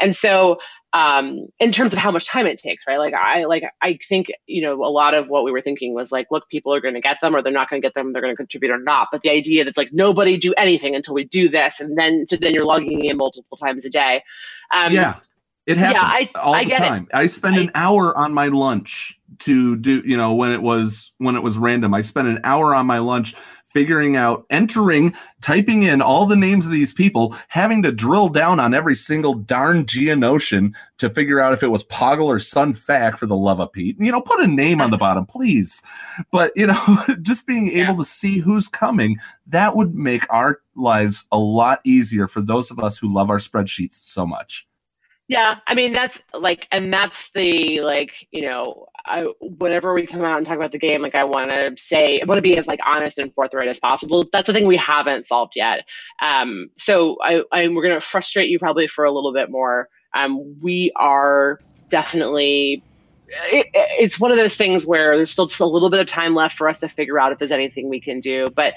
And 0.00 0.14
so, 0.14 0.58
um, 0.94 1.46
in 1.58 1.72
terms 1.72 1.94
of 1.94 1.98
how 1.98 2.10
much 2.10 2.26
time 2.26 2.46
it 2.46 2.58
takes, 2.58 2.84
right? 2.86 2.98
Like 2.98 3.14
I 3.14 3.44
like 3.44 3.64
I 3.80 3.98
think 4.08 4.30
you 4.46 4.60
know 4.60 4.74
a 4.84 4.90
lot 4.92 5.14
of 5.14 5.28
what 5.30 5.42
we 5.44 5.50
were 5.50 5.62
thinking 5.62 5.94
was 5.94 6.12
like, 6.12 6.26
look, 6.30 6.48
people 6.50 6.74
are 6.74 6.80
going 6.80 6.94
to 6.94 7.00
get 7.00 7.18
them, 7.22 7.34
or 7.34 7.40
they're 7.42 7.52
not 7.52 7.70
going 7.70 7.80
to 7.80 7.86
get 7.86 7.94
them. 7.94 8.12
They're 8.12 8.22
going 8.22 8.32
to 8.34 8.36
contribute 8.36 8.70
or 8.70 8.78
not. 8.78 9.08
But 9.10 9.22
the 9.22 9.30
idea 9.30 9.64
that's 9.64 9.78
like 9.78 9.90
nobody 9.92 10.36
do 10.36 10.52
anything 10.58 10.94
until 10.94 11.14
we 11.14 11.24
do 11.24 11.48
this, 11.48 11.80
and 11.80 11.96
then 11.96 12.26
so 12.28 12.36
then 12.36 12.52
you're 12.52 12.66
logging 12.66 13.04
in 13.06 13.16
multiple 13.16 13.56
times 13.56 13.86
a 13.86 13.90
day. 13.90 14.22
Um, 14.74 14.92
yeah, 14.92 15.14
it 15.66 15.78
yeah, 15.78 15.92
happens 15.94 16.28
I- 16.34 16.38
all 16.38 16.54
I 16.54 16.64
the 16.64 16.70
get 16.70 16.82
it. 16.82 17.08
I 17.14 17.26
spend 17.26 17.56
an 17.56 17.70
hour 17.74 18.16
on 18.16 18.34
my 18.34 18.48
lunch 18.48 19.18
to 19.40 19.76
do, 19.76 20.02
you 20.04 20.16
know, 20.16 20.34
when 20.34 20.52
it 20.52 20.60
was 20.60 21.12
when 21.18 21.36
it 21.36 21.42
was 21.42 21.56
random. 21.56 21.94
I 21.94 22.02
spent 22.02 22.28
an 22.28 22.40
hour 22.44 22.74
on 22.74 22.86
my 22.86 22.98
lunch 22.98 23.34
figuring 23.72 24.16
out, 24.16 24.44
entering, 24.50 25.14
typing 25.40 25.82
in 25.82 26.02
all 26.02 26.26
the 26.26 26.36
names 26.36 26.66
of 26.66 26.72
these 26.72 26.92
people, 26.92 27.36
having 27.48 27.82
to 27.82 27.92
drill 27.92 28.28
down 28.28 28.60
on 28.60 28.74
every 28.74 28.94
single 28.94 29.34
darn 29.34 29.84
Geonosian 29.84 30.74
to 30.98 31.10
figure 31.10 31.40
out 31.40 31.52
if 31.52 31.62
it 31.62 31.68
was 31.68 31.84
Poggle 31.84 32.26
or 32.26 32.38
Sun 32.38 32.74
Fac 32.74 33.16
for 33.16 33.26
the 33.26 33.36
love 33.36 33.60
of 33.60 33.72
Pete. 33.72 33.96
You 33.98 34.12
know, 34.12 34.20
put 34.20 34.40
a 34.40 34.46
name 34.46 34.80
on 34.80 34.90
the 34.90 34.98
bottom, 34.98 35.26
please. 35.26 35.82
But 36.30 36.52
you 36.56 36.66
know, 36.66 37.04
just 37.22 37.46
being 37.46 37.70
able 37.70 37.96
to 37.96 38.04
see 38.04 38.38
who's 38.38 38.68
coming, 38.68 39.18
that 39.46 39.76
would 39.76 39.94
make 39.94 40.30
our 40.32 40.60
lives 40.74 41.26
a 41.32 41.38
lot 41.38 41.80
easier 41.84 42.26
for 42.26 42.40
those 42.40 42.70
of 42.70 42.78
us 42.78 42.98
who 42.98 43.12
love 43.12 43.30
our 43.30 43.38
spreadsheets 43.38 43.94
so 43.94 44.26
much. 44.26 44.66
Yeah, 45.32 45.56
I 45.66 45.74
mean 45.74 45.94
that's 45.94 46.20
like, 46.34 46.68
and 46.72 46.92
that's 46.92 47.30
the 47.30 47.80
like, 47.80 48.12
you 48.32 48.42
know, 48.42 48.86
I 49.06 49.26
whenever 49.40 49.94
we 49.94 50.06
come 50.06 50.22
out 50.22 50.36
and 50.36 50.46
talk 50.46 50.56
about 50.56 50.72
the 50.72 50.78
game, 50.78 51.00
like 51.00 51.14
I 51.14 51.24
want 51.24 51.50
to 51.50 51.74
say, 51.78 52.20
I 52.20 52.26
want 52.26 52.36
to 52.36 52.42
be 52.42 52.58
as 52.58 52.66
like 52.66 52.80
honest 52.84 53.18
and 53.18 53.32
forthright 53.34 53.68
as 53.68 53.80
possible. 53.80 54.26
That's 54.30 54.46
the 54.46 54.52
thing 54.52 54.66
we 54.66 54.76
haven't 54.76 55.26
solved 55.26 55.54
yet. 55.56 55.86
Um, 56.22 56.68
so 56.78 57.16
I, 57.22 57.44
I 57.50 57.68
we're 57.68 57.82
gonna 57.82 58.00
frustrate 58.02 58.50
you 58.50 58.58
probably 58.58 58.86
for 58.88 59.04
a 59.06 59.10
little 59.10 59.32
bit 59.32 59.50
more. 59.50 59.88
Um, 60.14 60.60
we 60.60 60.92
are 60.96 61.60
definitely. 61.88 62.84
It, 63.50 63.68
it's 63.72 64.20
one 64.20 64.30
of 64.30 64.36
those 64.36 64.54
things 64.56 64.86
where 64.86 65.16
there's 65.16 65.30
still 65.30 65.46
just 65.46 65.60
a 65.60 65.66
little 65.66 65.88
bit 65.88 66.00
of 66.00 66.06
time 66.06 66.34
left 66.34 66.56
for 66.56 66.68
us 66.68 66.80
to 66.80 66.88
figure 66.88 67.18
out 67.18 67.32
if 67.32 67.38
there's 67.38 67.52
anything 67.52 67.88
we 67.88 68.00
can 68.00 68.20
do. 68.20 68.50
But 68.50 68.74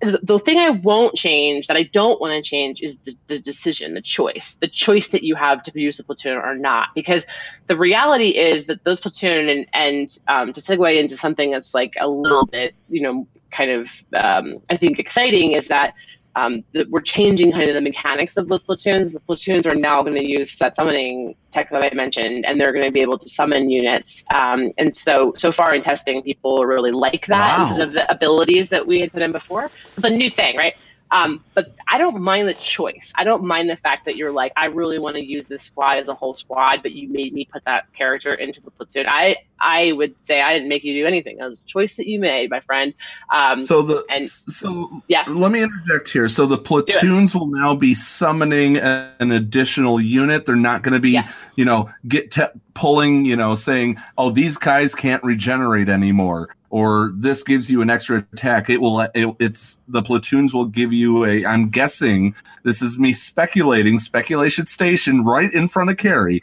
the, 0.00 0.20
the 0.22 0.38
thing 0.38 0.58
I 0.58 0.70
won't 0.70 1.14
change, 1.14 1.66
that 1.66 1.76
I 1.76 1.82
don't 1.82 2.20
want 2.20 2.32
to 2.32 2.48
change, 2.48 2.80
is 2.80 2.96
the, 2.98 3.14
the 3.26 3.38
decision, 3.38 3.94
the 3.94 4.00
choice, 4.00 4.54
the 4.54 4.66
choice 4.66 5.08
that 5.08 5.24
you 5.24 5.34
have 5.34 5.62
to 5.64 5.72
use 5.78 5.98
the 5.98 6.04
platoon 6.04 6.36
or 6.36 6.54
not. 6.54 6.88
Because 6.94 7.26
the 7.66 7.76
reality 7.76 8.28
is 8.28 8.66
that 8.66 8.84
those 8.84 9.00
platoon 9.00 9.48
and 9.48 9.66
and 9.72 10.18
um, 10.26 10.52
to 10.52 10.60
segue 10.60 10.98
into 10.98 11.16
something 11.16 11.50
that's 11.50 11.74
like 11.74 11.94
a 12.00 12.08
little 12.08 12.46
bit, 12.46 12.74
you 12.88 13.02
know, 13.02 13.26
kind 13.50 13.70
of 13.70 14.04
um, 14.14 14.58
I 14.70 14.76
think 14.76 14.98
exciting 14.98 15.52
is 15.52 15.68
that. 15.68 15.94
Um, 16.36 16.62
that 16.74 16.88
we're 16.90 17.00
changing 17.00 17.50
kind 17.52 17.68
of 17.68 17.74
the 17.74 17.80
mechanics 17.80 18.36
of 18.36 18.48
those 18.48 18.62
platoons. 18.62 19.12
The 19.12 19.20
platoons 19.20 19.66
are 19.66 19.74
now 19.74 20.02
going 20.02 20.14
to 20.14 20.24
use 20.24 20.54
that 20.56 20.76
summoning 20.76 21.34
tech 21.52 21.70
that 21.70 21.84
I 21.90 21.94
mentioned, 21.94 22.44
and 22.46 22.60
they're 22.60 22.72
going 22.72 22.84
to 22.84 22.92
be 22.92 23.00
able 23.00 23.18
to 23.18 23.28
summon 23.28 23.68
units. 23.70 24.24
Um, 24.32 24.70
and 24.78 24.94
so, 24.94 25.32
so 25.36 25.50
far 25.50 25.74
in 25.74 25.82
testing, 25.82 26.22
people 26.22 26.64
really 26.64 26.92
like 26.92 27.26
that 27.26 27.58
Wow. 27.58 27.62
instead 27.62 27.80
of 27.80 27.92
the 27.92 28.10
abilities 28.10 28.68
that 28.68 28.86
we 28.86 29.00
had 29.00 29.12
put 29.12 29.22
in 29.22 29.32
before. 29.32 29.70
So 29.92 30.00
it's 30.00 30.06
a 30.08 30.10
new 30.10 30.30
thing, 30.30 30.56
right? 30.56 30.74
Um, 31.10 31.42
but 31.54 31.74
I 31.88 31.98
don't 31.98 32.20
mind 32.20 32.48
the 32.48 32.54
choice. 32.54 33.12
I 33.16 33.24
don't 33.24 33.44
mind 33.44 33.70
the 33.70 33.76
fact 33.76 34.04
that 34.04 34.16
you're 34.16 34.32
like, 34.32 34.52
I 34.56 34.66
really 34.66 34.98
want 34.98 35.16
to 35.16 35.24
use 35.24 35.46
this 35.46 35.62
squad 35.62 35.98
as 35.98 36.08
a 36.08 36.14
whole 36.14 36.34
squad, 36.34 36.80
but 36.82 36.92
you 36.92 37.08
made 37.08 37.32
me 37.32 37.46
put 37.46 37.64
that 37.64 37.92
character 37.94 38.34
into 38.34 38.60
the 38.60 38.70
platoon. 38.70 39.06
I 39.08 39.36
I 39.60 39.92
would 39.92 40.22
say 40.22 40.40
I 40.40 40.52
didn't 40.52 40.68
make 40.68 40.84
you 40.84 40.94
do 40.94 41.06
anything. 41.06 41.38
That 41.38 41.48
was 41.48 41.60
a 41.60 41.64
choice 41.64 41.96
that 41.96 42.06
you 42.06 42.20
made, 42.20 42.50
my 42.50 42.60
friend. 42.60 42.94
Um, 43.32 43.60
So 43.60 43.82
the 43.82 44.04
and 44.10 44.24
so 44.24 45.02
yeah. 45.08 45.24
Let 45.28 45.50
me 45.50 45.62
interject 45.62 46.08
here. 46.08 46.28
So 46.28 46.46
the 46.46 46.58
platoons 46.58 47.34
will 47.34 47.48
now 47.48 47.74
be 47.74 47.94
summoning 47.94 48.76
a- 48.76 49.12
an 49.18 49.32
additional 49.32 50.00
unit. 50.00 50.46
They're 50.46 50.56
not 50.56 50.82
going 50.82 50.94
to 50.94 51.00
be, 51.00 51.20
you 51.56 51.64
know, 51.64 51.90
get 52.06 52.30
te- 52.30 52.42
pulling, 52.74 53.24
you 53.24 53.34
know, 53.34 53.54
saying, 53.54 53.98
"Oh, 54.16 54.30
these 54.30 54.56
guys 54.56 54.94
can't 54.94 55.22
regenerate 55.24 55.88
anymore," 55.88 56.54
or 56.70 57.12
"This 57.14 57.42
gives 57.42 57.70
you 57.70 57.82
an 57.82 57.90
extra 57.90 58.18
attack." 58.32 58.70
It 58.70 58.80
will. 58.80 59.00
It, 59.00 59.34
it's 59.38 59.78
the 59.88 60.02
platoons 60.02 60.54
will 60.54 60.66
give 60.66 60.92
you 60.92 61.24
a. 61.24 61.44
I'm 61.44 61.68
guessing 61.70 62.34
this 62.62 62.82
is 62.82 62.98
me 62.98 63.12
speculating. 63.12 63.98
Speculation 63.98 64.66
station 64.66 65.24
right 65.24 65.52
in 65.52 65.68
front 65.68 65.90
of 65.90 65.96
Carrie. 65.96 66.42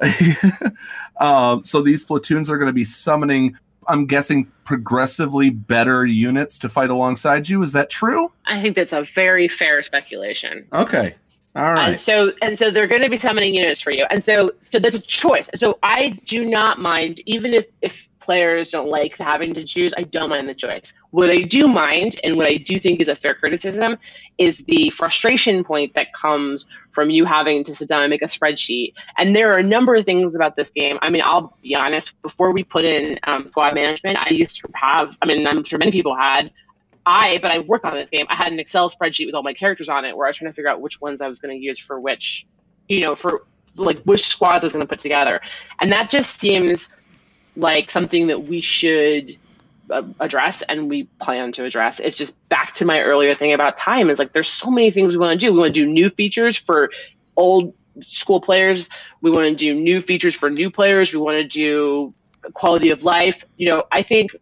um, 1.20 1.64
so 1.64 1.82
these 1.82 2.04
platoons 2.04 2.50
are 2.50 2.58
going 2.58 2.68
to 2.68 2.72
be 2.72 2.84
summoning. 2.84 3.58
I'm 3.88 4.06
guessing 4.06 4.50
progressively 4.64 5.50
better 5.50 6.06
units 6.06 6.58
to 6.60 6.68
fight 6.68 6.90
alongside 6.90 7.48
you. 7.48 7.62
Is 7.62 7.72
that 7.72 7.90
true? 7.90 8.30
I 8.46 8.60
think 8.60 8.76
that's 8.76 8.92
a 8.92 9.02
very 9.02 9.48
fair 9.48 9.82
speculation. 9.82 10.66
Okay. 10.72 11.14
All 11.54 11.74
right. 11.74 11.90
And 11.90 12.00
so 12.00 12.32
and 12.40 12.56
so 12.56 12.70
they're 12.70 12.86
going 12.86 13.02
to 13.02 13.10
be 13.10 13.18
summoning 13.18 13.54
units 13.54 13.82
for 13.82 13.90
you. 13.90 14.06
And 14.10 14.24
so 14.24 14.50
so 14.62 14.78
there's 14.78 14.94
a 14.94 15.00
choice. 15.00 15.50
So 15.56 15.78
I 15.82 16.10
do 16.24 16.46
not 16.46 16.80
mind 16.80 17.20
even 17.26 17.52
if 17.52 17.66
if 17.82 18.08
players 18.22 18.70
don't 18.70 18.88
like 18.88 19.16
having 19.18 19.52
to 19.54 19.64
choose, 19.64 19.92
I 19.96 20.02
don't 20.02 20.30
mind 20.30 20.48
the 20.48 20.54
choice. 20.54 20.94
What 21.10 21.28
I 21.28 21.42
do 21.42 21.68
mind 21.68 22.18
and 22.24 22.36
what 22.36 22.46
I 22.46 22.56
do 22.56 22.78
think 22.78 23.00
is 23.00 23.08
a 23.08 23.16
fair 23.16 23.34
criticism 23.34 23.98
is 24.38 24.58
the 24.68 24.90
frustration 24.90 25.64
point 25.64 25.94
that 25.94 26.14
comes 26.14 26.66
from 26.92 27.10
you 27.10 27.24
having 27.24 27.64
to 27.64 27.74
sit 27.74 27.88
down 27.88 28.02
and 28.02 28.10
make 28.10 28.22
a 28.22 28.26
spreadsheet. 28.26 28.94
And 29.18 29.36
there 29.36 29.52
are 29.52 29.58
a 29.58 29.62
number 29.62 29.94
of 29.94 30.04
things 30.04 30.34
about 30.36 30.56
this 30.56 30.70
game. 30.70 30.98
I 31.02 31.10
mean, 31.10 31.22
I'll 31.24 31.56
be 31.62 31.74
honest, 31.74 32.20
before 32.22 32.52
we 32.52 32.62
put 32.62 32.84
in 32.84 33.18
um, 33.24 33.46
squad 33.46 33.74
management, 33.74 34.16
I 34.18 34.28
used 34.30 34.56
to 34.56 34.68
have, 34.74 35.18
I 35.20 35.26
mean, 35.26 35.46
I'm 35.46 35.64
sure 35.64 35.78
many 35.78 35.90
people 35.90 36.16
had, 36.16 36.50
I, 37.04 37.38
but 37.42 37.50
I 37.50 37.58
worked 37.58 37.84
on 37.84 37.94
this 37.94 38.10
game. 38.10 38.26
I 38.28 38.36
had 38.36 38.52
an 38.52 38.60
Excel 38.60 38.88
spreadsheet 38.88 39.26
with 39.26 39.34
all 39.34 39.42
my 39.42 39.54
characters 39.54 39.88
on 39.88 40.04
it 40.04 40.16
where 40.16 40.26
I 40.26 40.30
was 40.30 40.36
trying 40.36 40.50
to 40.50 40.54
figure 40.54 40.70
out 40.70 40.80
which 40.80 41.00
ones 41.00 41.20
I 41.20 41.26
was 41.26 41.40
going 41.40 41.58
to 41.58 41.60
use 41.60 41.78
for 41.78 41.98
which, 41.98 42.46
you 42.88 43.00
know, 43.00 43.16
for 43.16 43.44
like 43.76 44.00
which 44.02 44.26
squads 44.26 44.62
I 44.62 44.66
was 44.66 44.72
going 44.72 44.84
to 44.84 44.88
put 44.88 44.98
together. 44.98 45.40
And 45.80 45.90
that 45.92 46.10
just 46.10 46.40
seems 46.40 46.88
like 47.56 47.90
something 47.90 48.28
that 48.28 48.44
we 48.44 48.60
should 48.60 49.36
uh, 49.90 50.02
address 50.20 50.62
and 50.62 50.88
we 50.88 51.04
plan 51.20 51.52
to 51.52 51.64
address. 51.64 52.00
It's 52.00 52.16
just 52.16 52.36
back 52.48 52.74
to 52.74 52.84
my 52.84 53.00
earlier 53.00 53.34
thing 53.34 53.52
about 53.52 53.76
time. 53.76 54.10
Is 54.10 54.18
like 54.18 54.32
there's 54.32 54.48
so 54.48 54.70
many 54.70 54.90
things 54.90 55.14
we 55.14 55.20
want 55.20 55.38
to 55.38 55.46
do. 55.46 55.52
We 55.52 55.60
want 55.60 55.74
to 55.74 55.80
do 55.80 55.86
new 55.86 56.08
features 56.08 56.56
for 56.56 56.90
old 57.36 57.74
school 58.00 58.40
players. 58.40 58.88
We 59.20 59.30
want 59.30 59.48
to 59.48 59.54
do 59.54 59.74
new 59.74 60.00
features 60.00 60.34
for 60.34 60.50
new 60.50 60.70
players. 60.70 61.12
We 61.12 61.18
want 61.18 61.36
to 61.36 61.44
do 61.44 62.14
quality 62.54 62.90
of 62.90 63.04
life. 63.04 63.44
You 63.56 63.68
know, 63.68 63.82
I 63.92 64.02
think 64.02 64.32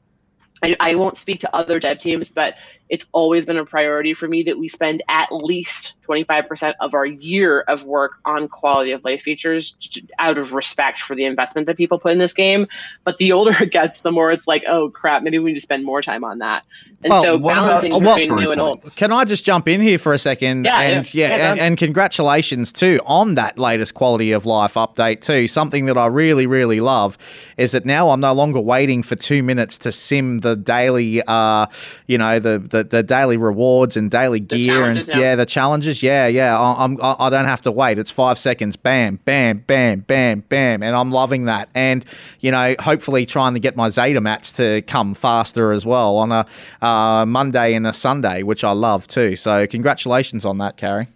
I, 0.62 0.76
I 0.78 0.94
won't 0.94 1.16
speak 1.16 1.40
to 1.40 1.54
other 1.54 1.80
dev 1.80 1.98
teams, 1.98 2.30
but 2.30 2.54
it's 2.90 3.06
always 3.12 3.46
been 3.46 3.56
a 3.56 3.64
priority 3.64 4.12
for 4.14 4.26
me 4.26 4.42
that 4.42 4.58
we 4.58 4.66
spend 4.66 5.00
at 5.08 5.30
least 5.30 5.94
25% 6.02 6.74
of 6.80 6.92
our 6.92 7.06
year 7.06 7.60
of 7.60 7.84
work 7.84 8.14
on 8.24 8.48
quality 8.48 8.90
of 8.90 9.04
life 9.04 9.22
features 9.22 9.76
out 10.18 10.36
of 10.38 10.52
respect 10.52 10.98
for 10.98 11.14
the 11.14 11.24
investment 11.24 11.68
that 11.68 11.76
people 11.76 12.00
put 12.00 12.10
in 12.10 12.18
this 12.18 12.32
game. 12.32 12.66
But 13.04 13.18
the 13.18 13.30
older 13.30 13.52
it 13.62 13.70
gets, 13.70 14.00
the 14.00 14.10
more 14.10 14.32
it's 14.32 14.48
like, 14.48 14.64
oh 14.66 14.90
crap, 14.90 15.22
maybe 15.22 15.38
we 15.38 15.50
need 15.50 15.54
to 15.54 15.60
spend 15.60 15.84
more 15.84 16.02
time 16.02 16.24
on 16.24 16.38
that. 16.40 16.64
And 17.04 17.10
Well, 17.12 17.22
so 17.22 17.36
what 17.38 17.52
about- 17.56 17.82
balancing 17.82 18.04
well, 18.04 18.16
between 18.16 18.38
new 18.40 18.50
and 18.50 18.60
old. 18.60 18.82
Can 18.96 19.12
I 19.12 19.24
just 19.24 19.44
jump 19.44 19.68
in 19.68 19.80
here 19.80 19.96
for 19.98 20.12
a 20.12 20.18
second? 20.18 20.64
Yeah, 20.64 20.80
and 20.80 21.14
yeah. 21.14 21.28
yeah, 21.28 21.36
Yeah, 21.36 21.50
and, 21.52 21.60
and 21.60 21.78
congratulations 21.78 22.72
too 22.72 22.98
on 23.06 23.36
that 23.36 23.56
latest 23.56 23.94
quality 23.94 24.32
of 24.32 24.46
life 24.46 24.74
update 24.74 25.20
too. 25.20 25.46
Something 25.46 25.86
that 25.86 25.96
I 25.96 26.06
really, 26.06 26.46
really 26.48 26.80
love 26.80 27.16
is 27.56 27.70
that 27.70 27.86
now 27.86 28.10
I'm 28.10 28.20
no 28.20 28.32
longer 28.32 28.60
waiting 28.60 29.04
for 29.04 29.14
two 29.14 29.44
minutes 29.44 29.78
to 29.78 29.92
sim 29.92 30.40
the 30.40 30.56
daily, 30.56 31.22
uh, 31.28 31.66
you 32.08 32.18
know, 32.18 32.40
the 32.40 32.58
the, 32.58 32.79
the 32.84 33.02
daily 33.02 33.36
rewards 33.36 33.96
and 33.96 34.10
daily 34.10 34.40
gear 34.40 34.84
and 34.84 35.06
yeah. 35.06 35.18
yeah, 35.18 35.36
the 35.36 35.46
challenges. 35.46 36.02
Yeah, 36.02 36.26
yeah. 36.26 36.58
I, 36.58 36.84
I'm 36.84 37.00
I 37.02 37.16
I 37.18 37.30
don't 37.30 37.46
have 37.46 37.62
to 37.62 37.72
wait. 37.72 37.98
It's 37.98 38.10
five 38.10 38.38
seconds. 38.38 38.76
Bam, 38.76 39.20
bam, 39.24 39.58
bam, 39.66 40.00
bam, 40.00 40.40
bam, 40.48 40.82
and 40.82 40.96
I'm 40.96 41.10
loving 41.10 41.44
that. 41.44 41.70
And 41.74 42.04
you 42.40 42.50
know, 42.50 42.74
hopefully 42.80 43.26
trying 43.26 43.54
to 43.54 43.60
get 43.60 43.76
my 43.76 43.88
Zeta 43.88 44.20
mats 44.20 44.52
to 44.54 44.82
come 44.82 45.14
faster 45.14 45.72
as 45.72 45.84
well 45.84 46.16
on 46.16 46.32
a 46.32 46.46
uh, 46.82 47.26
Monday 47.26 47.74
and 47.74 47.86
a 47.86 47.92
Sunday, 47.92 48.42
which 48.42 48.64
I 48.64 48.72
love 48.72 49.06
too. 49.06 49.36
So 49.36 49.66
congratulations 49.66 50.44
on 50.44 50.58
that, 50.58 50.76
Carrie. 50.76 51.08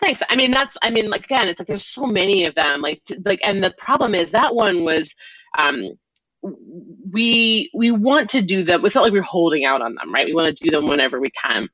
Thanks. 0.00 0.22
I 0.30 0.36
mean, 0.36 0.50
that's. 0.50 0.76
I 0.82 0.90
mean, 0.90 1.10
like 1.10 1.24
again, 1.24 1.48
it's 1.48 1.60
like 1.60 1.68
there's 1.68 1.86
so 1.86 2.06
many 2.06 2.46
of 2.46 2.54
them. 2.54 2.80
Like, 2.80 3.02
like, 3.24 3.40
and 3.44 3.62
the 3.62 3.74
problem 3.76 4.14
is 4.14 4.30
that 4.30 4.54
one 4.54 4.84
was, 4.84 5.14
um, 5.58 5.90
we 6.42 7.70
we 7.74 7.90
want 7.90 8.30
to 8.30 8.42
do 8.42 8.62
them. 8.62 8.84
It's 8.84 8.94
not 8.94 9.04
like 9.04 9.12
we're 9.12 9.22
holding 9.22 9.64
out 9.64 9.82
on 9.82 9.94
them, 9.94 10.12
right? 10.12 10.26
We 10.26 10.34
want 10.34 10.56
to 10.56 10.64
do 10.64 10.70
them 10.70 10.86
whenever 10.86 11.20
we 11.20 11.30
can. 11.30 11.68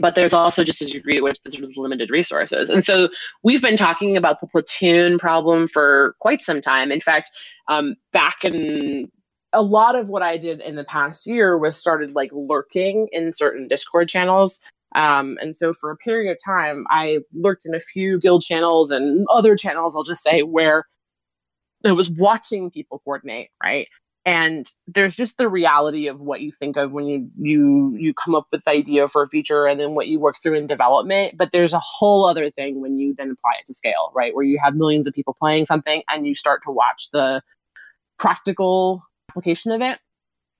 But 0.00 0.14
there's 0.14 0.32
also 0.32 0.62
just 0.62 0.80
a 0.80 0.86
degree 0.86 1.16
to 1.16 1.22
which 1.22 1.40
there's 1.42 1.76
limited 1.76 2.08
resources, 2.10 2.70
and 2.70 2.84
so 2.84 3.08
we've 3.42 3.60
been 3.60 3.76
talking 3.76 4.16
about 4.16 4.40
the 4.40 4.46
platoon 4.46 5.18
problem 5.18 5.66
for 5.66 6.14
quite 6.20 6.40
some 6.40 6.60
time. 6.60 6.92
In 6.92 7.00
fact, 7.00 7.30
um, 7.68 7.96
back 8.12 8.44
in 8.44 9.10
a 9.52 9.62
lot 9.62 9.98
of 9.98 10.08
what 10.08 10.22
I 10.22 10.38
did 10.38 10.60
in 10.60 10.76
the 10.76 10.84
past 10.84 11.26
year 11.26 11.58
was 11.58 11.76
started 11.76 12.14
like 12.14 12.30
lurking 12.32 13.08
in 13.12 13.32
certain 13.32 13.66
Discord 13.66 14.08
channels. 14.08 14.58
Um, 14.94 15.36
and 15.40 15.56
so 15.56 15.72
for 15.72 15.90
a 15.90 15.96
period 15.96 16.30
of 16.30 16.38
time, 16.44 16.84
I 16.90 17.18
lurked 17.34 17.66
in 17.66 17.74
a 17.74 17.80
few 17.80 18.18
guild 18.18 18.42
channels 18.42 18.90
and 18.90 19.26
other 19.32 19.56
channels, 19.56 19.94
I'll 19.96 20.04
just 20.04 20.22
say, 20.22 20.42
where 20.42 20.86
I 21.84 21.92
was 21.92 22.10
watching 22.10 22.70
people 22.70 23.00
coordinate, 23.04 23.50
right? 23.62 23.88
And 24.26 24.70
there's 24.86 25.16
just 25.16 25.38
the 25.38 25.48
reality 25.48 26.06
of 26.08 26.20
what 26.20 26.42
you 26.42 26.52
think 26.52 26.76
of 26.76 26.92
when 26.92 27.06
you 27.06 27.30
you 27.38 27.96
you 27.96 28.12
come 28.12 28.34
up 28.34 28.46
with 28.52 28.64
the 28.64 28.70
idea 28.70 29.08
for 29.08 29.22
a 29.22 29.26
feature 29.26 29.66
and 29.66 29.80
then 29.80 29.94
what 29.94 30.08
you 30.08 30.20
work 30.20 30.36
through 30.42 30.54
in 30.54 30.66
development. 30.66 31.36
But 31.38 31.52
there's 31.52 31.72
a 31.72 31.80
whole 31.80 32.26
other 32.26 32.50
thing 32.50 32.82
when 32.82 32.98
you 32.98 33.14
then 33.16 33.30
apply 33.30 33.52
it 33.60 33.66
to 33.66 33.74
scale, 33.74 34.12
right? 34.14 34.34
Where 34.34 34.44
you 34.44 34.58
have 34.62 34.74
millions 34.74 35.06
of 35.06 35.14
people 35.14 35.34
playing 35.38 35.64
something 35.66 36.02
and 36.08 36.26
you 36.26 36.34
start 36.34 36.62
to 36.64 36.70
watch 36.70 37.08
the 37.12 37.42
practical 38.18 39.02
application 39.30 39.72
of 39.72 39.80
it 39.80 39.98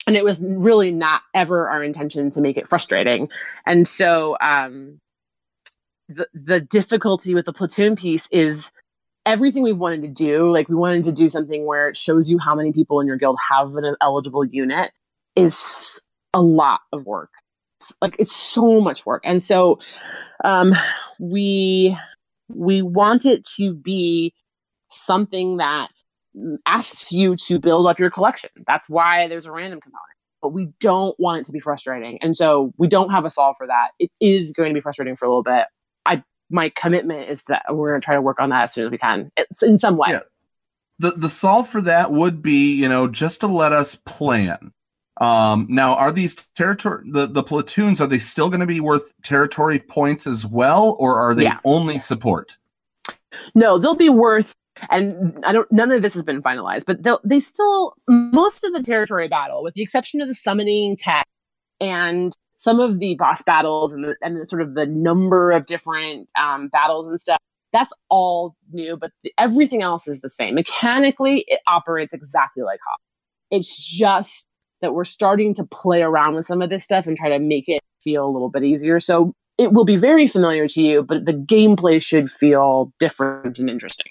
and 0.07 0.17
it 0.17 0.25
was 0.25 0.41
really 0.43 0.91
not 0.91 1.23
ever 1.35 1.69
our 1.69 1.85
intention 1.85 2.31
to 2.31 2.41
make 2.41 2.57
it 2.57 2.69
frustrating 2.69 3.29
and 3.67 3.87
so 3.87 4.37
um 4.41 5.01
the 6.09 6.27
the 6.33 6.61
difficulty 6.61 7.35
with 7.35 7.45
the 7.45 7.53
platoon 7.53 7.97
piece 7.97 8.29
is 8.31 8.71
everything 9.27 9.63
we've 9.63 9.79
wanted 9.79 10.03
to 10.03 10.09
do 10.09 10.51
like 10.51 10.69
we 10.69 10.75
wanted 10.75 11.05
to 11.05 11.13
do 11.13 11.29
something 11.29 11.67
where 11.67 11.89
it 11.89 11.97
shows 11.97 12.31
you 12.31 12.39
how 12.39 12.55
many 12.55 12.73
people 12.73 13.01
in 13.01 13.07
your 13.07 13.17
guild 13.17 13.39
have 13.51 13.75
an 13.77 13.95
eligible 14.01 14.45
unit 14.45 14.91
is 15.37 16.01
a 16.35 16.43
lot 16.43 16.81
of 16.93 17.05
work 17.05 17.31
It's 17.81 17.95
like 18.01 18.17
it's 18.19 18.35
so 18.35 18.81
much 18.81 19.05
work 19.05 19.23
and 19.25 19.43
so 19.43 19.79
um 20.45 20.73
we 21.21 21.97
we 22.49 22.83
want 22.83 23.27
it 23.27 23.47
to 23.57 23.75
be 23.75 24.35
something 24.91 25.59
that 25.59 25.91
asks 26.67 27.13
you 27.13 27.37
to 27.37 27.59
build 27.59 27.87
up 27.87 27.99
your 27.99 28.11
collection. 28.11 28.51
That's 28.67 28.89
why 28.89 29.29
there's 29.29 29.47
a 29.47 29.53
random 29.53 29.81
component. 29.81 30.05
But 30.41 30.51
we 30.51 30.69
don't 30.81 31.19
want 31.19 31.41
it 31.41 31.47
to 31.47 31.53
be 31.53 31.61
frustrating. 31.61 32.19
And 32.23 32.37
so 32.37 32.73
we 32.79 32.87
don't 32.87 33.11
have 33.11 33.25
a 33.25 33.31
solve 33.31 33.57
for 33.59 33.67
that. 33.67 33.89
It 33.99 34.11
is 34.21 34.53
going 34.53 34.71
to 34.71 34.75
be 34.75 34.81
frustrating 34.81 35.17
for 35.17 35.25
a 35.25 35.29
little 35.29 35.43
bit. 35.43 35.65
My 36.51 36.71
commitment 36.71 37.29
is 37.31 37.45
that 37.45 37.63
we're 37.71 37.91
going 37.91 38.01
to 38.01 38.05
try 38.05 38.15
to 38.15 38.23
work 38.23 38.41
on 38.41 38.51
that 38.51 38.65
as 38.65 38.73
soon 38.75 38.87
as 38.87 38.91
we 38.91 38.99
can. 38.99 39.31
It's 39.37 39.63
in 39.63 39.79
some 39.79 39.97
way. 39.97 40.09
Yeah. 40.11 40.21
The 40.99 41.13
the 41.13 41.31
solve 41.31 41.69
for 41.69 41.81
that 41.83 42.11
would 42.11 42.43
be, 42.43 42.75
you 42.75 42.89
know, 42.89 43.07
just 43.07 43.41
to 43.41 43.47
let 43.47 43.73
us 43.73 43.95
plan. 43.95 44.73
Um, 45.21 45.67
now, 45.69 45.95
are 45.95 46.13
these 46.13 46.35
territory 46.57 47.05
the 47.11 47.27
the 47.27 47.43
platoons 47.43 48.01
are 48.01 48.07
they 48.07 48.19
still 48.19 48.49
going 48.49 48.61
to 48.61 48.67
be 48.67 48.81
worth 48.81 49.13
territory 49.23 49.79
points 49.79 50.27
as 50.27 50.47
well, 50.47 50.97
or 50.99 51.17
are 51.21 51.35
they 51.35 51.45
Yeah. 51.45 51.59
only 51.65 51.99
support? 51.99 52.57
No, 53.55 53.79
they'll 53.79 53.95
be 53.95 54.09
worth 54.11 54.55
and 54.91 55.39
I 55.45 55.53
don't 55.53 55.71
none 55.73 55.91
of 55.93 56.03
this 56.03 56.15
has 56.15 56.23
been 56.25 56.43
finalized, 56.43 56.85
but 56.87 57.03
they'll 57.03 57.21
they 57.25 57.41
still 57.41 57.95
most 58.09 58.65
of 58.65 58.73
the 58.73 58.83
territory 58.83 59.29
battle, 59.29 59.63
with 59.63 59.75
the 59.75 59.83
exception 59.83 60.21
of 60.21 60.29
the 60.29 60.35
summoning 60.35 60.97
tech 60.97 61.27
and 61.81 62.37
some 62.59 62.81
of 62.81 62.99
the 62.99 63.15
boss 63.15 63.41
battles 63.41 63.95
and 63.95 64.05
the, 64.05 64.17
and 64.21 64.37
the 64.37 64.45
sort 64.45 64.61
of 64.61 64.75
the 64.75 64.85
number 64.85 65.53
of 65.53 65.67
different 65.67 66.29
um, 66.39 66.67
battles 66.69 67.09
and 67.09 67.19
stuff. 67.21 67.39
That's 67.73 67.93
all 68.11 68.57
new, 68.73 68.97
but 68.97 69.13
the, 69.23 69.33
everything 69.39 69.81
else 69.81 70.09
is 70.09 70.23
the 70.23 70.29
same. 70.29 70.57
Mechanically, 70.57 71.45
it 71.47 71.61
operates 71.69 72.13
exactly 72.13 72.65
like 72.65 72.81
Hoth. 72.85 73.01
It's 73.53 73.77
just 73.77 74.45
that 74.83 74.93
we're 74.93 75.05
starting 75.05 75.55
to 75.55 75.65
play 75.65 76.03
around 76.03 76.35
with 76.35 76.47
some 76.47 76.61
of 76.61 76.69
this 76.69 76.83
stuff 76.83 77.07
and 77.07 77.17
try 77.17 77.29
to 77.29 77.39
make 77.39 77.69
it 77.69 77.81
feel 78.01 78.27
a 78.27 78.31
little 78.31 78.51
bit 78.51 78.65
easier. 78.65 78.99
So 78.99 79.33
it 79.57 79.73
will 79.73 79.85
be 79.85 79.97
very 79.97 80.27
familiar 80.27 80.67
to 80.67 80.83
you, 80.83 81.05
but 81.05 81.27
the 81.27 81.35
gameplay 81.35 82.03
should 82.03 82.29
feel 82.29 82.93
different 82.99 83.59
and 83.59 83.71
interesting. 83.71 84.09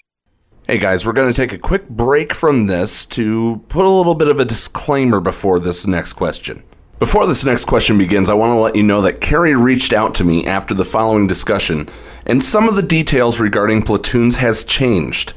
Hey 0.66 0.78
guys, 0.78 1.04
we're 1.04 1.12
going 1.12 1.30
to 1.30 1.36
take 1.36 1.52
a 1.52 1.58
quick 1.58 1.86
break 1.88 2.32
from 2.32 2.66
this 2.66 3.04
to 3.06 3.62
put 3.68 3.84
a 3.84 3.90
little 3.90 4.14
bit 4.14 4.28
of 4.28 4.40
a 4.40 4.44
disclaimer 4.46 5.20
before 5.20 5.60
this 5.60 5.86
next 5.86 6.14
question. 6.14 6.62
Before 6.98 7.26
this 7.26 7.44
next 7.44 7.66
question 7.66 7.96
begins, 7.96 8.28
I 8.28 8.34
want 8.34 8.50
to 8.50 8.58
let 8.58 8.74
you 8.74 8.82
know 8.82 9.00
that 9.02 9.20
Carrie 9.20 9.54
reached 9.54 9.92
out 9.92 10.16
to 10.16 10.24
me 10.24 10.44
after 10.46 10.74
the 10.74 10.84
following 10.84 11.28
discussion, 11.28 11.88
and 12.26 12.42
some 12.42 12.68
of 12.68 12.74
the 12.74 12.82
details 12.82 13.38
regarding 13.38 13.82
platoons 13.82 14.36
has 14.36 14.64
changed. 14.64 15.32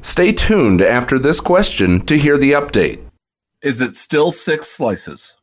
Stay 0.00 0.32
tuned 0.32 0.82
after 0.82 1.16
this 1.16 1.40
question 1.40 2.00
to 2.06 2.18
hear 2.18 2.36
the 2.36 2.50
update. 2.50 3.04
Is 3.62 3.80
it 3.80 3.96
still 3.96 4.32
six 4.32 4.68
slices? 4.68 5.36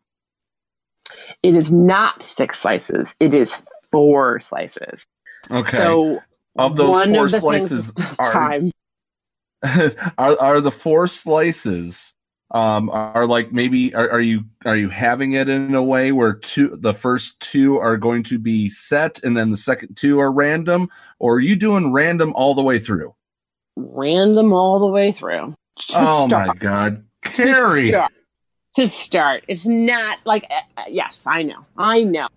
It 1.41 1.55
is 1.55 1.71
not 1.71 2.21
six 2.21 2.59
slices. 2.59 3.15
It 3.21 3.33
is 3.33 3.55
four 3.91 4.41
slices. 4.41 5.05
Okay. 5.49 5.77
So 5.77 6.21
of 6.57 6.75
those 6.75 6.89
one 6.89 7.13
four 7.13 7.25
of 7.25 7.31
the 7.31 7.39
slices, 7.39 7.93
are, 8.19 8.31
time. 8.33 8.71
are 10.17 10.37
are 10.37 10.61
the 10.61 10.69
four 10.69 11.07
slices 11.07 12.13
um 12.51 12.89
are 12.89 13.25
like 13.25 13.51
maybe 13.51 13.93
are, 13.95 14.09
are 14.09 14.21
you 14.21 14.43
are 14.65 14.75
you 14.75 14.89
having 14.89 15.33
it 15.33 15.47
in 15.47 15.73
a 15.73 15.83
way 15.83 16.11
where 16.11 16.33
two 16.33 16.75
the 16.77 16.93
first 16.93 17.39
two 17.39 17.77
are 17.77 17.97
going 17.97 18.23
to 18.23 18.37
be 18.37 18.69
set 18.69 19.23
and 19.23 19.37
then 19.37 19.49
the 19.49 19.57
second 19.57 19.95
two 19.95 20.19
are 20.19 20.31
random 20.31 20.89
or 21.19 21.35
are 21.35 21.39
you 21.39 21.55
doing 21.55 21.93
random 21.93 22.33
all 22.35 22.53
the 22.53 22.63
way 22.63 22.77
through 22.77 23.13
random 23.75 24.53
all 24.53 24.79
the 24.79 24.87
way 24.87 25.11
through. 25.11 25.55
To 25.77 25.93
oh 25.95 26.27
my 26.27 26.43
start. 26.43 26.59
god 26.59 27.05
To 27.23 27.87
start. 27.87 28.11
To 28.75 28.87
start. 28.87 29.43
It's 29.47 29.65
not 29.65 30.19
like 30.25 30.47
uh, 30.49 30.83
yes, 30.87 31.25
I 31.27 31.43
know. 31.43 31.65
I 31.77 32.03
know. 32.03 32.27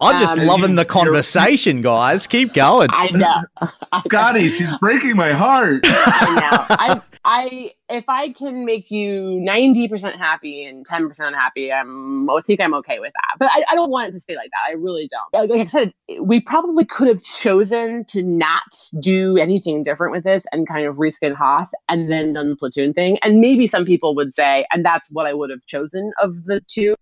I'm 0.00 0.18
just 0.20 0.38
Um, 0.38 0.46
loving 0.46 0.74
the 0.74 0.84
conversation, 0.98 1.80
guys. 1.82 2.26
Keep 2.26 2.52
going. 2.54 2.88
I 2.90 3.08
know. 3.08 3.68
Scotty 4.04 4.48
she's 4.50 4.76
breaking 4.78 5.16
my 5.16 5.32
heart 5.32 5.80
I 5.86 6.34
know. 6.34 6.76
I, 6.76 7.02
I, 7.24 7.72
if 7.88 8.04
I 8.08 8.32
can 8.32 8.64
make 8.64 8.90
you 8.90 9.40
ninety 9.40 9.88
percent 9.88 10.16
happy 10.16 10.64
and 10.64 10.84
ten 10.84 11.08
percent 11.08 11.34
happy, 11.34 11.72
I'm, 11.72 12.28
I 12.28 12.40
think 12.46 12.60
I'm 12.60 12.74
okay 12.74 12.98
with 12.98 13.12
that. 13.14 13.36
But 13.38 13.48
I, 13.52 13.64
I 13.70 13.74
don't 13.74 13.90
want 13.90 14.08
it 14.08 14.12
to 14.12 14.20
stay 14.20 14.36
like 14.36 14.50
that. 14.50 14.72
I 14.72 14.74
really 14.74 15.08
don't. 15.08 15.40
Like, 15.40 15.50
like 15.50 15.60
I 15.60 15.70
said, 15.70 15.92
we 16.20 16.40
probably 16.40 16.84
could 16.84 17.08
have 17.08 17.22
chosen 17.22 18.04
to 18.08 18.22
not 18.22 18.90
do 19.00 19.36
anything 19.38 19.82
different 19.82 20.12
with 20.12 20.24
this 20.24 20.44
and 20.52 20.68
kind 20.68 20.86
of 20.86 20.96
reskin 20.96 21.34
Hoth 21.34 21.70
and 21.88 22.10
then 22.12 22.34
done 22.34 22.50
the 22.50 22.56
platoon 22.56 22.92
thing. 22.92 23.18
And 23.22 23.40
maybe 23.40 23.66
some 23.66 23.84
people 23.84 24.14
would 24.14 24.34
say, 24.34 24.66
and 24.72 24.84
that's 24.84 25.08
what 25.10 25.26
I 25.26 25.32
would 25.32 25.50
have 25.50 25.64
chosen 25.66 26.12
of 26.22 26.44
the 26.44 26.60
two. 26.68 26.94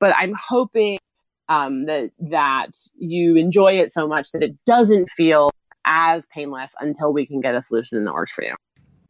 But 0.00 0.14
I'm 0.18 0.34
hoping 0.34 0.98
um, 1.50 1.84
that 1.86 2.10
that 2.18 2.70
you 2.96 3.36
enjoy 3.36 3.72
it 3.72 3.92
so 3.92 4.08
much 4.08 4.30
that 4.30 4.42
it 4.42 4.56
doesn't 4.64 5.10
feel 5.10 5.50
as 5.84 6.26
painless 6.26 6.74
until 6.80 7.12
we 7.12 7.26
can 7.26 7.40
get 7.40 7.54
a 7.54 7.60
solution 7.60 7.98
in 7.98 8.04
the 8.04 8.12
works 8.12 8.30
for 8.30 8.44
you. 8.44 8.54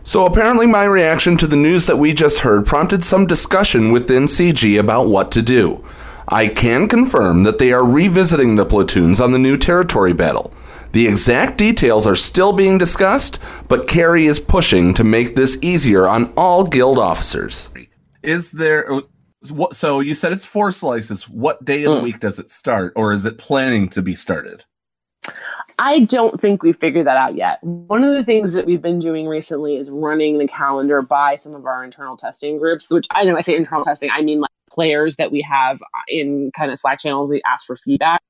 So 0.03 0.24
apparently, 0.24 0.66
my 0.66 0.84
reaction 0.84 1.36
to 1.36 1.47
the 1.47 1.57
news 1.57 1.86
that 1.86 1.99
we 1.99 2.14
just 2.14 2.41
heard 2.41 2.64
prompted 2.64 3.04
some 3.04 3.26
discussion 3.26 3.92
within 3.92 4.25
CG 4.25 4.80
about 4.80 5.08
what 5.08 5.30
to 5.33 5.42
do. 5.42 5.84
I 6.26 6.49
can 6.49 6.88
confirm 6.88 7.42
that 7.42 7.58
they 7.58 7.72
are 7.72 7.84
revisiting 7.84 8.54
the 8.54 8.64
platoons 8.64 9.21
on 9.21 9.33
the 9.33 9.38
new 9.38 9.58
territory 9.58 10.14
battle. 10.14 10.54
The 10.92 11.07
exact 11.07 11.58
details 11.58 12.07
are 12.07 12.17
still 12.17 12.53
being 12.53 12.79
discussed, 12.79 13.38
but 13.68 13.87
Carrie 13.87 14.25
is 14.25 14.41
pushing 14.41 14.95
to 14.95 15.04
make 15.04 15.37
this 15.37 15.58
easier 15.61 16.08
on 16.08 16.33
all 16.37 16.64
guild 16.64 16.99
officers. 16.99 17.71
Is 18.22 18.53
there 18.53 19.03
what? 19.49 19.75
So 19.75 20.00
you 20.00 20.14
said 20.14 20.33
it's 20.33 20.45
four 20.46 20.71
slices. 20.72 21.29
What 21.29 21.64
day 21.64 21.84
of 21.84 21.95
the 21.95 22.00
Mm. 22.00 22.04
week 22.04 22.21
does 22.21 22.38
it 22.38 22.50
start, 22.50 22.92
or 22.96 23.12
is 23.12 23.25
it 23.26 23.38
planning 23.38 23.88
to 23.91 24.03
be 24.03 24.14
started? 24.14 24.64
I 25.79 26.00
don't 26.00 26.41
think 26.41 26.62
we've 26.62 26.76
figured 26.76 27.07
that 27.07 27.17
out 27.17 27.34
yet. 27.37 27.62
One 27.62 28.04
of 28.04 28.11
the 28.12 28.25
things 28.25 28.53
that 28.54 28.67
we've 28.67 28.83
been 28.83 28.99
doing 28.99 29.26
recently 29.26 29.76
is 29.76 29.91
running 29.91 30.38
the 30.38 30.46
calendar 30.46 31.00
by 31.03 31.37
some 31.37 31.54
of 31.54 31.64
our 31.64 31.83
internal 31.84 32.17
testing 32.17 32.58
groups, 32.58 32.91
which 32.91 33.07
I 33.12 33.25
know 33.25 33.37
I 33.37 33.41
say 33.41 33.57
internal 33.57 33.83
testing, 33.84 34.11
I 34.12 34.22
mean 34.22 34.41
like 34.41 34.50
players 34.71 35.17
that 35.17 35.33
we 35.33 35.41
have 35.42 35.80
in 36.08 36.50
kind 36.57 36.71
of 36.71 36.79
Slack 36.79 37.00
channels. 37.00 37.30
We 37.30 37.41
ask 37.46 37.67
for 37.67 37.76
feedback. 37.76 38.21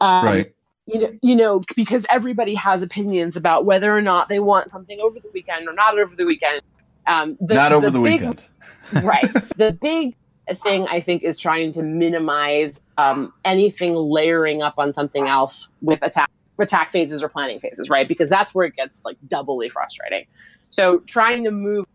Um, 0.00 0.24
right. 0.24 0.54
You 0.86 1.00
know, 1.00 1.10
you 1.22 1.34
know, 1.36 1.60
because 1.76 2.06
everybody 2.10 2.54
has 2.54 2.82
opinions 2.82 3.36
about 3.36 3.64
whether 3.64 3.94
or 3.94 4.02
not 4.02 4.28
they 4.28 4.38
want 4.40 4.70
something 4.70 4.98
over 5.00 5.18
the 5.20 5.30
weekend 5.32 5.66
or 5.68 5.72
not 5.72 5.98
over 5.98 6.14
the 6.14 6.26
weekend. 6.26 6.60
Um, 7.06 7.36
the, 7.40 7.54
Not 7.54 7.72
over 7.72 7.90
the, 7.90 8.00
big- 8.00 8.20
weekend. 8.22 8.42
right. 9.02 9.30
The 9.56 9.78
big 9.80 10.14
thing 10.52 10.86
I 10.88 11.00
think 11.00 11.22
is 11.22 11.38
trying 11.38 11.72
to 11.72 11.82
minimize 11.82 12.82
um, 12.98 13.32
anything 13.44 13.94
layering 13.94 14.62
up 14.62 14.74
on 14.78 14.92
something 14.92 15.26
else 15.26 15.68
with 15.80 16.00
attack 16.02 16.30
attack 16.58 16.90
phases 16.90 17.22
or 17.22 17.28
planning 17.28 17.58
phases, 17.58 17.88
right? 17.88 18.06
Because 18.06 18.28
that's 18.28 18.54
where 18.54 18.66
it 18.66 18.76
gets 18.76 19.04
like 19.04 19.16
doubly 19.26 19.68
frustrating. 19.68 20.24
So 20.70 20.98
trying 21.00 21.44
to 21.44 21.50
move, 21.50 21.86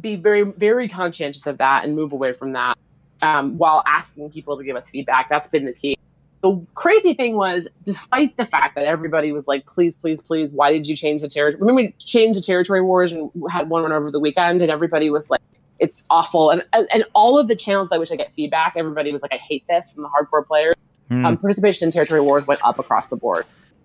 be 0.00 0.16
very 0.16 0.42
very 0.42 0.88
conscientious 0.88 1.46
of 1.46 1.58
that 1.58 1.84
and 1.84 1.94
move 1.94 2.12
away 2.12 2.32
from 2.32 2.52
that 2.52 2.76
um, 3.22 3.56
while 3.56 3.82
asking 3.86 4.30
people 4.30 4.56
to 4.58 4.64
give 4.64 4.76
us 4.76 4.90
feedback. 4.90 5.28
That's 5.28 5.48
been 5.48 5.64
the 5.64 5.72
key. 5.72 5.96
The 6.42 6.64
crazy 6.74 7.14
thing 7.14 7.36
was, 7.36 7.66
despite 7.84 8.36
the 8.36 8.44
fact 8.44 8.74
that 8.76 8.84
everybody 8.84 9.32
was 9.32 9.48
like, 9.48 9.64
"Please, 9.66 9.96
please, 9.96 10.20
please, 10.20 10.52
why 10.52 10.72
did 10.72 10.86
you 10.86 10.96
change 10.96 11.22
the 11.22 11.28
territory?" 11.28 11.60
Remember, 11.60 11.82
we 11.82 11.92
changed 11.98 12.38
the 12.38 12.42
territory 12.42 12.82
wars 12.82 13.12
and 13.12 13.30
had 13.50 13.70
one 13.70 13.90
over 13.90 14.10
the 14.10 14.20
weekend, 14.20 14.60
and 14.60 14.70
everybody 14.70 15.08
was 15.08 15.30
like, 15.30 15.40
"It's 15.78 16.04
awful." 16.10 16.50
And 16.50 16.64
and 16.72 17.04
all 17.14 17.38
of 17.38 17.48
the 17.48 17.56
channels 17.56 17.88
by 17.88 17.98
which 17.98 18.10
I 18.12 18.16
get 18.16 18.32
feedback, 18.34 18.74
everybody 18.76 19.12
was 19.12 19.22
like, 19.22 19.32
"I 19.32 19.38
hate 19.38 19.64
this" 19.68 19.90
from 19.92 20.02
the 20.02 20.08
hardcore 20.08 20.46
players. 20.46 20.74
Hmm. 21.08 21.24
Um, 21.24 21.36
participation 21.36 21.86
in 21.86 21.92
territory 21.92 22.20
wars 22.20 22.46
went 22.46 22.60
up 22.64 22.78
across 22.78 23.08
the 23.08 23.16
board. 23.16 23.44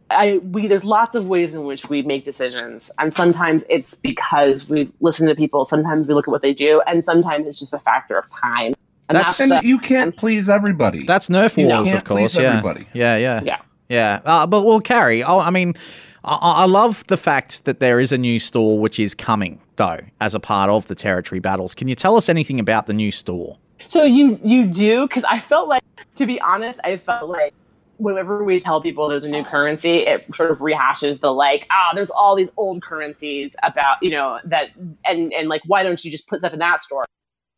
I 0.09 0.39
we 0.43 0.67
there's 0.67 0.83
lots 0.83 1.15
of 1.15 1.25
ways 1.27 1.53
in 1.53 1.65
which 1.65 1.87
we 1.87 2.01
make 2.01 2.23
decisions, 2.23 2.91
and 2.99 3.13
sometimes 3.13 3.63
it's 3.69 3.95
because 3.95 4.69
we 4.69 4.91
listen 4.99 5.27
to 5.27 5.35
people. 5.35 5.63
Sometimes 5.63 6.07
we 6.07 6.13
look 6.13 6.27
at 6.27 6.31
what 6.31 6.41
they 6.41 6.53
do, 6.53 6.81
and 6.87 7.03
sometimes 7.03 7.47
it's 7.47 7.59
just 7.59 7.73
a 7.73 7.79
factor 7.79 8.17
of 8.17 8.25
time. 8.29 8.73
And 9.07 9.15
That's- 9.17 9.37
that's, 9.37 9.51
And 9.51 9.61
the- 9.63 9.67
you 9.67 9.77
can't 9.77 10.15
please 10.15 10.49
everybody. 10.49 11.03
That's 11.05 11.27
Nerf 11.29 11.57
You 11.57 11.67
Wars, 11.67 11.85
can't 11.89 11.97
of 11.97 12.03
course. 12.05 12.33
please 12.33 12.41
Yeah. 12.41 12.49
everybody. 12.49 12.87
yeah, 12.93 13.17
yeah, 13.17 13.41
Yeah. 13.43 13.57
yeah. 13.89 14.19
Uh, 14.25 14.47
but 14.47 14.63
well, 14.63 14.79
Carrie, 14.79 15.21
oh, 15.23 15.39
I 15.39 15.49
mean, 15.49 15.75
I, 16.23 16.65
love 16.65 17.05
the 17.07 17.17
fact 17.17 17.65
that 17.65 17.79
there 17.79 17.99
is 17.99 18.11
a 18.11 18.17
new 18.17 18.39
store 18.39 18.77
which 18.79 18.99
is 18.99 19.15
coming, 19.15 19.59
though, 19.77 19.99
as 20.19 20.35
a 20.35 20.39
part 20.39 20.69
of 20.69 20.87
the 20.87 20.95
territory 20.95 21.39
battles. 21.39 21.73
Can 21.73 21.87
you 21.87 21.95
tell 21.95 22.15
us 22.15 22.29
anything 22.29 22.59
about 22.59 22.85
the 22.85 22.93
new 22.93 23.11
store? 23.11 23.57
So 23.87 24.03
you 24.03 24.39
you 24.43 24.67
do 24.67 25.07
because 25.07 25.23
I 25.23 25.39
felt 25.39 25.67
like, 25.67 25.83
to 26.17 26.27
be 26.27 26.39
honest, 26.39 26.79
I 26.83 26.97
felt 26.97 27.29
like 27.29 27.53
whenever 27.97 28.43
we 28.43 28.59
tell 28.59 28.81
people 28.81 29.09
there's 29.09 29.25
a 29.25 29.29
new 29.31 29.43
currency, 29.43 29.99
it 29.99 30.31
sort 30.33 30.51
of 30.51 30.59
rehashes 30.59 31.19
the 31.19 31.33
like, 31.33 31.65
ah, 31.71 31.91
there's 31.95 32.11
all 32.11 32.35
these 32.35 32.51
old 32.57 32.83
currencies 32.83 33.55
about 33.63 33.97
you 34.03 34.11
know 34.11 34.39
that 34.45 34.69
and 35.05 35.33
and 35.33 35.49
like 35.49 35.61
why 35.65 35.81
don't 35.81 36.03
you 36.05 36.11
just 36.11 36.27
put 36.27 36.39
stuff 36.39 36.53
in 36.53 36.59
that 36.59 36.81
store? 36.81 37.05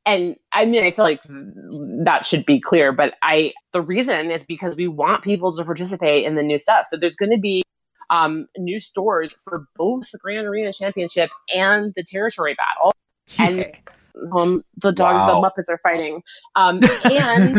And 0.05 0.35
I 0.53 0.65
mean, 0.65 0.83
I 0.83 0.91
feel 0.91 1.05
like 1.05 1.21
that 2.03 2.25
should 2.25 2.45
be 2.45 2.59
clear, 2.59 2.93
but 2.93 3.15
I 3.21 3.53
the 3.73 3.81
reason 3.81 4.31
is 4.31 4.45
because 4.45 4.77
we 4.77 4.87
want 4.87 5.23
people 5.23 5.51
to 5.51 5.63
participate 5.65 6.25
in 6.25 6.35
the 6.35 6.43
new 6.43 6.59
stuff. 6.59 6.87
So 6.87 6.95
there's 6.95 7.15
going 7.15 7.31
to 7.31 7.37
be 7.37 7.63
um, 8.09 8.47
new 8.57 8.79
stores 8.79 9.33
for 9.43 9.65
both 9.75 10.09
the 10.11 10.17
Grand 10.17 10.47
Arena 10.47 10.71
Championship 10.73 11.29
and 11.55 11.93
the 11.95 12.03
Territory 12.03 12.55
Battle, 12.55 12.93
and 13.37 13.71
um, 14.37 14.63
the 14.77 14.91
dogs, 14.91 15.21
Wow. 15.21 15.41
the 15.41 15.47
Muppets 15.47 15.73
are 15.73 15.77
fighting, 15.79 16.21
um, 16.55 16.79
and 17.05 17.55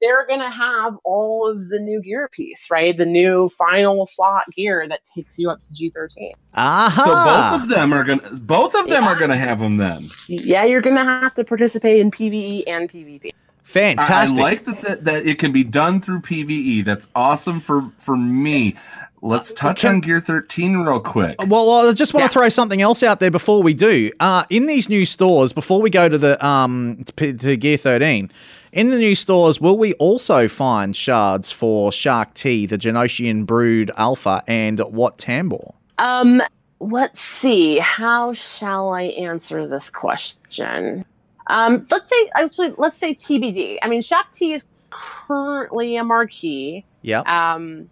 they're 0.00 0.26
going 0.26 0.40
to 0.40 0.50
have 0.50 0.96
all 1.04 1.48
of 1.48 1.68
the 1.68 1.78
new 1.78 2.00
gear 2.00 2.28
piece, 2.32 2.70
right? 2.70 2.96
The 2.96 3.04
new 3.04 3.48
final 3.48 4.06
slot 4.06 4.44
gear 4.52 4.86
that 4.88 5.00
takes 5.14 5.38
you 5.38 5.50
up 5.50 5.60
to 5.62 5.74
G13. 5.74 6.32
Aha! 6.54 7.02
So 7.04 7.58
both 7.58 7.62
of 7.62 7.68
them 7.68 7.92
are 7.92 8.04
gonna 8.04 8.30
both 8.40 8.74
of 8.74 8.88
them 8.88 9.04
are 9.04 9.16
gonna 9.16 9.36
have 9.36 9.58
them 9.60 9.76
then. 9.76 10.04
Yeah, 10.28 10.64
you're 10.64 10.80
going 10.80 10.96
to 10.96 11.04
have 11.04 11.34
to 11.34 11.44
participate 11.44 11.98
in 11.98 12.10
PVE 12.10 12.64
and 12.66 12.88
PvP. 12.90 13.30
Fantastic. 13.64 14.38
I, 14.38 14.40
I 14.40 14.44
like 14.44 14.64
that, 14.64 14.80
that 14.80 15.04
that 15.04 15.26
it 15.26 15.38
can 15.38 15.52
be 15.52 15.62
done 15.62 16.00
through 16.00 16.20
PVE. 16.22 16.84
That's 16.84 17.06
awesome 17.14 17.60
for 17.60 17.90
for 17.98 18.16
me. 18.16 18.76
Let's 19.20 19.52
touch 19.52 19.84
on 19.84 20.00
Gear 20.00 20.20
13 20.20 20.78
real 20.78 21.00
quick. 21.00 21.36
Well, 21.46 21.66
well, 21.66 21.88
I 21.88 21.92
just 21.92 22.14
want 22.14 22.26
to 22.26 22.32
throw 22.32 22.48
something 22.48 22.80
else 22.80 23.02
out 23.02 23.20
there 23.20 23.30
before 23.30 23.62
we 23.62 23.74
do. 23.74 24.10
Uh, 24.20 24.44
in 24.50 24.66
these 24.66 24.88
new 24.88 25.04
stores, 25.04 25.52
before 25.52 25.80
we 25.80 25.90
go 25.90 26.08
to 26.08 26.18
the 26.18 26.44
um 26.44 27.02
to, 27.16 27.32
to 27.32 27.56
Gear 27.56 27.76
13, 27.76 28.30
in 28.72 28.90
the 28.90 28.96
new 28.96 29.14
stores, 29.14 29.60
will 29.60 29.78
we 29.78 29.94
also 29.94 30.48
find 30.48 30.94
shards 30.94 31.50
for 31.50 31.90
Shaak 31.90 32.34
Ti, 32.34 32.66
the 32.66 32.78
Geonosian 32.78 33.46
Brood 33.46 33.90
Alpha, 33.96 34.42
and 34.46 34.80
Wat 34.80 35.18
Tambor? 35.18 35.74
Um, 35.98 36.42
let's 36.80 37.20
see. 37.20 37.78
How 37.78 38.32
shall 38.32 38.90
I 38.90 39.02
answer 39.02 39.66
this 39.66 39.90
question? 39.90 41.04
Um, 41.48 41.86
let's 41.90 42.10
say 42.10 42.30
actually, 42.34 42.74
let's 42.76 42.98
say 42.98 43.14
TBD. 43.14 43.78
I 43.82 43.88
mean, 43.88 44.02
Shaak 44.02 44.30
Ti 44.32 44.52
is 44.52 44.66
currently 44.90 45.96
a 45.96 46.04
marquee. 46.04 46.84
Yeah. 47.02 47.20
Um, 47.20 47.88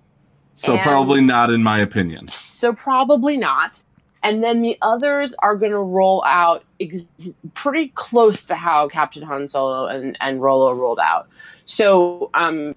So 0.57 0.73
and- 0.75 0.83
probably 0.83 1.21
not 1.21 1.51
in 1.51 1.63
my 1.63 1.79
opinion. 1.79 2.27
so 2.29 2.73
probably 2.73 3.37
not. 3.37 3.81
And 4.23 4.43
then 4.43 4.61
the 4.63 4.77
others 4.83 5.35
are 5.39 5.55
going 5.55 5.71
to 5.71 5.79
roll 5.79 6.25
out 6.27 6.65
ex- 6.81 7.05
pretty 7.55 7.89
close 7.95 8.45
to 8.47 8.57
how 8.57 8.89
Captain 8.89 9.23
Han 9.23 9.47
Solo 9.47 9.87
and, 9.87 10.17
and 10.21 10.43
Rolo 10.43 10.73
rolled 10.73 10.99
out. 10.99 11.29
So, 11.65 12.31
um, 12.35 12.75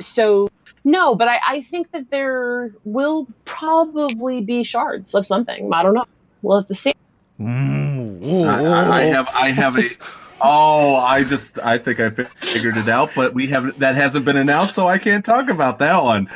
so 0.00 0.50
no, 0.84 1.14
but 1.14 1.28
I, 1.28 1.40
I 1.48 1.60
think 1.62 1.92
that 1.92 2.10
there 2.10 2.74
will 2.84 3.26
probably 3.46 4.42
be 4.42 4.64
shards 4.64 5.14
of 5.14 5.24
something. 5.26 5.72
I 5.72 5.82
don't 5.82 5.94
know. 5.94 6.04
We'll 6.42 6.58
have 6.58 6.68
to 6.68 6.74
see. 6.74 6.92
Mm, 7.40 8.46
I, 8.46 8.64
I- 8.64 8.98
I 9.00 9.04
have 9.04 9.30
I 9.34 9.50
have 9.50 9.78
a 9.78 9.84
oh 10.42 10.96
I 10.96 11.24
just 11.24 11.58
I 11.60 11.78
think 11.78 12.00
I 12.00 12.10
figured 12.10 12.76
it 12.76 12.88
out, 12.88 13.10
but 13.14 13.34
we 13.34 13.46
haven't 13.46 13.78
that 13.78 13.94
hasn't 13.94 14.24
been 14.24 14.36
announced, 14.36 14.74
so 14.74 14.88
I 14.88 14.98
can't 14.98 15.24
talk 15.24 15.48
about 15.48 15.78
that 15.78 16.02
one. 16.02 16.28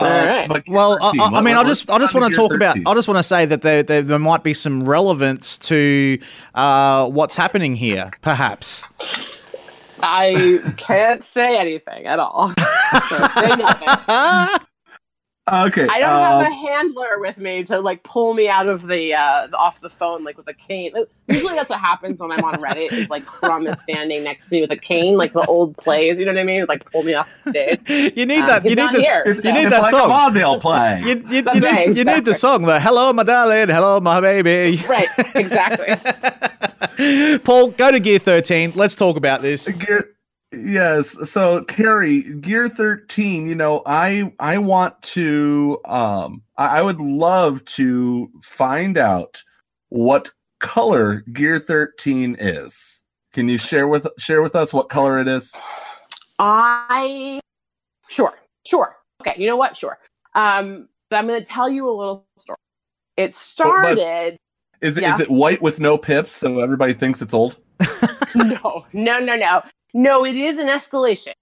Uh, 0.00 0.46
but 0.48 0.64
Well, 0.68 0.94
I, 1.02 1.06
13, 1.10 1.20
I- 1.20 1.24
I 1.24 1.28
let- 1.30 1.44
mean, 1.44 1.56
I 1.56 1.64
just, 1.64 1.90
I 1.90 1.98
just 1.98 2.14
want 2.14 2.26
to 2.32 2.36
Gear 2.36 2.48
talk 2.48 2.54
about 2.56 2.76
I 2.86 2.94
just 2.94 3.08
want 3.08 3.18
to 3.18 3.22
say 3.22 3.44
that 3.46 3.62
there, 3.62 3.82
there, 3.82 4.02
there 4.02 4.18
might 4.18 4.42
be 4.42 4.54
some 4.54 4.84
relevance 4.88 5.58
to 5.58 6.18
uh, 6.54 7.06
what's 7.08 7.36
happening 7.36 7.76
here, 7.76 8.10
perhaps. 8.22 8.84
I 10.02 10.60
can't 10.78 11.22
say 11.22 11.58
anything 11.58 12.06
at 12.06 12.18
all. 12.18 12.54
Can't 12.56 13.32
say 13.32 13.48
nothing. 13.56 14.66
Okay. 15.50 15.88
I 15.90 15.98
don't 15.98 16.10
have 16.10 16.46
um, 16.46 16.52
a 16.52 16.54
handler 16.54 17.18
with 17.18 17.38
me 17.38 17.64
to 17.64 17.80
like 17.80 18.04
pull 18.04 18.34
me 18.34 18.48
out 18.48 18.68
of 18.68 18.86
the 18.86 19.14
uh, 19.14 19.48
off 19.54 19.80
the 19.80 19.88
phone 19.90 20.22
like 20.22 20.36
with 20.36 20.46
a 20.46 20.54
cane. 20.54 20.92
Usually 21.28 21.54
that's 21.54 21.70
what 21.70 21.80
happens 21.80 22.20
when 22.20 22.30
I'm 22.30 22.44
on 22.44 22.54
Reddit. 22.56 22.92
Is 22.92 23.10
like 23.10 23.24
Crumb 23.24 23.66
is 23.66 23.80
standing 23.82 24.22
next 24.22 24.48
to 24.48 24.54
me 24.56 24.60
with 24.60 24.70
a 24.70 24.76
cane, 24.76 25.16
like 25.16 25.32
the 25.32 25.40
old 25.46 25.76
plays. 25.76 26.20
You 26.20 26.26
know 26.26 26.32
what 26.32 26.40
I 26.40 26.44
mean? 26.44 26.66
Like 26.68 26.88
pull 26.92 27.02
me 27.02 27.14
off 27.14 27.28
the 27.42 27.50
stage. 27.50 27.80
You 28.16 28.26
need 28.26 28.40
Um, 28.40 28.46
that. 28.46 28.62
he's 28.62 28.70
You 28.70 28.76
need 28.76 28.82
not 28.82 28.92
the, 28.92 29.00
here, 29.00 29.22
You 29.26 29.34
so- 29.34 29.50
need 29.52 29.60
It's 29.62 29.70
that 29.70 29.82
like 29.82 29.90
song. 29.90 30.04
a 30.04 30.08
vaudeville 30.08 30.60
play. 30.60 31.00
You, 31.00 31.06
you, 31.06 31.14
you, 31.30 31.42
That's 31.42 31.54
need, 31.62 31.64
right, 31.64 31.96
you 31.96 32.04
need 32.04 32.24
the 32.26 32.34
song, 32.34 32.62
the 32.62 32.78
"Hello, 32.78 33.12
my 33.12 33.22
darling, 33.24 33.68
hello, 33.70 33.98
my 34.00 34.20
baby." 34.20 34.80
Right, 34.88 35.08
exactly. 35.34 35.96
Paul, 37.44 37.68
go 37.70 37.90
to 37.90 37.98
Gear 37.98 38.18
Thirteen. 38.20 38.72
Let's 38.76 38.94
talk 38.94 39.16
about 39.16 39.42
this. 39.42 39.68
Gear, 39.68 40.10
yes. 40.52 41.30
So 41.30 41.64
Carrie, 41.64 42.22
Gear 42.40 42.68
13, 42.68 43.46
you 43.46 43.54
know, 43.54 43.82
I 43.86 44.32
I 44.38 44.58
want 44.58 45.00
to 45.02 45.78
um 45.84 46.42
I, 46.56 46.78
I 46.78 46.82
would 46.82 47.00
love 47.00 47.64
to 47.66 48.30
find 48.42 48.98
out 48.98 49.42
what 49.88 50.30
color 50.60 51.22
Gear 51.32 51.58
13 51.58 52.36
is. 52.38 53.02
Can 53.32 53.48
you 53.48 53.58
share 53.58 53.88
with 53.88 54.06
share 54.18 54.42
with 54.42 54.54
us 54.56 54.72
what 54.72 54.88
color 54.88 55.20
it 55.20 55.28
is? 55.28 55.54
I 56.38 57.40
sure, 58.08 58.34
sure. 58.66 58.96
Okay, 59.20 59.34
you 59.40 59.46
know 59.46 59.56
what? 59.56 59.76
Sure. 59.76 59.98
Um, 60.34 60.88
but 61.10 61.16
I'm 61.16 61.26
going 61.26 61.42
to 61.42 61.48
tell 61.48 61.68
you 61.68 61.88
a 61.88 61.90
little 61.90 62.26
story. 62.36 62.56
It 63.16 63.34
started. 63.34 64.36
Is 64.80 64.96
it 64.96 65.04
is 65.04 65.18
Yeah. 65.18 65.20
it 65.20 65.30
white 65.30 65.60
with 65.60 65.78
no 65.80 65.98
pips 65.98 66.32
so 66.32 66.60
everybody 66.60 66.94
thinks 66.94 67.20
it's 67.20 67.34
old? 67.34 67.58
no, 68.34 68.86
no, 68.92 69.18
no, 69.20 69.36
no, 69.36 69.62
no. 69.94 70.24
It 70.24 70.36
is 70.36 70.58
an 70.58 70.68
escalation. 70.68 71.32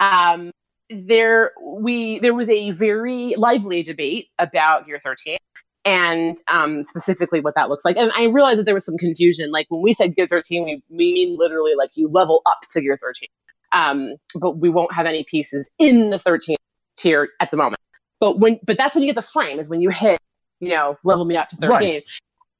Um, 0.00 0.50
there 0.90 1.52
we 1.62 2.18
there 2.20 2.34
was 2.34 2.48
a 2.48 2.70
very 2.72 3.34
lively 3.36 3.82
debate 3.82 4.28
about 4.38 4.86
Gear 4.86 5.00
13 5.02 5.36
and 5.84 6.36
um, 6.50 6.82
specifically 6.84 7.40
what 7.40 7.54
that 7.54 7.68
looks 7.68 7.84
like. 7.84 7.96
And 7.96 8.10
I 8.16 8.24
realized 8.24 8.58
that 8.58 8.64
there 8.64 8.74
was 8.74 8.84
some 8.84 8.98
confusion. 8.98 9.52
Like 9.52 9.66
when 9.68 9.82
we 9.82 9.92
said 9.92 10.16
Gear 10.16 10.26
13, 10.26 10.64
we, 10.64 10.82
we 10.90 10.96
mean 11.14 11.36
literally 11.38 11.74
like 11.76 11.90
you 11.94 12.08
level 12.08 12.42
up 12.44 12.58
to 12.70 12.80
Gear 12.80 12.96
13. 12.96 13.28
Um, 13.72 14.14
but 14.34 14.58
we 14.58 14.68
won't 14.68 14.92
have 14.92 15.06
any 15.06 15.24
pieces 15.30 15.68
in 15.78 16.10
the 16.10 16.18
13th 16.18 16.56
tier 16.96 17.28
at 17.40 17.50
the 17.50 17.56
moment. 17.56 17.76
But 18.20 18.40
when 18.40 18.58
but 18.64 18.76
that's 18.76 18.94
when 18.94 19.04
you 19.04 19.08
get 19.08 19.14
the 19.14 19.22
frame 19.22 19.58
is 19.58 19.68
when 19.68 19.80
you 19.80 19.90
hit, 19.90 20.18
you 20.60 20.70
know, 20.70 20.96
level 21.04 21.24
me 21.24 21.36
up 21.36 21.48
to 21.50 21.56
13. 21.56 21.70
Right. 21.70 22.04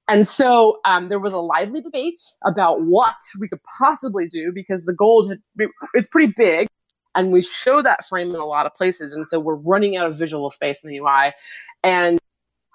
And 0.09 0.27
so 0.27 0.78
um, 0.85 1.09
there 1.09 1.19
was 1.19 1.33
a 1.33 1.39
lively 1.39 1.81
debate 1.81 2.19
about 2.45 2.83
what 2.83 3.15
we 3.41 3.49
could 3.49 3.61
possibly 3.78 4.28
do 4.28 4.53
because 4.55 4.85
the 4.85 4.93
gold 4.93 5.31
had, 5.31 5.39
it's 5.95 6.07
pretty 6.07 6.33
big 6.37 6.69
and 7.16 7.33
we 7.33 7.43
show 7.43 7.83
that 7.83 8.07
frame 8.07 8.31
in 8.31 8.37
a 8.37 8.45
lot 8.45 8.66
of 8.66 8.74
places. 8.74 9.15
And 9.15 9.27
so 9.27 9.41
we're 9.41 9.57
running 9.57 9.97
out 9.97 10.07
of 10.07 10.16
visual 10.16 10.51
space 10.51 10.85
in 10.85 10.91
the 10.91 10.99
UI. 10.99 11.33
And 11.83 12.20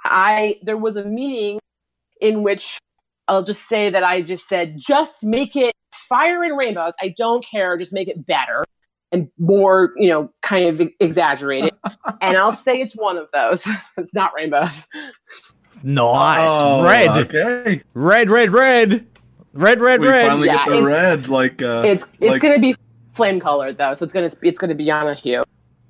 I 0.04 0.60
there 0.64 0.78
was 0.78 0.96
a 0.96 1.06
meeting 1.06 1.60
in 2.20 2.44
which 2.44 2.80
I'll 3.28 3.44
just 3.44 3.68
say 3.70 3.90
that 3.90 4.04
I 4.04 4.22
just 4.24 4.50
said, 4.50 4.76
just 4.78 5.24
make 5.24 5.56
it 5.56 5.74
fire 5.94 6.44
and 6.44 6.58
rainbows. 6.58 6.94
I 7.00 7.14
don't 7.16 7.46
care, 7.46 7.78
just 7.78 7.94
make 7.94 8.08
it 8.08 8.26
better 8.26 8.66
and 9.12 9.30
more, 9.38 9.94
you 9.98 10.10
know, 10.10 10.32
kind 10.42 10.68
of 10.68 10.90
exaggerated. 11.00 11.74
and 12.22 12.38
I'll 12.38 12.54
say 12.54 12.80
it's 12.80 12.96
one 12.96 13.18
of 13.18 13.30
those. 13.32 13.68
it's 13.98 14.14
not 14.14 14.32
rainbows. 14.36 14.88
Nice. 15.84 16.50
Oh, 16.52 16.84
red. 16.84 17.10
Okay. 17.18 17.82
Red, 17.94 18.30
red, 18.30 18.52
red. 18.52 19.08
Red, 19.54 19.82
red, 19.82 20.00
We 20.00 20.08
red. 20.08 20.28
finally 20.30 20.48
Yeah, 20.48 20.58
get 20.66 20.68
the 20.70 20.78
it's- 20.78 20.92
red. 20.92 21.28
Like 21.28 21.62
uh, 21.62 21.84
it's 21.86 22.06
it's 22.20 22.32
like- 22.34 22.42
gonna 22.42 22.60
be 22.60 22.76
flame 23.14 23.40
colored 23.40 23.78
though, 23.78 23.94
so 23.96 24.06
it's 24.06 24.14
gonna 24.14 24.30
it's 24.42 24.60
gonna 24.60 24.76
be 24.76 24.90
on 24.92 25.08
a 25.08 25.14
hue. 25.16 25.44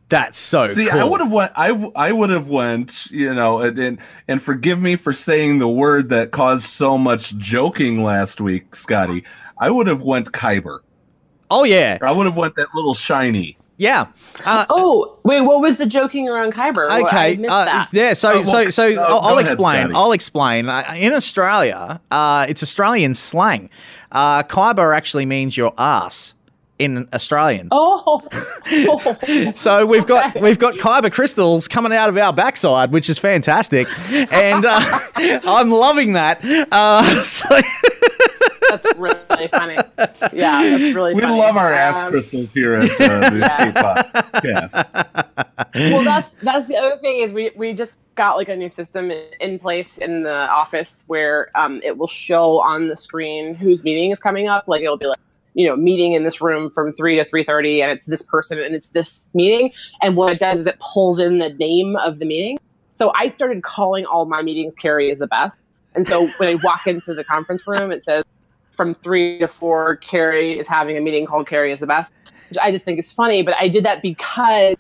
That's 0.10 0.38
so 0.38 0.68
See, 0.68 0.88
cool. 0.88 1.00
I 1.00 1.04
would 1.06 1.22
have 1.22 1.32
went. 1.32 1.52
I 1.56 1.70
I 1.96 2.12
would 2.12 2.32
have 2.32 2.50
went. 2.50 3.06
You 3.12 3.34
know, 3.34 3.60
and, 3.60 3.78
and 3.80 4.00
and 4.28 4.42
forgive 4.42 4.82
me 4.82 4.96
for 4.96 5.14
saying 5.14 5.60
the 5.60 5.70
word 5.70 6.10
that 6.10 6.32
caused 6.32 6.64
so 6.64 6.98
much 6.98 7.38
joking 7.38 8.04
last 8.04 8.42
week, 8.42 8.76
Scotty. 8.76 9.24
I 9.60 9.70
would 9.70 9.88
have 9.88 10.02
went 10.02 10.32
Kyber. 10.32 10.80
Oh 11.50 11.64
yeah, 11.64 11.98
I 12.02 12.12
would 12.12 12.26
have 12.26 12.36
went 12.36 12.56
that 12.56 12.68
little 12.74 12.94
shiny. 12.96 13.58
Yeah. 13.82 14.08
Uh, 14.46 14.66
oh 14.70 15.18
wait, 15.24 15.42
what 15.42 15.60
was 15.60 15.78
the 15.78 15.88
joking 15.88 16.30
around 16.30 16.54
Kyber? 16.54 16.88
Well, 16.88 16.92
I 16.92 17.02
Okay. 17.02 17.38
missed 17.38 17.52
uh, 17.52 17.66
that. 17.66 17.90
yeah. 17.92 18.14
So, 18.14 18.32
Oh, 18.34 18.44
so, 18.44 18.52
well, 18.54 18.72
so 18.72 18.94
uh, 18.94 19.02
I'll, 19.02 19.20
I'll 19.22 19.28
ahead, 19.40 19.40
explain. 19.42 19.80
Scotty. 19.88 19.96
I'll 19.96 20.12
explain. 20.12 20.70
Uh, 20.70 20.84
in 20.96 21.14
Australia, 21.14 22.00
uh, 22.12 22.46
it's 22.48 22.62
Australian 22.62 23.16
slang. 23.16 23.72
Uh, 24.12 24.44
Kyber 24.44 24.96
actually 24.96 25.26
means 25.26 25.58
your 25.58 25.74
ass 25.80 26.36
in 26.78 27.08
Australian. 27.12 27.70
Oh, 27.72 28.22
So 29.56 29.86
we've 29.86 30.06
got 30.06 30.40
we've 30.40 30.60
got 30.60 30.76
kyber 30.76 31.12
crystals 31.12 31.68
coming 31.68 31.92
out 31.92 32.10
of 32.10 32.18
our 32.18 32.34
backside, 32.34 32.92
which 32.92 33.10
is 33.10 33.18
fantastic, 33.18 33.88
and 34.32 34.64
uh, 34.64 35.00
I'm 35.44 35.72
loving 35.72 36.14
that. 36.14 36.40
Uh, 36.72 37.22
so 37.24 37.60
that's 38.78 38.98
really 38.98 39.48
funny. 39.50 39.76
Yeah, 40.34 40.78
that's 40.78 40.96
really. 40.96 41.14
We 41.14 41.22
funny. 41.22 41.38
love 41.40 41.58
our 41.58 41.74
ass 41.74 42.04
Um, 42.04 42.12
crystals 42.12 42.52
here 42.54 42.76
at 42.76 42.84
uh, 42.84 43.30
the 43.30 43.46
Escape 43.46 43.76
Podcast. 43.76 45.92
well, 45.92 46.04
that's 46.04 46.32
that's 46.42 46.68
the 46.68 46.78
other 46.78 46.98
thing 46.98 47.22
is 47.22 47.34
we 47.34 47.52
we 47.56 47.74
just 47.74 47.98
got 48.16 48.38
like 48.38 48.50
a 48.50 48.56
new 48.56 48.70
system 48.70 49.12
in 49.40 49.60
place 49.60 49.98
in 49.98 50.24
the 50.24 50.34
office 50.50 51.04
where 51.08 51.50
um, 51.56 51.82
it 51.84 51.98
will 51.98 52.08
show 52.08 52.60
on 52.62 52.88
the 52.88 52.96
screen 52.96 53.56
whose 53.56 53.84
meeting 53.84 54.12
is 54.12 54.20
coming 54.20 54.48
up. 54.48 54.66
Like 54.68 54.82
it'll 54.82 54.98
be 54.98 55.08
like 55.08 55.20
you 55.54 55.68
know 55.68 55.76
meeting 55.76 56.14
in 56.14 56.24
this 56.24 56.42
room 56.42 56.70
from 56.70 56.92
three 56.94 57.18
to 57.18 57.26
three 57.26 57.44
thirty, 57.44 57.82
and 57.82 57.92
it's 57.92 58.06
this 58.06 58.22
person 58.22 58.62
and 58.62 58.76
it's 58.76 58.90
this 58.90 59.28
meeting. 59.34 59.72
And 60.02 60.16
what 60.16 60.32
it 60.34 60.40
does 60.40 60.62
is 60.62 60.68
it 60.68 60.80
pulls 60.80 61.20
in 61.20 61.40
the 61.40 61.50
name 61.50 61.96
of 61.98 62.20
the 62.20 62.26
meeting. 62.26 62.58
So 62.96 63.12
I 63.16 63.28
started 63.30 63.64
calling 63.64 64.06
all 64.06 64.26
my 64.26 64.42
meetings 64.42 64.76
Carrie 64.76 65.10
is 65.10 65.20
the 65.20 65.28
best. 65.28 65.58
And 65.96 66.06
so 66.08 66.28
when 66.38 66.50
I 66.50 66.56
walk 66.64 66.88
into 66.88 67.14
the 67.14 67.24
conference 67.24 67.68
room, 67.68 67.92
it 67.92 68.04
says 68.04 68.24
from 68.72 68.94
three 68.96 69.40
to 69.40 69.48
four, 69.48 69.98
Carrie 69.98 70.58
is 70.58 70.68
having 70.68 70.98
a 70.98 71.02
meeting 71.02 71.26
called 71.26 71.48
Carrie 71.48 71.72
is 71.72 71.80
the 71.80 71.88
best, 71.88 72.14
which 72.50 72.58
I 72.62 72.72
just 72.72 72.86
think 72.86 73.00
is 73.00 73.12
funny. 73.12 73.44
But 73.44 73.56
I 73.60 73.68
did 73.68 73.86
that 73.86 74.02
because 74.02 74.76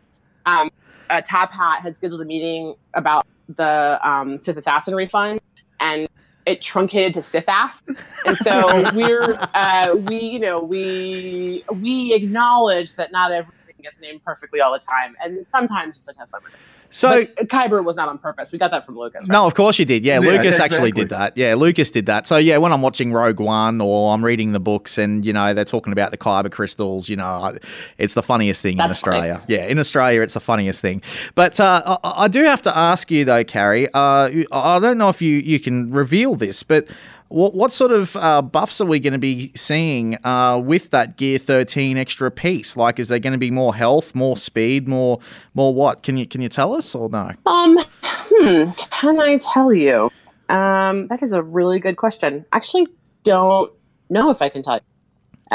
um, 0.46 0.72
uh, 1.10 1.22
Top 1.22 1.52
Hat 1.52 1.82
had 1.82 1.96
scheduled 1.96 2.22
a 2.22 2.26
meeting 2.26 2.76
about 2.94 3.28
the 3.50 4.00
um, 4.08 4.40
Sith 4.40 4.58
Assassin 4.58 4.96
refund, 4.96 5.42
and 5.80 6.08
it 6.46 6.62
truncated 6.62 7.14
to 7.16 7.22
Sith 7.22 7.48
Ass. 7.48 7.84
And 8.26 8.38
so 8.38 8.66
we're 8.96 9.38
uh, 9.54 9.96
we 10.08 10.20
you 10.20 10.40
know 10.40 10.60
we 10.62 11.64
we 11.76 12.14
acknowledge 12.14 12.96
that 12.96 13.12
not 13.12 13.32
everything 13.32 13.76
gets 13.84 14.00
named 14.00 14.24
perfectly 14.24 14.62
all 14.62 14.72
the 14.72 14.80
time, 14.80 15.16
and 15.24 15.46
sometimes 15.46 15.96
just 15.96 16.08
like 16.08 16.18
have 16.18 16.30
fun 16.30 16.42
with 16.44 16.54
it. 16.54 16.60
So- 16.92 17.26
but 17.38 17.48
Kyber 17.48 17.84
was 17.84 17.96
not 17.96 18.10
on 18.10 18.18
purpose. 18.18 18.52
We 18.52 18.60
got 18.60 18.72
that 18.72 18.86
from 18.86 18.98
Lucas. 18.98 19.22
Right? 19.22 19.34
No, 19.34 19.48
of 19.48 19.56
course 19.56 19.80
you 19.80 19.86
did. 19.86 20.06
Yeah, 20.06 20.20
Yeah, 20.20 20.32
Lucas 20.32 20.60
actually 20.60 20.92
did 20.92 21.10
that. 21.10 21.36
Yeah, 21.36 21.56
Lucas 21.56 21.90
did 21.90 22.06
that. 22.06 22.28
So 22.28 22.38
yeah, 22.38 22.58
when 22.58 22.72
I'm 22.72 22.82
watching 22.82 23.12
Rogue 23.14 23.40
One 23.40 23.82
or 23.82 24.14
I'm 24.14 24.24
reading 24.24 24.52
the 24.52 24.60
books 24.60 24.98
and 24.98 25.26
you 25.26 25.34
know 25.34 25.54
they're 25.54 25.66
talking 25.66 25.94
about 25.94 26.12
the 26.12 26.18
kyber 26.18 26.52
crystals, 26.52 27.10
you 27.10 27.16
know, 27.16 27.58
it's 27.98 28.14
the 28.14 28.24
funniest 28.24 28.62
thing 28.62 28.74
in 28.74 28.78
That's 28.78 28.92
Australia. 28.98 29.42
Yeah, 29.48 29.66
in 29.66 29.80
Australia, 29.80 30.22
it's 30.22 30.34
the 30.34 30.40
funniest 30.40 30.82
thing. 30.82 31.02
But 31.34 31.60
uh, 31.60 31.98
I, 32.04 32.24
I 32.24 32.28
do 32.28 32.44
have 32.44 32.62
to 32.64 32.78
ask 32.78 33.10
you 33.10 33.26
though, 33.26 33.44
Carrie. 33.44 33.88
Uh, 33.94 34.44
I 34.52 34.80
don't 34.80 34.98
know 34.98 35.10
if 35.10 35.22
you 35.22 35.38
you 35.38 35.60
can 35.60 35.92
reveal 35.92 36.36
this, 36.36 36.64
but. 36.64 36.88
What, 37.32 37.54
what 37.56 37.72
sort 37.72 37.92
of 37.92 38.16
uh, 38.18 38.42
buffs 38.42 38.82
are 38.82 38.86
we 38.86 39.00
going 39.00 39.14
to 39.14 39.20
be 39.20 39.52
seeing 39.56 40.18
uh, 40.26 40.58
with 40.64 40.90
that 40.92 41.18
Gear 41.18 41.38
13 41.40 41.98
extra 41.98 42.30
piece? 42.30 42.76
Like, 42.76 43.00
is 43.00 43.08
there 43.08 43.20
going 43.20 43.32
to 43.34 43.40
be 43.40 43.52
more 43.52 43.74
health, 43.74 44.14
more 44.14 44.36
speed, 44.36 44.88
more 44.88 45.20
more 45.54 45.74
what? 45.74 46.04
Can 46.04 46.18
you 46.18 46.28
can 46.28 46.42
you 46.42 46.50
tell 46.50 46.74
us 46.74 46.94
or 46.94 47.10
no? 47.10 47.32
Um, 47.46 47.78
hmm, 48.04 48.72
can 48.92 49.20
I 49.20 49.38
tell 49.38 49.74
you? 49.74 50.12
Um, 50.50 51.08
that 51.08 51.24
is 51.24 51.34
a 51.34 51.42
really 51.42 51.80
good 51.80 51.96
question. 51.96 52.46
Actually, 52.52 52.88
don't 53.24 53.72
know 54.10 54.30
if 54.30 54.42
I 54.42 54.50
can 54.50 54.62
tell 54.62 54.76
you. 54.76 54.82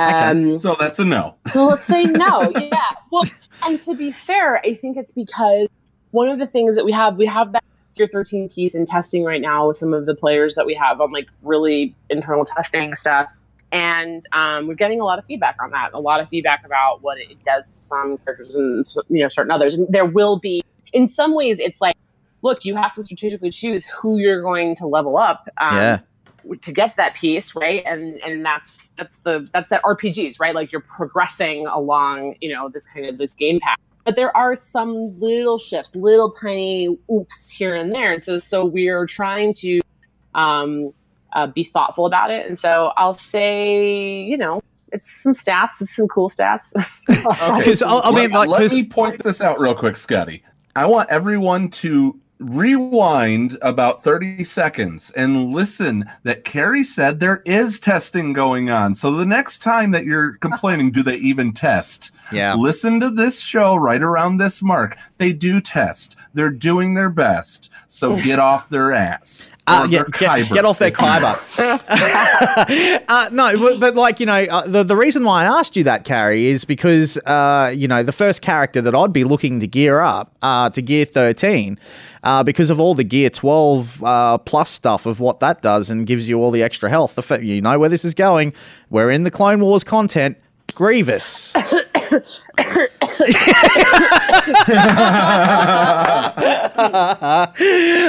Um, 0.02 0.58
So 0.58 0.76
that's 0.78 0.98
a 0.98 1.04
no. 1.04 1.34
so 1.46 1.66
let's 1.66 1.84
say 1.84 2.04
no. 2.04 2.50
Yeah. 2.56 2.82
Well, 3.10 3.24
and 3.64 3.78
to 3.80 3.94
be 3.94 4.12
fair, 4.12 4.58
I 4.58 4.74
think 4.74 4.96
it's 4.96 5.12
because 5.12 5.68
one 6.10 6.28
of 6.28 6.38
the 6.38 6.46
things 6.46 6.76
that 6.76 6.84
we 6.84 6.92
have, 6.92 7.16
we 7.16 7.26
have 7.26 7.52
that 7.52 7.64
Gear 7.96 8.06
13 8.06 8.48
piece 8.50 8.74
in 8.74 8.84
testing 8.84 9.24
right 9.24 9.40
now 9.40 9.68
with 9.68 9.78
some 9.78 9.94
of 9.94 10.04
the 10.06 10.14
players 10.14 10.54
that 10.54 10.66
we 10.66 10.74
have 10.74 11.00
on 11.00 11.12
like 11.12 11.26
really 11.42 11.94
internal 12.10 12.44
testing 12.44 12.94
stuff. 12.94 13.32
And 13.72 14.22
um, 14.32 14.68
we're 14.68 14.74
getting 14.74 15.00
a 15.00 15.04
lot 15.04 15.18
of 15.18 15.24
feedback 15.24 15.56
on 15.60 15.70
that. 15.70 15.90
A 15.94 16.00
lot 16.00 16.20
of 16.20 16.28
feedback 16.28 16.64
about 16.64 17.02
what 17.02 17.18
it 17.18 17.42
does 17.44 17.66
to 17.66 17.72
some 17.72 18.18
characters 18.18 18.54
and 18.54 18.84
you 19.08 19.20
know 19.22 19.28
certain 19.28 19.50
others. 19.50 19.74
And 19.74 19.88
there 19.88 20.04
will 20.04 20.38
be, 20.38 20.62
in 20.92 21.08
some 21.08 21.34
ways, 21.34 21.58
it's 21.58 21.80
like, 21.80 21.96
look, 22.42 22.64
you 22.64 22.76
have 22.76 22.94
to 22.94 23.02
strategically 23.02 23.50
choose 23.50 23.84
who 23.86 24.18
you're 24.18 24.42
going 24.42 24.76
to 24.76 24.86
level 24.86 25.16
up. 25.16 25.48
Um, 25.58 25.76
Yeah. 25.76 25.98
to 26.62 26.72
get 26.72 26.94
that 26.96 27.14
piece 27.14 27.56
right 27.56 27.82
and 27.86 28.20
and 28.22 28.46
that's 28.46 28.88
that's 28.96 29.18
the 29.20 29.48
that's 29.52 29.70
that 29.70 29.82
rpgs 29.82 30.38
right 30.38 30.54
like 30.54 30.70
you're 30.70 30.84
progressing 30.96 31.66
along 31.66 32.36
you 32.40 32.52
know 32.54 32.68
this 32.68 32.86
kind 32.86 33.04
of 33.04 33.18
this 33.18 33.34
game 33.34 33.58
path 33.58 33.78
but 34.06 34.16
there 34.16 34.34
are 34.36 34.54
some 34.54 35.18
little 35.20 35.58
shifts 35.58 35.94
little 35.94 36.30
tiny 36.30 36.96
oops 37.12 37.50
here 37.50 37.74
and 37.74 37.92
there 37.94 38.12
and 38.12 38.22
so 38.22 38.38
so 38.38 38.64
we're 38.64 39.04
trying 39.06 39.52
to 39.52 39.80
um 40.34 40.92
uh, 41.34 41.46
be 41.48 41.62
thoughtful 41.64 42.06
about 42.06 42.30
it 42.30 42.46
and 42.46 42.58
so 42.58 42.92
i'll 42.96 43.12
say 43.12 44.22
you 44.22 44.38
know 44.38 44.62
it's 44.92 45.10
some 45.22 45.34
stats 45.34 45.80
it's 45.82 45.94
some 45.94 46.06
cool 46.08 46.30
stats 46.30 46.72
Okay. 47.10 47.64
'Cause, 47.64 47.82
I- 47.82 47.98
I 47.98 48.10
mean, 48.12 48.30
let, 48.30 48.48
like, 48.48 48.70
me 48.72 48.84
point 48.84 49.22
this 49.22 49.40
out 49.42 49.58
real 49.60 49.74
quick, 49.74 49.96
Scotty. 49.96 50.42
I 50.76 50.86
want 50.86 51.10
everyone 51.10 51.68
to 51.70 52.18
rewind 52.38 53.56
about 53.62 54.02
30 54.04 54.44
seconds 54.44 55.10
and 55.12 55.52
listen 55.52 56.04
that 56.24 56.44
Carrie 56.44 56.84
said 56.84 57.18
there 57.18 57.42
is 57.46 57.80
testing 57.80 58.32
going 58.32 58.70
on. 58.70 58.94
So 58.94 59.10
the 59.12 59.26
next 59.26 59.60
time 59.60 59.90
that 59.92 60.04
you're 60.04 60.34
complaining, 60.38 60.90
do 60.90 61.02
they 61.02 61.16
even 61.16 61.52
test? 61.52 62.10
Yeah. 62.32 62.54
Listen 62.54 63.00
to 63.00 63.10
this 63.10 63.40
show 63.40 63.76
right 63.76 64.02
around 64.02 64.38
this 64.38 64.62
mark. 64.62 64.96
They 65.18 65.32
do 65.32 65.60
test. 65.60 66.16
They're 66.34 66.50
doing 66.50 66.94
their 66.94 67.10
best. 67.10 67.70
So 67.88 68.16
get 68.22 68.38
off 68.38 68.68
their 68.68 68.92
ass. 68.92 69.52
Uh, 69.66 69.82
Or 69.84 69.90
yeah, 69.90 69.98
their 69.98 70.04
get, 70.06 70.30
kyber, 70.30 70.52
get 70.52 70.64
off 70.64 70.78
their 70.78 70.88
if 70.88 70.94
kyber. 70.94 71.40
uh, 73.08 73.28
no, 73.32 73.56
but, 73.58 73.80
but 73.80 73.94
like 73.94 74.20
you 74.20 74.26
know, 74.26 74.42
uh, 74.44 74.66
the 74.66 74.82
the 74.82 74.96
reason 74.96 75.24
why 75.24 75.42
I 75.44 75.58
asked 75.58 75.76
you 75.76 75.84
that, 75.84 76.04
Carrie, 76.04 76.46
is 76.46 76.64
because 76.64 77.16
uh, 77.18 77.72
you 77.76 77.88
know 77.88 78.02
the 78.02 78.12
first 78.12 78.42
character 78.42 78.80
that 78.82 78.94
I'd 78.94 79.12
be 79.12 79.24
looking 79.24 79.60
to 79.60 79.66
gear 79.66 80.00
up 80.00 80.36
uh, 80.42 80.70
to 80.70 80.82
Gear 80.82 81.04
thirteen, 81.04 81.78
uh, 82.22 82.42
because 82.44 82.70
of 82.70 82.78
all 82.80 82.94
the 82.94 83.04
Gear 83.04 83.30
twelve 83.30 84.02
uh, 84.04 84.38
plus 84.38 84.70
stuff 84.70 85.06
of 85.06 85.20
what 85.20 85.40
that 85.40 85.62
does 85.62 85.90
and 85.90 86.06
gives 86.06 86.28
you 86.28 86.40
all 86.40 86.50
the 86.50 86.62
extra 86.62 86.88
health. 86.90 87.14
The 87.14 87.22
fa- 87.22 87.44
you 87.44 87.60
know 87.60 87.78
where 87.78 87.88
this 87.88 88.04
is 88.04 88.14
going. 88.14 88.52
We're 88.90 89.10
in 89.10 89.22
the 89.24 89.30
Clone 89.30 89.60
Wars 89.60 89.84
content. 89.84 90.36
Grievous. 90.74 91.54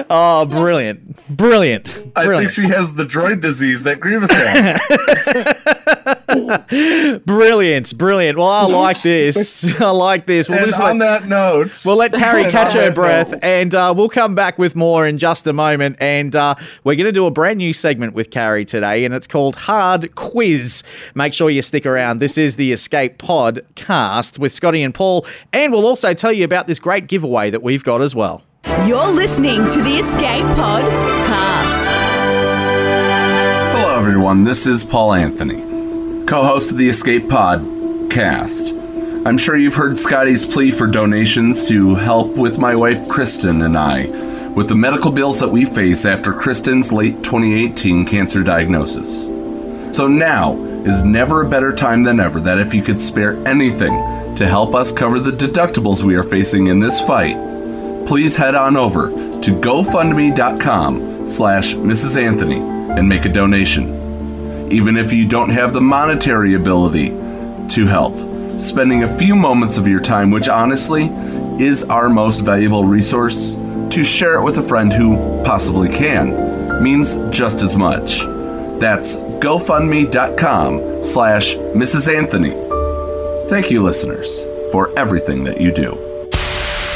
oh, 0.09 0.45
brilliant. 0.49 1.27
Brilliant. 1.29 2.11
I 2.15 2.25
Brilliant. 2.25 2.53
think 2.53 2.67
she 2.67 2.73
has 2.73 2.95
the 2.95 3.05
droid 3.05 3.41
disease 3.41 3.83
that 3.83 3.99
Grievous 3.99 4.31
has. 4.31 6.16
Brilliant, 7.25 7.97
brilliant. 7.97 8.37
Well, 8.37 8.47
I 8.47 8.65
like 8.67 9.01
this. 9.01 9.79
I 9.79 9.89
like 9.91 10.25
this. 10.25 10.49
We'll 10.49 10.57
and 10.59 10.67
just 10.67 10.81
on 10.81 10.97
let, 10.97 11.21
that 11.21 11.29
note, 11.29 11.85
we'll 11.85 11.95
let 11.95 12.13
Carrie 12.13 12.43
catch 12.51 12.73
her 12.73 12.91
breath, 12.91 13.31
note- 13.31 13.43
and 13.43 13.73
uh, 13.73 13.93
we'll 13.95 14.09
come 14.09 14.35
back 14.35 14.57
with 14.59 14.75
more 14.75 15.07
in 15.07 15.17
just 15.17 15.47
a 15.47 15.53
moment. 15.53 15.95
And 15.99 16.35
uh, 16.35 16.55
we're 16.83 16.95
going 16.95 17.05
to 17.05 17.11
do 17.13 17.25
a 17.25 17.31
brand 17.31 17.59
new 17.59 17.71
segment 17.71 18.13
with 18.13 18.29
Carrie 18.29 18.65
today, 18.65 19.05
and 19.05 19.13
it's 19.13 19.27
called 19.27 19.55
Hard 19.55 20.15
Quiz. 20.15 20.83
Make 21.15 21.33
sure 21.33 21.49
you 21.49 21.61
stick 21.61 21.85
around. 21.85 22.19
This 22.19 22.37
is 22.37 22.57
the 22.57 22.73
Escape 22.73 23.17
Pod 23.19 23.65
cast 23.75 24.37
with 24.37 24.51
Scotty 24.51 24.83
and 24.83 24.93
Paul, 24.93 25.25
and 25.53 25.71
we'll 25.71 25.85
also 25.87 26.13
tell 26.13 26.33
you 26.33 26.43
about 26.43 26.67
this 26.67 26.79
great 26.79 27.07
giveaway 27.07 27.49
that 27.51 27.63
we've 27.63 27.83
got 27.83 28.01
as 28.01 28.13
well. 28.13 28.43
You're 28.85 29.07
listening 29.11 29.65
to 29.69 29.81
the 29.81 29.95
Escape 29.97 30.43
Pod 30.57 30.83
cast. 30.83 31.87
Hello 33.77 33.95
everyone. 33.97 34.43
This 34.43 34.67
is 34.67 34.83
Paul 34.83 35.13
Anthony, 35.13 35.61
co 36.27 36.43
host 36.43 36.71
of 36.71 36.77
the 36.77 36.89
Escape 36.89 37.29
Pod 37.29 37.65
cast. 38.11 38.73
I'm 39.25 39.37
sure 39.37 39.55
you've 39.55 39.75
heard 39.75 39.97
Scotty's 39.97 40.45
plea 40.45 40.71
for 40.71 40.85
donations 40.85 41.67
to 41.69 41.95
help 41.95 42.35
with 42.35 42.59
my 42.59 42.75
wife 42.75 42.99
Kristi 43.07 43.49
and 43.63 43.77
I 43.77 44.07
with 44.49 44.67
the 44.67 44.75
medical 44.75 45.09
bills 45.09 45.39
that 45.39 45.47
we 45.47 45.63
face 45.63 46.05
after 46.05 46.33
Kristi's 46.33 46.91
late 46.91 47.23
2018 47.23 48.05
cancer 48.05 48.43
diagnosis. 48.43 49.27
So 49.95 50.07
now 50.07 50.57
is 50.83 51.01
never 51.01 51.43
a 51.43 51.49
better 51.49 51.73
time 51.73 52.03
than 52.03 52.19
ever 52.19 52.41
that 52.41 52.59
if 52.59 52.73
you 52.73 52.83
could 52.83 52.99
spare 52.99 53.35
anything 53.47 54.35
to 54.35 54.45
help 54.45 54.75
us 54.75 54.91
cover 54.91 55.21
the 55.21 55.31
deductibles 55.31 56.03
we 56.03 56.15
are 56.15 56.23
facing 56.23 56.67
in 56.67 56.79
this 56.79 56.99
fight, 56.99 57.35
please 58.05 58.35
head 58.35 58.53
on 58.53 58.75
over 58.75 59.09
to 59.09 59.51
gofundme.com 59.61 61.27
slash 61.27 61.73
Mrs. 61.73 62.21
Anthony 62.21 62.59
and 62.59 63.07
make 63.07 63.23
a 63.23 63.29
donation. 63.29 63.96
Even 64.69 64.97
if 64.97 65.13
you 65.13 65.25
don't 65.25 65.49
have 65.49 65.73
the 65.73 65.81
monetary 65.81 66.55
ability 66.55 67.09
to 67.09 67.85
help, 67.87 68.13
spending 68.59 69.03
a 69.03 69.17
few 69.17 69.35
moments 69.35 69.77
of 69.77 69.87
your 69.87 70.01
time, 70.01 70.29
which 70.29 70.49
honestly 70.49 71.05
is 71.57 71.83
our 71.85 72.09
most 72.09 72.41
valuable 72.41 72.83
resource, 72.83 73.55
to 73.89 74.03
share 74.03 74.35
it 74.35 74.43
with 74.43 74.57
a 74.57 74.61
friend 74.61 74.91
who 74.91 75.15
possibly 75.43 75.89
can, 75.89 76.83
means 76.83 77.15
just 77.29 77.61
as 77.61 77.75
much. 77.77 78.19
That's 78.79 79.15
gofundme.com 79.15 81.01
slash 81.01 81.55
Mrs. 81.55 82.13
Anthony. 82.13 82.51
Thank 83.49 83.71
you, 83.71 83.81
listeners, 83.81 84.45
for 84.71 84.91
everything 84.99 85.45
that 85.45 85.61
you 85.61 85.71
do. 85.71 85.91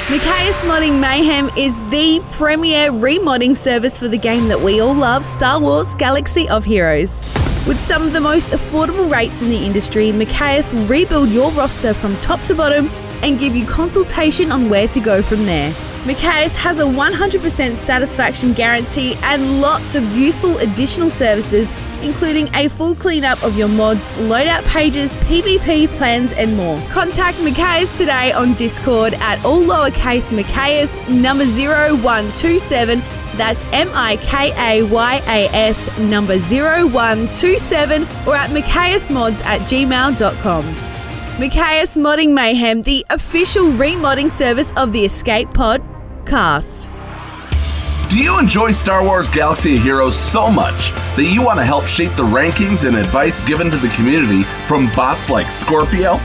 Mikayas 0.07 0.59
Modding 0.67 0.99
Mayhem 0.99 1.49
is 1.57 1.77
the 1.89 2.21
premier 2.31 2.91
remodding 2.91 3.55
service 3.55 3.97
for 3.97 4.09
the 4.09 4.17
game 4.17 4.49
that 4.49 4.59
we 4.59 4.81
all 4.81 4.93
love, 4.93 5.25
Star 5.25 5.57
Wars 5.57 5.95
Galaxy 5.95 6.49
of 6.49 6.65
Heroes. 6.65 7.40
With 7.67 7.79
some 7.85 8.01
of 8.01 8.11
the 8.11 8.19
most 8.19 8.53
affordable 8.53 9.09
rates 9.11 9.43
in 9.43 9.49
the 9.49 9.65
industry, 9.65 10.11
Mikayas 10.11 10.73
will 10.73 10.85
rebuild 10.87 11.29
your 11.29 11.51
roster 11.51 11.93
from 11.93 12.15
top 12.15 12.41
to 12.45 12.55
bottom 12.55 12.89
and 13.21 13.37
give 13.37 13.55
you 13.55 13.67
consultation 13.67 14.51
on 14.51 14.67
where 14.67 14.87
to 14.87 14.99
go 14.99 15.21
from 15.21 15.45
there. 15.45 15.71
Mikayas 16.05 16.55
has 16.55 16.79
a 16.79 16.83
100% 16.83 17.77
satisfaction 17.77 18.53
guarantee 18.53 19.13
and 19.21 19.61
lots 19.61 19.93
of 19.93 20.03
useful 20.17 20.57
additional 20.57 21.11
services, 21.11 21.71
including 22.01 22.49
a 22.55 22.67
full 22.69 22.95
cleanup 22.95 23.41
of 23.43 23.55
your 23.55 23.67
mods, 23.67 24.11
loadout 24.13 24.65
pages, 24.65 25.13
PvP 25.25 25.87
plans, 25.97 26.33
and 26.33 26.57
more. 26.57 26.81
Contact 26.89 27.37
Mikayas 27.37 27.95
today 27.95 28.31
on 28.31 28.55
Discord 28.55 29.13
at 29.13 29.45
all 29.45 29.61
lowercase 29.61 30.35
Mikayas 30.35 30.97
number 31.09 31.45
0127. 31.45 33.20
That's 33.35 33.65
M 33.71 33.89
I 33.93 34.17
K 34.17 34.51
A 34.57 34.83
Y 34.83 35.21
A 35.27 35.47
S 35.53 35.97
number 35.99 36.37
0127 36.39 38.03
or 38.27 38.35
at 38.35 38.49
mikayasmods 38.49 39.43
at 39.43 39.61
gmail.com. 39.61 40.91
Mikayas 41.37 41.97
Modding 41.97 42.33
Mayhem, 42.33 42.83
the 42.83 43.05
official 43.09 43.67
remodding 43.71 44.29
service 44.29 44.71
of 44.77 44.93
the 44.93 45.05
Escape 45.05 45.51
Pod 45.53 45.81
cast. 46.25 46.89
Do 48.09 48.17
you 48.17 48.37
enjoy 48.37 48.71
Star 48.71 49.03
Wars 49.03 49.29
Galaxy 49.29 49.77
of 49.77 49.83
Heroes 49.83 50.15
so 50.15 50.51
much 50.51 50.91
that 51.15 51.31
you 51.33 51.41
want 51.41 51.59
to 51.59 51.65
help 51.65 51.87
shape 51.87 52.11
the 52.17 52.23
rankings 52.23 52.85
and 52.85 52.97
advice 52.97 53.39
given 53.41 53.71
to 53.71 53.77
the 53.77 53.87
community 53.95 54.43
from 54.67 54.87
bots 54.93 55.29
like 55.29 55.49
Scorpio? 55.49 56.19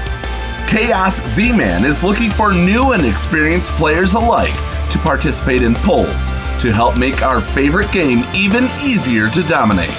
Chaos 0.68 1.24
Z 1.28 1.56
Man 1.56 1.84
is 1.84 2.02
looking 2.02 2.30
for 2.30 2.52
new 2.52 2.92
and 2.92 3.06
experienced 3.06 3.70
players 3.70 4.14
alike 4.14 4.75
to 4.90 4.98
participate 4.98 5.62
in 5.62 5.74
polls 5.74 6.30
to 6.60 6.72
help 6.72 6.96
make 6.96 7.22
our 7.22 7.40
favorite 7.40 7.90
game 7.92 8.24
even 8.34 8.64
easier 8.82 9.28
to 9.30 9.42
dominate. 9.42 9.94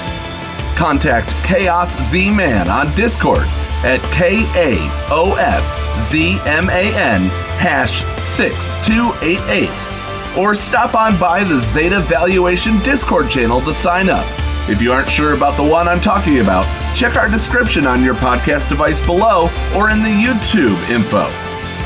Contact 0.76 1.34
Chaos 1.44 1.98
Z 2.04 2.32
Man 2.32 2.70
on 2.70 2.94
Discord 2.96 3.48
at 3.84 4.02
K 4.12 4.44
A 4.56 4.78
O 5.10 5.36
S 5.40 5.78
Z 6.00 6.40
M 6.46 6.70
A 6.70 6.94
N 6.96 7.22
hash 7.58 8.04
6288 8.24 10.38
or 10.38 10.54
stop 10.54 10.94
on 10.94 11.18
by 11.18 11.44
the 11.44 11.60
Zeta 11.60 12.00
Valuation 12.02 12.78
Discord 12.80 13.30
channel 13.30 13.62
to 13.62 13.74
sign 13.74 14.10
up. 14.10 14.26
If 14.70 14.82
you 14.82 14.92
aren't 14.92 15.10
sure 15.10 15.34
about 15.34 15.58
the 15.58 15.64
one 15.64 15.88
I'm 15.88 16.02
talking 16.02 16.40
about, 16.40 16.66
check 16.96 17.16
our 17.16 17.30
description 17.30 17.88
on 17.88 18.04
your 18.04 18.16
podcast 18.16 18.70
device 18.70 19.00
below 19.00 19.50
or 19.76 19.90
in 19.90 20.04
the 20.04 20.10
YouTube 20.10 20.78
info, 20.90 21.26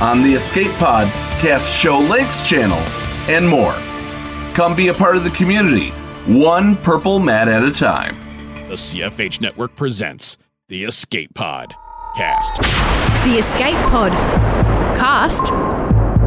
on 0.02 0.23
the 0.23 0.34
Escape 0.34 0.72
Pod 0.73 1.07
Cast 1.40 1.73
Show 1.73 1.99
Links 1.99 2.41
channel, 2.41 2.80
and 3.30 3.48
more. 3.48 3.73
Come 4.56 4.76
be 4.76 4.88
a 4.88 4.94
part 4.94 5.15
of 5.15 5.23
the 5.23 5.30
community, 5.30 5.90
one 6.26 6.76
purple 6.78 7.19
mat 7.19 7.48
at 7.48 7.64
a 7.64 7.72
time. 7.72 8.15
The 8.68 8.76
CFH 8.76 9.41
Network 9.41 9.76
presents 9.76 10.38
the 10.69 10.86
Escape 10.86 11.34
Pod 11.36 11.76
cast. 12.15 12.56
The 13.26 13.38
Escape 13.38 13.78
Pod 13.91 14.11
cast 14.98 15.52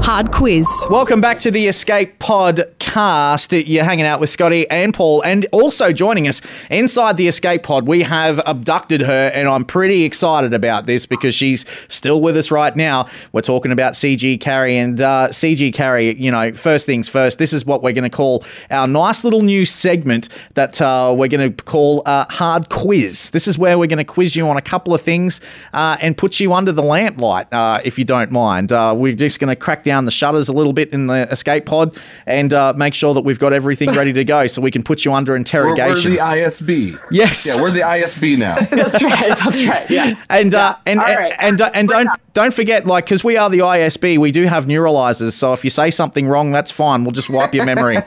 hard 0.04 0.30
quiz. 0.30 0.68
Welcome 0.90 1.22
back 1.22 1.38
to 1.40 1.50
the 1.50 1.66
Escape 1.66 2.18
Podcast. 2.18 3.66
You're 3.66 3.84
hanging 3.84 4.04
out 4.04 4.20
with 4.20 4.28
Scotty 4.28 4.68
and 4.68 4.92
Paul, 4.92 5.22
and 5.22 5.46
also 5.50 5.92
joining 5.92 6.28
us 6.28 6.42
inside 6.68 7.16
the 7.16 7.26
Escape 7.26 7.62
Pod, 7.62 7.86
we 7.86 8.02
have 8.02 8.38
abducted 8.44 9.00
her, 9.00 9.32
and 9.34 9.48
I'm 9.48 9.64
pretty 9.64 10.02
excited 10.02 10.52
about 10.52 10.84
this 10.84 11.06
because 11.06 11.34
she's 11.34 11.64
still 11.88 12.20
with 12.20 12.36
us 12.36 12.50
right 12.50 12.76
now. 12.76 13.08
We're 13.32 13.40
talking 13.40 13.72
about 13.72 13.94
CG 13.94 14.38
Carrie, 14.42 14.76
and 14.76 15.00
uh, 15.00 15.28
CG 15.30 15.72
Carrie, 15.72 16.14
you 16.16 16.30
know, 16.30 16.52
first 16.52 16.84
things 16.84 17.08
first, 17.08 17.38
this 17.38 17.54
is 17.54 17.64
what 17.64 17.82
we're 17.82 17.94
going 17.94 18.08
to 18.08 18.14
call 18.14 18.44
our 18.70 18.86
nice 18.86 19.24
little 19.24 19.40
new 19.40 19.64
segment 19.64 20.28
that 20.52 20.82
uh, 20.82 21.14
we're 21.16 21.28
going 21.28 21.50
to 21.50 21.64
call 21.64 22.02
uh, 22.04 22.26
Hard 22.28 22.68
Quiz. 22.68 23.30
This 23.30 23.48
is 23.48 23.56
where 23.58 23.78
we're 23.78 23.86
going 23.86 23.96
to 23.96 24.04
quiz 24.04 24.36
you 24.36 24.46
on 24.50 24.58
a 24.58 24.62
couple 24.62 24.92
of 24.92 25.00
things 25.00 25.40
uh, 25.72 25.96
and 26.02 26.14
put 26.14 26.40
you 26.40 26.52
under 26.52 26.72
the 26.72 26.82
lamplight, 26.82 27.50
uh, 27.52 27.80
if 27.86 27.98
you 27.98 28.04
don't 28.04 28.30
mind. 28.30 28.70
Uh, 28.70 28.94
we're 28.94 29.14
just 29.14 29.40
going 29.40 29.48
to 29.48 29.56
crack 29.56 29.82
down 29.82 29.93
the 30.02 30.10
shutters 30.10 30.48
a 30.48 30.52
little 30.52 30.72
bit 30.72 30.92
in 30.92 31.06
the 31.06 31.30
escape 31.30 31.66
pod 31.66 31.96
and 32.26 32.52
uh, 32.52 32.72
make 32.76 32.94
sure 32.94 33.14
that 33.14 33.20
we've 33.20 33.38
got 33.38 33.52
everything 33.52 33.92
ready 33.94 34.12
to 34.12 34.24
go 34.24 34.46
so 34.46 34.60
we 34.60 34.70
can 34.70 34.82
put 34.82 35.04
you 35.04 35.12
under 35.12 35.32
We're, 35.32 35.34
we're 35.34 35.38
interrogation. 35.38 36.12
the 36.12 36.18
ISB. 36.18 36.98
Yes. 37.10 37.46
Yeah, 37.46 37.60
we're 37.62 37.70
the 37.70 37.80
ISB 37.80 38.36
now. 38.36 38.58
That's 38.70 39.02
right. 39.02 39.38
That's 39.38 39.64
right. 39.64 39.88
Yeah. 39.88 40.16
and 40.28 40.54
uh, 40.54 40.76
and 40.86 41.00
and, 41.00 41.16
right. 41.16 41.34
and, 41.38 41.60
and, 41.60 41.74
and 41.74 41.88
don't 41.88 42.08
don't 42.34 42.52
forget, 42.54 42.84
like, 42.84 43.04
because 43.04 43.22
we 43.22 43.36
are 43.36 43.48
the 43.48 43.60
ISB, 43.60 44.18
we 44.18 44.32
do 44.32 44.46
have 44.46 44.66
neuralizers. 44.66 45.32
So 45.32 45.52
if 45.52 45.62
you 45.62 45.70
say 45.70 45.90
something 45.90 46.26
wrong, 46.26 46.50
that's 46.50 46.72
fine. 46.72 47.04
We'll 47.04 47.12
just 47.12 47.30
wipe 47.30 47.54
your 47.54 47.64
memory. 47.64 47.98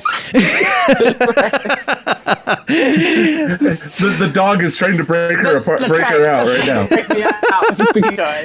The, 2.28 4.16
the 4.20 4.30
dog 4.34 4.64
is 4.64 4.76
trying 4.78 4.98
to 4.98 5.04
break 5.04 5.38
her 5.40 5.58
apart, 5.58 5.80
That's 5.80 5.92
break 5.92 6.06
her 6.06 6.26
out 6.26 6.48
right 6.48 6.68
now. 6.68 6.88
Break 6.88 7.10
me 7.10 7.24
out 7.24 7.34
with 7.70 7.80
a 7.80 7.86
squeaky 7.88 8.16
toy. 8.16 8.44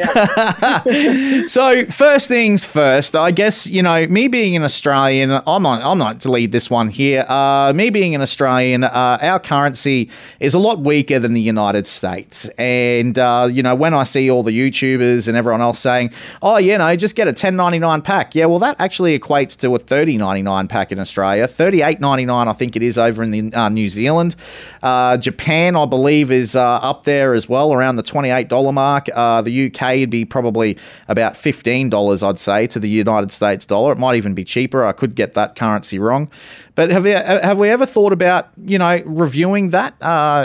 Yeah. 0.87 1.47
so 1.47 1.87
first 1.87 2.29
things 2.29 2.65
first, 2.65 3.17
I 3.17 3.31
guess 3.31 3.67
you 3.67 3.83
know 3.83 4.07
me 4.07 4.29
being 4.29 4.55
an 4.57 4.63
Australian, 4.63 5.31
I'm 5.31 5.63
not 5.63 5.83
I'm 5.83 5.99
not 5.99 6.21
to 6.23 6.31
lead 6.31 6.53
this 6.53 6.71
one 6.71 6.89
here. 6.89 7.25
Uh, 7.29 7.73
me 7.75 7.91
being 7.91 8.15
an 8.15 8.23
Australian, 8.23 8.85
uh, 8.85 9.19
our 9.21 9.41
currency 9.41 10.09
is 10.41 10.55
a 10.55 10.59
lot 10.59 10.79
weaker 10.79 11.19
than 11.19 11.35
the 11.35 11.41
United 11.41 11.87
States, 11.87 12.47
and 12.59 13.19
uh, 13.19 13.49
you 13.51 13.63
know 13.63 13.75
when 13.75 13.95
I 13.95 14.05
see 14.05 14.31
all 14.31 14.43
the 14.43 14.57
YouTubers 14.57 15.27
and 15.29 15.37
everyone 15.37 15.61
else 15.61 15.81
saying, 15.81 16.13
"Oh, 16.41 16.59
you 16.59 16.79
know, 16.79 16.95
just 16.97 17.17
get 17.17 17.27
a 17.29 17.33
10.99 17.33 18.05
pack," 18.05 18.35
yeah, 18.35 18.47
well 18.47 18.61
that 18.61 18.77
actually 18.79 19.19
equates 19.19 19.59
to 19.61 19.75
a 19.75 19.79
30.99 19.79 20.69
pack 20.69 20.93
in 20.93 21.01
Australia, 21.01 21.49
38.99 21.49 22.47
I 22.47 22.53
think 22.53 22.77
it 22.77 22.83
is 22.83 22.99
over 22.99 23.23
in 23.23 23.31
the 23.31 23.53
uh, 23.53 23.69
New 23.73 23.89
Zealand, 23.89 24.37
uh, 24.83 25.17
Japan 25.17 25.77
I 25.77 25.87
believe 25.87 26.31
is 26.31 26.55
uh, 26.57 26.63
up 26.77 27.05
there 27.05 27.35
as 27.35 27.49
well 27.49 27.73
around 27.73 27.97
the 27.97 28.03
28 28.03 28.49
dollar 28.49 28.73
mark. 28.73 29.09
Uh, 29.15 29.43
the 29.43 29.67
UK 29.67 29.97
would 29.99 30.11
be 30.11 30.25
probably 30.25 30.77
about 31.09 31.37
fifteen 31.37 31.91
dollars, 31.91 32.23
I'd 32.23 32.39
say, 32.39 32.67
to 32.69 32.79
the 32.79 32.89
United 32.89 33.33
States 33.33 33.67
dollar. 33.67 33.93
It 33.93 33.99
might 33.99 34.17
even 34.17 34.35
be 34.35 34.45
cheaper. 34.45 34.85
I 34.85 34.93
could 34.93 35.15
get 35.15 35.35
that 35.35 35.57
currency 35.57 35.99
wrong. 35.99 36.31
But 36.75 36.91
have 36.91 37.07
you, 37.07 37.15
have 37.15 37.59
we 37.59 37.69
ever 37.69 37.85
thought 37.85 38.13
about 38.13 38.49
you 38.65 38.79
know 38.79 39.03
reviewing 39.05 39.71
that 39.71 39.95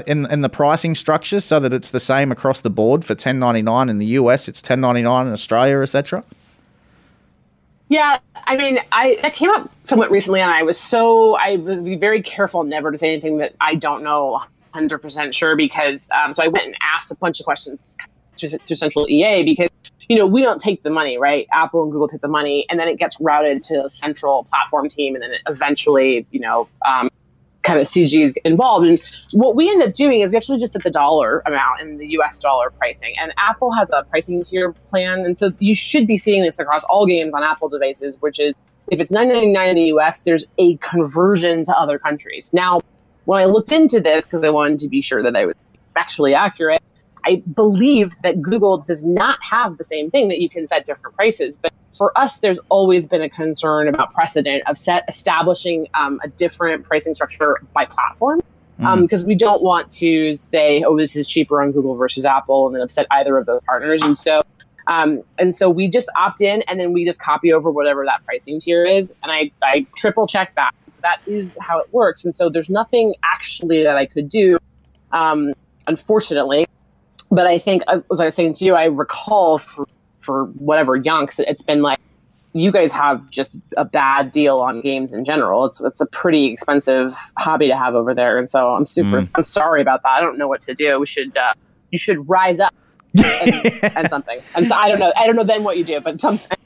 in 0.08 0.26
in 0.32 0.42
the 0.42 0.50
pricing 0.50 0.96
structure 0.96 1.40
so 1.40 1.60
that 1.60 1.74
it's 1.74 1.92
the 1.92 2.00
same 2.00 2.32
across 2.32 2.62
the 2.62 2.70
board 2.70 3.06
for 3.06 3.16
ten 3.16 3.40
ninety 3.40 3.62
nine 3.62 3.90
in 3.90 3.98
the 3.98 4.08
US, 4.08 4.48
it's 4.48 4.62
ten 4.62 4.82
ninety 4.82 5.02
nine 5.02 5.28
in 5.28 5.34
Australia, 5.34 5.82
etc. 5.82 6.24
Yeah, 7.90 8.20
I 8.46 8.58
mean, 8.58 8.80
I 8.92 9.18
that 9.22 9.34
came 9.34 9.50
up 9.50 9.72
somewhat 9.84 10.12
recently, 10.12 10.42
and 10.42 10.52
I 10.52 10.64
was 10.64 10.78
so 10.78 11.36
I 11.36 11.58
was 11.58 11.82
very 11.82 12.22
careful 12.22 12.64
never 12.64 12.92
to 12.92 12.98
say 12.98 13.12
anything 13.12 13.38
that 13.38 13.56
I 13.62 13.76
don't 13.76 14.04
know 14.04 14.42
hundred 14.74 15.00
percent 15.00 15.34
sure 15.34 15.56
because 15.56 16.08
um, 16.14 16.34
so 16.34 16.44
I 16.44 16.48
went 16.48 16.66
and 16.66 16.76
asked 16.94 17.12
a 17.12 17.16
bunch 17.16 17.40
of 17.40 17.46
questions 17.46 17.98
to, 18.38 18.58
to 18.58 18.76
Central 18.76 19.10
EA 19.10 19.44
because 19.44 19.70
you 20.10 20.18
know 20.18 20.28
we 20.28 20.42
don't 20.42 20.60
take 20.60 20.84
the 20.84 20.90
money, 20.90 21.18
right? 21.18 21.48
Apple 21.54 21.84
and 21.84 21.92
Google 21.92 22.10
take 22.10 22.22
the 22.22 22.28
money, 22.28 22.66
and 22.70 22.78
then 22.78 22.90
it 22.90 23.00
gets 23.00 23.20
routed 23.22 23.64
to 23.64 23.86
a 23.86 23.90
central 23.90 24.44
platform 24.44 24.90
team, 24.90 25.16
and 25.16 25.24
then 25.24 25.32
eventually, 25.48 26.26
you 26.32 26.40
know. 26.40 26.68
Um, 26.86 27.10
kind 27.68 27.80
of 27.80 27.88
CG 27.88 28.20
is 28.24 28.36
involved. 28.46 28.88
And 28.88 29.00
what 29.34 29.56
we 29.56 29.70
end 29.70 29.84
up 29.84 29.94
doing 29.94 30.22
is 30.22 30.32
we 30.32 30.38
actually 30.38 30.58
just 30.58 30.74
set 30.74 30.84
the 30.84 30.90
dollar 30.90 31.44
amount 31.46 31.82
in 31.82 31.98
the 31.98 32.08
US 32.20 32.40
dollar 32.40 32.72
pricing. 32.72 33.14
And 33.20 33.34
Apple 33.38 33.72
has 33.74 33.92
a 33.92 34.04
pricing 34.04 34.42
tier 34.42 34.72
plan. 34.72 35.26
And 35.26 35.38
so 35.38 35.52
you 35.60 35.76
should 35.76 36.08
be 36.08 36.18
seeing 36.18 36.44
this 36.44 36.60
across 36.60 36.84
all 36.86 37.06
games 37.06 37.34
on 37.36 37.44
Apple 37.44 37.68
devices, 37.68 38.18
which 38.22 38.40
is 38.40 38.56
if 38.88 39.02
it's 39.02 39.12
$9.99 39.12 39.70
in 39.70 39.76
the 39.76 39.84
US, 39.98 40.22
there's 40.22 40.46
a 40.58 40.78
conversion 40.78 41.66
to 41.66 41.78
other 41.78 41.98
countries. 41.98 42.52
Now, 42.54 42.80
when 43.26 43.42
I 43.42 43.46
looked 43.46 43.74
into 43.74 44.00
this, 44.00 44.24
because 44.24 44.44
I 44.44 44.50
wanted 44.50 44.80
to 44.80 44.88
be 44.88 45.02
sure 45.02 45.22
that 45.22 45.36
I 45.36 45.48
was 45.48 45.56
factually 45.98 46.36
accurate. 46.36 46.82
I 47.26 47.44
believe 47.54 48.16
that 48.24 48.42
Google 48.42 48.78
does 48.78 49.04
not 49.04 49.40
have 49.42 49.78
the 49.78 49.84
same 49.84 50.10
thing 50.10 50.30
that 50.30 50.40
you 50.40 50.50
can 50.50 50.66
set 50.66 50.86
different 50.86 51.16
prices. 51.16 51.58
But 51.58 51.74
for 51.98 52.18
us, 52.18 52.38
there's 52.38 52.60
always 52.70 53.08
been 53.08 53.22
a 53.22 53.30
concern 53.30 53.88
about 53.88 54.14
precedent 54.14 54.64
of 54.68 54.78
set 54.78 55.04
establishing 55.08 55.88
um, 55.94 56.20
a 56.24 56.28
different 56.28 56.84
pricing 56.84 57.16
structure 57.16 57.56
by 57.74 57.86
platform. 57.86 58.42
Um, 58.80 59.00
Mm. 59.00 59.02
because 59.02 59.26
we 59.26 59.34
don't 59.34 59.64
want 59.64 59.90
to 59.90 60.36
say, 60.36 60.84
oh, 60.84 60.96
this 60.96 61.16
is 61.16 61.28
cheaper 61.28 61.64
on 61.64 61.72
Google 61.72 61.96
versus 61.96 62.26
Apple, 62.26 62.68
and 62.68 62.76
then 62.76 62.84
upset 62.84 63.08
either 63.10 63.36
of 63.36 63.48
those 63.48 63.60
partners. 63.64 64.04
And 64.04 64.16
so, 64.16 64.44
um, 64.86 65.24
and 65.40 65.56
so 65.56 65.68
we 65.68 65.90
just 65.90 66.12
opt 66.16 66.42
in, 66.42 66.62
and 66.68 66.80
then 66.80 66.94
we 66.94 67.04
just 67.04 67.20
copy 67.20 67.52
over 67.52 67.72
whatever 67.72 68.06
that 68.06 68.24
pricing 68.24 68.60
tier 68.60 68.86
is. 68.86 69.16
And 69.24 69.32
I, 69.32 69.50
I 69.64 69.88
triple 69.96 70.28
check 70.28 70.54
that. 70.58 70.76
That 71.02 71.22
is 71.26 71.56
how 71.60 71.80
it 71.80 71.92
works. 71.92 72.24
And 72.24 72.36
so 72.36 72.50
there's 72.50 72.70
nothing 72.70 73.16
actually 73.24 73.82
that 73.82 73.98
I 73.98 74.06
could 74.06 74.30
do, 74.30 74.60
um, 75.12 75.54
unfortunately. 75.88 76.68
But 77.32 77.48
I 77.48 77.58
think, 77.58 77.82
as 77.88 78.22
I 78.22 78.26
was 78.26 78.36
saying 78.36 78.54
to 78.54 78.66
you, 78.66 78.76
I 78.76 78.86
recall 78.86 79.58
for 79.58 79.88
for 80.28 80.46
whatever 80.58 81.00
yonks, 81.00 81.40
it's 81.40 81.62
been 81.62 81.82
like 81.82 81.98
you 82.52 82.70
guys 82.70 82.92
have 82.92 83.30
just 83.30 83.54
a 83.78 83.86
bad 83.86 84.32
deal 84.32 84.58
on 84.58 84.82
games 84.82 85.14
in 85.14 85.24
general. 85.24 85.66
It's 85.66 85.80
it's 85.82 86.02
a 86.02 86.06
pretty 86.06 86.48
expensive 86.48 87.14
hobby 87.38 87.68
to 87.70 87.78
have 87.78 87.96
over 87.96 88.14
there, 88.14 88.38
and 88.38 88.50
so 88.50 88.72
I'm 88.72 88.86
super. 88.86 89.22
Mm. 89.22 89.30
I'm 89.36 89.44
sorry 89.44 89.82
about 89.82 90.04
that. 90.04 90.10
I 90.10 90.20
don't 90.20 90.38
know 90.38 90.50
what 90.50 90.62
to 90.62 90.74
do. 90.74 91.00
We 91.00 91.06
should 91.06 91.36
uh, 91.38 91.54
you 91.92 91.98
should 91.98 92.28
rise 92.28 92.60
up 92.60 92.76
and, 93.18 93.84
and 93.96 94.10
something. 94.10 94.40
And 94.56 94.68
so 94.68 94.76
I 94.76 94.90
don't 94.90 95.00
know. 95.00 95.14
I 95.16 95.26
don't 95.26 95.38
know 95.38 95.46
then 95.46 95.64
what 95.64 95.78
you 95.78 95.86
do, 95.86 96.02
but 96.02 96.20
something. 96.20 96.58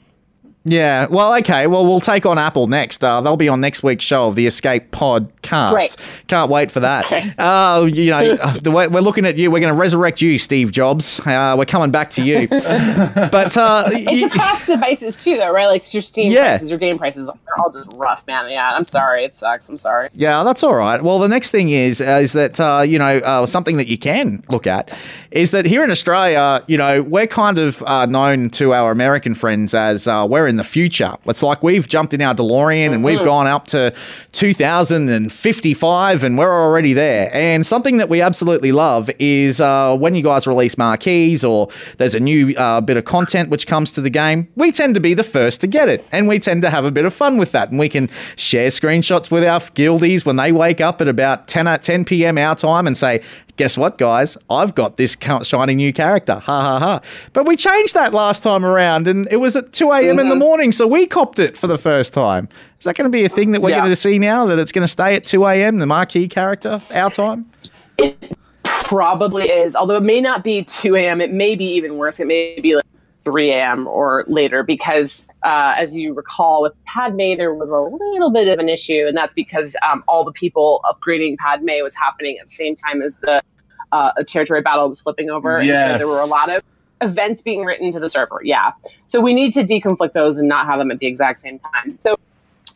Yeah. 0.64 1.06
Well, 1.06 1.34
okay. 1.38 1.66
Well, 1.66 1.84
we'll 1.84 2.00
take 2.00 2.24
on 2.24 2.38
Apple 2.38 2.66
next. 2.68 3.02
Uh, 3.02 3.20
they'll 3.20 3.36
be 3.36 3.48
on 3.48 3.60
next 3.60 3.82
week's 3.82 4.04
show 4.04 4.28
of 4.28 4.36
the 4.36 4.46
Escape 4.46 4.90
Podcast. 4.92 5.72
Great. 5.72 5.96
Can't 6.28 6.50
wait 6.50 6.70
for 6.70 6.80
that. 6.80 7.34
Uh, 7.38 7.84
you 7.86 8.10
know, 8.10 8.32
uh, 8.40 8.52
the 8.58 8.70
way, 8.70 8.86
we're 8.88 9.00
looking 9.00 9.26
at 9.26 9.36
you. 9.36 9.50
We're 9.50 9.60
going 9.60 9.74
to 9.74 9.78
resurrect 9.80 10.20
you, 10.22 10.38
Steve 10.38 10.70
Jobs. 10.70 11.20
Uh, 11.26 11.56
we're 11.58 11.64
coming 11.64 11.90
back 11.90 12.10
to 12.10 12.22
you. 12.22 12.46
but 12.48 13.56
uh, 13.56 13.84
It's 13.88 14.22
across 14.34 14.66
devices 14.66 15.16
too, 15.16 15.36
though, 15.36 15.50
right? 15.52 15.66
Like 15.66 15.92
your 15.92 16.02
Steam 16.02 16.30
Yeah. 16.32 16.52
prices, 16.52 16.70
your 16.70 16.78
game 16.78 16.98
prices, 16.98 17.26
they're 17.26 17.58
all 17.58 17.70
just 17.70 17.90
rough, 17.94 18.26
man. 18.26 18.50
Yeah, 18.50 18.70
I'm 18.72 18.84
sorry. 18.84 19.24
It 19.24 19.36
sucks. 19.36 19.68
I'm 19.68 19.76
sorry. 19.78 20.08
Yeah, 20.14 20.44
that's 20.44 20.62
all 20.62 20.74
right. 20.74 21.02
Well, 21.02 21.18
the 21.18 21.28
next 21.28 21.50
thing 21.50 21.70
is 21.70 22.00
uh, 22.00 22.20
is 22.22 22.32
that 22.34 22.60
uh, 22.60 22.82
you 22.86 22.98
know 22.98 23.18
uh, 23.18 23.46
something 23.46 23.76
that 23.78 23.88
you 23.88 23.98
can 23.98 24.42
look 24.48 24.66
at 24.66 24.96
is 25.30 25.50
that 25.50 25.64
here 25.66 25.82
in 25.82 25.90
Australia, 25.90 26.62
you 26.66 26.76
know, 26.76 27.02
we're 27.02 27.26
kind 27.26 27.58
of 27.58 27.82
uh, 27.82 28.06
known 28.06 28.50
to 28.50 28.72
our 28.74 28.90
American 28.92 29.34
friends 29.34 29.74
as 29.74 30.06
uh, 30.06 30.26
we're 30.28 30.46
in 30.46 30.51
the 30.56 30.64
future. 30.64 31.12
It's 31.26 31.42
like 31.42 31.62
we've 31.62 31.86
jumped 31.88 32.14
in 32.14 32.20
our 32.22 32.34
DeLorean 32.34 32.92
and 32.92 33.02
we've 33.04 33.20
Mhm. 33.20 33.24
gone 33.24 33.46
up 33.46 33.66
to 33.68 33.92
2055 34.32 36.24
and 36.24 36.38
we're 36.38 36.50
already 36.52 36.92
there. 36.92 37.30
And 37.34 37.64
something 37.64 37.96
that 37.98 38.08
we 38.08 38.20
absolutely 38.20 38.72
love 38.72 39.10
is 39.18 39.60
uh, 39.60 39.96
when 39.96 40.14
you 40.14 40.22
guys 40.22 40.46
release 40.46 40.76
marquees 40.78 41.44
or 41.44 41.68
there's 41.98 42.14
a 42.14 42.20
new 42.20 42.54
uh, 42.56 42.80
bit 42.80 42.96
of 42.96 43.04
content 43.04 43.48
which 43.50 43.66
comes 43.66 43.92
to 43.92 44.00
the 44.00 44.10
game, 44.10 44.48
we 44.56 44.70
tend 44.70 44.94
to 44.94 45.00
be 45.00 45.14
the 45.14 45.24
first 45.24 45.60
to 45.62 45.66
get 45.66 45.88
it. 45.88 46.04
And 46.12 46.28
we 46.28 46.38
tend 46.38 46.62
to 46.62 46.70
have 46.70 46.84
a 46.84 46.90
bit 46.90 47.04
of 47.04 47.14
fun 47.14 47.36
with 47.38 47.52
that. 47.52 47.70
And 47.70 47.78
we 47.78 47.88
can 47.88 48.08
share 48.36 48.68
screenshots 48.68 49.30
with 49.30 49.44
our 49.44 49.60
guildies 49.74 50.24
when 50.24 50.36
they 50.36 50.52
wake 50.52 50.80
up 50.80 51.00
at 51.00 51.08
about 51.08 51.48
10 51.48 51.66
at 51.66 51.82
10 51.82 52.04
p.m. 52.04 52.38
our 52.38 52.54
time 52.54 52.86
and 52.86 52.96
say, 52.96 53.22
guess 53.62 53.78
what, 53.78 53.96
guys? 53.96 54.36
I've 54.50 54.74
got 54.74 54.96
this 54.96 55.16
shiny 55.42 55.76
new 55.76 55.92
character. 55.92 56.34
Ha 56.34 56.62
ha 56.62 56.78
ha. 56.80 57.00
But 57.32 57.46
we 57.46 57.54
changed 57.54 57.94
that 57.94 58.12
last 58.12 58.42
time 58.42 58.64
around 58.64 59.06
and 59.06 59.28
it 59.30 59.36
was 59.36 59.54
at 59.54 59.72
2 59.72 59.92
a.m. 59.92 60.18
in 60.18 60.28
the 60.28 60.34
Mhm. 60.34 60.38
morning. 60.40 60.72
So 60.72 60.84
we 60.84 61.06
copped 61.06 61.38
it 61.38 61.56
for 61.56 61.68
the 61.68 61.78
first 61.78 62.12
time. 62.12 62.48
Is 62.80 62.86
that 62.86 62.96
going 62.96 63.04
to 63.10 63.16
be 63.16 63.24
a 63.24 63.28
thing 63.28 63.52
that 63.52 63.62
we're 63.62 63.70
Yeah. 63.70 63.78
going 63.78 63.90
to 63.90 63.96
see 63.96 64.18
now? 64.18 64.46
That 64.46 64.58
it's 64.58 64.72
going 64.72 64.82
to 64.82 64.88
stay 64.88 65.14
at 65.14 65.22
2 65.22 65.46
a.m., 65.46 65.78
the 65.78 65.86
marquee 65.86 66.26
character, 66.26 66.82
our 66.92 67.10
time? 67.10 67.46
It 67.98 68.16
probably 68.64 69.48
is, 69.48 69.76
although 69.76 69.96
it 69.96 70.02
may 70.02 70.20
not 70.20 70.42
be 70.42 70.64
2 70.64 70.96
a.m. 70.96 71.20
It 71.20 71.30
may 71.30 71.54
be 71.54 71.64
even 71.66 71.98
worse. 71.98 72.18
It 72.18 72.26
may 72.26 72.58
be 72.60 72.74
like 72.74 72.84
3 73.24 73.52
a.m. 73.52 73.86
or 73.86 74.24
later 74.26 74.64
because, 74.64 75.32
uh, 75.44 75.74
as 75.78 75.94
you 75.96 76.12
recall, 76.14 76.62
with 76.62 76.72
Padme, 76.92 77.36
there 77.36 77.54
was 77.54 77.70
a 77.70 77.78
little 77.78 78.32
bit 78.32 78.48
of 78.48 78.58
an 78.58 78.68
issue, 78.68 79.04
and 79.06 79.16
that's 79.16 79.32
because 79.34 79.76
um, 79.88 80.02
all 80.08 80.24
the 80.24 80.32
people 80.32 80.80
upgrading 80.84 81.36
Padme 81.36 81.70
was 81.84 81.94
happening 81.94 82.36
at 82.40 82.46
the 82.46 82.52
same 82.52 82.74
time 82.74 83.00
as 83.00 83.20
the 83.20 83.40
uh, 83.92 84.12
a 84.16 84.24
territory 84.24 84.60
battle 84.60 84.88
was 84.88 85.00
flipping 85.00 85.30
over. 85.30 85.58
And 85.58 85.68
so 85.92 85.98
there 85.98 86.08
were 86.08 86.20
a 86.20 86.26
lot 86.26 86.54
of 86.54 86.62
events 87.00 87.42
being 87.42 87.64
written 87.64 87.90
to 87.92 88.00
the 88.00 88.08
server. 88.08 88.40
Yeah. 88.42 88.72
So 89.06 89.20
we 89.20 89.34
need 89.34 89.52
to 89.52 89.64
deconflict 89.64 90.12
those 90.12 90.38
and 90.38 90.48
not 90.48 90.66
have 90.66 90.78
them 90.78 90.90
at 90.90 90.98
the 90.98 91.06
exact 91.06 91.40
same 91.40 91.58
time. 91.58 91.98
So 92.02 92.16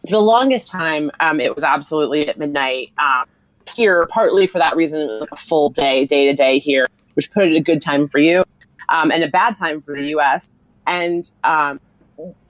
for 0.02 0.10
the 0.10 0.20
longest 0.20 0.70
time, 0.70 1.10
um, 1.20 1.40
it 1.40 1.54
was 1.54 1.64
absolutely 1.64 2.28
at 2.28 2.38
midnight 2.38 2.92
um, 2.98 3.26
here, 3.74 4.06
partly 4.10 4.46
for 4.46 4.58
that 4.58 4.76
reason, 4.76 5.00
it 5.00 5.06
was 5.06 5.20
like 5.22 5.32
a 5.32 5.36
full 5.36 5.70
day, 5.70 6.04
day 6.04 6.26
to 6.26 6.34
day 6.34 6.58
here, 6.58 6.86
which 7.14 7.32
put 7.32 7.44
it 7.44 7.56
a 7.56 7.60
good 7.60 7.80
time 7.80 8.06
for 8.06 8.18
you 8.18 8.44
um, 8.88 9.10
and 9.10 9.24
a 9.24 9.28
bad 9.28 9.54
time 9.54 9.80
for 9.80 9.94
the 9.94 10.08
US. 10.16 10.48
And 10.86 11.28
um, 11.44 11.80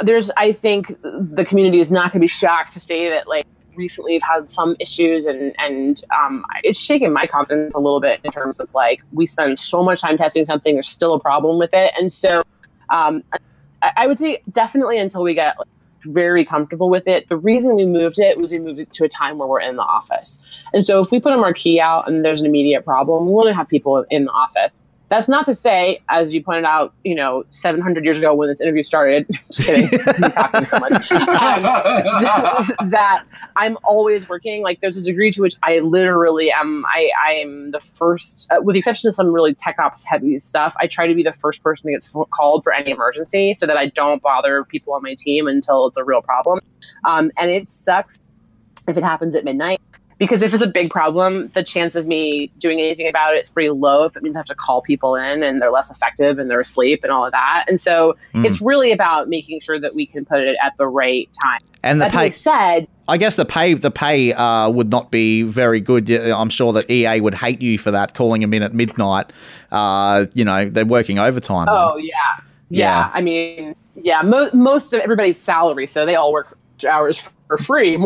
there's, 0.02 0.30
I 0.36 0.52
think, 0.52 0.94
the 1.02 1.44
community 1.44 1.80
is 1.80 1.90
not 1.90 2.12
going 2.12 2.20
to 2.20 2.24
be 2.24 2.26
shocked 2.26 2.72
to 2.74 2.80
say 2.80 3.08
that, 3.08 3.26
like, 3.26 3.46
recently 3.76 4.12
we've 4.12 4.22
had 4.22 4.48
some 4.48 4.76
issues 4.78 5.26
and 5.26 5.54
and 5.58 6.02
um, 6.18 6.44
it's 6.62 6.78
shaken 6.78 7.12
my 7.12 7.26
confidence 7.26 7.74
a 7.74 7.78
little 7.78 8.00
bit 8.00 8.20
in 8.24 8.30
terms 8.30 8.60
of 8.60 8.72
like 8.74 9.02
we 9.12 9.26
spend 9.26 9.58
so 9.58 9.82
much 9.82 10.00
time 10.00 10.16
testing 10.16 10.44
something 10.44 10.74
there's 10.74 10.88
still 10.88 11.14
a 11.14 11.20
problem 11.20 11.58
with 11.58 11.70
it. 11.72 11.92
And 11.98 12.12
so 12.12 12.42
um, 12.90 13.22
I, 13.82 13.92
I 13.96 14.06
would 14.06 14.18
say 14.18 14.40
definitely 14.50 14.98
until 14.98 15.22
we 15.22 15.34
get 15.34 15.56
very 16.04 16.44
comfortable 16.44 16.88
with 16.88 17.08
it 17.08 17.26
the 17.28 17.36
reason 17.36 17.74
we 17.74 17.84
moved 17.84 18.20
it 18.20 18.38
was 18.38 18.52
we 18.52 18.58
moved 18.60 18.78
it 18.78 18.92
to 18.92 19.02
a 19.02 19.08
time 19.08 19.38
where 19.38 19.48
we're 19.48 19.60
in 19.60 19.76
the 19.76 19.82
office. 19.82 20.38
And 20.72 20.86
so 20.86 21.00
if 21.00 21.10
we 21.10 21.20
put 21.20 21.32
a 21.32 21.36
marquee 21.36 21.80
out 21.80 22.08
and 22.08 22.24
there's 22.24 22.40
an 22.40 22.46
immediate 22.46 22.84
problem 22.84 23.26
we 23.26 23.32
want 23.32 23.48
to 23.48 23.54
have 23.54 23.68
people 23.68 24.04
in 24.10 24.26
the 24.26 24.30
office 24.30 24.74
that's 25.08 25.28
not 25.28 25.44
to 25.44 25.54
say, 25.54 26.00
as 26.08 26.34
you 26.34 26.42
pointed 26.42 26.64
out, 26.64 26.92
you 27.04 27.14
know, 27.14 27.44
700 27.50 28.04
years 28.04 28.18
ago 28.18 28.34
when 28.34 28.48
this 28.48 28.60
interview 28.60 28.82
started, 28.82 29.26
just 29.32 29.62
kidding, 29.62 29.88
talking 30.30 30.66
so 30.66 30.78
much, 30.78 31.12
um, 31.12 32.72
that 32.90 33.24
I'm 33.54 33.78
always 33.84 34.28
working. 34.28 34.62
Like, 34.62 34.80
there's 34.80 34.96
a 34.96 35.02
degree 35.02 35.30
to 35.32 35.42
which 35.42 35.54
I 35.62 35.78
literally 35.78 36.50
am, 36.50 36.84
I, 36.86 37.10
I 37.24 37.32
am 37.34 37.70
the 37.70 37.80
first, 37.80 38.48
uh, 38.50 38.60
with 38.62 38.74
the 38.74 38.78
exception 38.78 39.08
of 39.08 39.14
some 39.14 39.32
really 39.32 39.54
tech 39.54 39.78
ops 39.78 40.02
heavy 40.04 40.36
stuff, 40.38 40.74
I 40.80 40.88
try 40.88 41.06
to 41.06 41.14
be 41.14 41.22
the 41.22 41.32
first 41.32 41.62
person 41.62 41.86
that 41.86 41.92
gets 41.92 42.14
called 42.30 42.64
for 42.64 42.72
any 42.72 42.90
emergency 42.90 43.54
so 43.54 43.66
that 43.66 43.76
I 43.76 43.88
don't 43.88 44.20
bother 44.20 44.64
people 44.64 44.92
on 44.94 45.02
my 45.02 45.14
team 45.14 45.46
until 45.46 45.86
it's 45.86 45.96
a 45.96 46.04
real 46.04 46.22
problem. 46.22 46.60
Um, 47.04 47.30
and 47.36 47.50
it 47.50 47.68
sucks 47.68 48.18
if 48.88 48.96
it 48.96 49.04
happens 49.04 49.34
at 49.36 49.44
midnight 49.44 49.80
because 50.18 50.42
if 50.42 50.52
it's 50.54 50.62
a 50.62 50.66
big 50.66 50.90
problem, 50.90 51.44
the 51.52 51.62
chance 51.62 51.94
of 51.94 52.06
me 52.06 52.50
doing 52.58 52.80
anything 52.80 53.08
about 53.08 53.34
it 53.34 53.42
is 53.42 53.50
pretty 53.50 53.70
low. 53.70 54.04
If 54.04 54.16
it 54.16 54.22
means 54.22 54.36
I 54.36 54.38
have 54.40 54.46
to 54.46 54.54
call 54.54 54.80
people 54.82 55.14
in 55.14 55.42
and 55.42 55.60
they're 55.60 55.70
less 55.70 55.90
effective 55.90 56.38
and 56.38 56.50
they're 56.50 56.60
asleep 56.60 57.00
and 57.02 57.12
all 57.12 57.24
of 57.26 57.32
that, 57.32 57.64
and 57.68 57.80
so 57.80 58.14
Mm. 58.34 58.44
it's 58.46 58.60
really 58.60 58.92
about 58.92 59.28
making 59.28 59.60
sure 59.60 59.78
that 59.80 59.94
we 59.94 60.06
can 60.06 60.24
put 60.24 60.40
it 60.40 60.56
at 60.64 60.72
the 60.78 60.86
right 60.86 61.28
time. 61.42 61.60
And 61.82 62.00
the 62.00 62.04
that 62.06 62.12
pay- 62.12 62.30
said, 62.30 62.88
I 63.08 63.18
guess 63.18 63.36
the 63.36 63.44
pay 63.44 63.74
the 63.74 63.90
pay 63.90 64.32
uh, 64.32 64.68
would 64.68 64.90
not 64.90 65.10
be 65.10 65.42
very 65.42 65.80
good. 65.80 66.10
I'm 66.10 66.50
sure 66.50 66.72
that 66.72 66.90
EA 66.90 67.20
would 67.20 67.34
hate 67.34 67.62
you 67.62 67.78
for 67.78 67.90
that, 67.92 68.14
calling 68.14 68.40
them 68.40 68.52
in 68.54 68.62
at 68.64 68.74
midnight. 68.74 69.32
Uh, 69.70 70.26
you 70.34 70.44
know, 70.44 70.68
they're 70.68 70.84
working 70.84 71.18
overtime. 71.18 71.66
oh 71.70 71.96
yeah, 71.98 72.12
yeah. 72.70 73.04
Yeah. 73.04 73.10
I 73.14 73.20
mean, 73.20 73.76
yeah. 74.02 74.22
Mo- 74.22 74.50
most 74.52 74.92
of 74.92 75.00
everybody's 75.00 75.38
salary, 75.38 75.86
so 75.86 76.04
they 76.04 76.16
all 76.16 76.32
work 76.32 76.55
hours 76.84 77.28
for 77.46 77.56
free. 77.56 77.96
um, 77.96 78.00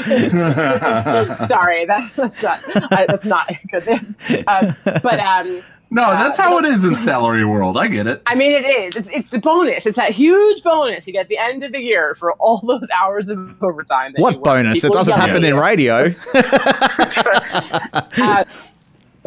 sorry, 1.46 1.86
that's 1.86 2.12
that's 2.12 2.42
not 2.42 2.60
I, 2.92 3.06
that's 3.06 3.24
not 3.24 3.50
good 3.70 3.82
thing. 3.82 4.14
Uh, 4.46 4.72
but 5.02 5.20
um, 5.20 5.62
No, 5.90 6.10
that's 6.10 6.36
how 6.36 6.58
it 6.58 6.64
is 6.64 6.84
in 6.84 6.96
salary 6.96 7.44
world. 7.44 7.78
I 7.78 7.86
get 7.88 8.06
it. 8.06 8.22
I 8.26 8.34
mean, 8.34 8.52
it 8.52 8.64
is. 8.64 8.96
It's, 8.96 9.08
it's 9.08 9.30
the 9.30 9.38
bonus. 9.38 9.86
It's 9.86 9.96
that 9.96 10.10
huge 10.10 10.62
bonus 10.62 11.06
you 11.06 11.12
get 11.12 11.20
at 11.20 11.28
the 11.28 11.38
end 11.38 11.62
of 11.62 11.72
the 11.72 11.80
year 11.80 12.14
for 12.16 12.32
all 12.34 12.60
those 12.66 12.90
hours 12.90 13.28
of 13.28 13.62
overtime. 13.62 14.12
That 14.14 14.20
what 14.20 14.34
work. 14.36 14.44
bonus? 14.44 14.84
It 14.84 14.92
doesn't 14.92 15.16
happen 15.16 15.44
in 15.44 15.54
radio. 15.54 16.10
Uh, 18.18 18.44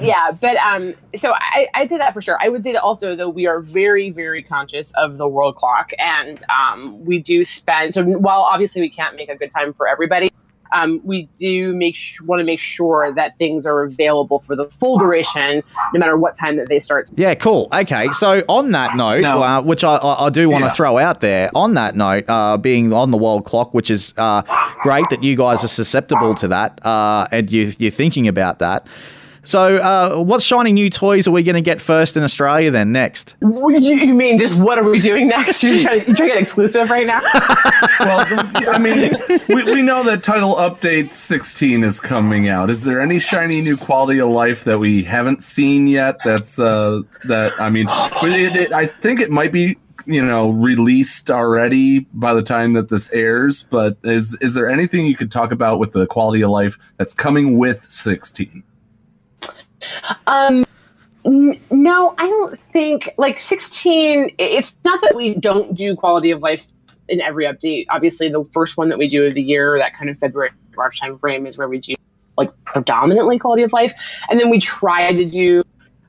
yeah, 0.02 0.32
but 0.32 0.56
um, 0.58 0.94
so 1.16 1.34
I, 1.34 1.68
I'd 1.74 1.90
say 1.90 1.98
that 1.98 2.14
for 2.14 2.22
sure. 2.22 2.38
I 2.42 2.50
would 2.50 2.64
say 2.64 2.74
that 2.74 2.82
also, 2.82 3.16
though, 3.16 3.30
we 3.30 3.48
are 3.48 3.60
very, 3.60 4.10
very 4.10 4.44
conscious 4.44 4.92
of 4.96 5.18
the 5.18 5.28
world 5.28 5.56
clock, 5.56 5.92
and 6.00 6.44
um, 6.50 7.04
we 7.06 7.20
do 7.20 7.44
spend. 7.44 7.94
So 7.94 8.04
while 8.04 8.42
obviously 8.42 8.82
we 8.82 8.90
can't 8.90 9.16
make 9.16 9.30
a 9.30 9.36
good 9.36 9.52
time 9.52 9.74
for 9.74 9.88
everybody, 9.88 10.30
um, 10.72 11.02
we 11.04 11.28
do 11.36 11.74
make 11.74 11.96
sh- 11.96 12.22
want 12.22 12.42
to 12.42 12.44
make 12.44 12.60
sure 12.60 13.12
that 13.16 13.36
things 13.38 13.66
are 13.66 13.82
available 13.82 14.38
for 14.40 14.56
the 14.56 14.66
full 14.66 15.00
duration, 15.00 15.64
no 15.94 16.00
matter 16.00 16.16
what 16.16 16.36
time 16.36 16.58
that 16.58 16.68
they 16.70 16.80
start. 16.80 17.10
Yeah, 17.16 17.34
cool. 17.34 17.70
Okay, 17.74 18.12
so 18.12 18.44
on 18.48 18.70
that 18.72 18.96
note, 18.96 19.24
uh, 19.26 19.64
which 19.64 19.84
I, 19.84 19.96
I, 19.96 20.26
I 20.28 20.30
do 20.30 20.48
want 20.48 20.62
to 20.62 20.68
Yeah. 20.68 20.74
throw 20.74 21.00
out 21.00 21.22
there, 21.22 21.50
on 21.56 21.74
that 21.74 21.96
note, 21.96 22.26
uh, 22.30 22.58
being 22.58 22.94
on 22.94 23.10
the 23.10 23.18
world 23.18 23.46
clock, 23.46 23.74
which 23.74 23.90
is 23.90 24.14
uh, 24.20 24.44
great 24.84 25.10
that 25.10 25.24
you 25.24 25.36
guys 25.36 25.64
are 25.64 25.68
susceptible 25.70 26.36
to 26.36 26.48
that 26.50 26.86
uh, 26.86 27.28
and 27.32 27.52
you, 27.52 27.72
you're 27.80 27.90
thinking 27.90 28.28
about 28.28 28.60
that. 28.60 28.86
So, 29.50 29.78
uh, 29.78 30.18
what 30.18 30.44
shiny 30.44 30.72
new 30.72 30.92
toys 30.92 31.28
are 31.28 31.32
we 31.32 31.42
going 31.42 31.56
to 31.56 31.62
get 31.62 31.82
first 31.82 32.16
in 32.16 32.22
Australia 32.22 32.70
then 32.70 32.92
next? 32.92 33.36
You, 33.42 33.80
you 33.80 34.14
mean 34.14 34.38
just 34.38 34.62
what 34.62 34.78
are 34.78 34.88
we 34.88 35.00
doing 35.00 35.28
next? 35.28 35.64
You're 35.70 35.82
trying, 35.82 36.06
you're 36.06 36.16
trying 36.16 36.30
to 36.30 36.34
get 36.36 36.38
exclusive 36.38 36.92
right 36.92 37.08
now? 37.08 37.20
well, 38.00 38.28
I 38.70 38.78
mean, 38.78 39.12
we, 39.48 39.64
we 39.64 39.82
know 39.82 40.04
that 40.04 40.22
title 40.22 40.54
update 40.58 41.14
16 41.14 41.84
is 41.84 42.00
coming 42.00 42.48
out. 42.48 42.70
Is 42.70 42.84
there 42.84 43.02
any 43.02 43.18
shiny 43.18 43.62
new 43.62 43.76
quality 43.76 44.22
of 44.22 44.30
life 44.30 44.66
that 44.66 44.78
we 44.78 45.02
haven't 45.02 45.42
seen 45.42 45.88
yet? 45.88 46.18
That's 46.24 46.60
uh, 46.60 47.02
that 47.24 47.60
I 47.60 47.72
mean, 47.72 47.88
it, 47.90 48.56
it, 48.56 48.72
I 48.72 48.86
think 48.86 49.20
it 49.20 49.32
might 49.32 49.52
be 49.52 49.80
you 50.06 50.24
know 50.24 50.52
released 50.52 51.32
already 51.32 52.02
by 52.14 52.36
the 52.36 52.44
time 52.44 52.74
that 52.74 52.90
this 52.90 53.12
airs. 53.14 53.64
But 53.64 53.98
is 54.04 54.36
is 54.42 54.54
there 54.54 54.70
anything 54.70 55.08
you 55.08 55.16
could 55.16 55.32
talk 55.32 55.52
about 55.52 55.80
with 55.80 55.94
the 55.94 56.06
quality 56.06 56.44
of 56.44 56.52
life 56.52 56.78
that's 56.98 57.16
coming 57.16 57.58
with 57.58 57.84
16? 57.84 58.64
Um, 60.28 60.66
n- 61.26 61.60
no, 61.72 62.16
I 62.18 62.28
don't 62.28 62.58
think 62.58 63.10
like 63.18 63.40
16. 63.40 64.36
It's 64.38 64.78
not 64.84 65.02
that 65.02 65.16
we 65.16 65.36
don't 65.36 65.76
do 65.76 65.96
quality 65.96 66.32
of 66.32 66.42
life 66.42 66.68
in 67.08 67.22
every 67.22 67.46
update. 67.46 67.86
Obviously, 67.90 68.30
the 68.30 68.46
first 68.54 68.78
one 68.78 68.90
that 68.90 68.98
we 68.98 69.08
do 69.08 69.26
of 69.26 69.34
the 69.34 69.42
year, 69.42 69.78
that 69.80 69.96
kind 69.98 70.10
of 70.10 70.18
February 70.18 70.52
March 70.76 71.00
time 71.00 71.18
frame, 71.18 71.46
is 71.46 71.58
where 71.58 71.68
we 71.68 71.80
do 71.80 71.96
like 72.38 72.52
predominantly 72.64 73.38
quality 73.38 73.64
of 73.64 73.74
life, 73.74 73.94
and 74.30 74.40
then 74.40 74.50
we 74.50 74.60
try 74.60 75.12
to 75.12 75.26
do 75.26 75.64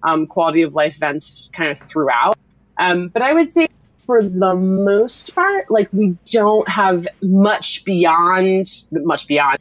um, 0.05 0.27
quality 0.27 0.63
of 0.63 0.75
life 0.75 0.97
events 0.97 1.51
kind 1.57 1.71
of 1.71 1.79
throughout. 1.79 2.39
Um, 2.79 3.09
but 3.09 3.21
I 3.21 3.33
would 3.33 3.49
say 3.49 3.69
for 4.07 4.23
the 4.23 4.55
most 4.55 5.35
part, 5.35 5.71
like 5.71 5.89
we 5.93 6.17
don't 6.31 6.69
have 6.69 7.07
much 7.23 7.85
beyond 7.85 8.83
much 8.91 9.27
beyond 9.27 9.59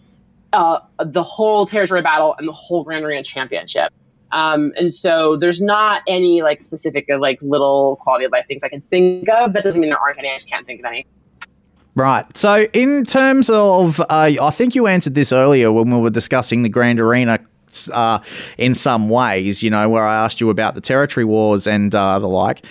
uh, 0.53 0.79
the 1.03 1.23
whole 1.23 1.65
territory 1.65 2.01
battle 2.01 2.35
and 2.37 2.47
the 2.47 2.53
whole 2.53 2.83
Grand 2.83 3.03
Arena 3.03 3.23
Championship. 3.23 3.91
Um, 4.31 4.71
and 4.77 4.93
so 4.93 5.35
there's 5.35 5.61
not 5.61 6.01
any 6.07 6.41
like 6.41 6.61
specific 6.61 7.07
uh, 7.11 7.17
like 7.19 7.41
little 7.41 7.97
quality 7.97 8.25
of 8.25 8.31
life 8.31 8.45
things 8.47 8.63
I 8.63 8.69
can 8.69 8.81
think 8.81 9.27
of. 9.29 9.53
That 9.53 9.63
doesn't 9.63 9.81
mean 9.81 9.89
there 9.89 9.99
aren't 9.99 10.19
any. 10.19 10.29
I 10.29 10.35
just 10.35 10.49
can't 10.49 10.65
think 10.65 10.79
of 10.79 10.85
any. 10.85 11.05
Right. 11.95 12.25
So, 12.37 12.67
in 12.71 13.03
terms 13.03 13.49
of, 13.49 13.99
uh, 14.01 14.05
I 14.41 14.49
think 14.51 14.75
you 14.75 14.87
answered 14.87 15.15
this 15.15 15.33
earlier 15.33 15.71
when 15.71 15.89
we 15.91 15.99
were 15.99 16.09
discussing 16.09 16.63
the 16.63 16.69
Grand 16.69 16.99
Arena. 16.99 17.39
Uh, 17.93 18.17
in 18.57 18.73
some 18.73 19.09
ways, 19.09 19.61
you 19.61 19.69
know, 19.69 19.87
where 19.87 20.03
I 20.03 20.25
asked 20.25 20.41
you 20.41 20.49
about 20.49 20.73
the 20.73 20.81
territory 20.81 21.23
wars 21.23 21.67
and 21.67 21.93
uh, 21.93 22.17
the 22.17 22.27
like. 22.27 22.65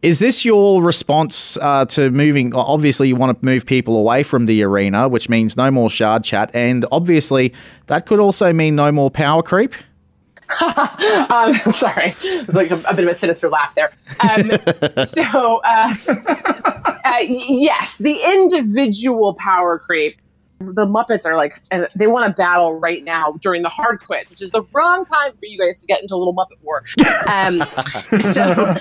Is 0.00 0.20
this 0.20 0.42
your 0.42 0.82
response 0.82 1.58
uh, 1.58 1.84
to 1.86 2.10
moving? 2.10 2.54
Obviously, 2.54 3.08
you 3.08 3.16
want 3.16 3.38
to 3.38 3.44
move 3.44 3.66
people 3.66 3.96
away 3.96 4.22
from 4.22 4.46
the 4.46 4.62
arena, 4.62 5.06
which 5.06 5.28
means 5.28 5.54
no 5.56 5.70
more 5.70 5.90
shard 5.90 6.24
chat, 6.24 6.50
and 6.54 6.86
obviously 6.90 7.52
that 7.88 8.06
could 8.06 8.20
also 8.20 8.50
mean 8.52 8.74
no 8.74 8.90
more 8.90 9.10
power 9.10 9.42
creep. 9.42 9.74
um, 11.30 11.52
sorry, 11.72 12.16
it's 12.22 12.54
like 12.54 12.70
a, 12.70 12.76
a, 12.88 12.94
bit 12.94 13.04
of 13.04 13.10
a 13.10 13.14
sinister 13.14 13.48
laugh 13.50 13.74
there. 13.74 13.92
Um, 14.20 14.50
so, 15.04 15.60
uh, 15.64 15.94
uh, 17.04 17.18
yes, 17.20 17.98
the 17.98 18.20
individual 18.24 19.34
power 19.34 19.78
creep. 19.78 20.12
The 20.60 20.86
Muppets 20.86 21.24
are 21.24 21.36
like, 21.36 21.56
they 21.94 22.08
want 22.08 22.26
to 22.26 22.34
battle 22.34 22.74
right 22.80 23.04
now 23.04 23.38
during 23.40 23.62
the 23.62 23.68
hard 23.68 24.00
quit, 24.04 24.28
which 24.28 24.42
is 24.42 24.50
the 24.50 24.62
wrong 24.72 25.04
time 25.04 25.30
for 25.30 25.46
you 25.46 25.56
guys 25.56 25.80
to 25.80 25.86
get 25.86 26.02
into 26.02 26.16
a 26.16 26.16
little 26.16 26.34
Muppet 26.34 26.58
war. 26.62 26.82
Um, 27.28 27.62
so, 28.20 28.74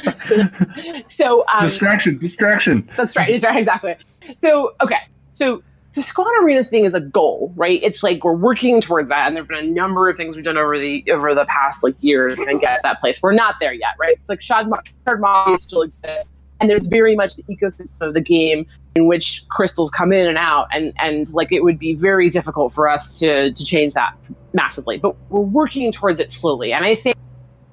so 1.08 1.46
um, 1.54 1.62
distraction, 1.62 2.18
distraction. 2.18 2.90
That's 2.98 3.16
right, 3.16 3.30
exactly. 3.30 3.96
So, 4.34 4.74
okay, 4.82 5.02
so 5.34 5.62
the 5.98 6.04
squad 6.04 6.30
arena 6.44 6.64
thing 6.64 6.86
is 6.86 6.94
a 6.94 7.02
goal, 7.02 7.52
right? 7.56 7.80
It's 7.82 8.04
like 8.04 8.24
we're 8.24 8.34
working 8.34 8.82
towards 8.82 9.10
that, 9.10 9.28
and 9.28 9.36
there've 9.36 9.48
been 9.48 9.58
a 9.58 9.68
number 9.68 10.08
of 10.08 10.16
things 10.16 10.36
we've 10.36 10.46
done 10.46 10.56
over 10.56 10.78
the 10.78 11.04
over 11.12 11.34
the 11.34 11.46
past 11.46 11.84
like 11.84 11.96
year 12.02 12.28
and 12.28 12.62
get 12.62 12.76
to 12.76 12.82
that 12.84 13.02
place. 13.02 13.20
We're 13.22 13.34
not 13.34 13.56
there 13.60 13.74
yet, 13.74 13.96
right? 14.00 14.14
It's 14.14 14.30
like 14.30 14.40
shard, 14.40 14.68
mobs 14.70 15.64
still 15.64 15.82
exists, 15.82 16.32
and 16.60 16.70
there's 16.70 16.86
very 16.86 17.16
much 17.16 17.36
the 17.36 17.42
ecosystem 17.44 18.10
of 18.10 18.14
the 18.14 18.22
game 18.22 18.68
in 18.96 19.08
which 19.08 19.44
crystals 19.50 19.90
come 19.90 20.14
in 20.14 20.28
and 20.28 20.38
out, 20.38 20.68
and 20.72 20.94
and 21.00 21.34
like 21.34 21.52
it 21.52 21.64
would 21.64 21.80
be 21.80 21.96
very 21.96 22.30
difficult 22.30 22.74
for 22.74 22.88
us 22.88 23.18
to 23.18 23.52
to 23.52 23.66
change 23.66 23.96
that 23.96 24.16
massively. 24.54 25.00
But 25.00 25.16
we're 25.32 25.42
working 25.42 25.92
towards 25.92 26.20
it 26.20 26.30
slowly, 26.30 26.74
and 26.74 26.86
I 26.86 26.96
think. 26.96 27.16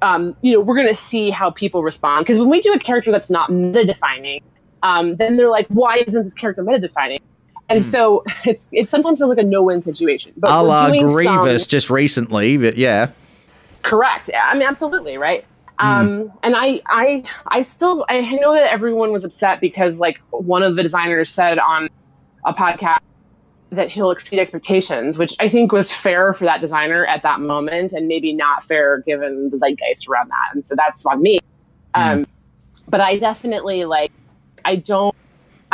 Um, 0.03 0.37
you 0.43 0.53
know, 0.53 0.61
we're 0.61 0.75
going 0.75 0.89
to 0.89 0.95
see 0.95 1.31
how 1.31 1.51
people 1.51 1.83
respond 1.83 2.27
because 2.27 2.39
when 2.39 2.51
we 2.51 2.61
do 2.61 2.75
a 2.75 2.79
character 2.79 3.11
that's 3.11 3.31
not 3.31 3.51
meta 3.51 3.87
defining, 3.87 4.43
um, 4.83 5.17
then 5.17 5.39
they're 5.39 5.49
like, 5.49 5.67
"Why 5.69 6.03
isn't 6.07 6.25
this 6.25 6.35
character 6.35 6.63
meta 6.63 6.79
defining?" 6.79 7.21
And 7.69 7.81
mm. 7.81 7.85
so 7.85 8.25
it's 8.45 8.69
it 8.73 8.91
sometimes 8.91 9.19
feels 9.19 9.31
like 9.31 9.39
a 9.39 9.43
no 9.43 9.63
win 9.63 9.81
situation. 9.83 10.33
But 10.37 10.51
a 10.51 10.63
la 10.63 10.89
Grievous 10.89 11.63
some, 11.63 11.69
just 11.69 11.91
recently, 11.91 12.57
but 12.57 12.77
yeah. 12.77 13.11
Correct. 13.83 14.31
Yeah, 14.33 14.49
I 14.51 14.55
mean, 14.55 14.67
absolutely 14.67 15.17
right. 15.17 15.45
Mm. 15.79 15.85
Um, 15.85 16.33
and 16.43 16.55
I, 16.57 16.81
I, 16.87 17.25
I 17.49 17.63
still, 17.63 18.05
I 18.09 18.21
know 18.21 18.55
that 18.55 18.71
everyone 18.71 19.13
was 19.13 19.25
upset 19.25 19.61
because 19.61 19.99
like 19.99 20.21
one 20.31 20.63
of 20.63 20.77
the 20.77 20.83
designers 20.83 21.29
said 21.29 21.59
on 21.59 21.89
a 22.47 22.55
podcast 22.55 22.99
that 23.71 23.89
he'll 23.89 24.11
exceed 24.11 24.39
expectations, 24.39 25.19
which 25.19 25.35
I 25.41 25.49
think 25.49 25.73
was 25.73 25.91
fair 25.91 26.33
for 26.33 26.45
that 26.45 26.61
designer 26.61 27.05
at 27.07 27.23
that 27.25 27.41
moment, 27.41 27.93
and 27.93 28.07
maybe 28.07 28.33
not 28.33 28.63
fair 28.63 29.03
given 29.07 29.51
the 29.51 29.57
zeitgeist 29.57 30.09
around 30.09 30.29
that. 30.29 30.55
And 30.55 30.65
so 30.65 30.77
that's 30.77 31.05
on 31.07 31.21
me. 31.21 31.41
Mm. 31.95 32.13
Um, 32.13 32.27
but 32.89 33.01
I 33.01 33.17
definitely 33.19 33.85
like, 33.85 34.13
I 34.65 34.77
don't 34.77 35.15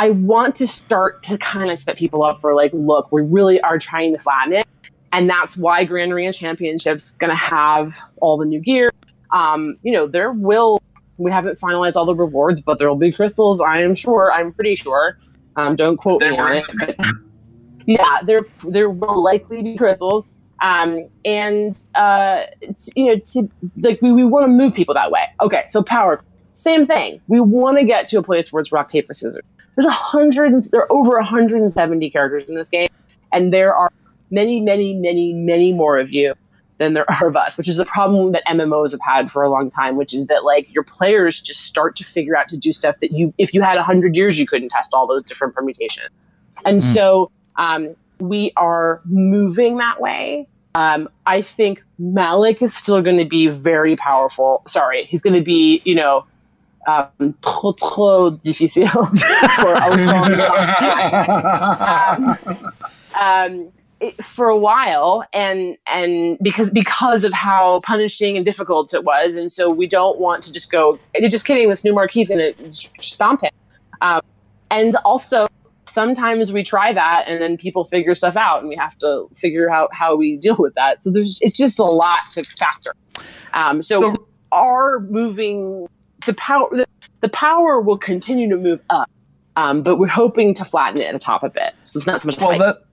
I 0.01 0.09
want 0.09 0.55
to 0.55 0.67
start 0.67 1.21
to 1.25 1.37
kind 1.37 1.69
of 1.69 1.77
set 1.77 1.95
people 1.95 2.23
up 2.23 2.41
for 2.41 2.55
like, 2.55 2.71
look, 2.73 3.11
we 3.11 3.21
really 3.21 3.61
are 3.61 3.77
trying 3.77 4.15
to 4.15 4.19
flatten 4.19 4.53
it. 4.53 4.65
And 5.13 5.29
that's 5.29 5.55
why 5.55 5.85
Grand 5.85 6.11
Arena 6.11 6.33
Championship's 6.33 7.11
going 7.11 7.29
to 7.29 7.37
have 7.37 7.99
all 8.19 8.35
the 8.35 8.45
new 8.45 8.59
gear. 8.59 8.91
Um, 9.31 9.77
you 9.83 9.91
know, 9.91 10.07
there 10.07 10.31
will, 10.31 10.81
we 11.17 11.31
haven't 11.31 11.59
finalized 11.59 11.97
all 11.97 12.07
the 12.07 12.15
rewards, 12.15 12.61
but 12.61 12.79
there 12.79 12.89
will 12.89 12.95
be 12.95 13.11
crystals, 13.11 13.61
I 13.61 13.83
am 13.83 13.93
sure. 13.93 14.31
I'm 14.33 14.51
pretty 14.53 14.73
sure. 14.73 15.19
Um, 15.55 15.75
don't 15.75 15.97
quote 15.97 16.21
me 16.21 16.35
on 16.35 16.53
it. 16.57 17.05
Yeah, 17.85 18.21
there, 18.23 18.41
there 18.67 18.89
will 18.89 19.23
likely 19.23 19.61
be 19.61 19.77
crystals. 19.77 20.27
Um, 20.63 21.09
and, 21.25 21.77
uh, 21.93 22.45
you 22.95 23.05
know, 23.05 23.17
to, 23.33 23.51
like 23.77 24.01
we, 24.01 24.11
we 24.11 24.23
want 24.23 24.45
to 24.45 24.47
move 24.47 24.73
people 24.73 24.95
that 24.95 25.11
way. 25.11 25.27
Okay, 25.41 25.65
so 25.69 25.83
power, 25.83 26.23
same 26.53 26.87
thing. 26.87 27.21
We 27.27 27.39
want 27.39 27.77
to 27.77 27.85
get 27.85 28.07
to 28.07 28.17
a 28.17 28.23
place 28.23 28.51
where 28.51 28.61
it's 28.61 28.71
rock, 28.71 28.89
paper, 28.89 29.13
scissors 29.13 29.43
there's 29.75 29.85
a 29.85 29.91
hundred 29.91 30.53
there 30.71 30.81
are 30.81 30.91
over 30.91 31.15
170 31.15 32.09
characters 32.09 32.49
in 32.49 32.55
this 32.55 32.69
game 32.69 32.89
and 33.31 33.53
there 33.53 33.73
are 33.73 33.91
many 34.29 34.61
many 34.61 34.95
many 34.95 35.33
many 35.33 35.73
more 35.73 35.97
of 35.99 36.11
you 36.11 36.33
than 36.77 36.93
there 36.93 37.09
are 37.11 37.27
of 37.27 37.35
us 37.35 37.57
which 37.57 37.67
is 37.67 37.77
the 37.77 37.85
problem 37.85 38.31
that 38.31 38.43
mmos 38.47 38.91
have 38.91 39.01
had 39.01 39.31
for 39.31 39.43
a 39.43 39.49
long 39.49 39.69
time 39.69 39.95
which 39.95 40.13
is 40.13 40.27
that 40.27 40.43
like 40.43 40.71
your 40.73 40.83
players 40.83 41.41
just 41.41 41.61
start 41.61 41.95
to 41.95 42.03
figure 42.03 42.35
out 42.35 42.47
to 42.49 42.57
do 42.57 42.71
stuff 42.71 42.95
that 43.01 43.11
you 43.11 43.33
if 43.37 43.53
you 43.53 43.61
had 43.61 43.75
100 43.75 44.15
years 44.15 44.39
you 44.39 44.45
couldn't 44.45 44.69
test 44.69 44.93
all 44.93 45.07
those 45.07 45.23
different 45.23 45.53
permutations 45.53 46.09
and 46.65 46.81
mm. 46.81 46.93
so 46.93 47.31
um, 47.57 47.95
we 48.19 48.51
are 48.55 49.01
moving 49.05 49.77
that 49.77 49.99
way 49.99 50.47
um, 50.75 51.09
I 51.25 51.41
think 51.41 51.83
Malak 51.99 52.61
is 52.61 52.73
still 52.73 53.01
going 53.01 53.17
to 53.17 53.25
be 53.25 53.49
very 53.49 53.95
powerful. 53.95 54.63
Sorry, 54.67 55.03
he's 55.05 55.21
going 55.21 55.33
to 55.33 55.43
be, 55.43 55.81
you 55.83 55.95
know, 55.95 56.25
um, 56.87 57.35
trop 57.41 57.77
trop 57.77 58.41
difficile 58.41 59.05
for 59.05 59.73
a 59.73 59.89
long 60.05 60.33
um, 62.33 62.63
um, 63.19 63.71
it, 63.99 64.23
for 64.23 64.47
a 64.49 64.57
while, 64.57 65.23
and 65.33 65.77
and 65.87 66.37
because 66.41 66.71
because 66.71 67.23
of 67.23 67.33
how 67.33 67.81
punishing 67.81 68.35
and 68.35 68.45
difficult 68.45 68.93
it 68.93 69.03
was, 69.03 69.35
and 69.35 69.51
so 69.51 69.69
we 69.69 69.87
don't 69.87 70.19
want 70.19 70.43
to 70.43 70.51
just 70.51 70.71
go. 70.71 70.99
Just 71.29 71.45
kidding. 71.45 71.69
This 71.69 71.83
new 71.83 71.93
marquee 71.93 72.21
is 72.21 72.29
going 72.29 72.53
to 72.53 72.71
stomp 72.99 73.41
him, 73.41 73.51
um, 74.01 74.21
and 74.71 74.95
also 75.05 75.47
sometimes 75.87 76.53
we 76.53 76.63
try 76.63 76.93
that 76.93 77.25
and 77.27 77.41
then 77.41 77.57
people 77.57 77.83
figure 77.83 78.15
stuff 78.15 78.37
out 78.37 78.61
and 78.61 78.69
we 78.69 78.77
have 78.77 78.97
to 78.97 79.27
figure 79.35 79.69
out 79.69 79.93
how 79.93 80.15
we 80.15 80.37
deal 80.37 80.55
with 80.57 80.73
that 80.75 81.03
so 81.03 81.11
there's 81.11 81.37
it's 81.41 81.57
just 81.57 81.77
a 81.79 81.83
lot 81.83 82.19
to 82.31 82.41
factor 82.43 82.93
um, 83.53 83.81
so, 83.81 83.99
so 83.99 84.27
our 84.53 85.01
moving 85.01 85.87
the 86.25 86.33
power 86.33 86.67
the, 86.71 86.87
the 87.21 87.29
power 87.29 87.79
will 87.79 87.97
continue 87.97 88.49
to 88.49 88.57
move 88.57 88.81
up, 88.89 89.09
um, 89.55 89.83
but 89.83 89.97
we're 89.97 90.07
hoping 90.07 90.53
to 90.55 90.65
flatten 90.65 91.01
it 91.01 91.07
at 91.07 91.13
the 91.13 91.19
top 91.19 91.43
a 91.43 91.49
bit. 91.49 91.75
So 91.83 91.97
it's 91.97 92.07
not 92.07 92.21
so 92.21 92.27
much. 92.27 92.39
Well, 92.39 92.59
that 92.59 92.83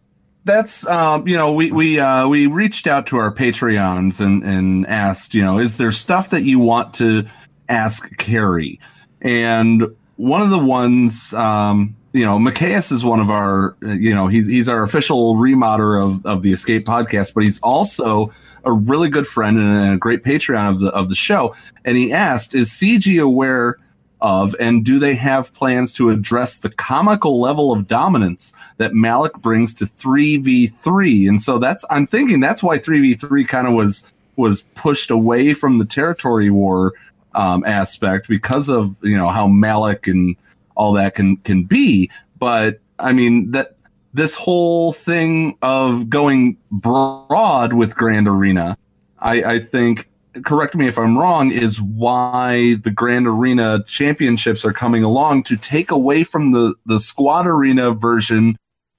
that's 0.44 0.86
um, 0.86 1.26
you 1.26 1.36
know 1.36 1.52
we 1.52 1.70
we 1.72 1.98
uh, 1.98 2.28
we 2.28 2.46
reached 2.46 2.86
out 2.86 3.06
to 3.08 3.16
our 3.16 3.32
Patreons 3.32 4.20
and 4.20 4.42
and 4.42 4.86
asked 4.86 5.34
you 5.34 5.42
know 5.42 5.58
is 5.58 5.76
there 5.76 5.92
stuff 5.92 6.30
that 6.30 6.42
you 6.42 6.58
want 6.58 6.94
to 6.94 7.26
ask 7.68 8.16
Carrie, 8.18 8.80
and 9.20 9.84
one 10.16 10.42
of 10.42 10.50
the 10.50 10.58
ones 10.58 11.32
um, 11.34 11.94
you 12.12 12.24
know, 12.24 12.38
Mikayas 12.38 12.90
is 12.90 13.04
one 13.04 13.20
of 13.20 13.30
our, 13.30 13.76
you 13.82 14.14
know, 14.14 14.28
he's 14.28 14.46
he's 14.46 14.68
our 14.68 14.82
official 14.82 15.36
remodder 15.36 15.98
of, 15.98 16.24
of 16.24 16.42
the 16.42 16.52
Escape 16.52 16.82
podcast, 16.82 17.34
but 17.34 17.44
he's 17.44 17.60
also 17.60 18.32
a 18.64 18.72
really 18.72 19.08
good 19.08 19.26
friend 19.26 19.58
and 19.58 19.94
a 19.94 19.98
great 19.98 20.22
Patreon 20.22 20.68
of 20.68 20.80
the 20.80 20.88
of 20.90 21.08
the 21.08 21.14
show. 21.14 21.54
And 21.84 21.96
he 21.96 22.12
asked, 22.12 22.54
"Is 22.54 22.70
CG 22.70 23.20
aware 23.22 23.76
of, 24.20 24.56
and 24.58 24.84
do 24.84 24.98
they 24.98 25.14
have 25.14 25.52
plans 25.52 25.94
to 25.94 26.10
address 26.10 26.58
the 26.58 26.70
comical 26.70 27.40
level 27.40 27.72
of 27.72 27.86
dominance 27.86 28.52
that 28.78 28.92
Malak 28.92 29.40
brings 29.40 29.74
to 29.76 29.86
three 29.86 30.36
v 30.36 30.66
three?" 30.66 31.26
And 31.26 31.40
so 31.40 31.58
that's 31.58 31.84
I'm 31.90 32.06
thinking 32.06 32.40
that's 32.40 32.62
why 32.62 32.78
three 32.78 33.00
v 33.00 33.14
three 33.14 33.44
kind 33.44 33.66
of 33.66 33.74
was 33.74 34.12
was 34.36 34.62
pushed 34.74 35.10
away 35.10 35.52
from 35.52 35.78
the 35.78 35.84
territory 35.84 36.50
war 36.50 36.94
um, 37.34 37.64
aspect 37.64 38.28
because 38.28 38.68
of 38.68 38.96
you 39.02 39.16
know 39.16 39.28
how 39.28 39.46
Malak 39.46 40.06
and 40.06 40.36
all 40.76 40.92
that 40.92 41.14
can 41.14 41.36
can 41.38 41.64
be. 41.64 42.10
But 42.38 42.80
I 42.98 43.12
mean 43.12 43.50
that 43.52 43.77
this 44.18 44.34
whole 44.34 44.92
thing 44.92 45.56
of 45.62 46.10
going 46.10 46.56
broad 46.70 47.72
with 47.72 47.94
Grand 47.94 48.28
Arena, 48.28 48.76
I, 49.20 49.42
I 49.42 49.58
think. 49.60 50.08
Correct 50.44 50.74
me 50.76 50.86
if 50.86 50.98
I'm 50.98 51.18
wrong. 51.18 51.50
Is 51.50 51.80
why 51.80 52.74
the 52.84 52.90
Grand 52.90 53.26
Arena 53.26 53.82
championships 53.86 54.64
are 54.64 54.72
coming 54.72 55.02
along 55.02 55.44
to 55.44 55.56
take 55.56 55.90
away 55.90 56.22
from 56.22 56.52
the 56.52 56.74
the 56.86 57.00
Squad 57.00 57.46
Arena 57.46 57.92
version 57.92 58.56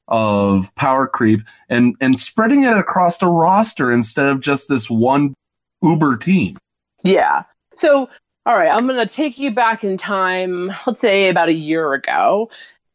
of 0.09 0.73
Power 0.75 1.07
Creep 1.07 1.41
and 1.69 1.95
and 2.01 2.19
spreading 2.19 2.63
it 2.63 2.75
across 2.75 3.21
a 3.21 3.27
roster 3.27 3.91
instead 3.91 4.25
of 4.25 4.41
just 4.41 4.67
this 4.67 4.89
one 4.89 5.33
Uber 5.81 6.17
team. 6.17 6.57
Yeah. 7.03 7.43
So, 7.75 8.09
all 8.45 8.55
right, 8.57 8.69
I'm 8.69 8.87
going 8.87 9.07
to 9.07 9.13
take 9.13 9.39
you 9.39 9.53
back 9.53 9.83
in 9.83 9.95
time, 9.95 10.73
let's 10.87 10.99
say 10.99 11.29
about 11.29 11.49
a 11.49 11.53
year 11.53 11.93
ago, 11.93 12.49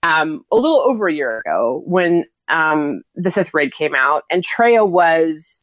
um, 0.05 0.45
a 0.53 0.57
little 0.57 0.79
over 0.79 1.09
a 1.09 1.13
year 1.13 1.41
ago, 1.41 1.83
when 1.85 2.27
um, 2.49 3.03
the 3.17 3.33
Sith 3.33 3.53
Raid 3.53 3.73
came 3.73 3.97
out, 3.97 4.23
and 4.31 4.45
Traya 4.45 4.89
was. 4.89 5.63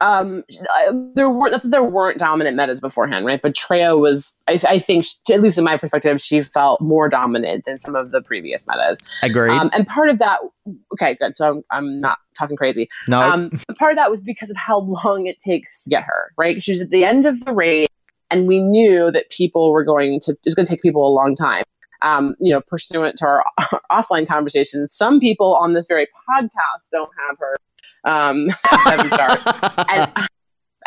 Um, 0.00 0.42
uh, 0.50 0.92
there 1.14 1.30
weren't 1.30 1.52
that 1.52 1.70
there 1.70 1.84
weren't 1.84 2.18
dominant 2.18 2.56
metas 2.56 2.80
beforehand, 2.80 3.24
right? 3.24 3.40
But 3.40 3.54
Traya 3.54 3.96
was, 4.00 4.32
I, 4.48 4.58
I 4.68 4.78
think, 4.80 5.06
at 5.30 5.40
least 5.40 5.58
in 5.58 5.62
my 5.62 5.76
perspective, 5.76 6.20
she 6.20 6.40
felt 6.40 6.80
more 6.80 7.08
dominant 7.08 7.66
than 7.66 7.78
some 7.78 7.94
of 7.94 8.10
the 8.10 8.20
previous 8.20 8.66
metas. 8.66 8.98
Agreed. 9.22 9.52
Um, 9.52 9.70
and 9.72 9.86
part 9.86 10.08
of 10.08 10.18
that, 10.18 10.40
okay, 10.92 11.14
good. 11.14 11.36
So 11.36 11.48
I'm, 11.48 11.62
I'm 11.70 12.00
not 12.00 12.18
talking 12.36 12.56
crazy. 12.56 12.88
No. 13.06 13.20
Um, 13.20 13.50
but 13.68 13.78
part 13.78 13.92
of 13.92 13.96
that 13.96 14.10
was 14.10 14.20
because 14.20 14.50
of 14.50 14.56
how 14.56 14.80
long 14.80 15.26
it 15.26 15.38
takes 15.38 15.84
to 15.84 15.90
get 15.90 16.02
her, 16.02 16.32
right? 16.36 16.60
She 16.60 16.72
was 16.72 16.80
at 16.80 16.90
the 16.90 17.04
end 17.04 17.24
of 17.24 17.38
the 17.44 17.52
raid, 17.52 17.86
and 18.28 18.48
we 18.48 18.58
knew 18.58 19.12
that 19.12 19.30
people 19.30 19.70
were 19.70 19.84
going 19.84 20.18
to, 20.24 20.32
it 20.32 20.38
was 20.44 20.56
going 20.56 20.66
to 20.66 20.70
take 20.70 20.82
people 20.82 21.06
a 21.06 21.14
long 21.14 21.36
time. 21.36 21.62
Um, 22.02 22.34
you 22.40 22.52
know, 22.52 22.60
pursuant 22.66 23.16
to 23.18 23.26
our, 23.26 23.44
offline 23.92 24.26
conversations, 24.26 24.92
some 24.92 25.20
people 25.20 25.54
on 25.56 25.74
this 25.74 25.86
very 25.86 26.06
podcast 26.06 26.88
don't 26.90 27.10
have 27.28 27.38
her 27.38 27.56
um, 28.04 28.48
seven 28.84 29.06
stars. 29.06 29.40
and, 29.88 30.12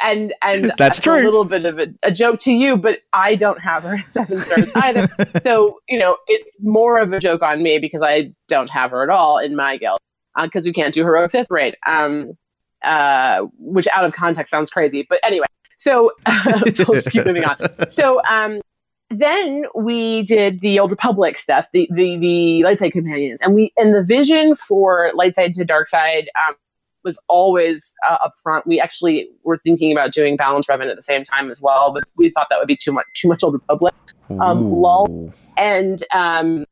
and 0.02 0.34
and 0.42 0.74
That's 0.78 1.06
a 1.06 1.12
little 1.12 1.46
bit 1.46 1.66
of 1.66 1.80
a, 1.80 1.88
a 2.04 2.12
joke 2.12 2.40
to 2.42 2.52
you, 2.52 2.78
but 2.78 3.00
I 3.14 3.36
don't 3.36 3.60
have 3.60 3.84
her 3.84 4.00
seven 4.00 4.42
stars 4.42 4.70
either. 4.76 5.08
so 5.42 5.80
you 5.88 6.00
know, 6.00 6.18
it's 6.28 6.52
more 6.62 7.00
of 7.00 7.14
a 7.14 7.20
joke 7.20 7.42
on 7.42 7.64
me 7.64 7.80
because 7.80 8.02
I 8.02 8.34
don't 8.48 8.70
have 8.70 8.92
her 8.92 9.04
at 9.04 9.10
all 9.10 9.38
in 9.38 9.56
my 9.56 9.78
guild 9.78 10.00
because 10.42 10.66
we 10.66 10.74
can't 10.74 10.94
do 10.94 11.04
heroic 11.04 11.32
Sith 11.32 11.48
raid. 11.50 11.78
Um, 11.86 12.34
uh, 12.84 13.46
which 13.58 13.88
out 13.94 14.06
of 14.06 14.14
context 14.14 14.52
sounds 14.52 14.70
crazy, 14.70 15.06
but 15.10 15.20
anyway. 15.24 15.46
So 15.78 16.12
let's 16.88 17.10
keep 17.10 17.26
moving 17.26 17.44
on. 17.44 17.90
So 17.90 18.22
um, 18.30 18.62
then 19.10 19.66
we 19.76 20.24
did 20.24 20.62
the 20.62 20.80
Old 20.80 20.92
Republic 20.92 21.38
stuff, 21.38 21.68
the 21.72 21.88
the 21.92 22.18
the 22.18 22.64
light 22.64 22.80
side 22.80 22.92
companions, 22.92 23.42
and 23.42 23.54
we 23.54 23.72
and 23.78 23.94
the 23.94 24.04
vision 24.04 24.56
for 24.56 25.12
light 25.14 25.36
side 25.36 25.54
to 25.56 25.66
dark 25.66 25.88
side 25.88 26.30
um, 26.48 26.56
was 27.04 27.20
always 27.28 27.94
uh, 28.10 28.18
up 28.26 28.32
front. 28.42 28.66
We 28.66 28.80
actually 28.80 29.30
were 29.44 29.58
thinking 29.58 29.92
about 29.92 30.12
doing 30.12 30.36
Balance 30.38 30.66
Revan 30.66 30.90
at 30.90 30.96
the 30.96 31.04
same 31.04 31.24
time 31.24 31.50
as 31.50 31.62
well, 31.62 31.94
but 31.94 32.04
we 32.18 32.30
thought 32.30 32.48
that 32.50 32.58
would 32.58 32.68
be 32.68 32.76
too 32.76 32.92
much 32.92 33.06
too 33.14 33.28
much 33.28 33.44
Old 33.44 33.54
Republic. 33.54 33.94
Um, 34.40 34.72
lol. 34.72 35.32
And 35.56 36.04
um, 36.12 36.66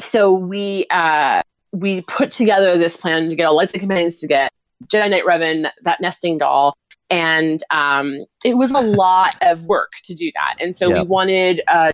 so 0.00 0.32
we 0.32 0.86
uh, 0.90 1.40
we 1.72 2.02
put 2.02 2.30
together 2.30 2.76
this 2.76 2.96
plan 2.96 3.30
to 3.30 3.36
get 3.36 3.44
all 3.44 3.56
light 3.56 3.70
side 3.70 3.80
companions 3.80 4.20
to 4.20 4.26
get 4.26 4.52
Jedi 4.86 5.10
Knight 5.10 5.24
Revan, 5.24 5.70
that 5.82 6.00
nesting 6.00 6.38
doll, 6.38 6.76
and 7.10 7.62
um, 7.70 8.24
it 8.44 8.56
was 8.56 8.70
a 8.70 8.80
lot 8.80 9.36
of 9.42 9.66
work 9.66 9.92
to 10.04 10.14
do 10.14 10.30
that. 10.34 10.62
And 10.62 10.74
so 10.74 10.88
we 10.90 11.06
wanted 11.06 11.60
uh, 11.68 11.92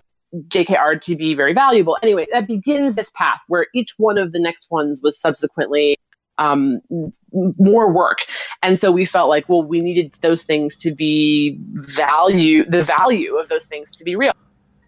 JKR 0.48 1.00
to 1.02 1.16
be 1.16 1.34
very 1.34 1.52
valuable. 1.52 1.98
Anyway, 2.02 2.26
that 2.32 2.46
begins 2.46 2.94
this 2.94 3.10
path 3.14 3.40
where 3.48 3.66
each 3.74 3.94
one 3.98 4.18
of 4.18 4.32
the 4.32 4.38
next 4.38 4.70
ones 4.70 5.00
was 5.02 5.18
subsequently 5.18 5.98
um, 6.38 6.80
more 7.32 7.92
work. 7.92 8.18
And 8.62 8.78
so 8.78 8.90
we 8.90 9.04
felt 9.04 9.28
like, 9.28 9.48
well, 9.48 9.62
we 9.62 9.80
needed 9.80 10.14
those 10.22 10.44
things 10.44 10.76
to 10.78 10.92
be 10.92 11.58
value, 11.72 12.64
the 12.64 12.82
value 12.82 13.36
of 13.36 13.48
those 13.48 13.66
things 13.66 13.90
to 13.96 14.04
be 14.04 14.16
real. 14.16 14.32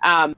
Um, 0.03 0.35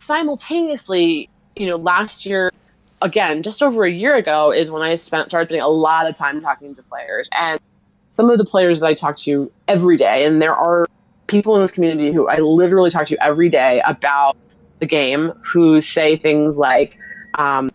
simultaneously, 0.00 1.30
you 1.54 1.66
know, 1.66 1.76
last 1.76 2.26
year, 2.26 2.52
again, 3.00 3.42
just 3.42 3.62
over 3.62 3.84
a 3.84 3.90
year 3.90 4.16
ago, 4.16 4.52
is 4.52 4.70
when 4.70 4.82
I 4.82 4.96
spent 4.96 5.30
started 5.30 5.46
spending 5.48 5.62
a 5.62 5.68
lot 5.68 6.08
of 6.08 6.16
time 6.16 6.40
talking 6.40 6.74
to 6.74 6.82
players, 6.82 7.28
and 7.32 7.60
some 8.08 8.30
of 8.30 8.38
the 8.38 8.44
players 8.44 8.80
that 8.80 8.86
I 8.86 8.94
talk 8.94 9.16
to 9.18 9.50
every 9.68 9.96
day, 9.96 10.24
and 10.24 10.40
there 10.40 10.54
are 10.54 10.86
people 11.26 11.54
in 11.56 11.62
this 11.62 11.72
community 11.72 12.12
who 12.12 12.28
I 12.28 12.38
literally 12.38 12.90
talk 12.90 13.06
to 13.08 13.24
every 13.24 13.48
day 13.48 13.82
about 13.86 14.36
the 14.78 14.86
game 14.86 15.32
who 15.42 15.80
say 15.80 16.16
things 16.16 16.58
like, 16.58 16.96
um, 17.34 17.70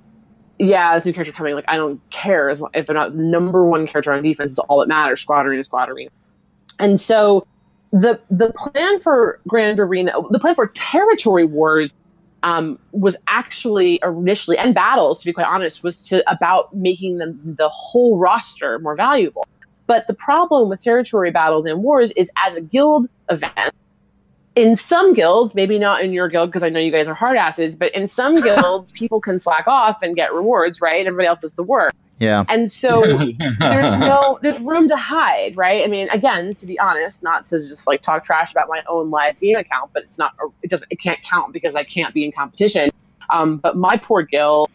"Yeah, 0.60 0.94
this 0.94 1.06
new 1.06 1.14
character 1.14 1.34
coming. 1.34 1.56
Like, 1.56 1.66
I 1.68 1.78
don't 1.78 2.00
care 2.12 2.50
as 2.50 2.64
if 2.74 2.88
they're 2.88 2.96
not 2.96 3.16
number 3.16 3.66
one 3.66 3.88
character 3.88 4.14
on 4.14 4.24
defense. 4.24 4.54
It's 4.54 4.60
all 4.60 4.80
that 4.80 4.88
matters. 4.88 5.22
Squad 5.22 5.46
arena, 5.46 5.64
squad 5.64 5.90
arena." 5.90 6.10
And 6.80 7.00
so 7.00 7.46
the 7.92 8.20
the 8.30 8.54
plan 8.54 9.00
for 9.00 9.40
Grand 9.48 9.80
Arena, 9.80 10.14
the 10.30 10.40
plan 10.40 10.56
for 10.56 10.68
Territory 10.68 11.46
Wars 11.46 11.94
um, 12.44 12.80
was 12.92 13.18
actually 13.28 14.00
initially 14.04 14.58
and 14.58 14.74
battles 14.74 15.20
to 15.20 15.26
be 15.26 15.34
quite 15.34 15.46
honest 15.46 15.84
was 15.84 16.02
to 16.08 16.24
about 16.32 16.76
making 16.76 17.18
them 17.18 17.40
the 17.58 17.70
whole 17.70 18.18
roster 18.18 18.80
more 18.80 18.96
valuable 18.96 19.46
but 19.92 20.08
the 20.08 20.14
problem 20.14 20.70
with 20.70 20.82
territory 20.82 21.32
battles 21.32 21.66
and 21.66 21.84
wars 21.84 22.12
is 22.14 22.32
as 22.46 22.56
a 22.56 22.62
guild 22.62 23.08
event 23.30 23.72
in 24.56 24.76
some 24.78 25.14
guilds 25.14 25.54
maybe 25.54 25.78
not 25.78 26.02
in 26.04 26.14
your 26.14 26.30
guild 26.30 26.48
because 26.50 26.64
i 26.64 26.70
know 26.70 26.80
you 26.80 26.92
guys 26.92 27.08
are 27.10 27.14
hard 27.14 27.36
asses 27.38 27.76
but 27.76 27.94
in 27.94 28.08
some 28.08 28.36
guilds 28.48 28.92
people 28.94 29.20
can 29.20 29.38
slack 29.38 29.68
off 29.68 29.98
and 30.02 30.16
get 30.16 30.34
rewards 30.34 30.80
right 30.80 31.06
everybody 31.06 31.28
else 31.28 31.40
does 31.40 31.54
the 31.56 31.64
work 31.64 31.92
Yeah. 32.20 32.46
and 32.48 32.72
so 32.72 33.02
there's 33.60 34.00
no 34.00 34.40
there's 34.42 34.60
room 34.62 34.88
to 34.88 34.96
hide, 34.96 35.58
right? 35.58 35.84
I 35.84 35.88
mean, 35.88 36.08
again, 36.12 36.54
to 36.62 36.66
be 36.68 36.78
honest, 36.80 37.24
not 37.24 37.44
to 37.50 37.58
just 37.58 37.88
like 37.88 38.02
talk 38.04 38.24
trash 38.24 38.52
about 38.52 38.68
my 38.70 38.82
own 38.88 39.10
live 39.10 39.40
game 39.40 39.58
account, 39.58 39.90
but 39.94 40.04
it's 40.04 40.20
not 40.20 40.32
it 40.62 40.70
doesn't 40.70 40.90
it 40.92 41.00
can't 41.06 41.22
count 41.24 41.52
because 41.52 41.74
I 41.76 41.84
can't 41.84 42.14
be 42.14 42.24
in 42.24 42.32
competition. 42.32 42.90
Um, 43.36 43.58
but 43.58 43.76
my 43.76 43.96
poor 43.98 44.22
guild, 44.22 44.70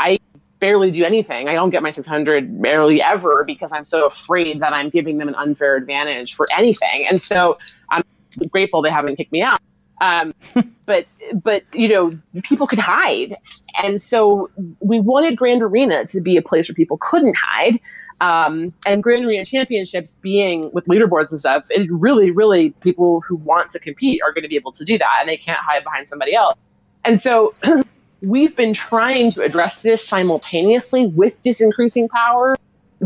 I 0.00 0.18
barely 0.60 0.90
do 0.90 1.04
anything. 1.04 1.48
I 1.48 1.54
don't 1.54 1.70
get 1.70 1.82
my 1.82 1.90
600 1.90 2.60
barely 2.60 3.02
ever 3.02 3.44
because 3.44 3.72
I'm 3.72 3.84
so 3.84 4.06
afraid 4.06 4.60
that 4.60 4.72
I'm 4.72 4.90
giving 4.90 5.18
them 5.18 5.28
an 5.28 5.34
unfair 5.34 5.76
advantage 5.76 6.34
for 6.34 6.46
anything. 6.56 7.06
And 7.08 7.20
so 7.20 7.56
I'm 7.90 8.02
grateful 8.50 8.82
they 8.82 8.90
haven't 8.90 9.16
kicked 9.16 9.32
me 9.32 9.42
out. 9.42 9.58
Um, 10.00 10.34
but 10.86 11.06
but 11.34 11.62
you 11.72 11.88
know 11.88 12.10
people 12.42 12.66
could 12.66 12.78
hide, 12.78 13.34
and 13.82 14.00
so 14.00 14.50
we 14.80 14.98
wanted 14.98 15.36
Grand 15.36 15.62
Arena 15.62 16.06
to 16.06 16.20
be 16.20 16.36
a 16.36 16.42
place 16.42 16.68
where 16.68 16.74
people 16.74 16.98
couldn't 16.98 17.36
hide. 17.36 17.78
Um, 18.22 18.74
and 18.84 19.02
Grand 19.02 19.24
Arena 19.24 19.44
Championships 19.44 20.12
being 20.20 20.70
with 20.72 20.86
leaderboards 20.86 21.30
and 21.30 21.40
stuff, 21.40 21.66
it 21.70 21.88
really, 21.90 22.30
really 22.30 22.70
people 22.80 23.22
who 23.26 23.36
want 23.36 23.70
to 23.70 23.78
compete 23.78 24.20
are 24.22 24.32
going 24.32 24.42
to 24.42 24.48
be 24.48 24.56
able 24.56 24.72
to 24.72 24.84
do 24.84 24.98
that, 24.98 25.18
and 25.20 25.28
they 25.28 25.36
can't 25.36 25.60
hide 25.60 25.84
behind 25.84 26.08
somebody 26.08 26.34
else. 26.34 26.56
And 27.04 27.18
so 27.18 27.54
we've 28.22 28.54
been 28.56 28.74
trying 28.74 29.30
to 29.32 29.42
address 29.42 29.78
this 29.78 30.06
simultaneously 30.06 31.06
with 31.08 31.40
this 31.42 31.60
increasing 31.60 32.08
power, 32.08 32.54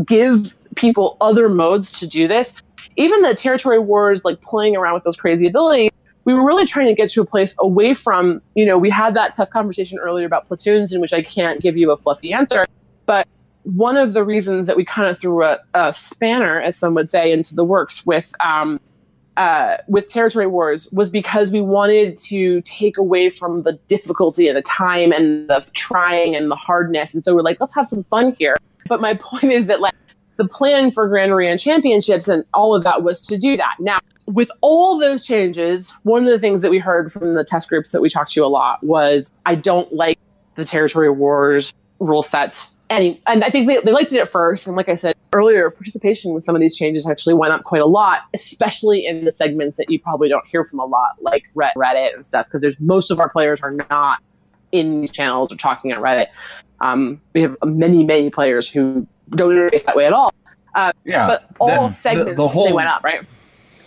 give 0.05 0.55
people 0.75 1.17
other 1.21 1.49
modes 1.49 1.91
to 1.99 2.07
do 2.07 2.27
this. 2.27 2.53
Even 2.97 3.21
the 3.21 3.33
territory 3.33 3.79
wars, 3.79 4.25
like 4.25 4.41
playing 4.41 4.75
around 4.75 4.93
with 4.93 5.03
those 5.03 5.15
crazy 5.15 5.47
abilities, 5.47 5.91
we 6.25 6.33
were 6.33 6.45
really 6.45 6.65
trying 6.65 6.87
to 6.87 6.93
get 6.95 7.09
to 7.11 7.21
a 7.21 7.25
place 7.25 7.55
away 7.59 7.93
from, 7.93 8.41
you 8.55 8.65
know, 8.65 8.77
we 8.77 8.89
had 8.89 9.13
that 9.13 9.33
tough 9.35 9.49
conversation 9.49 9.99
earlier 9.99 10.25
about 10.25 10.45
platoons 10.45 10.93
in 10.93 10.99
which 10.99 11.13
I 11.13 11.21
can't 11.21 11.61
give 11.61 11.77
you 11.77 11.91
a 11.91 11.97
fluffy 11.97 12.33
answer. 12.33 12.65
But 13.05 13.27
one 13.63 13.95
of 13.95 14.13
the 14.13 14.23
reasons 14.23 14.67
that 14.67 14.75
we 14.75 14.85
kind 14.85 15.09
of 15.09 15.19
threw 15.19 15.43
a, 15.43 15.59
a 15.73 15.93
spanner, 15.93 16.61
as 16.61 16.77
some 16.77 16.95
would 16.95 17.11
say, 17.11 17.31
into 17.31 17.53
the 17.53 17.63
works 17.63 18.05
with 18.05 18.33
um, 18.43 18.79
uh, 19.37 19.77
with 19.87 20.09
territory 20.09 20.47
wars 20.47 20.89
was 20.91 21.09
because 21.09 21.51
we 21.51 21.61
wanted 21.61 22.15
to 22.15 22.61
take 22.61 22.97
away 22.97 23.29
from 23.29 23.63
the 23.63 23.73
difficulty 23.87 24.47
and 24.47 24.57
the 24.57 24.61
time 24.61 25.11
and 25.11 25.49
the 25.49 25.69
trying 25.73 26.35
and 26.35 26.49
the 26.49 26.55
hardness. 26.55 27.13
And 27.13 27.23
so 27.23 27.35
we're 27.35 27.41
like, 27.41 27.59
let's 27.59 27.75
have 27.75 27.85
some 27.85 28.03
fun 28.03 28.35
here. 28.37 28.57
But 28.87 29.01
my 29.01 29.13
point 29.21 29.51
is 29.51 29.67
that 29.67 29.81
like 29.81 29.95
the 30.37 30.47
plan 30.47 30.91
for 30.91 31.07
Grand 31.07 31.31
Arena 31.31 31.57
Championships 31.57 32.27
and 32.27 32.43
all 32.53 32.75
of 32.75 32.83
that 32.83 33.03
was 33.03 33.21
to 33.21 33.37
do 33.37 33.57
that. 33.57 33.75
Now, 33.79 33.99
with 34.27 34.49
all 34.61 34.99
those 34.99 35.25
changes, 35.25 35.93
one 36.03 36.23
of 36.23 36.29
the 36.29 36.39
things 36.39 36.61
that 36.61 36.71
we 36.71 36.79
heard 36.79 37.11
from 37.11 37.35
the 37.35 37.43
test 37.43 37.69
groups 37.69 37.91
that 37.91 38.01
we 38.01 38.09
talked 38.09 38.31
to 38.33 38.43
a 38.43 38.47
lot 38.47 38.83
was 38.83 39.31
I 39.45 39.55
don't 39.55 39.91
like 39.93 40.17
the 40.55 40.65
territory 40.65 41.09
wars 41.09 41.73
rule 41.99 42.21
sets. 42.21 42.71
Any, 42.89 43.19
and 43.27 43.43
I 43.43 43.49
think 43.49 43.67
they, 43.67 43.79
they 43.81 43.91
liked 43.91 44.13
it 44.13 44.19
at 44.19 44.29
first. 44.29 44.67
And 44.67 44.75
like 44.75 44.89
I 44.89 44.95
said 44.95 45.15
earlier, 45.33 45.69
participation 45.71 46.33
with 46.33 46.43
some 46.43 46.53
of 46.55 46.61
these 46.61 46.75
changes 46.75 47.07
actually 47.07 47.33
went 47.33 47.51
up 47.51 47.63
quite 47.63 47.81
a 47.81 47.85
lot, 47.87 48.19
especially 48.33 49.05
in 49.05 49.25
the 49.25 49.31
segments 49.31 49.77
that 49.77 49.89
you 49.89 49.99
probably 49.99 50.29
don't 50.29 50.45
hear 50.47 50.63
from 50.63 50.79
a 50.79 50.85
lot, 50.85 51.11
like 51.21 51.45
Reddit 51.55 52.13
and 52.13 52.25
stuff, 52.25 52.45
because 52.45 52.61
there's 52.61 52.79
most 52.79 53.09
of 53.11 53.19
our 53.19 53.29
players 53.29 53.59
are 53.61 53.71
not 53.89 54.19
in 54.71 55.01
these 55.01 55.11
channels 55.11 55.51
or 55.51 55.55
talking 55.55 55.91
on 55.93 55.99
Reddit. 56.01 56.27
Um, 56.79 57.19
we 57.33 57.41
have 57.41 57.55
many, 57.65 58.03
many 58.03 58.29
players 58.29 58.69
who 58.69 59.07
don't 59.31 59.55
interface 59.55 59.85
that 59.85 59.95
way 59.95 60.05
at 60.05 60.13
all. 60.13 60.31
Uh, 60.75 60.91
Yeah, 61.05 61.25
but 61.27 61.49
all 61.59 61.67
then 61.69 61.83
the- 61.83 61.89
segments 61.89 62.35
the 62.35 62.47
whole- 62.47 62.67
they 62.67 62.73
went 62.73 62.87
up, 62.89 63.03
right? 63.03 63.21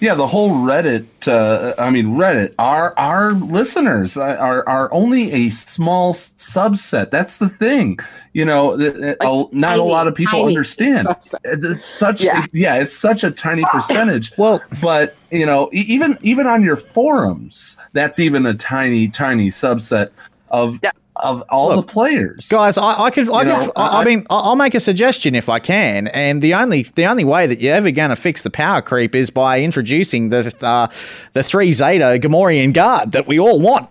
Yeah, 0.01 0.15
the 0.15 0.27
whole 0.29 0.51
Reddit. 0.51 1.07
Uh, 1.27 1.75
I 1.81 1.91
mean, 1.91 2.15
Reddit. 2.16 2.55
Our 2.59 2.97
our 2.99 3.33
listeners 3.33 4.16
are 4.16 4.66
are 4.69 4.93
only 4.93 5.33
a 5.33 5.51
small 5.51 6.15
subset. 6.15 7.11
That's 7.11 7.39
the 7.39 7.49
thing. 7.49 7.99
You 8.33 8.45
know, 8.45 8.77
th- 8.77 8.95
th- 8.95 9.16
a- 9.20 9.45
not 9.53 9.79
a 9.79 9.83
lot 9.83 10.07
of 10.07 10.15
people 10.15 10.45
understand. 10.45 11.09
subset. 11.09 11.39
It's 11.45 11.65
it's 11.65 11.87
such. 11.87 12.23
Yeah. 12.23 12.47
Yeah. 12.53 12.77
it's 12.77 12.97
such 12.97 13.25
a 13.25 13.31
tiny 13.31 13.65
percentage. 13.73 14.33
well, 14.39 14.62
but 14.81 15.16
you 15.33 15.45
know, 15.45 15.69
e- 15.73 15.85
even 15.89 16.16
even 16.23 16.47
on 16.47 16.62
your 16.62 16.77
forums, 16.77 17.77
that's 17.93 18.19
even 18.20 18.47
a 18.47 18.55
tiny 18.55 19.09
tiny 19.09 19.47
subset 19.49 20.11
of 20.51 20.81
of 21.20 21.43
all 21.49 21.69
Look, 21.74 21.86
the 21.86 21.93
players. 21.93 22.49
Guys, 22.49 22.78
I, 22.78 23.05
I 23.05 23.11
could, 23.11 23.28
I, 23.31 23.43
You 23.43 23.49
could 23.57 23.66
know, 23.66 23.73
I, 23.77 23.86
I 23.89 24.01
I- 24.01 24.05
mean, 24.05 24.27
I- 24.31 24.39
I'll 24.39 24.57
make 24.57 24.74
a 24.74 24.81
suggestion 24.81 25.35
if 25.35 25.49
I 25.49 25.59
can. 25.59 26.09
And 26.09 26.40
the 26.43 26.55
only, 26.55 26.82
the 26.82 27.07
only 27.07 27.24
way 27.24 27.47
that 27.47 27.61
you're 27.61 27.74
ever 27.74 27.90
going 27.90 28.11
to 28.11 28.16
fix 28.16 28.43
the 28.43 28.51
power 28.51 28.82
creep 28.82 29.15
is 29.15 29.31
by 29.31 29.61
introducing 29.61 30.28
the, 30.31 30.55
uh, 30.61 30.89
the 31.32 31.43
three 31.43 31.73
Zeta 31.73 32.19
Gamorrean 32.20 32.73
guard 32.73 33.12
that 33.12 33.27
we 33.27 33.39
all 33.39 33.59
want. 33.61 33.89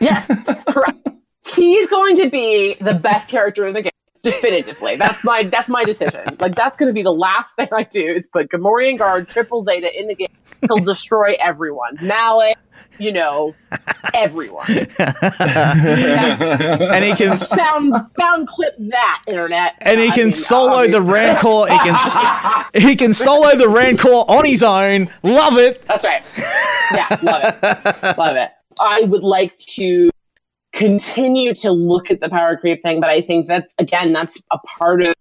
Yes, 0.00 0.64
correct. 0.64 1.08
He's 1.44 1.88
going 1.88 2.16
to 2.16 2.30
be 2.30 2.76
the 2.80 2.94
best 2.94 3.28
character 3.28 3.66
in 3.66 3.74
the 3.74 3.82
game, 3.82 3.90
definitively. 4.22 4.96
That's 4.96 5.24
my 5.24 5.42
that's 5.44 5.68
my 5.68 5.84
decision. 5.84 6.24
Like 6.38 6.54
that's 6.54 6.76
going 6.76 6.88
to 6.88 6.94
be 6.94 7.02
the 7.02 7.12
last 7.12 7.56
thing 7.56 7.68
I 7.72 7.82
do 7.84 8.02
is 8.06 8.26
put 8.26 8.48
Gamorrean 8.50 8.96
Guard 8.98 9.26
Triple 9.26 9.60
Zeta 9.62 9.90
in 9.98 10.06
the 10.08 10.14
game. 10.14 10.28
He'll 10.68 10.78
destroy 10.84 11.34
everyone. 11.40 11.96
Malak, 12.00 12.56
you 13.00 13.12
know, 13.12 13.54
everyone. 14.14 14.66
and 14.68 14.78
he 17.04 17.14
can 17.14 17.36
sound 17.58 17.94
sound 18.18 18.46
clip 18.46 18.74
that 18.78 19.22
internet. 19.26 19.74
and 19.80 19.98
he 20.00 20.08
I 20.08 20.14
can 20.14 20.26
mean, 20.26 20.32
solo 20.34 20.86
the. 20.86 21.00
Rancor. 21.00 21.66
He 21.72 21.78
can 21.78 22.64
he 22.74 22.96
can 22.96 23.12
solo 23.12 23.56
the 23.56 23.68
Rancor 23.68 24.08
on 24.08 24.44
his 24.44 24.62
own. 24.62 25.10
Love 25.22 25.56
it. 25.58 25.84
That's 25.86 26.04
right. 26.04 26.22
Yeah, 26.92 27.06
love 27.22 27.42
it. 27.44 28.18
love 28.18 28.36
it. 28.36 28.50
I 28.80 29.02
would 29.02 29.22
like 29.22 29.56
to 29.56 30.10
continue 30.72 31.54
to 31.54 31.70
look 31.72 32.10
at 32.10 32.20
the 32.20 32.28
power 32.28 32.56
creep 32.56 32.82
thing, 32.82 33.00
but 33.00 33.10
I 33.10 33.22
think 33.22 33.46
that's 33.46 33.74
again, 33.78 34.12
that's 34.12 34.40
a 34.50 34.58
part 34.58 35.02
of 35.02 35.14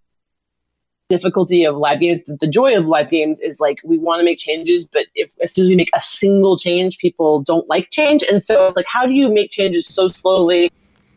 difficulty 1.10 1.65
of 1.65 1.76
live 1.76 1.99
games. 1.99 2.22
But 2.26 2.40
the 2.40 2.48
joy 2.48 2.77
of 2.77 2.86
live 2.86 3.10
games 3.10 3.41
is 3.41 3.60
like 3.60 3.80
we 3.84 3.98
want 3.98 4.19
to 4.19 4.23
make 4.23 4.40
changes, 4.40 4.88
but 4.88 5.07
if 5.15 5.31
as 5.41 5.53
soon 5.53 5.65
as 5.65 5.69
we 5.69 5.76
make 5.76 5.90
a 5.94 5.99
single 5.99 6.57
change, 6.57 6.98
people 6.99 7.41
don't 7.41 7.68
like 7.68 7.90
change. 7.90 8.23
And 8.23 8.41
so 8.41 8.72
like 8.76 8.86
how 8.88 9.06
do 9.06 9.14
you 9.14 9.34
make 9.34 9.52
changes 9.52 9.88
so 9.88 10.07
slowly 10.07 10.72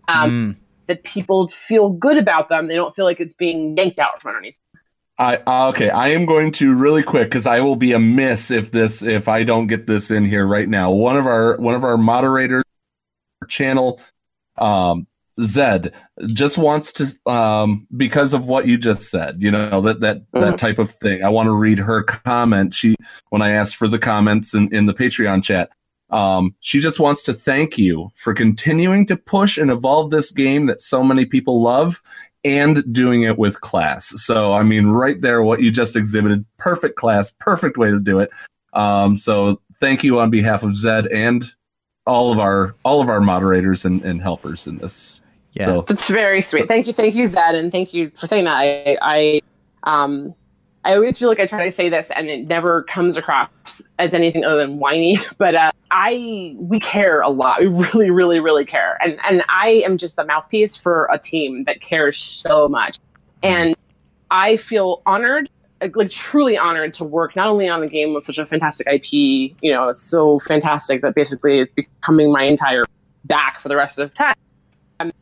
um, 0.09 0.57
that 0.87 1.05
people 1.05 1.49
feel 1.49 1.91
good 1.91 2.19
about 2.19 2.49
them? 2.49 2.69
They 2.69 2.75
don't 2.75 2.97
feel 2.97 3.05
like 3.05 3.21
it's 3.21 3.35
being 3.35 3.77
yanked 3.77 3.99
out 3.99 4.21
from 4.21 4.31
underneath. 4.31 4.59
I 5.19 5.37
uh, 5.47 5.69
okay. 5.69 5.91
I 5.91 6.09
am 6.09 6.25
going 6.25 6.53
to 6.53 6.75
really 6.75 7.03
quick 7.03 7.29
because 7.29 7.47
I 7.47 7.61
will 7.61 7.77
be 7.77 7.93
amiss 7.93 8.51
if 8.51 8.73
this 8.73 9.03
if 9.03 9.29
I 9.29 9.45
don't 9.45 9.67
get 9.67 9.87
this 9.87 10.11
in 10.11 10.25
here 10.25 10.47
right 10.47 10.69
now. 10.69 10.91
One 10.91 11.17
of 11.17 11.27
our 11.27 11.57
one 11.59 11.75
of 11.75 11.85
our 11.85 11.99
moderators 11.99 12.65
channel, 13.49 14.01
um, 14.57 15.07
Zed 15.41 15.95
just 16.27 16.59
wants 16.59 16.93
to 16.93 17.31
um 17.31 17.87
because 17.97 18.35
of 18.35 18.49
what 18.49 18.67
you 18.67 18.77
just 18.77 19.11
said. 19.11 19.43
You 19.43 19.51
know 19.51 19.81
that 19.81 20.01
that 20.01 20.23
that 20.33 20.59
type 20.59 20.79
of 20.79 20.91
thing. 20.91 21.25
I 21.25 21.29
want 21.29 21.47
to 21.47 21.53
read 21.53 21.79
her 21.79 22.03
comment. 22.03 22.75
She 22.75 22.95
when 23.31 23.43
I 23.43 23.51
asked 23.51 23.77
for 23.77 23.89
the 23.89 23.99
comments 23.99 24.55
in 24.55 24.73
in 24.75 24.87
the 24.87 24.95
Patreon 24.95 25.43
chat. 25.43 25.71
Um, 26.11 26.55
she 26.61 26.79
just 26.79 27.01
wants 27.01 27.23
to 27.23 27.33
thank 27.33 27.79
you 27.79 28.11
for 28.15 28.35
continuing 28.35 29.07
to 29.07 29.17
push 29.17 29.57
and 29.57 29.71
evolve 29.71 30.11
this 30.11 30.31
game 30.31 30.67
that 30.67 30.83
so 30.83 31.03
many 31.03 31.25
people 31.25 31.63
love 31.63 32.03
and 32.45 32.85
doing 32.93 33.23
it 33.23 33.39
with 33.39 33.63
class. 33.63 34.13
So, 34.23 34.53
I 34.53 34.63
mean, 34.63 34.89
right 34.89 35.21
there, 35.21 35.43
what 35.43 35.63
you 35.63 35.71
just 35.71 35.97
exhibited, 35.97 36.45
perfect 36.59 36.97
class, 36.97 37.33
perfect 37.39 37.79
way 37.79 37.91
to 37.91 37.99
do 37.99 38.19
it. 38.19 38.31
Um, 38.75 39.17
so, 39.17 39.61
thank 39.81 40.05
you 40.05 40.19
on 40.19 40.31
behalf 40.31 40.63
of 40.63 40.77
Zed 40.77 41.07
and 41.07 41.51
all 42.07 42.33
of 42.33 42.39
our 42.39 42.75
all 42.85 43.01
of 43.01 43.09
our 43.09 43.21
moderators 43.21 43.85
and, 43.85 44.03
and 44.03 44.21
helpers 44.21 44.67
in 44.67 44.77
this. 44.77 45.23
Yeah. 45.53 45.67
So, 45.67 45.83
That's 45.83 46.09
very 46.09 46.41
sweet. 46.41 46.67
Thank 46.67 46.87
you, 46.87 46.93
thank 46.93 47.15
you, 47.15 47.27
Zed, 47.27 47.55
and 47.55 47.71
thank 47.71 47.93
you 47.93 48.11
for 48.17 48.27
saying 48.27 48.45
that. 48.45 48.57
I, 48.57 48.97
I, 49.03 49.41
um, 49.83 50.35
I 50.85 50.95
always 50.95 51.19
feel 51.19 51.29
like 51.29 51.41
I 51.41 51.47
try 51.47 51.65
to 51.65 51.71
say 51.71 51.91
this, 51.91 52.11
and 52.11 52.29
it 52.29 52.49
never 52.49 52.85
comes 52.85 53.19
across 53.19 53.83
as 53.99 54.15
anything 54.15 54.45
other 54.45 54.67
than 54.67 54.79
whiny. 54.79 55.19
But 55.39 55.55
uh, 55.55 55.71
I, 55.91 56.57
we 56.59 56.81
care 56.81 57.21
a 57.21 57.29
lot. 57.29 57.61
We 57.61 57.67
really, 57.67 58.11
really, 58.11 58.41
really 58.41 58.65
care, 58.65 58.97
and 59.03 59.19
and 59.29 59.45
I 59.51 59.83
am 59.85 59.99
just 59.99 60.19
a 60.19 60.25
mouthpiece 60.25 60.75
for 60.75 61.07
a 61.13 61.19
team 61.19 61.65
that 61.65 61.83
cares 61.83 62.17
so 62.17 62.67
much, 62.67 62.99
and 63.43 63.77
I 64.31 64.57
feel 64.57 65.03
honored, 65.05 65.51
like, 65.95 66.11
truly 66.11 66.57
honored 66.57 66.95
to 66.95 67.05
work 67.05 67.37
not 67.37 67.49
only 67.49 67.69
on 67.69 67.83
a 67.83 67.89
game 67.89 68.15
with 68.15 68.25
such 68.25 68.39
a 68.39 68.47
fantastic 68.47 68.87
IP. 68.87 69.13
You 69.13 69.73
know, 69.73 69.89
it's 69.89 70.03
so 70.03 70.39
fantastic 70.41 71.03
that 71.03 71.15
basically 71.15 71.61
it's 71.61 71.73
becoming 71.75 72.33
my 72.33 72.45
entire 72.45 72.85
back 73.25 73.59
for 73.61 73.69
the 73.69 73.77
rest 73.77 73.99
of 73.99 74.13
time. 74.15 74.35
Um, 75.01 75.13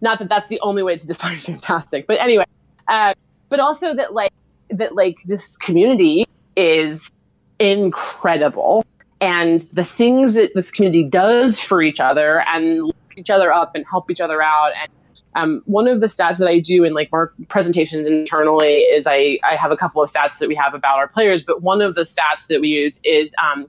not 0.00 0.18
that 0.18 0.28
that's 0.28 0.48
the 0.48 0.60
only 0.60 0.82
way 0.82 0.96
to 0.96 1.06
define 1.06 1.40
fantastic, 1.40 2.06
but 2.06 2.20
anyway, 2.20 2.44
uh, 2.88 3.14
but 3.48 3.60
also 3.60 3.94
that 3.94 4.14
like 4.14 4.32
that 4.70 4.94
like 4.94 5.16
this 5.26 5.56
community 5.56 6.24
is 6.56 7.10
incredible 7.58 8.84
and 9.20 9.62
the 9.72 9.84
things 9.84 10.34
that 10.34 10.52
this 10.54 10.70
community 10.70 11.04
does 11.04 11.58
for 11.58 11.82
each 11.82 12.00
other 12.00 12.42
and 12.48 12.84
lift 12.84 12.98
each 13.16 13.30
other 13.30 13.52
up 13.52 13.74
and 13.74 13.84
help 13.90 14.10
each 14.10 14.20
other 14.20 14.42
out 14.42 14.72
and 14.80 14.90
um, 15.36 15.62
one 15.66 15.86
of 15.86 16.00
the 16.00 16.06
stats 16.06 16.38
that 16.38 16.48
I 16.48 16.58
do 16.58 16.82
in 16.82 16.94
like 16.94 17.10
our 17.12 17.32
presentations 17.48 18.08
internally 18.08 18.78
is 18.78 19.06
I, 19.06 19.38
I 19.48 19.54
have 19.56 19.70
a 19.70 19.76
couple 19.76 20.02
of 20.02 20.10
stats 20.10 20.38
that 20.38 20.48
we 20.48 20.54
have 20.54 20.72
about 20.74 20.98
our 20.98 21.08
players, 21.08 21.44
but 21.44 21.62
one 21.62 21.82
of 21.82 21.94
the 21.94 22.02
stats 22.02 22.46
that 22.48 22.60
we 22.60 22.68
use 22.68 22.98
is 23.04 23.34
um, 23.42 23.68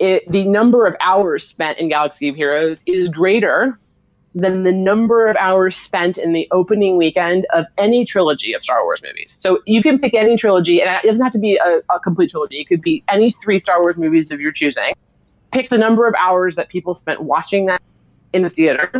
it, 0.00 0.28
the 0.28 0.44
number 0.44 0.86
of 0.86 0.96
hours 1.00 1.46
spent 1.46 1.78
in 1.78 1.88
Galaxy 1.88 2.28
of 2.28 2.34
Heroes 2.34 2.82
is 2.86 3.08
greater 3.08 3.78
than 4.34 4.64
the 4.64 4.72
number 4.72 5.28
of 5.28 5.36
hours 5.36 5.76
spent 5.76 6.18
in 6.18 6.32
the 6.32 6.48
opening 6.50 6.96
weekend 6.98 7.46
of 7.54 7.66
any 7.78 8.04
trilogy 8.04 8.52
of 8.52 8.64
Star 8.64 8.82
Wars 8.82 9.00
movies. 9.00 9.36
So 9.38 9.62
you 9.66 9.80
can 9.80 10.00
pick 10.00 10.14
any 10.14 10.36
trilogy, 10.36 10.82
and 10.82 10.90
it 10.90 11.06
doesn't 11.06 11.22
have 11.22 11.32
to 11.34 11.38
be 11.38 11.56
a, 11.56 11.94
a 11.94 12.00
complete 12.00 12.30
trilogy. 12.30 12.58
It 12.58 12.64
could 12.64 12.82
be 12.82 13.04
any 13.08 13.30
three 13.30 13.58
Star 13.58 13.80
Wars 13.80 13.96
movies 13.96 14.32
of 14.32 14.40
your 14.40 14.50
choosing. 14.50 14.92
Pick 15.52 15.70
the 15.70 15.78
number 15.78 16.08
of 16.08 16.14
hours 16.18 16.56
that 16.56 16.68
people 16.68 16.94
spent 16.94 17.22
watching 17.22 17.66
that 17.66 17.80
in 18.32 18.42
the 18.42 18.50
theater 18.50 18.90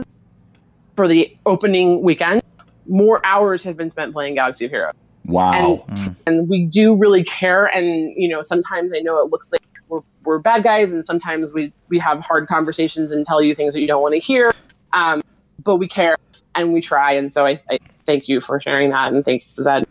for 0.97 1.09
the 1.09 1.37
opening 1.47 2.03
weekend. 2.03 2.43
More 2.87 3.25
hours 3.25 3.63
have 3.65 3.77
been 3.77 3.91
spent 3.91 4.13
playing 4.13 4.35
Galaxy 4.35 4.67
of 4.67 4.71
Heroes 4.71 4.95
wow. 5.27 5.85
and 5.89 6.17
and 6.27 6.49
we 6.49 6.65
do 6.65 6.95
really 6.95 7.25
care 7.25 7.67
and 7.67 8.13
you 8.17 8.29
know 8.29 8.43
sometimes 8.43 8.93
i 8.95 8.99
know 8.99 9.19
it 9.19 9.31
looks 9.31 9.53
like 9.53 9.63
we're, 9.89 10.01
we're 10.25 10.39
bad 10.39 10.63
guys 10.63 10.93
and 10.93 11.05
sometimes 11.05 11.53
we 11.53 11.73
we 11.89 11.99
have 11.99 12.21
hard 12.21 12.47
conversations 12.47 13.13
and 13.13 13.25
tell 13.27 13.43
you 13.43 13.55
things 13.55 13.75
that 13.75 13.81
you 13.81 13.87
don't 13.87 14.03
want 14.03 14.15
to 14.15 14.21
hear 14.21 14.53
um, 14.93 15.23
but 15.63 15.77
we 15.77 15.89
care 15.89 16.17
and 16.55 16.73
we 16.73 16.81
try 16.81 17.13
and 17.13 17.33
so 17.33 17.47
I, 17.47 17.61
I 17.71 17.79
thank 18.07 18.29
you 18.29 18.41
for 18.41 18.61
sharing 18.61 18.91
that 18.91 19.13
and 19.13 19.25
thanks 19.25 19.55
zed 19.55 19.87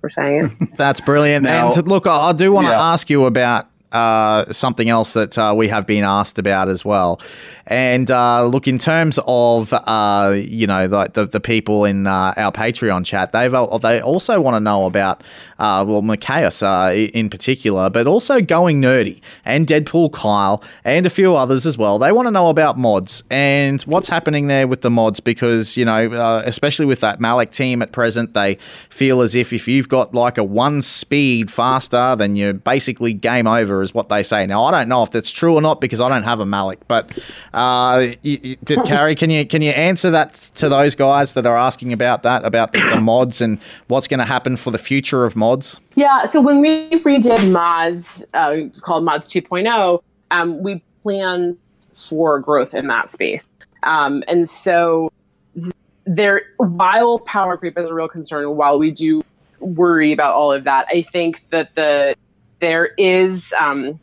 for 0.00 0.08
saying 0.08 0.56
it 0.60 0.68
That's 0.76 1.00
brilliant. 1.00 1.44
Now- 1.44 1.72
and 1.72 1.88
look, 1.88 2.06
I, 2.06 2.28
I 2.28 2.32
do 2.32 2.52
want 2.52 2.66
to 2.66 2.70
Yeah. 2.70 2.92
ask 2.92 3.10
you 3.10 3.24
about 3.24 3.68
uh, 3.96 4.52
something 4.52 4.88
else 4.88 5.14
that 5.14 5.38
uh, 5.38 5.54
we 5.56 5.68
have 5.68 5.86
been 5.86 6.04
asked 6.04 6.38
about 6.38 6.68
as 6.68 6.84
well. 6.84 7.20
And 7.66 8.10
uh, 8.10 8.46
look, 8.46 8.68
in 8.68 8.78
terms 8.78 9.18
of 9.26 9.72
uh, 9.72 10.34
you 10.36 10.66
know 10.66 10.86
like 10.86 11.14
the, 11.14 11.26
the 11.26 11.40
people 11.40 11.84
in 11.84 12.06
uh, 12.06 12.34
our 12.36 12.52
Patreon 12.52 13.04
chat, 13.04 13.32
they've 13.32 13.50
they 13.80 14.00
also 14.00 14.40
want 14.40 14.54
to 14.54 14.60
know 14.60 14.86
about 14.86 15.22
well 15.58 16.02
Mikayas 16.02 17.10
in 17.12 17.28
particular, 17.30 17.90
but 17.90 18.06
also 18.06 18.40
going 18.40 18.80
nerdy 18.80 19.20
and 19.44 19.66
Deadpool 19.66 20.12
Kyle 20.12 20.62
and 20.84 21.06
a 21.06 21.10
few 21.10 21.34
others 21.34 21.66
as 21.66 21.76
well. 21.76 21.98
They 21.98 22.12
want 22.12 22.26
to 22.26 22.30
know 22.30 22.48
about 22.48 22.78
mods 22.78 23.24
and 23.30 23.82
what's 23.82 24.08
happening 24.08 24.46
there 24.46 24.68
with 24.68 24.82
the 24.82 24.90
mods 24.90 25.18
because 25.18 25.76
you 25.76 25.84
know 25.84 26.42
especially 26.44 26.86
with 26.86 27.00
that 27.00 27.20
Malak 27.20 27.50
team 27.50 27.82
at 27.82 27.92
present, 27.92 28.34
they 28.34 28.58
feel 28.90 29.22
as 29.22 29.34
if 29.34 29.52
if 29.52 29.66
you've 29.66 29.88
got 29.88 30.14
like 30.14 30.38
a 30.38 30.44
one 30.44 30.82
speed 30.82 31.50
faster, 31.50 32.14
then 32.16 32.36
you're 32.36 32.52
basically 32.52 33.12
game 33.12 33.46
over, 33.46 33.82
is 33.86 33.94
what 33.94 34.08
they 34.08 34.22
say. 34.22 34.46
Now 34.46 34.64
I 34.64 34.70
don't 34.70 34.88
know 34.88 35.02
if 35.02 35.10
that's 35.10 35.30
true 35.30 35.54
or 35.54 35.62
not 35.62 35.80
because 35.80 36.00
I 36.00 36.08
don't 36.08 36.24
have 36.24 36.40
a 36.40 36.46
Malak, 36.46 36.86
but 36.88 37.18
uh, 37.54 38.08
you, 38.22 38.38
you, 38.42 38.56
did, 38.64 38.78
Carrie, 38.86 39.14
can 39.14 39.30
you 39.30 39.46
can 39.46 39.62
you 39.62 39.70
answer 39.70 40.10
that 40.10 40.34
to 40.56 40.68
those 40.68 40.94
guys 40.94 41.32
that 41.32 41.46
are 41.46 41.56
asking 41.56 41.92
about 41.92 42.22
that 42.24 42.44
about 42.44 42.72
the, 42.72 42.80
the 42.80 43.00
mods 43.00 43.40
and 43.40 43.58
what's 43.88 44.08
going 44.08 44.20
to 44.20 44.26
happen 44.26 44.56
for 44.56 44.70
the 44.70 44.78
future 44.78 45.24
of 45.24 45.36
mods? 45.36 45.80
Yeah, 45.94 46.26
so 46.26 46.42
when 46.42 46.60
we 46.60 46.90
redid 47.02 47.50
mods 47.50 48.24
uh, 48.34 48.56
called 48.82 49.04
mods 49.04 49.28
2.0, 49.28 50.02
um, 50.30 50.62
we 50.62 50.82
planned 51.02 51.56
for 51.94 52.40
growth 52.40 52.74
in 52.74 52.88
that 52.88 53.08
space. 53.08 53.46
Um, 53.82 54.22
and 54.28 54.48
so 54.48 55.10
there, 56.04 56.42
while 56.58 57.18
power 57.20 57.56
creep 57.56 57.78
is 57.78 57.88
a 57.88 57.94
real 57.94 58.08
concern, 58.08 58.56
while 58.56 58.78
we 58.78 58.90
do 58.90 59.22
worry 59.60 60.12
about 60.12 60.34
all 60.34 60.52
of 60.52 60.64
that, 60.64 60.86
I 60.90 61.02
think 61.02 61.48
that 61.50 61.74
the 61.74 62.14
there 62.60 62.86
is 62.98 63.54
um, 63.60 64.00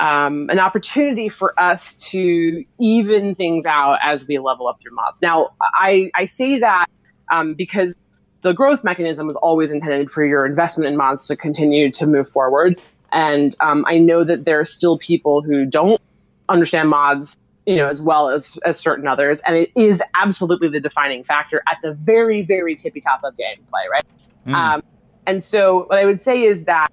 um, 0.00 0.48
an 0.50 0.58
opportunity 0.58 1.28
for 1.28 1.58
us 1.60 1.96
to 2.08 2.64
even 2.78 3.34
things 3.34 3.66
out 3.66 3.98
as 4.02 4.26
we 4.26 4.38
level 4.38 4.66
up 4.66 4.80
through 4.80 4.94
mods. 4.94 5.20
Now, 5.22 5.50
I, 5.60 6.10
I 6.14 6.24
say 6.24 6.58
that 6.58 6.86
um, 7.30 7.54
because 7.54 7.94
the 8.42 8.52
growth 8.52 8.82
mechanism 8.82 9.26
was 9.26 9.36
always 9.36 9.70
intended 9.70 10.08
for 10.08 10.24
your 10.24 10.46
investment 10.46 10.88
in 10.88 10.96
mods 10.96 11.26
to 11.28 11.36
continue 11.36 11.90
to 11.92 12.06
move 12.06 12.28
forward. 12.28 12.80
And 13.12 13.54
um, 13.60 13.84
I 13.86 13.98
know 13.98 14.24
that 14.24 14.44
there 14.44 14.58
are 14.60 14.64
still 14.64 14.98
people 14.98 15.42
who 15.42 15.66
don't 15.66 16.00
understand 16.48 16.88
mods, 16.88 17.36
you 17.66 17.76
know, 17.76 17.86
as 17.86 18.00
well 18.00 18.30
as 18.30 18.58
as 18.64 18.78
certain 18.78 19.06
others, 19.06 19.40
and 19.46 19.56
it 19.56 19.70
is 19.76 20.02
absolutely 20.14 20.68
the 20.68 20.80
defining 20.80 21.24
factor 21.24 21.62
at 21.70 21.78
the 21.82 21.92
very, 21.92 22.42
very 22.42 22.74
tippy 22.74 23.00
top 23.00 23.20
of 23.24 23.34
gameplay, 23.34 23.88
right? 23.90 24.04
Mm. 24.46 24.54
Um, 24.54 24.82
and 25.26 25.44
so, 25.44 25.84
what 25.84 25.98
I 25.98 26.06
would 26.06 26.20
say 26.20 26.42
is 26.42 26.64
that 26.64 26.88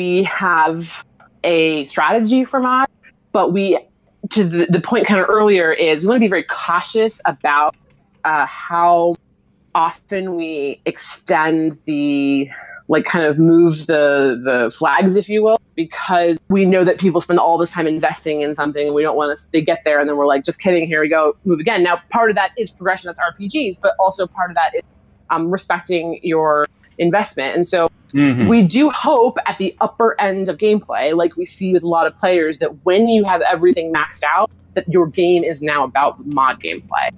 we 0.00 0.22
have 0.22 1.04
a 1.44 1.84
strategy 1.84 2.42
for 2.42 2.58
mods, 2.58 2.90
but 3.32 3.52
we, 3.52 3.78
to 4.30 4.44
the, 4.44 4.64
the 4.64 4.80
point 4.80 5.06
kind 5.06 5.20
of 5.20 5.28
earlier, 5.28 5.74
is 5.74 6.04
we 6.04 6.08
want 6.08 6.16
to 6.16 6.24
be 6.24 6.28
very 6.28 6.44
cautious 6.44 7.20
about 7.26 7.76
uh, 8.24 8.46
how 8.46 9.14
often 9.74 10.36
we 10.36 10.80
extend 10.86 11.72
the 11.84 12.48
like 12.88 13.04
kind 13.04 13.26
of 13.26 13.38
move 13.38 13.86
the 13.86 14.40
the 14.42 14.74
flags 14.76 15.14
if 15.14 15.28
you 15.28 15.44
will 15.44 15.60
because 15.76 16.40
we 16.48 16.64
know 16.64 16.82
that 16.82 16.98
people 16.98 17.20
spend 17.20 17.38
all 17.38 17.56
this 17.56 17.70
time 17.70 17.86
investing 17.86 18.40
in 18.40 18.52
something 18.52 18.86
and 18.86 18.94
we 18.96 19.02
don't 19.02 19.16
want 19.16 19.36
to 19.36 19.52
they 19.52 19.60
get 19.60 19.82
there 19.84 20.00
and 20.00 20.08
then 20.08 20.16
we're 20.16 20.26
like 20.26 20.44
just 20.44 20.60
kidding 20.60 20.88
here 20.88 21.00
we 21.02 21.08
go 21.08 21.36
move 21.44 21.60
again. 21.60 21.84
Now 21.84 22.00
part 22.08 22.30
of 22.30 22.36
that 22.36 22.50
is 22.58 22.70
progression 22.70 23.06
that's 23.06 23.20
rpgs 23.20 23.78
but 23.80 23.92
also 24.00 24.26
part 24.26 24.50
of 24.50 24.56
that 24.56 24.74
is 24.74 24.82
um, 25.30 25.52
respecting 25.52 26.18
your 26.24 26.66
investment 27.00 27.54
and 27.56 27.66
so 27.66 27.88
Mhm. 28.12 28.48
we 28.48 28.62
do 28.62 28.90
hope 28.90 29.38
at 29.46 29.56
the 29.58 29.74
upper 29.80 30.20
end 30.20 30.48
of 30.48 30.58
gameplay 30.58 31.14
like 31.14 31.36
we 31.36 31.44
see 31.44 31.72
with 31.72 31.84
a 31.84 31.86
lot 31.88 32.06
of 32.08 32.16
players 32.18 32.58
that 32.58 32.70
when 32.84 33.06
you 33.08 33.24
have 33.24 33.40
everything 33.42 33.92
maxed 33.92 34.24
out 34.24 34.50
that 34.74 34.84
your 34.88 35.06
game 35.06 35.44
is 35.44 35.62
now 35.62 35.84
about 35.84 36.14
mod 36.26 36.60
gameplay 36.60 37.08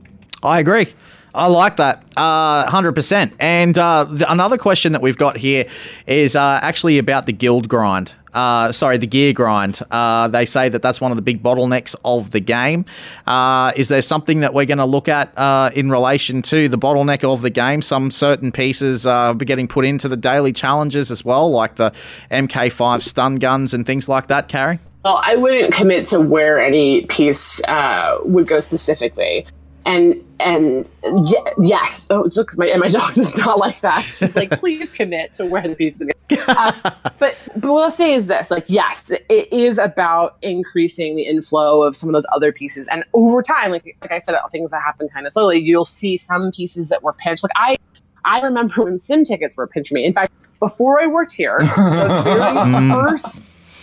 I 0.44 0.58
agree. 0.58 0.88
I 1.34 1.46
like 1.46 1.76
that, 1.76 2.02
uh, 2.16 2.68
hundred 2.68 2.92
percent. 2.92 3.32
And 3.38 3.78
uh, 3.78 4.04
the, 4.04 4.30
another 4.30 4.58
question 4.58 4.92
that 4.92 5.00
we've 5.00 5.16
got 5.16 5.36
here 5.38 5.66
is 6.06 6.34
uh, 6.36 6.58
actually 6.60 6.98
about 6.98 7.26
the 7.26 7.32
guild 7.32 7.68
grind. 7.68 8.12
Uh, 8.32 8.72
sorry, 8.72 8.98
the 8.98 9.06
gear 9.06 9.32
grind. 9.32 9.80
Uh, 9.90 10.28
they 10.28 10.44
say 10.44 10.68
that 10.68 10.82
that's 10.82 11.00
one 11.00 11.12
of 11.12 11.16
the 11.16 11.22
big 11.22 11.42
bottlenecks 11.42 11.94
of 12.04 12.30
the 12.30 12.40
game. 12.40 12.84
Uh, 13.26 13.72
is 13.76 13.88
there 13.88 14.02
something 14.02 14.40
that 14.40 14.54
we're 14.54 14.66
going 14.66 14.78
to 14.78 14.84
look 14.84 15.08
at 15.08 15.36
uh, 15.38 15.70
in 15.74 15.90
relation 15.90 16.42
to 16.42 16.68
the 16.68 16.78
bottleneck 16.78 17.24
of 17.24 17.42
the 17.42 17.50
game? 17.50 17.82
Some 17.82 18.10
certain 18.10 18.52
pieces 18.52 19.06
uh, 19.06 19.34
be 19.34 19.44
getting 19.44 19.68
put 19.68 19.84
into 19.84 20.08
the 20.08 20.16
daily 20.16 20.52
challenges 20.52 21.10
as 21.10 21.24
well, 21.24 21.50
like 21.50 21.76
the 21.76 21.92
MK5 22.30 23.02
stun 23.02 23.36
guns 23.36 23.74
and 23.74 23.86
things 23.86 24.08
like 24.08 24.28
that. 24.28 24.48
Carrie. 24.48 24.78
Well, 25.04 25.20
I 25.24 25.34
wouldn't 25.34 25.74
commit 25.74 26.06
to 26.06 26.20
where 26.20 26.60
any 26.60 27.06
piece 27.06 27.60
uh, 27.64 28.18
would 28.24 28.46
go 28.46 28.60
specifically. 28.60 29.46
And 29.84 30.22
and 30.38 30.88
ye- 31.26 31.44
yes, 31.62 32.06
oh, 32.10 32.28
look, 32.36 32.56
my, 32.56 32.66
and 32.66 32.80
my 32.80 32.86
dog 32.88 33.14
does 33.14 33.36
not 33.36 33.58
like 33.58 33.80
that. 33.80 34.02
She's 34.02 34.36
like, 34.36 34.50
please 34.52 34.90
commit 34.90 35.34
to 35.34 35.46
where 35.46 35.62
the 35.62 35.74
piece 35.74 36.00
is. 36.00 36.08
Uh, 36.48 36.72
but 37.18 37.36
but 37.56 37.70
what 37.72 37.82
I'll 37.84 37.90
say 37.90 38.14
is 38.14 38.26
this: 38.28 38.50
like, 38.50 38.64
yes, 38.68 39.10
it 39.10 39.52
is 39.52 39.78
about 39.78 40.36
increasing 40.42 41.16
the 41.16 41.24
inflow 41.24 41.82
of 41.82 41.94
some 41.96 42.08
of 42.08 42.14
those 42.14 42.26
other 42.34 42.52
pieces, 42.52 42.88
and 42.88 43.04
over 43.12 43.42
time, 43.42 43.70
like 43.70 43.96
like 44.00 44.12
I 44.12 44.18
said, 44.18 44.34
things 44.50 44.70
that 44.70 44.82
happen 44.82 45.08
kind 45.08 45.26
of 45.26 45.32
slowly. 45.32 45.58
You'll 45.58 45.84
see 45.84 46.16
some 46.16 46.52
pieces 46.52 46.88
that 46.88 47.02
were 47.02 47.12
pinched. 47.12 47.42
Like 47.42 47.52
I 47.56 47.76
I 48.24 48.40
remember 48.40 48.84
when 48.84 48.98
sim 48.98 49.24
tickets 49.24 49.56
were 49.56 49.66
pinched 49.66 49.92
me. 49.92 50.04
In 50.04 50.12
fact, 50.12 50.32
before 50.60 51.02
I 51.02 51.06
worked 51.08 51.32
here, 51.32 51.58
the 51.58 52.22
very 52.24 52.40
Mm. 52.52 52.92
first 53.10 53.42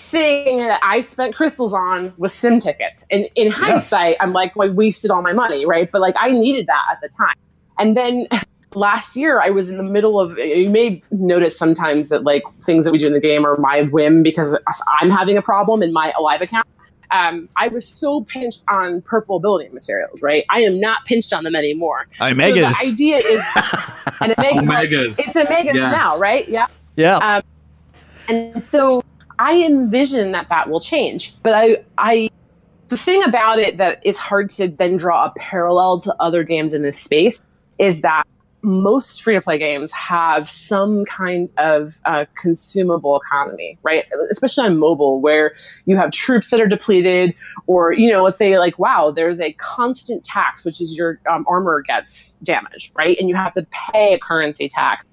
thing 0.09 0.59
that 0.59 0.79
I 0.83 0.99
spent 0.99 1.35
crystals 1.35 1.73
on 1.73 2.13
was 2.17 2.33
sim 2.33 2.59
tickets. 2.59 3.05
And 3.11 3.27
in 3.35 3.51
hindsight, 3.51 4.17
I'm 4.19 4.33
like, 4.33 4.55
well, 4.55 4.69
I 4.69 4.71
wasted 4.71 5.11
all 5.11 5.21
my 5.21 5.33
money, 5.33 5.65
right? 5.65 5.89
But 5.91 6.01
like, 6.01 6.15
I 6.19 6.31
needed 6.31 6.67
that 6.67 6.83
at 6.91 7.01
the 7.01 7.09
time. 7.09 7.35
And 7.77 7.95
then 7.95 8.27
last 8.73 9.15
year, 9.15 9.41
I 9.41 9.49
was 9.49 9.69
in 9.69 9.77
the 9.77 9.83
middle 9.83 10.19
of. 10.19 10.37
You 10.37 10.69
may 10.69 11.01
notice 11.11 11.57
sometimes 11.57 12.09
that 12.09 12.23
like 12.23 12.43
things 12.63 12.85
that 12.85 12.91
we 12.91 12.97
do 12.97 13.07
in 13.07 13.13
the 13.13 13.19
game 13.19 13.45
are 13.45 13.57
my 13.57 13.83
whim 13.83 14.23
because 14.23 14.55
I'm 14.99 15.09
having 15.09 15.37
a 15.37 15.41
problem 15.41 15.81
in 15.83 15.93
my 15.93 16.11
Alive 16.17 16.41
account. 16.41 16.65
Um, 17.11 17.49
I 17.57 17.69
was 17.69 17.87
so 17.87 18.23
pinched 18.25 18.63
on 18.71 19.01
purple 19.01 19.39
building 19.39 19.73
materials, 19.73 20.21
right? 20.21 20.45
I 20.51 20.61
am 20.61 20.79
not 20.79 21.05
pinched 21.05 21.33
on 21.33 21.43
them 21.43 21.55
anymore. 21.55 22.05
Omegas. 22.19 22.71
So 22.73 22.85
the 22.85 22.91
idea 22.93 23.17
is 23.17 23.43
an 24.21 24.33
omega. 24.37 25.07
Omegas. 25.07 25.19
It's 25.19 25.35
omegas 25.35 25.73
Yes. 25.73 25.91
now, 25.91 26.19
right? 26.19 26.47
Yeah. 26.47 26.67
Yeah. 26.95 27.15
Um, 27.17 27.43
and 28.27 28.61
so 28.63 29.03
I 29.39 29.63
envision 29.63 30.33
that 30.33 30.49
that 30.49 30.69
will 30.69 30.81
change. 30.81 31.33
But 31.41 31.53
I, 31.53 31.77
I, 31.97 32.29
the 32.89 32.97
thing 32.97 33.23
about 33.23 33.57
it 33.57 33.77
that 33.77 34.05
is 34.05 34.17
hard 34.17 34.49
to 34.51 34.67
then 34.67 34.97
draw 34.97 35.25
a 35.25 35.33
parallel 35.37 36.01
to 36.01 36.15
other 36.19 36.43
games 36.43 36.73
in 36.73 36.81
this 36.81 36.99
space 36.99 37.39
is 37.79 38.01
that 38.01 38.23
most 38.61 39.23
free 39.23 39.35
to 39.35 39.41
play 39.41 39.57
games 39.57 39.89
have 39.93 40.49
some 40.49 41.05
kind 41.05 41.49
of 41.57 41.93
uh, 42.03 42.25
consumable 42.37 43.15
economy, 43.15 43.77
right? 43.83 44.03
Especially 44.29 44.65
on 44.65 44.77
mobile, 44.77 45.21
where 45.21 45.55
you 45.85 45.95
have 45.95 46.11
troops 46.11 46.49
that 46.49 46.59
are 46.59 46.67
depleted, 46.67 47.33
or 47.67 47.93
you 47.93 48.11
know, 48.11 48.21
let's 48.21 48.37
say 48.37 48.59
like, 48.59 48.77
wow, 48.77 49.11
there's 49.11 49.39
a 49.39 49.53
constant 49.53 50.25
tax, 50.25 50.65
which 50.65 50.81
is 50.81 50.97
your 50.97 51.21
um, 51.31 51.45
armor 51.47 51.81
gets 51.81 52.33
damaged, 52.43 52.91
right? 52.95 53.17
And 53.17 53.29
you 53.29 53.35
have 53.35 53.53
to 53.53 53.65
pay 53.93 54.15
a 54.15 54.19
currency 54.19 54.67
tax 54.67 55.05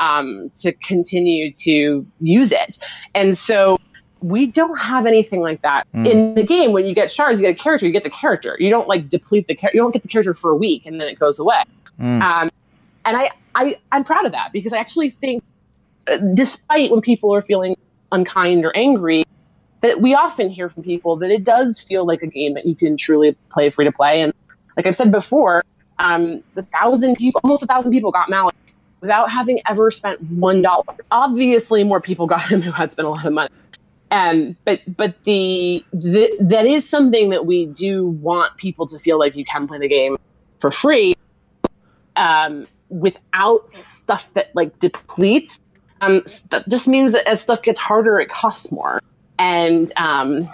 um, 0.00 0.48
to 0.60 0.72
continue 0.72 1.52
to 1.52 2.04
use 2.20 2.50
it. 2.50 2.78
And 3.14 3.38
so 3.38 3.76
we 4.22 4.46
don't 4.46 4.78
have 4.78 5.06
anything 5.06 5.40
like 5.40 5.62
that 5.62 5.86
Mm. 5.94 6.06
in 6.10 6.34
the 6.34 6.44
game. 6.44 6.72
When 6.72 6.84
you 6.86 6.94
get 6.94 7.10
shards, 7.10 7.40
you 7.40 7.46
get 7.46 7.58
a 7.58 7.62
character. 7.62 7.86
You 7.86 7.92
get 7.92 8.02
the 8.02 8.10
character. 8.10 8.56
You 8.58 8.68
don't 8.70 8.88
like 8.88 9.08
deplete 9.08 9.46
the 9.46 9.54
character. 9.54 9.76
You 9.76 9.82
don't 9.82 9.92
get 9.92 10.02
the 10.02 10.08
character 10.08 10.34
for 10.34 10.50
a 10.50 10.56
week 10.56 10.84
and 10.84 11.00
then 11.00 11.06
it 11.08 11.18
goes 11.18 11.38
away. 11.38 11.62
Mm. 12.00 12.20
Um, 12.20 12.50
and 13.04 13.16
I, 13.16 13.30
I, 13.54 13.78
I'm 13.92 14.04
proud 14.04 14.26
of 14.26 14.32
that 14.32 14.52
because 14.52 14.72
I 14.72 14.78
actually 14.78 15.10
think, 15.10 15.42
uh, 16.08 16.18
despite 16.34 16.90
when 16.90 17.00
people 17.00 17.34
are 17.34 17.42
feeling 17.42 17.76
unkind 18.12 18.64
or 18.64 18.76
angry, 18.76 19.24
that 19.80 20.02
we 20.02 20.14
often 20.14 20.50
hear 20.50 20.68
from 20.68 20.82
people 20.82 21.16
that 21.16 21.30
it 21.30 21.44
does 21.44 21.80
feel 21.80 22.04
like 22.04 22.22
a 22.22 22.26
game 22.26 22.52
that 22.54 22.66
you 22.66 22.74
can 22.74 22.98
truly 22.98 23.34
play 23.50 23.70
free 23.70 23.86
to 23.86 23.92
play. 23.92 24.20
And 24.20 24.34
like 24.76 24.86
I've 24.86 24.96
said 24.96 25.10
before, 25.10 25.64
um, 25.98 26.42
a 26.56 26.62
thousand 26.62 27.16
people, 27.16 27.40
almost 27.42 27.62
a 27.62 27.66
thousand 27.66 27.90
people 27.90 28.10
got 28.10 28.28
Malak 28.28 28.54
without 29.00 29.30
having 29.30 29.60
ever 29.68 29.90
spent 29.90 30.20
one 30.30 30.62
dollar. 30.62 30.84
Obviously, 31.10 31.84
more 31.84 32.00
people 32.00 32.26
got 32.26 32.50
him 32.50 32.62
who 32.62 32.70
had 32.70 32.92
spent 32.92 33.06
a 33.06 33.10
lot 33.10 33.24
of 33.26 33.32
money. 33.32 33.50
Um, 34.10 34.56
but 34.64 34.80
but 34.96 35.22
the, 35.24 35.84
the 35.92 36.36
that 36.40 36.66
is 36.66 36.88
something 36.88 37.30
that 37.30 37.46
we 37.46 37.66
do 37.66 38.08
want 38.08 38.56
people 38.56 38.86
to 38.86 38.98
feel 38.98 39.18
like 39.18 39.36
you 39.36 39.44
can 39.44 39.68
play 39.68 39.78
the 39.78 39.88
game 39.88 40.16
for 40.58 40.72
free, 40.72 41.14
um, 42.16 42.66
without 42.88 43.68
stuff 43.68 44.34
that 44.34 44.50
like 44.54 44.78
depletes. 44.80 45.60
Um, 46.00 46.22
that 46.50 46.68
just 46.68 46.88
means 46.88 47.12
that 47.12 47.28
as 47.28 47.40
stuff 47.40 47.62
gets 47.62 47.78
harder, 47.78 48.18
it 48.18 48.30
costs 48.30 48.72
more. 48.72 49.00
And 49.38 49.92
um, 49.96 50.50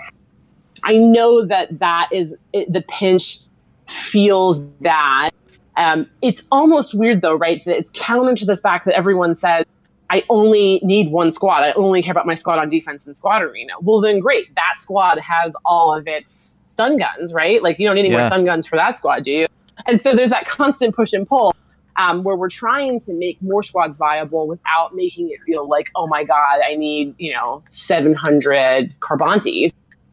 I 0.84 0.96
know 0.96 1.44
that 1.44 1.78
that 1.78 2.08
is 2.12 2.36
it, 2.52 2.72
the 2.72 2.82
pinch 2.82 3.38
feels 3.86 4.60
bad. 4.60 5.32
Um, 5.76 6.08
it's 6.22 6.42
almost 6.50 6.94
weird 6.94 7.22
though, 7.22 7.34
right? 7.34 7.62
That 7.66 7.76
it's 7.76 7.90
counter 7.94 8.34
to 8.34 8.46
the 8.46 8.56
fact 8.56 8.86
that 8.86 8.94
everyone 8.94 9.34
says, 9.34 9.64
I 10.08 10.22
only 10.28 10.80
need 10.82 11.10
one 11.10 11.30
squad. 11.30 11.62
I 11.62 11.72
only 11.72 12.02
care 12.02 12.12
about 12.12 12.26
my 12.26 12.34
squad 12.34 12.58
on 12.58 12.68
defense 12.68 13.06
and 13.06 13.16
squad 13.16 13.42
arena. 13.42 13.72
Well, 13.80 14.00
then 14.00 14.20
great. 14.20 14.54
That 14.54 14.74
squad 14.76 15.18
has 15.18 15.56
all 15.64 15.94
of 15.94 16.06
its 16.06 16.60
stun 16.64 16.96
guns, 16.96 17.34
right? 17.34 17.62
Like 17.62 17.78
you 17.78 17.86
don't 17.86 17.96
need 17.96 18.06
any 18.06 18.10
more 18.10 18.22
stun 18.22 18.44
guns 18.44 18.66
for 18.66 18.76
that 18.76 18.96
squad, 18.96 19.24
do 19.24 19.32
you? 19.32 19.46
And 19.86 20.00
so 20.00 20.14
there's 20.14 20.30
that 20.30 20.46
constant 20.46 20.94
push 20.94 21.12
and 21.12 21.28
pull 21.28 21.54
um, 21.98 22.22
where 22.22 22.36
we're 22.36 22.48
trying 22.48 23.00
to 23.00 23.12
make 23.12 23.40
more 23.42 23.62
squads 23.62 23.98
viable 23.98 24.46
without 24.46 24.94
making 24.94 25.30
it 25.30 25.40
feel 25.42 25.68
like, 25.68 25.90
oh 25.96 26.06
my 26.06 26.24
God, 26.24 26.60
I 26.64 26.76
need, 26.76 27.14
you 27.18 27.34
know, 27.34 27.62
700 27.66 28.94
Carbantis. 29.00 29.70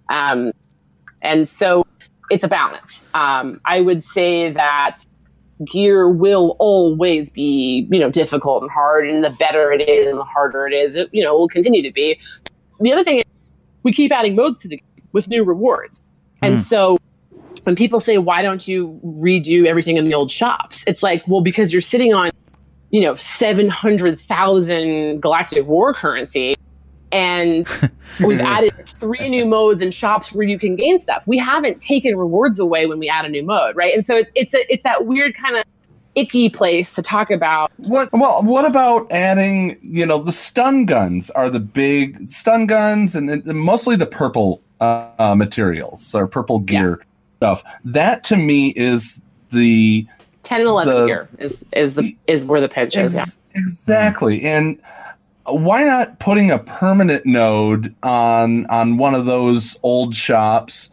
Um, 0.10 0.52
and 1.22 1.48
so 1.48 1.86
it's 2.30 2.44
a 2.44 2.48
balance. 2.48 3.08
Um, 3.14 3.60
I 3.66 3.82
would 3.82 4.04
say 4.04 4.52
that 4.52 5.04
gear 5.72 6.10
will 6.10 6.56
always 6.60 7.30
be, 7.30 7.88
you 7.92 8.00
know, 8.00 8.10
difficult 8.10 8.64
and 8.64 8.72
hard, 8.72 9.10
and 9.10 9.24
the 9.24 9.30
better 9.32 9.72
it 9.72 9.88
is 9.88 10.10
and 10.10 10.18
the 10.18 10.24
harder 10.24 10.68
it 10.68 10.74
is, 10.74 10.96
it, 10.96 11.10
you 11.12 11.24
know, 11.24 11.38
will 11.38 11.48
continue 11.48 11.82
to 11.82 11.92
be. 11.92 12.20
The 12.80 12.92
other 12.92 13.04
thing 13.04 13.20
is 13.20 13.24
we 13.84 13.94
keep 13.94 14.12
adding 14.12 14.36
modes 14.36 14.60
to 14.60 14.68
the 14.68 14.78
game 14.78 15.06
with 15.12 15.28
new 15.28 15.44
rewards. 15.44 16.00
And 16.42 16.56
Hmm. 16.56 16.60
so 16.60 16.98
when 17.64 17.76
people 17.76 18.00
say, 18.00 18.18
why 18.18 18.42
don't 18.42 18.68
you 18.68 19.00
redo 19.04 19.66
everything 19.66 19.98
in 19.98 20.06
the 20.06 20.14
old 20.14 20.32
shops? 20.32 20.84
It's 20.88 21.04
like, 21.04 21.24
well, 21.28 21.42
because 21.42 21.72
you're 21.72 21.82
sitting 21.82 22.14
on, 22.14 22.32
you 22.90 23.02
know, 23.02 23.16
700,000 23.16 25.22
galactic 25.22 25.66
war 25.66 25.94
currency. 25.94 26.56
And 27.14 27.68
we've 28.20 28.42
added 28.42 28.74
three 28.88 29.30
new 29.30 29.46
modes 29.46 29.82
and 29.82 29.94
shops 29.94 30.34
where 30.34 30.46
you 30.46 30.60
can 30.60 30.76
gain 30.76 31.00
stuff. 31.00 31.26
We 31.28 31.38
haven't 31.38 31.80
taken 31.80 32.18
rewards 32.18 32.60
away 32.60 32.86
when 32.88 33.00
we 33.00 33.08
add 33.08 33.24
a 33.24 33.30
new 33.30 33.44
mode, 33.44 33.76
right? 33.76 33.94
And 33.94 34.06
so 34.06 34.16
it's 34.16 34.32
it's 34.36 34.54
a, 34.54 34.74
it's 34.74 34.84
that 34.84 35.06
weird 35.06 35.36
kind 35.36 35.56
of 35.56 35.64
icky 36.16 36.50
place 36.50 36.94
to 36.94 37.02
talk 37.02 37.32
about. 37.32 37.72
What 37.78 38.12
well, 38.12 38.44
what 38.44 38.66
about 38.66 39.12
adding? 39.12 39.78
You 39.82 40.06
know, 40.06 40.18
the 40.18 40.32
stun 40.32 40.86
guns 40.86 41.30
are 41.32 41.50
the 41.50 41.60
big 41.60 42.28
stun 42.28 42.66
guns, 42.66 43.16
and, 43.16 43.30
and 43.30 43.46
mostly 43.46 43.96
the 43.96 44.06
purple 44.08 44.62
uh, 44.82 45.08
uh, 45.20 45.36
materials 45.36 46.14
or 46.14 46.28
purple 46.28 46.60
gear 46.60 47.06
stuff. 47.38 47.64
That 47.86 48.24
to 48.26 48.38
me 48.38 48.70
is 48.70 49.22
the 49.52 50.08
10 50.44 50.62
and 50.62 50.68
11 50.68 50.94
The- 50.94 51.06
gear 51.06 51.30
is 51.40 51.64
is 51.74 51.96
the 51.96 52.18
is 52.28 52.44
where 52.46 52.60
the 52.60 52.70
pinch 52.70 52.98
is. 52.98 53.16
Yeah. 53.16 53.26
Exactly. 53.56 54.42
And 54.44 54.80
Uh, 55.46 55.54
why 55.54 55.84
not 55.84 56.20
putting 56.20 56.52
a 56.52 56.60
permanent 56.60 57.26
node 57.26 57.94
on 58.04 58.66
on 58.68 58.98
one 58.98 59.16
of 59.16 59.26
those 59.26 59.78
old 59.84 60.16
shops 60.16 60.90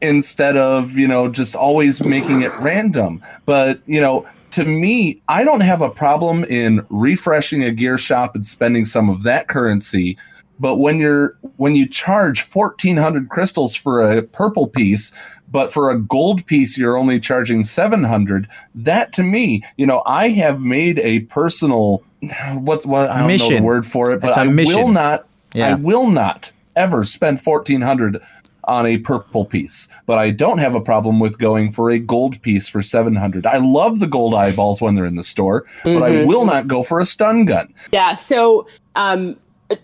instead 0.00 0.56
of 0.56 0.92
you 0.92 1.08
know 1.08 1.28
just 1.28 1.54
always 1.54 2.04
making 2.04 2.42
it 2.42 2.52
random? 2.58 3.22
But 3.46 3.80
you 3.86 4.00
know 4.00 4.26
to 4.54 4.64
me 4.64 5.20
i 5.28 5.42
don't 5.42 5.62
have 5.62 5.82
a 5.82 5.90
problem 5.90 6.44
in 6.44 6.86
refreshing 6.88 7.64
a 7.64 7.72
gear 7.72 7.98
shop 7.98 8.36
and 8.36 8.46
spending 8.46 8.84
some 8.84 9.10
of 9.10 9.24
that 9.24 9.48
currency. 9.48 10.16
But 10.60 10.76
when 10.76 10.98
you're 10.98 11.36
when 11.56 11.74
you 11.74 11.88
charge 11.88 12.48
1400 12.48 13.28
crystals 13.28 13.74
for 13.74 14.08
a 14.08 14.22
purple 14.22 14.68
piece 14.68 15.10
but 15.54 15.72
for 15.72 15.90
a 15.90 15.98
gold 15.98 16.44
piece 16.46 16.76
you're 16.76 16.98
only 16.98 17.18
charging 17.20 17.62
700 17.62 18.46
that 18.74 19.12
to 19.14 19.22
me 19.22 19.62
you 19.78 19.86
know 19.86 20.02
i 20.04 20.28
have 20.28 20.60
made 20.60 20.98
a 20.98 21.20
personal 21.20 22.02
what 22.54 22.84
what 22.84 23.08
i 23.08 23.18
don't 23.18 23.22
know 23.22 23.26
Mission. 23.28 23.54
the 23.54 23.62
word 23.62 23.86
for 23.86 24.12
it 24.12 24.20
but 24.20 24.36
i 24.36 24.42
a 24.42 24.44
i 24.44 24.46
will 24.48 24.52
mission. 24.52 24.92
not 24.92 25.26
i 25.54 25.74
will 25.74 26.08
not 26.08 26.52
ever 26.76 27.04
spend 27.04 27.38
1400 27.40 28.20
on 28.66 28.86
a 28.86 28.96
purple 28.98 29.44
piece 29.44 29.88
but 30.06 30.18
i 30.18 30.30
don't 30.30 30.58
have 30.58 30.74
a 30.74 30.80
problem 30.80 31.20
with 31.20 31.38
going 31.38 31.70
for 31.70 31.90
a 31.90 31.98
gold 31.98 32.40
piece 32.42 32.68
for 32.68 32.82
700 32.82 33.46
i 33.46 33.58
love 33.58 34.00
the 34.00 34.06
gold 34.06 34.34
eyeballs 34.34 34.80
when 34.82 34.94
they're 34.94 35.04
in 35.04 35.16
the 35.16 35.22
store 35.24 35.64
but 35.84 36.02
i 36.02 36.10
Mhm. 36.10 36.26
will 36.26 36.44
not 36.46 36.66
go 36.66 36.82
for 36.82 36.98
a 36.98 37.06
stun 37.06 37.44
gun 37.44 37.72
Yeah. 37.92 38.14
So, 38.14 38.66
um, 38.96 39.36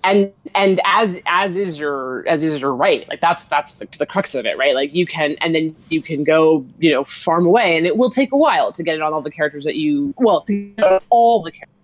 and 0.04 0.32
and 0.54 0.80
as 0.84 1.20
as 1.26 1.56
is 1.56 1.78
your 1.78 2.26
as 2.28 2.42
is 2.42 2.60
your 2.60 2.74
right. 2.74 3.08
Like 3.08 3.20
that's 3.20 3.44
that's 3.44 3.74
the, 3.74 3.88
the 3.98 4.06
crux 4.06 4.34
of 4.34 4.46
it, 4.46 4.58
right? 4.58 4.74
Like 4.74 4.94
you 4.94 5.06
can 5.06 5.36
and 5.40 5.54
then 5.54 5.74
you 5.88 6.02
can 6.02 6.24
go 6.24 6.66
you 6.78 6.90
know 6.90 7.04
farm 7.04 7.46
away, 7.46 7.76
and 7.76 7.86
it 7.86 7.96
will 7.96 8.10
take 8.10 8.32
a 8.32 8.36
while 8.36 8.72
to 8.72 8.82
get 8.82 8.96
it 8.96 9.02
on 9.02 9.12
all 9.12 9.22
the 9.22 9.30
characters 9.30 9.64
that 9.64 9.76
you 9.76 10.14
well 10.18 10.42
to 10.42 10.72
get 10.76 11.02
all 11.10 11.42
the 11.42 11.50
characters. 11.50 11.76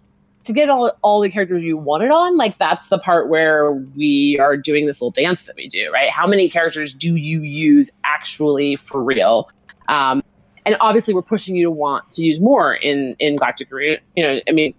To 0.44 0.52
get 0.52 0.70
all, 0.70 0.92
all 1.02 1.20
the 1.20 1.28
characters 1.28 1.64
you 1.64 1.76
want 1.76 2.04
it 2.04 2.12
on, 2.12 2.36
like 2.36 2.56
that's 2.56 2.88
the 2.88 3.00
part 3.00 3.28
where 3.28 3.72
we 3.72 4.38
are 4.40 4.56
doing 4.56 4.86
this 4.86 5.02
little 5.02 5.10
dance 5.10 5.42
that 5.42 5.56
we 5.56 5.66
do, 5.66 5.90
right? 5.90 6.08
How 6.08 6.24
many 6.24 6.48
characters 6.48 6.94
do 6.94 7.16
you 7.16 7.42
use 7.42 7.90
actually 8.04 8.76
for 8.76 9.02
real? 9.02 9.50
Um, 9.88 10.22
and 10.64 10.76
obviously, 10.80 11.14
we're 11.14 11.22
pushing 11.22 11.56
you 11.56 11.64
to 11.64 11.70
want 11.72 12.12
to 12.12 12.22
use 12.22 12.40
more 12.40 12.74
in 12.74 13.16
in 13.18 13.34
Galactic, 13.34 13.68
you 13.72 13.98
know, 14.22 14.40
I 14.46 14.52
mean, 14.52 14.72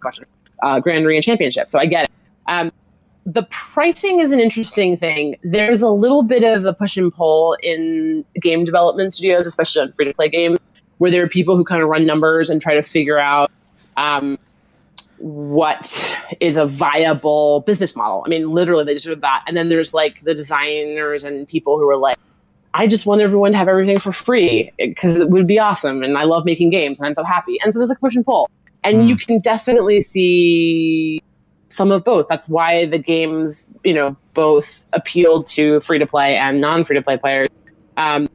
uh, 0.64 0.80
Grand 0.80 1.06
Arena 1.06 1.22
Championship. 1.22 1.70
So 1.70 1.80
I 1.80 1.86
get 1.86 2.06
it. 2.06 2.12
Um, 2.48 2.72
the 3.28 3.44
pricing 3.50 4.22
is 4.22 4.32
an 4.32 4.40
interesting 4.40 4.96
thing. 4.96 5.36
There's 5.44 5.82
a 5.82 5.90
little 5.90 6.24
bit 6.24 6.44
of 6.44 6.64
a 6.64 6.74
push 6.74 6.96
and 6.96 7.14
pull 7.14 7.58
in 7.62 8.24
game 8.42 8.64
development 8.64 9.14
studios, 9.14 9.46
especially 9.46 9.82
on 9.82 9.92
free 9.92 10.06
to 10.06 10.14
play 10.14 10.30
games, 10.30 10.58
where 11.00 11.12
there 11.12 11.26
are 11.26 11.28
people 11.28 11.58
who 11.58 11.66
kind 11.66 11.84
of 11.84 11.90
run 11.90 12.06
numbers 12.06 12.50
and 12.50 12.62
try 12.62 12.74
to 12.74 12.82
figure 12.82 13.20
out 13.20 13.52
um, 13.98 14.40
what 15.18 16.18
is 16.40 16.56
a 16.56 16.66
viable 16.66 17.66
business 17.68 17.98
model. 17.98 18.24
I 18.26 18.30
mean, 18.30 18.50
literally, 18.52 18.86
they 18.86 18.94
just 18.94 19.06
do 19.06 19.14
that. 19.14 19.44
And 19.46 19.58
then 19.58 19.68
there's 19.68 19.94
like 19.94 20.24
the 20.24 20.34
designers 20.34 21.26
and 21.26 21.46
people 21.46 21.78
who 21.78 21.90
are 21.90 21.98
like, 21.98 22.18
I 22.74 22.88
just 22.88 23.06
want 23.06 23.20
everyone 23.20 23.52
to 23.52 23.58
have 23.58 23.68
everything 23.68 24.00
for 24.00 24.14
free 24.14 24.72
because 24.78 25.20
it 25.20 25.30
would 25.32 25.48
be 25.48 25.60
awesome. 25.60 26.02
And 26.02 26.18
I 26.18 26.24
love 26.24 26.46
making 26.46 26.70
games 26.70 27.02
and 27.02 27.08
I'm 27.08 27.14
so 27.14 27.26
happy. 27.26 27.58
And 27.62 27.74
so 27.74 27.80
there's 27.80 27.90
like 27.90 28.00
push 28.00 28.16
and 28.16 28.24
pull. 28.24 28.50
And 28.86 29.10
you 29.10 29.18
can 29.18 29.40
definitely 29.40 30.00
see 30.00 31.22
some 31.70 31.92
of 31.92 32.04
both. 32.04 32.28
That's 32.28 32.48
why 32.50 32.86
the 32.86 33.00
games, 33.00 33.74
you 33.84 33.94
know, 33.94 34.16
both 34.34 34.88
appealed 34.94 35.48
to 35.48 35.80
free 35.82 36.00
to 36.00 36.08
play 36.08 36.36
and 36.36 36.62
non 36.62 36.86
free 36.86 36.96
to 36.96 37.02
play 37.02 37.18
players. 37.18 37.50
Um, 37.98 38.28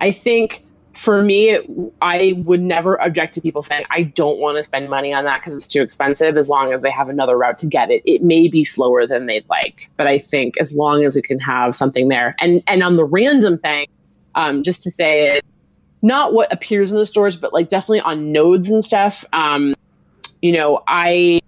I 0.00 0.10
think 0.10 0.64
for 0.96 1.22
me, 1.22 1.58
I 2.00 2.42
would 2.46 2.62
never 2.62 3.00
object 3.02 3.34
to 3.34 3.40
people 3.42 3.60
saying, 3.60 3.84
I 3.90 4.02
don't 4.02 4.38
want 4.38 4.56
to 4.56 4.62
spend 4.62 4.88
money 4.88 5.12
on 5.12 5.24
that 5.24 5.40
because 5.40 5.54
it's 5.54 5.68
too 5.68 5.82
expensive, 5.82 6.38
as 6.38 6.48
long 6.48 6.72
as 6.72 6.80
they 6.80 6.90
have 6.90 7.10
another 7.10 7.36
route 7.36 7.58
to 7.58 7.66
get 7.66 7.90
it. 7.90 8.02
It 8.06 8.22
may 8.22 8.48
be 8.48 8.64
slower 8.64 9.06
than 9.06 9.26
they'd 9.26 9.46
like, 9.50 9.90
but 9.98 10.06
I 10.06 10.18
think 10.18 10.58
as 10.58 10.72
long 10.72 11.04
as 11.04 11.14
we 11.14 11.20
can 11.20 11.38
have 11.40 11.74
something 11.74 12.08
there. 12.08 12.34
And, 12.40 12.62
and 12.66 12.82
on 12.82 12.96
the 12.96 13.04
random 13.04 13.58
thing, 13.58 13.88
um, 14.34 14.62
just 14.62 14.82
to 14.84 14.90
say 14.90 15.36
it, 15.36 15.44
not 16.00 16.32
what 16.32 16.50
appears 16.50 16.90
in 16.90 16.96
the 16.96 17.06
stores, 17.06 17.36
but 17.36 17.52
like 17.52 17.68
definitely 17.68 18.00
on 18.00 18.32
nodes 18.32 18.70
and 18.70 18.82
stuff. 18.82 19.24
Um, 19.34 19.74
you 20.40 20.52
know, 20.52 20.82
I 20.88 21.40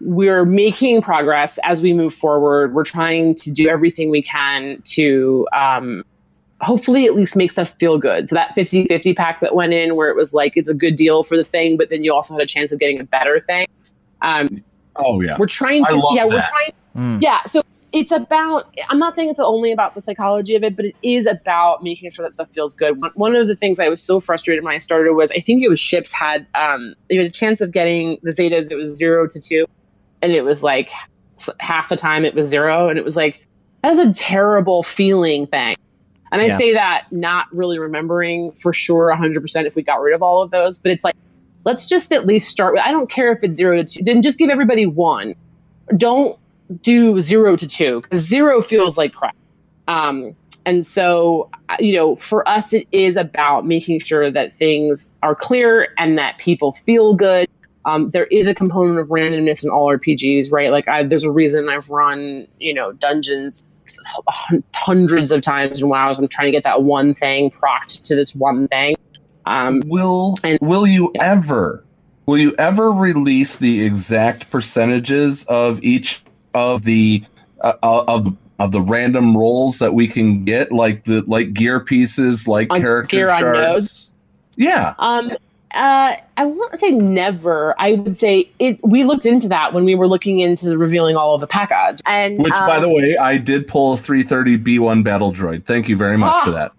we're 0.00 0.44
making 0.44 1.02
progress 1.02 1.58
as 1.64 1.82
we 1.82 1.92
move 1.92 2.14
forward. 2.14 2.74
We're 2.74 2.84
trying 2.84 3.34
to 3.36 3.50
do 3.50 3.68
everything 3.68 4.10
we 4.10 4.22
can 4.22 4.80
to 4.84 5.46
um, 5.52 6.04
hopefully 6.60 7.06
at 7.06 7.14
least 7.14 7.36
make 7.36 7.50
stuff 7.50 7.74
feel 7.78 7.98
good. 7.98 8.28
So 8.28 8.34
that 8.34 8.54
50-50 8.56 9.16
pack 9.16 9.40
that 9.40 9.54
went 9.54 9.72
in 9.72 9.96
where 9.96 10.08
it 10.08 10.16
was 10.16 10.32
like 10.34 10.56
it's 10.56 10.68
a 10.68 10.74
good 10.74 10.96
deal 10.96 11.22
for 11.22 11.36
the 11.36 11.44
thing, 11.44 11.76
but 11.76 11.90
then 11.90 12.04
you 12.04 12.12
also 12.12 12.34
had 12.34 12.42
a 12.42 12.46
chance 12.46 12.72
of 12.72 12.78
getting 12.78 13.00
a 13.00 13.04
better 13.04 13.40
thing. 13.40 13.66
Um, 14.22 14.62
oh 14.96 15.20
yeah. 15.20 15.36
we're 15.38 15.46
trying 15.46 15.84
I 15.86 15.88
to 15.90 15.96
love 15.96 16.14
yeah, 16.14 16.24
we're 16.24 16.40
that. 16.40 16.50
trying 16.50 17.20
yeah, 17.22 17.44
so 17.44 17.62
it's 17.92 18.12
about 18.12 18.74
I'm 18.88 18.98
not 18.98 19.16
saying 19.16 19.30
it's 19.30 19.40
only 19.40 19.72
about 19.72 19.94
the 19.94 20.00
psychology 20.00 20.54
of 20.54 20.62
it, 20.62 20.76
but 20.76 20.86
it 20.86 20.96
is 21.02 21.26
about 21.26 21.82
making 21.82 22.10
sure 22.10 22.24
that 22.24 22.32
stuff 22.32 22.48
feels 22.50 22.74
good. 22.74 23.00
One, 23.00 23.10
one 23.14 23.34
of 23.34 23.48
the 23.48 23.56
things 23.56 23.80
I 23.80 23.88
was 23.88 24.02
so 24.02 24.20
frustrated 24.20 24.64
when 24.64 24.74
I 24.74 24.78
started 24.78 25.14
was 25.14 25.32
I 25.32 25.40
think 25.40 25.62
it 25.62 25.68
was 25.68 25.80
ships 25.80 26.12
had 26.12 26.46
um 26.54 26.94
it 27.08 27.18
was 27.18 27.28
a 27.28 27.32
chance 27.32 27.60
of 27.60 27.72
getting 27.72 28.18
the 28.22 28.30
Zetas, 28.30 28.70
it 28.70 28.76
was 28.76 28.94
zero 28.94 29.26
to 29.26 29.40
two, 29.40 29.66
and 30.22 30.32
it 30.32 30.42
was 30.42 30.62
like 30.62 30.90
half 31.58 31.88
the 31.88 31.96
time 31.96 32.24
it 32.24 32.34
was 32.34 32.46
zero, 32.46 32.88
and 32.88 32.98
it 32.98 33.04
was 33.04 33.16
like 33.16 33.40
that's 33.82 33.98
a 33.98 34.12
terrible 34.12 34.82
feeling 34.82 35.46
thing. 35.46 35.74
And 36.32 36.42
I 36.42 36.46
Yeah. 36.46 36.58
say 36.58 36.74
that 36.74 37.04
not 37.10 37.46
really 37.52 37.78
remembering 37.78 38.52
for 38.52 38.72
sure 38.72 39.10
100% 39.10 39.66
if 39.66 39.74
we 39.74 39.82
got 39.82 40.00
rid 40.00 40.14
of 40.14 40.22
all 40.22 40.42
of 40.42 40.50
those, 40.50 40.78
but 40.78 40.92
it's 40.92 41.02
like, 41.02 41.14
let's 41.64 41.86
just 41.86 42.12
at 42.12 42.26
least 42.26 42.48
start 42.48 42.74
with, 42.74 42.82
I 42.84 42.92
don't 42.92 43.10
care 43.10 43.32
if 43.32 43.38
it's 43.42 43.56
zero 43.56 43.76
to 43.78 43.84
two, 43.84 44.04
then 44.04 44.22
just 44.22 44.38
give 44.38 44.50
everybody 44.50 44.86
one. 44.86 45.34
Don't 45.96 46.38
do 46.82 47.18
zero 47.20 47.56
to 47.56 47.66
two 47.66 48.02
because 48.02 48.20
zero 48.20 48.62
feels 48.62 48.96
like 48.96 49.12
crap. 49.12 49.34
Um, 49.88 50.36
and 50.66 50.86
so, 50.86 51.48
uh, 51.68 51.76
you 51.80 51.96
know, 51.96 52.14
for 52.16 52.46
us, 52.48 52.72
it 52.72 52.86
is 52.92 53.16
about 53.16 53.66
making 53.66 54.00
sure 54.00 54.30
that 54.30 54.52
things 54.52 55.12
are 55.22 55.34
clear 55.34 55.88
and 55.98 56.16
that 56.18 56.38
people 56.38 56.72
feel 56.84 57.14
good. 57.14 57.48
Um, 57.84 58.10
there 58.10 58.26
is 58.26 58.46
a 58.46 58.54
component 58.54 58.98
of 58.98 59.08
randomness 59.08 59.64
in 59.64 59.70
all 59.70 59.88
RPGs, 59.88 60.52
right? 60.52 60.70
Like, 60.70 60.86
I, 60.86 61.02
there's 61.02 61.24
a 61.24 61.30
reason 61.30 61.68
I've 61.68 61.88
run, 61.88 62.46
you 62.58 62.74
know, 62.74 62.92
dungeons 62.92 63.62
hundreds 64.74 65.32
of 65.32 65.42
times 65.42 65.80
in 65.80 65.88
WoWs. 65.88 66.18
I'm 66.18 66.28
trying 66.28 66.46
to 66.46 66.52
get 66.52 66.64
that 66.64 66.82
one 66.82 67.14
thing 67.14 67.50
procced 67.50 68.02
to 68.04 68.14
this 68.14 68.34
one 68.34 68.68
thing. 68.68 68.94
Um, 69.46 69.82
will 69.86 70.36
will 70.60 70.86
you 70.86 71.12
ever 71.20 71.84
will 72.26 72.38
you 72.38 72.54
ever 72.58 72.92
release 72.92 73.56
the 73.56 73.82
exact 73.82 74.50
percentages 74.50 75.44
of 75.44 75.82
each 75.82 76.22
of 76.54 76.84
the 76.84 77.24
uh, 77.62 77.72
of 77.82 78.36
of 78.58 78.72
the 78.72 78.82
random 78.82 79.36
rolls 79.36 79.78
that 79.78 79.94
we 79.94 80.06
can 80.06 80.44
get 80.44 80.70
like 80.70 81.04
the 81.04 81.22
like 81.26 81.52
gear 81.54 81.80
pieces 81.80 82.46
like 82.46 82.68
On 82.70 82.80
character 82.80 83.16
gear 83.16 83.30
on 83.30 83.40
shards? 83.40 83.58
nodes? 83.58 84.12
yeah 84.56 84.94
Um, 84.98 85.32
uh, 85.72 86.16
I 86.36 86.44
won't 86.44 86.80
say 86.80 86.90
never. 86.90 87.74
I 87.78 87.92
would 87.92 88.18
say 88.18 88.50
it. 88.58 88.82
We 88.82 89.04
looked 89.04 89.26
into 89.26 89.48
that 89.48 89.72
when 89.72 89.84
we 89.84 89.94
were 89.94 90.08
looking 90.08 90.40
into 90.40 90.76
revealing 90.76 91.16
all 91.16 91.34
of 91.34 91.40
the 91.40 91.46
pack 91.46 91.70
odds. 91.70 92.02
And 92.06 92.42
which 92.42 92.52
by 92.52 92.76
um, 92.76 92.82
the 92.82 92.88
way 92.88 93.16
i 93.16 93.36
did 93.36 93.66
pull 93.68 93.92
a 93.92 93.96
330 93.96 94.58
b1 94.58 95.04
battle 95.04 95.32
droid 95.32 95.64
thank 95.64 95.88
you 95.88 95.96
very 95.96 96.16
much 96.16 96.44
for 96.44 96.50
that 96.50 96.72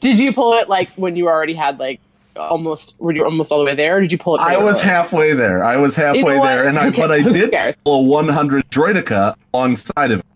did 0.00 0.18
you 0.18 0.32
pull 0.32 0.54
it 0.54 0.68
like 0.68 0.88
when 0.96 1.16
you 1.16 1.26
already 1.28 1.54
had 1.54 1.80
like 1.80 2.00
almost? 2.36 2.94
Were 2.98 3.12
you 3.12 3.24
almost 3.24 3.52
all 3.52 3.60
the 3.60 3.64
way 3.64 3.76
there? 3.76 3.96
Or 3.96 4.00
did 4.00 4.10
you 4.10 4.18
pull 4.18 4.36
it? 4.36 4.40
i 4.40 4.56
was 4.56 4.80
halfway 4.80 5.34
there 5.34 5.64
i 5.64 5.76
was 5.76 5.94
halfway 5.96 6.18
You 6.18 6.24
know 6.24 6.44
there 6.44 6.68
and 6.68 6.78
i 6.78 6.90
but 6.90 7.10
i 7.10 7.22
did 7.22 7.54
pull 7.84 8.00
a 8.00 8.02
100 8.02 8.70
Droideka 8.70 9.36
alongside 9.52 10.10
of 10.10 10.20
it 10.20 10.26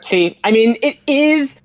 See, 0.00 0.38
I 0.44 0.50
mean, 0.50 0.76
it 0.82 0.98
is 1.06 1.56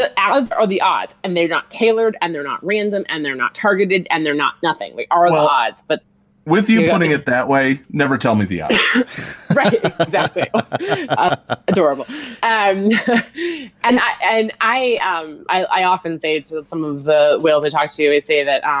the 0.00 0.20
odds 0.20 0.50
are 0.50 0.66
the 0.66 0.80
odds, 0.80 1.16
and 1.22 1.36
they're 1.36 1.48
not 1.48 1.70
tailored, 1.70 2.16
and 2.22 2.34
they're 2.34 2.42
not 2.42 2.64
random, 2.64 3.04
and 3.08 3.24
they're 3.24 3.34
not 3.34 3.54
targeted, 3.54 4.06
and 4.10 4.24
they're 4.24 4.34
not 4.34 4.54
nothing. 4.62 4.96
They 4.96 5.06
are 5.10 5.30
Well, 5.30 5.44
the 5.44 5.50
odds, 5.50 5.84
but 5.86 6.02
with 6.46 6.70
you 6.70 6.90
putting 6.90 7.10
it 7.10 7.26
that 7.26 7.48
way 7.48 7.80
never 7.90 8.16
tell 8.16 8.34
me 8.34 8.46
the 8.46 8.62
odds 8.62 8.78
right, 9.54 9.78
exactly, 10.00 10.48
uh, 10.52 11.36
adorable. 11.68 12.06
Um, 12.42 12.90
and 13.84 14.00
I 14.00 14.12
and 14.22 14.52
I, 14.60 14.96
um, 14.96 15.44
I 15.48 15.64
I 15.64 15.84
often 15.84 16.18
say 16.18 16.40
to 16.40 16.64
some 16.64 16.82
of 16.82 17.04
the 17.04 17.38
whales 17.42 17.64
I 17.64 17.68
talk 17.68 17.90
to, 17.92 18.14
I 18.14 18.18
say 18.18 18.42
that 18.42 18.64
um, 18.64 18.80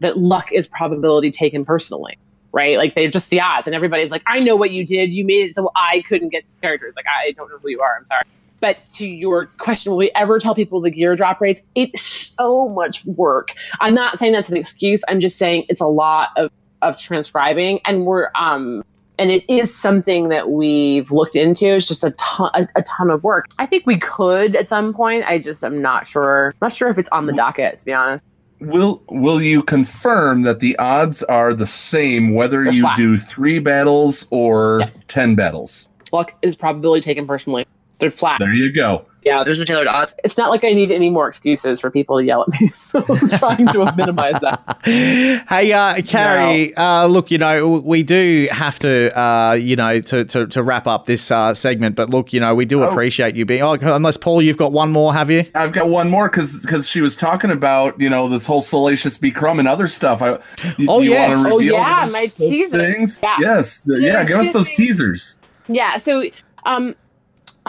that 0.00 0.18
luck 0.18 0.52
is 0.52 0.68
probability 0.68 1.30
taken 1.30 1.64
personally. 1.64 2.18
Right, 2.52 2.76
like 2.76 2.96
they're 2.96 3.08
just 3.08 3.30
the 3.30 3.40
odds, 3.40 3.68
and 3.68 3.76
everybody's 3.76 4.10
like, 4.10 4.24
"I 4.26 4.40
know 4.40 4.56
what 4.56 4.72
you 4.72 4.84
did. 4.84 5.14
You 5.14 5.24
made 5.24 5.50
it 5.50 5.54
so 5.54 5.70
I 5.76 6.02
couldn't 6.02 6.30
get 6.30 6.44
this 6.46 6.56
character." 6.56 6.86
It's 6.86 6.96
like 6.96 7.06
I 7.08 7.30
don't 7.30 7.48
know 7.48 7.58
who 7.58 7.70
you 7.70 7.80
are. 7.80 7.94
I'm 7.96 8.02
sorry. 8.02 8.22
But 8.60 8.86
to 8.96 9.06
your 9.06 9.46
question, 9.58 9.90
will 9.90 9.98
we 9.98 10.10
ever 10.14 10.38
tell 10.38 10.54
people 10.54 10.80
the 10.80 10.90
gear 10.90 11.16
drop 11.16 11.40
rates? 11.40 11.62
It's 11.74 12.02
so 12.02 12.68
much 12.68 13.04
work. 13.06 13.54
I'm 13.80 13.94
not 13.94 14.18
saying 14.18 14.32
that's 14.32 14.50
an 14.50 14.56
excuse. 14.56 15.02
I'm 15.08 15.20
just 15.20 15.38
saying 15.38 15.64
it's 15.68 15.80
a 15.80 15.86
lot 15.86 16.28
of 16.36 16.50
of 16.82 16.98
transcribing, 16.98 17.80
and 17.84 18.06
we're 18.06 18.30
um 18.34 18.82
and 19.18 19.30
it 19.30 19.44
is 19.50 19.74
something 19.74 20.30
that 20.30 20.50
we've 20.50 21.10
looked 21.12 21.36
into. 21.36 21.66
It's 21.66 21.86
just 21.88 22.04
a 22.04 22.10
ton 22.12 22.50
a, 22.54 22.66
a 22.76 22.82
ton 22.82 23.10
of 23.10 23.22
work. 23.22 23.46
I 23.58 23.66
think 23.66 23.86
we 23.86 23.98
could 23.98 24.56
at 24.56 24.68
some 24.68 24.94
point. 24.94 25.24
I 25.24 25.38
just 25.38 25.62
am 25.64 25.82
not 25.82 26.06
sure. 26.06 26.54
not 26.62 26.72
sure 26.72 26.88
if 26.88 26.98
it's 26.98 27.08
on 27.10 27.26
the 27.26 27.32
docket 27.32 27.76
to 27.76 27.84
be 27.84 27.92
honest. 27.92 28.24
will 28.60 29.02
will 29.08 29.40
you 29.42 29.62
confirm 29.62 30.42
that 30.42 30.60
the 30.60 30.78
odds 30.78 31.22
are 31.24 31.52
the 31.54 31.66
same 31.66 32.34
whether 32.34 32.64
They're 32.64 32.72
you 32.72 32.82
flat. 32.82 32.96
do 32.96 33.18
three 33.18 33.58
battles 33.58 34.26
or 34.30 34.82
ten 35.06 35.34
battles? 35.34 35.90
Luck 36.12 36.34
is 36.42 36.56
probability 36.56 37.02
taken 37.02 37.26
personally. 37.26 37.66
They're 38.00 38.10
flat. 38.10 38.36
There 38.40 38.52
you 38.54 38.72
go. 38.72 39.06
Yeah, 39.22 39.44
there's 39.44 39.58
no 39.58 39.66
tailored 39.66 39.86
odds. 39.86 40.14
It's 40.24 40.38
not 40.38 40.48
like 40.48 40.64
I 40.64 40.70
need 40.72 40.90
any 40.90 41.10
more 41.10 41.28
excuses 41.28 41.78
for 41.78 41.90
people 41.90 42.16
to 42.16 42.24
yell 42.24 42.40
at 42.40 42.48
me, 42.58 42.66
so 42.68 43.04
I'm 43.06 43.28
trying 43.28 43.66
to 43.66 43.92
minimize 43.94 44.40
that. 44.40 44.78
Hey, 45.50 45.72
uh, 45.72 46.00
Carrie, 46.02 46.74
uh, 46.74 47.06
look, 47.06 47.30
you 47.30 47.36
know, 47.36 47.68
we 47.68 48.02
do 48.02 48.48
have 48.50 48.78
to, 48.78 49.16
uh, 49.18 49.52
you 49.52 49.76
know, 49.76 50.00
to, 50.00 50.24
to, 50.24 50.46
to 50.46 50.62
wrap 50.62 50.86
up 50.86 51.04
this 51.04 51.30
uh, 51.30 51.52
segment, 51.52 51.96
but 51.96 52.08
look, 52.08 52.32
you 52.32 52.40
know, 52.40 52.54
we 52.54 52.64
do 52.64 52.82
appreciate 52.82 53.36
you 53.36 53.44
being, 53.44 53.60
oh, 53.60 53.72
unless 53.74 54.16
Paul, 54.16 54.40
you've 54.40 54.56
got 54.56 54.72
one 54.72 54.90
more, 54.90 55.12
have 55.12 55.30
you? 55.30 55.44
I've 55.54 55.72
got 55.72 55.90
one 55.90 56.08
more 56.08 56.30
because 56.30 56.62
because 56.62 56.88
she 56.88 57.02
was 57.02 57.14
talking 57.14 57.50
about 57.50 58.00
you 58.00 58.08
know 58.08 58.26
this 58.28 58.46
whole 58.46 58.62
Salacious 58.62 59.18
B. 59.18 59.30
Crumb 59.30 59.58
and 59.58 59.68
other 59.68 59.86
stuff. 59.86 60.22
I, 60.22 60.38
you, 60.78 60.86
Oh, 60.88 61.00
you 61.00 61.10
yes. 61.10 61.36
wanna 61.36 61.50
Oh 61.54 61.58
yeah, 61.58 62.08
my 62.10 62.26
teasers. 62.26 62.72
things? 62.72 63.20
Yeah. 63.22 63.36
Yes, 63.40 63.82
Yeah, 63.86 63.98
yeah. 63.98 64.24
Give 64.24 64.38
us 64.38 64.52
those 64.54 64.70
teasers. 64.70 65.36
Yeah, 65.68 65.98
so 65.98 66.24
um 66.64 66.94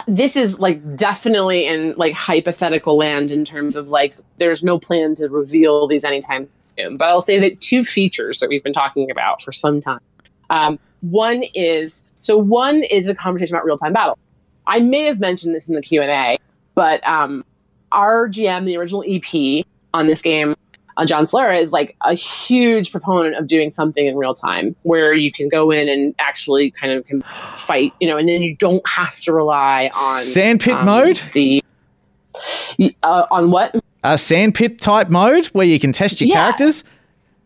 this 0.08 0.36
is 0.36 0.60
like 0.60 0.96
definitely 0.96 1.66
in 1.66 1.94
like 1.98 2.14
hypothetical 2.14 2.98
land 2.98 3.32
in 3.32 3.44
terms 3.46 3.76
of 3.76 3.90
like 3.90 4.16
there's 4.38 4.64
no 4.64 4.80
plan 4.80 5.16
to 5.16 5.28
reveal 5.28 5.88
these 5.88 6.04
anytime 6.04 6.48
soon. 6.78 6.98
But 6.98 7.10
I'll 7.10 7.22
say 7.22 7.40
that 7.40 7.60
two 7.60 7.84
features 7.84 8.40
that 8.40 8.50
we've 8.50 8.64
been 8.64 8.74
talking 8.74 9.12
about 9.12 9.42
for 9.42 9.52
some 9.52 9.80
time. 9.80 10.00
Um, 10.50 10.80
one 11.02 11.44
is 11.54 12.04
so 12.20 12.38
one 12.38 12.84
is 12.84 13.08
a 13.08 13.16
conversation 13.16 13.56
about 13.56 13.66
real 13.66 13.78
time 13.78 13.94
battle. 13.94 14.18
I 14.68 14.80
may 14.80 15.06
have 15.06 15.20
mentioned 15.20 15.56
this 15.56 15.68
in 15.68 15.76
the 15.76 15.82
Q 15.82 16.02
and 16.02 16.12
A, 16.12 16.38
but 16.76 17.06
um, 17.06 17.44
our 17.92 18.30
GM, 18.30 18.66
the 18.66 18.78
original 18.78 19.04
EP 19.08 19.66
on 19.94 20.08
this 20.08 20.22
game, 20.22 20.56
uh, 20.98 21.06
John 21.06 21.24
Slera, 21.24 21.60
is 21.60 21.72
like 21.72 21.96
a 22.04 22.14
huge 22.14 22.92
proponent 22.92 23.36
of 23.36 23.48
doing 23.48 23.70
something 23.70 24.06
in 24.06 24.16
real 24.16 24.34
time 24.34 24.76
where 24.84 25.14
you 25.14 25.32
can 25.32 25.50
go 25.50 25.72
in 25.72 25.88
and 25.90 26.16
actually 26.20 26.72
kind 26.72 26.94
of 26.94 27.06
can 27.06 27.22
fight, 27.56 27.94
you 28.00 28.08
know, 28.08 28.18
and 28.18 28.28
then 28.28 28.42
you 28.42 28.56
don't 28.56 28.88
have 28.88 29.20
to 29.22 29.34
rely 29.34 29.90
on 29.96 30.22
Sandpit 30.22 30.76
um, 30.76 30.86
mode? 30.86 31.22
The 31.34 31.62
uh, 33.04 33.26
on 33.32 33.52
what? 33.52 33.76
A 34.04 34.18
sandpit 34.18 34.82
type 34.82 35.10
mode 35.10 35.46
where 35.48 35.66
you 35.66 35.80
can 35.80 35.92
test 35.92 36.22
your 36.22 36.28
Yeah. 36.30 36.36
characters? 36.44 36.84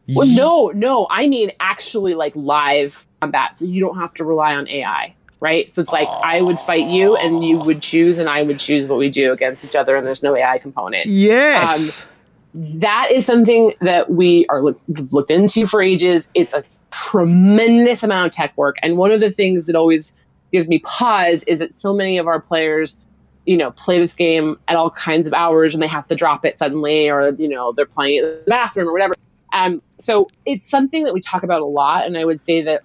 Well, 0.08 0.28
no, 0.28 0.72
no. 0.76 1.08
I 1.10 1.28
mean 1.28 1.52
actually 1.60 2.14
like 2.14 2.34
live 2.36 3.06
combat, 3.22 3.58
so 3.58 3.66
you 3.66 3.82
don't 3.82 3.98
have 3.98 4.14
to 4.16 4.24
rely 4.24 4.56
on 4.56 4.68
AI, 4.70 5.16
right? 5.40 5.72
So 5.72 5.82
it's 5.82 5.92
like 5.92 6.08
I 6.08 6.42
would 6.42 6.60
fight 6.60 6.86
you, 6.86 7.16
and 7.16 7.44
you 7.44 7.58
would 7.58 7.82
choose, 7.82 8.20
and 8.20 8.30
I 8.30 8.44
would 8.44 8.60
choose 8.60 8.86
what 8.86 9.00
we 9.00 9.10
do 9.10 9.32
against 9.32 9.66
each 9.66 9.76
other, 9.76 9.96
and 9.96 10.06
there's 10.06 10.22
no 10.22 10.36
AI 10.36 10.60
component. 10.60 11.08
Yes. 11.08 12.04
Um, 12.04 12.10
that 12.56 13.11
is 13.11 13.26
something 13.26 13.73
that 13.82 14.11
we 14.11 14.45
are 14.49 14.64
look, 14.64 14.80
looked 15.11 15.30
into 15.30 15.68
for 15.68 15.82
ages. 15.82 16.30
It's 16.34 16.53
a 16.53 16.64
tremendous 16.91 18.02
amount 18.02 18.27
of 18.27 18.32
tech 18.32 18.57
work, 18.57 18.77
and 18.82 18.98
one 18.98 19.11
of 19.11 19.19
the 19.19 19.32
things 19.32 19.68
that 19.68 19.76
always 19.76 20.14
gives 20.52 20.68
me 20.68 20.80
pause 20.80 21.44
is 21.44 21.60
that 21.60 21.76
so 21.76 21.94
many 21.94 22.18
of 22.18 22.27
our 22.27 22.40
players, 22.40 22.98
you 23.45 23.57
know, 23.57 23.72
play 23.72 23.99
this 23.99 24.15
game 24.15 24.57
at 24.69 24.77
all 24.77 24.90
kinds 24.90 25.27
of 25.27 25.34
hours, 25.34 25.73
and 25.73 25.84
they 25.84 25.88
have 25.88 26.07
to 26.07 26.15
drop 26.15 26.45
it 26.45 26.57
suddenly, 26.57 27.10
or 27.10 27.30
you 27.38 27.49
know, 27.49 27.73
they're 27.73 27.86
playing 27.86 28.19
it 28.19 28.23
in 28.23 28.30
the 28.45 28.49
bathroom 28.49 28.88
or 28.88 28.94
whatever. 28.94 29.15
Um, 29.53 29.82
so 29.99 30.30
it's 30.45 30.69
something 30.69 31.03
that 31.03 31.14
we 31.14 31.19
talk 31.19 31.44
about 31.44 31.61
a 31.61 31.65
lot, 31.65 32.06
and 32.06 32.18
I 32.18 32.26
would 32.26 32.40
say 32.40 32.61
that 32.61 32.82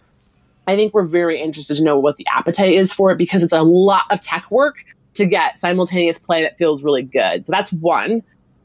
I 0.66 0.76
think 0.76 0.94
we're 0.94 1.04
very 1.04 1.40
interested 1.40 1.76
to 1.76 1.82
know 1.82 1.98
what 1.98 2.16
the 2.16 2.26
appetite 2.34 2.74
is 2.74 2.92
for 2.92 3.10
it 3.10 3.18
because 3.18 3.42
it's 3.42 3.52
a 3.52 3.62
lot 3.62 4.04
of 4.10 4.20
tech 4.20 4.50
work 4.50 4.76
to 5.14 5.26
get 5.26 5.58
simultaneous 5.58 6.18
play 6.18 6.42
that 6.42 6.56
feels 6.58 6.82
really 6.82 7.02
good. 7.02 7.46
So 7.46 7.50
that's 7.50 7.72
one. 7.72 8.22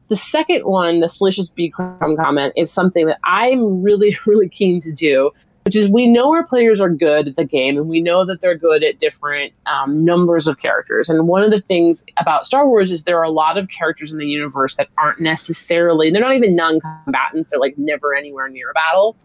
The 0.07 0.15
second 0.15 0.64
one, 0.65 0.99
the 0.99 1.10
Salacious 1.10 1.49
B. 1.49 1.69
Crumb 1.69 2.15
comment, 2.18 2.53
is 2.56 2.72
something 2.72 3.06
that 3.07 3.19
I'm 3.23 3.82
really, 3.82 4.18
really 4.26 4.49
keen 4.49 4.80
to 4.82 4.91
do, 4.91 5.32
which 5.65 5.76
is 5.76 5.90
we 5.90 6.07
know 6.07 6.32
our 6.32 6.45
players 6.45 6.80
are 6.80 6.90
good 6.90 7.30
at 7.30 7.36
the 7.36 7.45
game 7.45 7.77
and 7.77 7.88
we 7.88 8.02
know 8.02 8.23
that 8.26 8.40
they're 8.41 8.57
good 8.57 8.84
at 8.84 8.99
different 8.99 9.52
um, 9.65 10.06
numbers 10.06 10.48
of 10.48 10.60
characters. 10.60 11.10
And 11.10 11.27
one 11.27 11.44
of 11.44 11.49
the 11.49 11.61
things 11.61 12.03
about 12.18 12.45
Star 12.45 12.68
Wars 12.68 12.91
is 12.91 13.03
there 13.03 13.18
are 13.18 13.23
a 13.23 13.32
lot 13.32 13.57
of 13.57 13.69
characters 13.69 14.11
in 14.11 14.19
the 14.19 14.27
universe 14.27 14.76
that 14.76 14.90
aren't 14.98 15.19
necessarily, 15.22 16.11
they're 16.11 16.22
not 16.22 16.36
even 16.36 16.56
non 16.56 16.80
combatants, 16.80 17.52
they're 17.52 17.60
like 17.60 17.77
never 17.77 18.14
anywhere 18.14 18.48
near 18.48 18.69
a 18.69 18.73
battle. 18.73 19.18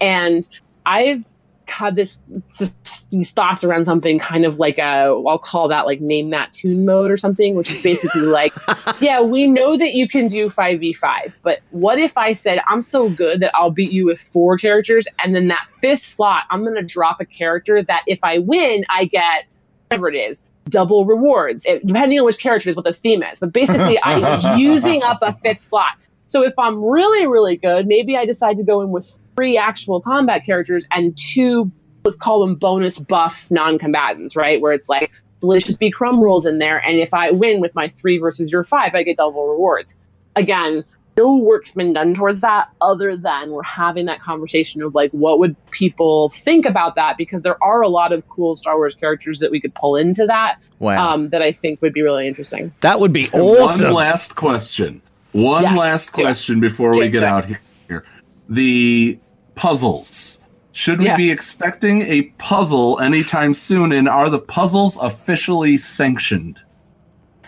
And 0.00 0.48
I've 0.86 1.26
had 1.70 1.96
this, 1.96 2.20
this 2.58 2.74
these 3.10 3.30
thoughts 3.30 3.64
around 3.64 3.84
something 3.84 4.18
kind 4.18 4.44
of 4.44 4.58
like 4.58 4.78
a 4.78 5.22
I'll 5.26 5.38
call 5.38 5.68
that 5.68 5.86
like 5.86 6.00
name 6.00 6.30
that 6.30 6.52
tune 6.52 6.84
mode 6.84 7.10
or 7.10 7.16
something, 7.16 7.54
which 7.54 7.70
is 7.70 7.80
basically 7.80 8.20
like, 8.22 8.52
yeah, 9.00 9.20
we 9.20 9.46
know 9.46 9.76
that 9.76 9.94
you 9.94 10.08
can 10.08 10.28
do 10.28 10.50
five 10.50 10.80
v 10.80 10.92
five, 10.92 11.36
but 11.42 11.60
what 11.70 11.98
if 11.98 12.16
I 12.16 12.32
said 12.32 12.60
I'm 12.68 12.82
so 12.82 13.08
good 13.08 13.40
that 13.40 13.52
I'll 13.54 13.70
beat 13.70 13.92
you 13.92 14.04
with 14.04 14.20
four 14.20 14.58
characters, 14.58 15.06
and 15.22 15.34
then 15.34 15.48
that 15.48 15.66
fifth 15.80 16.02
slot 16.02 16.44
I'm 16.50 16.64
gonna 16.64 16.82
drop 16.82 17.20
a 17.20 17.24
character 17.24 17.82
that 17.82 18.02
if 18.06 18.18
I 18.22 18.38
win 18.38 18.84
I 18.88 19.06
get 19.06 19.46
whatever 19.88 20.08
it 20.08 20.16
is 20.16 20.42
double 20.68 21.06
rewards, 21.06 21.64
it, 21.64 21.86
depending 21.86 22.18
on 22.18 22.26
which 22.26 22.38
character 22.38 22.68
is 22.68 22.76
what 22.76 22.84
the 22.84 22.92
theme 22.92 23.22
is. 23.22 23.40
But 23.40 23.52
basically, 23.52 23.98
I'm 24.04 24.58
using 24.58 25.02
up 25.02 25.18
a 25.22 25.32
fifth 25.42 25.62
slot. 25.62 25.94
So 26.26 26.44
if 26.44 26.52
I'm 26.58 26.84
really, 26.84 27.26
really 27.26 27.56
good, 27.56 27.86
maybe 27.86 28.16
I 28.16 28.26
decide 28.26 28.58
to 28.58 28.62
go 28.62 28.82
in 28.82 28.90
with 28.90 29.18
three 29.38 29.56
actual 29.56 30.00
combat 30.00 30.44
characters 30.44 30.86
and 30.90 31.16
two, 31.16 31.70
let's 32.04 32.16
call 32.16 32.44
them 32.44 32.56
bonus 32.56 32.98
buff 32.98 33.48
non-combatants, 33.50 34.34
right? 34.34 34.60
Where 34.60 34.72
it's 34.72 34.88
like 34.88 35.12
delicious 35.40 35.76
B 35.76 35.90
crumb 35.92 36.20
rules 36.20 36.44
in 36.44 36.58
there, 36.58 36.78
and 36.78 36.98
if 36.98 37.14
I 37.14 37.30
win 37.30 37.60
with 37.60 37.72
my 37.76 37.88
three 37.88 38.18
versus 38.18 38.50
your 38.52 38.64
five, 38.64 38.94
I 38.96 39.04
get 39.04 39.16
double 39.18 39.46
rewards. 39.46 39.96
Again, 40.34 40.84
no 41.16 41.36
work's 41.36 41.72
been 41.72 41.92
done 41.92 42.14
towards 42.14 42.40
that 42.40 42.68
other 42.80 43.16
than 43.16 43.50
we're 43.50 43.62
having 43.62 44.06
that 44.06 44.20
conversation 44.20 44.82
of 44.82 44.94
like 44.94 45.10
what 45.12 45.38
would 45.40 45.56
people 45.72 46.28
think 46.30 46.64
about 46.66 46.94
that 46.96 47.16
because 47.16 47.42
there 47.42 47.62
are 47.62 47.80
a 47.82 47.88
lot 47.88 48.12
of 48.12 48.28
cool 48.28 48.54
Star 48.56 48.76
Wars 48.76 48.94
characters 48.94 49.40
that 49.40 49.50
we 49.50 49.60
could 49.60 49.74
pull 49.74 49.96
into 49.96 50.26
that 50.26 50.56
Wow. 50.80 51.14
um, 51.14 51.28
that 51.30 51.42
I 51.42 51.50
think 51.50 51.82
would 51.82 51.92
be 51.92 52.02
really 52.02 52.28
interesting. 52.28 52.72
That 52.82 53.00
would 53.00 53.12
be 53.12 53.28
awesome. 53.30 53.86
One 53.86 53.94
last 53.94 54.36
question. 54.36 55.02
One 55.32 55.62
Yes, 55.64 55.76
last 55.78 56.14
do 56.14 56.22
it. 56.22 56.24
question 56.26 56.60
before 56.60 56.92
Do 56.92 57.00
we 57.00 57.06
it, 57.06 57.10
get 57.10 57.20
do 57.20 57.26
it. 57.26 57.28
out 57.30 57.44
here. 57.46 58.04
The 58.48 59.18
puzzles. 59.58 60.38
Should 60.72 61.00
we 61.00 61.06
Yes. 61.06 61.16
be 61.16 61.30
expecting 61.32 62.02
a 62.02 62.22
puzzle 62.38 63.00
anytime 63.00 63.52
soon? 63.54 63.90
And 63.90 64.08
are 64.08 64.30
the 64.30 64.38
puzzles 64.38 64.96
officially 64.98 65.76
sanctioned? 65.76 66.60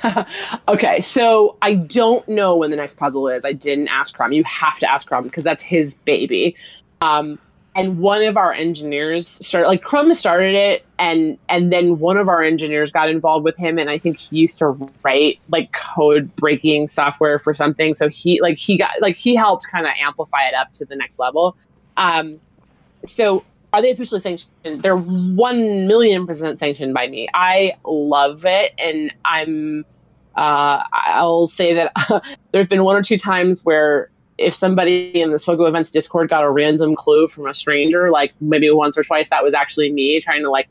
Okay, 0.68 1.00
so 1.02 1.56
I 1.60 1.74
don't 1.74 2.26
know 2.28 2.56
when 2.56 2.70
the 2.70 2.76
next 2.76 2.96
puzzle 2.96 3.28
is. 3.28 3.44
I 3.44 3.52
didn't 3.52 3.88
ask 3.88 4.14
Crumb. 4.14 4.32
You 4.32 4.44
have 4.44 4.78
to 4.78 4.90
ask 4.90 5.06
Crumb 5.06 5.24
because 5.24 5.44
that's 5.44 5.62
his 5.62 5.96
baby. 6.06 6.56
Um, 7.02 7.38
and 7.74 7.98
one 7.98 8.22
of 8.22 8.36
our 8.38 8.52
engineers 8.52 9.28
started, 9.46 9.68
like 9.68 9.82
Crumb 9.82 10.12
started 10.14 10.54
it, 10.54 10.86
and 10.98 11.36
and 11.50 11.70
then 11.72 11.98
one 11.98 12.16
of 12.16 12.28
our 12.28 12.42
engineers 12.42 12.90
got 12.90 13.10
involved 13.10 13.44
with 13.44 13.56
him, 13.58 13.78
and 13.78 13.90
I 13.90 13.98
think 13.98 14.18
he 14.18 14.38
used 14.38 14.58
to 14.60 14.68
write 15.04 15.38
like 15.50 15.72
code 15.72 16.34
breaking 16.34 16.86
software 16.86 17.38
for 17.38 17.52
something. 17.52 17.92
So 17.92 18.08
he 18.08 18.40
like 18.40 18.56
he 18.56 18.78
got 18.78 18.92
like 19.02 19.16
he 19.16 19.34
helped 19.36 19.66
kind 19.70 19.86
of 19.86 19.92
amplify 20.00 20.46
it 20.48 20.54
up 20.54 20.72
to 20.74 20.84
the 20.86 20.96
next 20.96 21.18
level. 21.18 21.56
Um, 22.00 22.40
so 23.06 23.44
are 23.72 23.82
they 23.82 23.90
officially 23.90 24.20
sanctioned? 24.20 24.50
They're 24.82 24.96
one 24.96 25.86
million 25.86 26.26
percent 26.26 26.58
sanctioned 26.58 26.94
by 26.94 27.06
me. 27.06 27.28
I 27.34 27.76
love 27.84 28.44
it, 28.44 28.72
and 28.78 29.12
I'm. 29.24 29.84
Uh, 30.36 30.82
I'll 30.92 31.48
say 31.48 31.74
that 31.74 31.92
there's 32.52 32.66
been 32.66 32.82
one 32.84 32.96
or 32.96 33.02
two 33.02 33.18
times 33.18 33.62
where 33.64 34.10
if 34.38 34.54
somebody 34.54 35.20
in 35.20 35.32
the 35.32 35.36
SWGOH 35.36 35.68
Events 35.68 35.90
Discord 35.90 36.30
got 36.30 36.42
a 36.42 36.50
random 36.50 36.96
clue 36.96 37.28
from 37.28 37.46
a 37.46 37.52
stranger, 37.52 38.10
like 38.10 38.32
maybe 38.40 38.70
once 38.70 38.96
or 38.96 39.02
twice, 39.02 39.28
that 39.30 39.42
was 39.42 39.54
actually 39.54 39.92
me 39.92 40.20
trying 40.20 40.42
to 40.42 40.50
like 40.50 40.68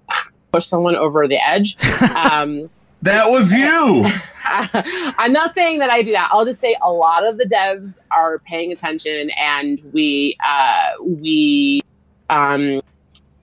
push 0.52 0.66
someone 0.66 0.96
over 0.96 1.28
the 1.28 1.38
edge. 1.48 1.78
Um, 2.16 2.70
That 3.02 3.30
was 3.30 3.54
you. 3.54 4.06
I'm 4.46 5.32
not 5.32 5.54
saying 5.56 5.80
that 5.80 5.90
I 5.90 6.02
do 6.02 6.12
that. 6.12 6.30
I'll 6.32 6.46
just 6.46 6.60
say 6.60 6.76
a 6.82 6.92
lot 6.92 7.26
of 7.26 7.38
the 7.38 7.46
devs 7.46 8.00
are 8.12 8.40
paying 8.40 8.72
attention, 8.72 9.30
and 9.32 9.82
we 9.94 10.38
uh, 10.46 11.02
we 11.04 11.82
um, 12.30 12.82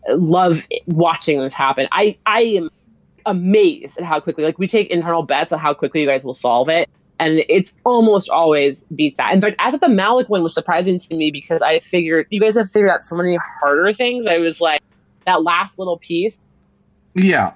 love 0.08 0.66
watching 0.86 1.40
this 1.40 1.54
happen. 1.54 1.88
I 1.92 2.18
I 2.26 2.40
am 2.42 2.70
amazed 3.24 3.98
at 3.98 4.04
how 4.04 4.20
quickly 4.20 4.44
like 4.44 4.58
we 4.58 4.66
take 4.66 4.88
internal 4.90 5.22
bets 5.22 5.52
on 5.52 5.58
how 5.58 5.74
quickly 5.74 6.02
you 6.02 6.06
guys 6.08 6.24
will 6.24 6.34
solve 6.34 6.68
it. 6.68 6.88
And 7.18 7.42
it's 7.48 7.74
almost 7.84 8.28
always 8.28 8.84
beats 8.94 9.16
that. 9.16 9.32
In 9.32 9.40
fact, 9.40 9.56
I 9.58 9.70
thought 9.70 9.80
the 9.80 9.88
Malak 9.88 10.28
one 10.28 10.42
was 10.42 10.52
surprising 10.52 10.98
to 10.98 11.16
me 11.16 11.30
because 11.30 11.62
I 11.62 11.78
figured 11.78 12.26
you 12.28 12.40
guys 12.40 12.56
have 12.56 12.70
figured 12.70 12.90
out 12.90 13.02
so 13.02 13.16
many 13.16 13.38
harder 13.60 13.90
things. 13.94 14.26
I 14.26 14.36
was 14.36 14.60
like, 14.60 14.82
that 15.24 15.42
last 15.42 15.78
little 15.78 15.96
piece, 15.96 16.38
Yeah. 17.14 17.54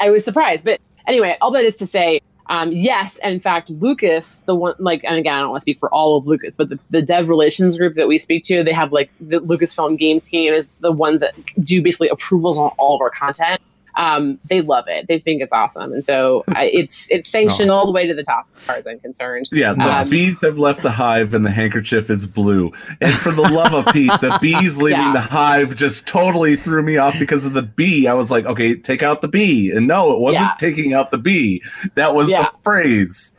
I 0.00 0.10
was 0.10 0.22
surprised. 0.22 0.66
But 0.66 0.80
anyway, 1.10 1.36
all 1.40 1.50
that 1.50 1.64
is 1.64 1.76
to 1.76 1.86
say, 1.86 2.20
um, 2.46 2.72
yes, 2.72 3.18
and 3.18 3.34
in 3.34 3.40
fact, 3.40 3.70
Lucas, 3.70 4.38
the 4.40 4.54
one, 4.54 4.74
like, 4.78 5.04
and 5.04 5.16
again, 5.16 5.34
I 5.34 5.40
don't 5.40 5.50
want 5.50 5.60
to 5.60 5.62
speak 5.62 5.78
for 5.78 5.88
all 5.90 6.16
of 6.16 6.26
Lucas, 6.26 6.56
but 6.56 6.68
the, 6.68 6.78
the 6.90 7.02
dev 7.02 7.28
relations 7.28 7.78
group 7.78 7.94
that 7.94 8.08
we 8.08 8.18
speak 8.18 8.42
to, 8.44 8.64
they 8.64 8.72
have 8.72 8.92
like 8.92 9.10
the 9.20 9.40
Lucasfilm 9.40 9.98
Games 9.98 10.28
team 10.28 10.52
is 10.52 10.72
the 10.80 10.90
ones 10.90 11.20
that 11.20 11.34
do 11.60 11.82
basically 11.82 12.08
approvals 12.08 12.58
on 12.58 12.72
all 12.78 12.96
of 12.96 13.00
our 13.00 13.10
content. 13.10 13.60
Um, 14.00 14.38
they 14.46 14.62
love 14.62 14.84
it. 14.88 15.06
They 15.08 15.18
think 15.18 15.42
it's 15.42 15.52
awesome, 15.52 15.92
and 15.92 16.02
so 16.04 16.42
I, 16.56 16.64
it's 16.72 17.10
it's 17.10 17.28
sanctioned 17.36 17.70
all 17.70 17.84
the 17.84 17.92
way 17.92 18.06
to 18.06 18.14
the 18.14 18.22
top, 18.22 18.48
as 18.56 18.62
far 18.64 18.76
as 18.76 18.86
I'm 18.86 18.98
concerned. 19.00 19.48
Yeah, 19.52 19.74
the 19.74 19.82
Um, 19.82 20.08
bees 20.08 20.40
have 20.40 20.58
left 20.58 20.82
the 20.82 20.90
hive 20.90 21.34
and 21.34 21.44
the 21.44 21.50
handkerchief 21.50 22.08
is 22.08 22.26
blue. 22.26 22.72
And 23.00 23.14
for 23.14 23.30
the 23.30 23.42
love 23.42 23.74
of 23.74 23.92
Pete, 23.92 24.10
the 24.20 24.38
bees 24.40 24.80
leaving 24.82 24.98
Yeah. 25.00 25.12
the 25.12 25.20
hive 25.20 25.76
just 25.76 26.06
totally 26.08 26.56
threw 26.56 26.82
me 26.82 26.96
off 26.96 27.18
because 27.18 27.44
of 27.44 27.52
the 27.52 27.62
bee. 27.62 28.08
I 28.08 28.14
was 28.14 28.30
like, 28.30 28.46
okay, 28.46 28.74
take 28.74 29.02
out 29.02 29.20
the 29.20 29.28
bee. 29.28 29.70
And 29.70 29.86
no, 29.86 30.12
it 30.12 30.20
wasn't 30.20 30.44
Yeah. 30.46 30.54
taking 30.58 30.94
out 30.94 31.10
the 31.10 31.18
bee. 31.18 31.62
That 31.94 32.14
was 32.14 32.30
Yeah. 32.30 32.44
the 32.44 32.58
phrase. 32.62 33.34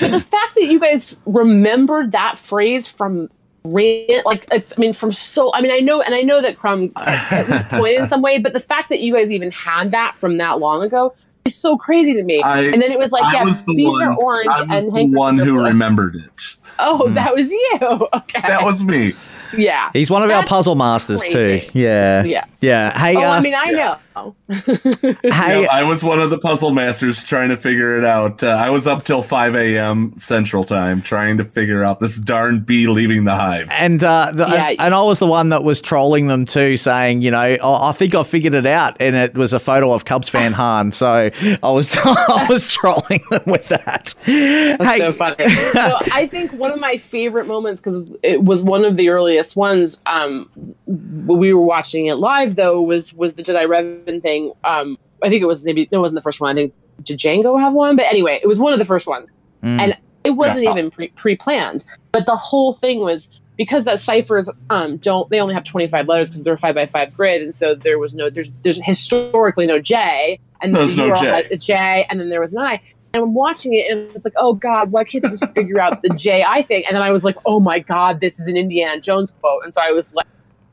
but 0.00 0.10
the 0.12 0.20
fact 0.20 0.54
that 0.56 0.64
you 0.66 0.78
guys 0.78 1.16
remembered 1.24 2.12
that 2.12 2.36
phrase 2.36 2.86
from 2.86 3.28
ran 3.66 4.22
like 4.24 4.46
it's 4.52 4.74
I 4.76 4.80
mean 4.80 4.92
from 4.92 5.12
so 5.12 5.52
I 5.54 5.60
mean 5.60 5.70
I 5.70 5.78
know 5.78 6.00
and 6.00 6.14
I 6.14 6.22
know 6.22 6.40
that 6.40 6.58
Crumb 6.58 6.92
uh, 6.96 7.26
at 7.30 7.48
least 7.48 7.68
pointed 7.70 8.00
in 8.02 8.08
some 8.08 8.22
way, 8.22 8.38
but 8.38 8.52
the 8.52 8.60
fact 8.60 8.88
that 8.90 9.00
you 9.00 9.14
guys 9.14 9.30
even 9.30 9.50
had 9.50 9.90
that 9.92 10.16
from 10.18 10.38
that 10.38 10.58
long 10.58 10.82
ago 10.82 11.14
is 11.46 11.56
so 11.56 11.76
crazy 11.76 12.14
to 12.14 12.22
me. 12.22 12.42
I, 12.42 12.62
and 12.62 12.82
then 12.82 12.92
it 12.92 12.98
was 12.98 13.12
like, 13.12 13.24
I 13.24 13.34
yeah, 13.34 13.44
was 13.44 13.64
the 13.64 13.74
bees 13.74 13.88
one, 13.88 14.02
are 14.02 14.16
orange 14.16 14.50
I 14.52 14.62
was 14.62 14.84
and 14.84 15.14
the 15.14 15.18
one 15.18 15.38
who 15.38 15.54
blue. 15.54 15.64
remembered 15.64 16.16
it. 16.16 16.56
Oh, 16.78 17.08
hmm. 17.08 17.14
that 17.14 17.34
was 17.34 17.50
you. 17.50 17.78
Okay. 18.12 18.40
That 18.42 18.64
was 18.64 18.84
me. 18.84 19.12
Yeah. 19.56 19.90
He's 19.92 20.10
one 20.10 20.22
of 20.22 20.30
our 20.30 20.44
puzzle 20.44 20.74
masters 20.74 21.22
crazy. 21.22 21.66
too. 21.68 21.78
Yeah. 21.78 22.24
Yeah. 22.24 22.44
Yeah. 22.60 22.98
Hey, 22.98 23.16
oh, 23.16 23.22
uh, 23.22 23.30
I 23.32 23.40
mean, 23.40 23.54
I 23.54 23.70
know. 23.70 23.96
hey, 24.48 25.62
Yeah, 25.62 25.66
I 25.70 25.82
was 25.84 26.02
one 26.02 26.20
of 26.20 26.30
the 26.30 26.38
puzzle 26.38 26.70
masters 26.70 27.22
trying 27.22 27.50
to 27.50 27.56
figure 27.56 27.98
it 27.98 28.04
out. 28.04 28.42
Uh, 28.42 28.48
I 28.48 28.70
was 28.70 28.86
up 28.86 29.04
till 29.04 29.22
5 29.22 29.54
a.m. 29.54 30.14
Central 30.16 30.64
Time 30.64 31.02
trying 31.02 31.36
to 31.36 31.44
figure 31.44 31.84
out 31.84 32.00
this 32.00 32.16
darn 32.16 32.60
bee 32.60 32.86
leaving 32.86 33.24
the 33.24 33.34
hive. 33.34 33.68
And 33.70 34.02
uh, 34.02 34.32
the, 34.32 34.46
Yeah. 34.48 34.74
and 34.78 34.94
I 34.94 35.02
was 35.02 35.18
the 35.18 35.26
one 35.26 35.50
that 35.50 35.62
was 35.64 35.82
trolling 35.82 36.28
them 36.28 36.46
too, 36.46 36.76
saying, 36.78 37.20
you 37.22 37.30
know, 37.30 37.56
oh, 37.60 37.84
I 37.88 37.92
think 37.92 38.14
I 38.14 38.22
figured 38.22 38.54
it 38.54 38.64
out, 38.66 38.96
and 39.00 39.14
it 39.14 39.34
was 39.34 39.52
a 39.52 39.60
photo 39.60 39.92
of 39.92 40.04
Cubs 40.06 40.28
fan 40.30 40.52
Han. 40.54 40.92
So 40.92 41.30
I 41.62 41.70
was 41.70 41.94
I 42.04 42.46
was 42.48 42.72
trolling 42.72 43.22
them 43.30 43.42
with 43.44 43.68
that. 43.68 44.14
That's 44.26 44.84
hey, 44.84 44.98
so 44.98 45.12
funny. 45.12 45.46
so 45.48 45.98
I 46.12 46.26
think 46.30 46.52
one 46.54 46.70
of 46.72 46.80
my 46.80 46.96
favorite 46.96 47.46
moments 47.46 47.82
because 47.82 48.02
it 48.22 48.42
was 48.42 48.64
one 48.64 48.84
of 48.86 48.96
the 48.96 49.10
earliest 49.10 49.35
ones. 49.56 50.02
Um, 50.06 50.48
when 50.86 51.38
we 51.38 51.52
were 51.52 51.60
watching 51.64 52.06
it 52.06 52.14
live 52.14 52.56
though 52.56 52.80
was 52.80 53.12
was 53.12 53.34
the 53.34 53.42
Jedi 53.42 53.66
Revan 53.66 54.22
thing. 54.22 54.52
Um, 54.64 54.98
I 55.22 55.28
think 55.28 55.42
it 55.42 55.46
was 55.46 55.64
maybe 55.64 55.88
it 55.90 55.96
wasn't 55.96 56.16
the 56.16 56.22
first 56.22 56.40
one. 56.40 56.50
I 56.50 56.54
think 56.54 56.74
did 57.02 57.18
Jango 57.18 57.58
have 57.60 57.72
one? 57.72 57.96
But 57.96 58.06
anyway, 58.06 58.40
it 58.42 58.46
was 58.46 58.58
one 58.58 58.72
of 58.72 58.78
the 58.78 58.84
first 58.84 59.06
ones, 59.06 59.32
Mm. 59.62 59.80
and 59.80 59.96
it 60.24 60.30
wasn't 60.30 60.64
Yeah. 60.64 60.72
even 60.72 60.90
pre 60.90 61.08
pre 61.08 61.36
planned. 61.36 61.84
But 62.12 62.26
the 62.26 62.36
whole 62.36 62.72
thing 62.72 63.00
was 63.00 63.28
because 63.56 63.84
that 63.84 63.98
ciphers 63.98 64.50
um, 64.70 64.96
don't 64.98 65.30
they 65.30 65.40
only 65.40 65.54
have 65.54 65.64
25 65.64 66.08
letters 66.08 66.28
because 66.28 66.42
they're 66.44 66.54
a 66.54 66.58
five 66.58 66.74
by 66.74 66.84
five 66.86 67.14
grid 67.16 67.40
and 67.40 67.54
so 67.54 67.74
there 67.74 67.98
was 67.98 68.14
no 68.14 68.28
there's 68.28 68.52
there's 68.62 68.78
historically 68.84 69.66
no 69.66 69.78
j 69.80 70.38
and 70.60 70.74
then 70.74 70.80
There's 70.82 70.96
no 70.96 71.06
you 71.06 71.16
J. 71.16 71.26
had 71.26 71.46
a 71.50 71.56
j 71.56 72.06
and 72.10 72.20
then 72.20 72.28
there 72.28 72.40
was 72.42 72.52
an 72.54 72.60
i 72.62 72.82
and 73.16 73.24
I'm 73.24 73.34
watching 73.34 73.74
it 73.74 73.90
and 73.90 74.10
it's 74.14 74.24
like, 74.24 74.34
oh 74.36 74.54
God, 74.54 74.92
why 74.92 75.04
can't 75.04 75.22
they 75.22 75.30
just 75.30 75.52
figure 75.54 75.80
out 75.80 76.02
the 76.02 76.10
J 76.10 76.44
I 76.46 76.62
thing? 76.62 76.84
And 76.86 76.94
then 76.94 77.02
I 77.02 77.10
was 77.10 77.24
like, 77.24 77.36
oh 77.46 77.60
my 77.60 77.78
God, 77.78 78.20
this 78.20 78.38
is 78.38 78.46
an 78.46 78.56
Indiana 78.56 79.00
Jones 79.00 79.32
quote. 79.40 79.64
And 79.64 79.72
so 79.72 79.80
I 79.82 79.90
was 79.92 80.14
like, 80.14 80.26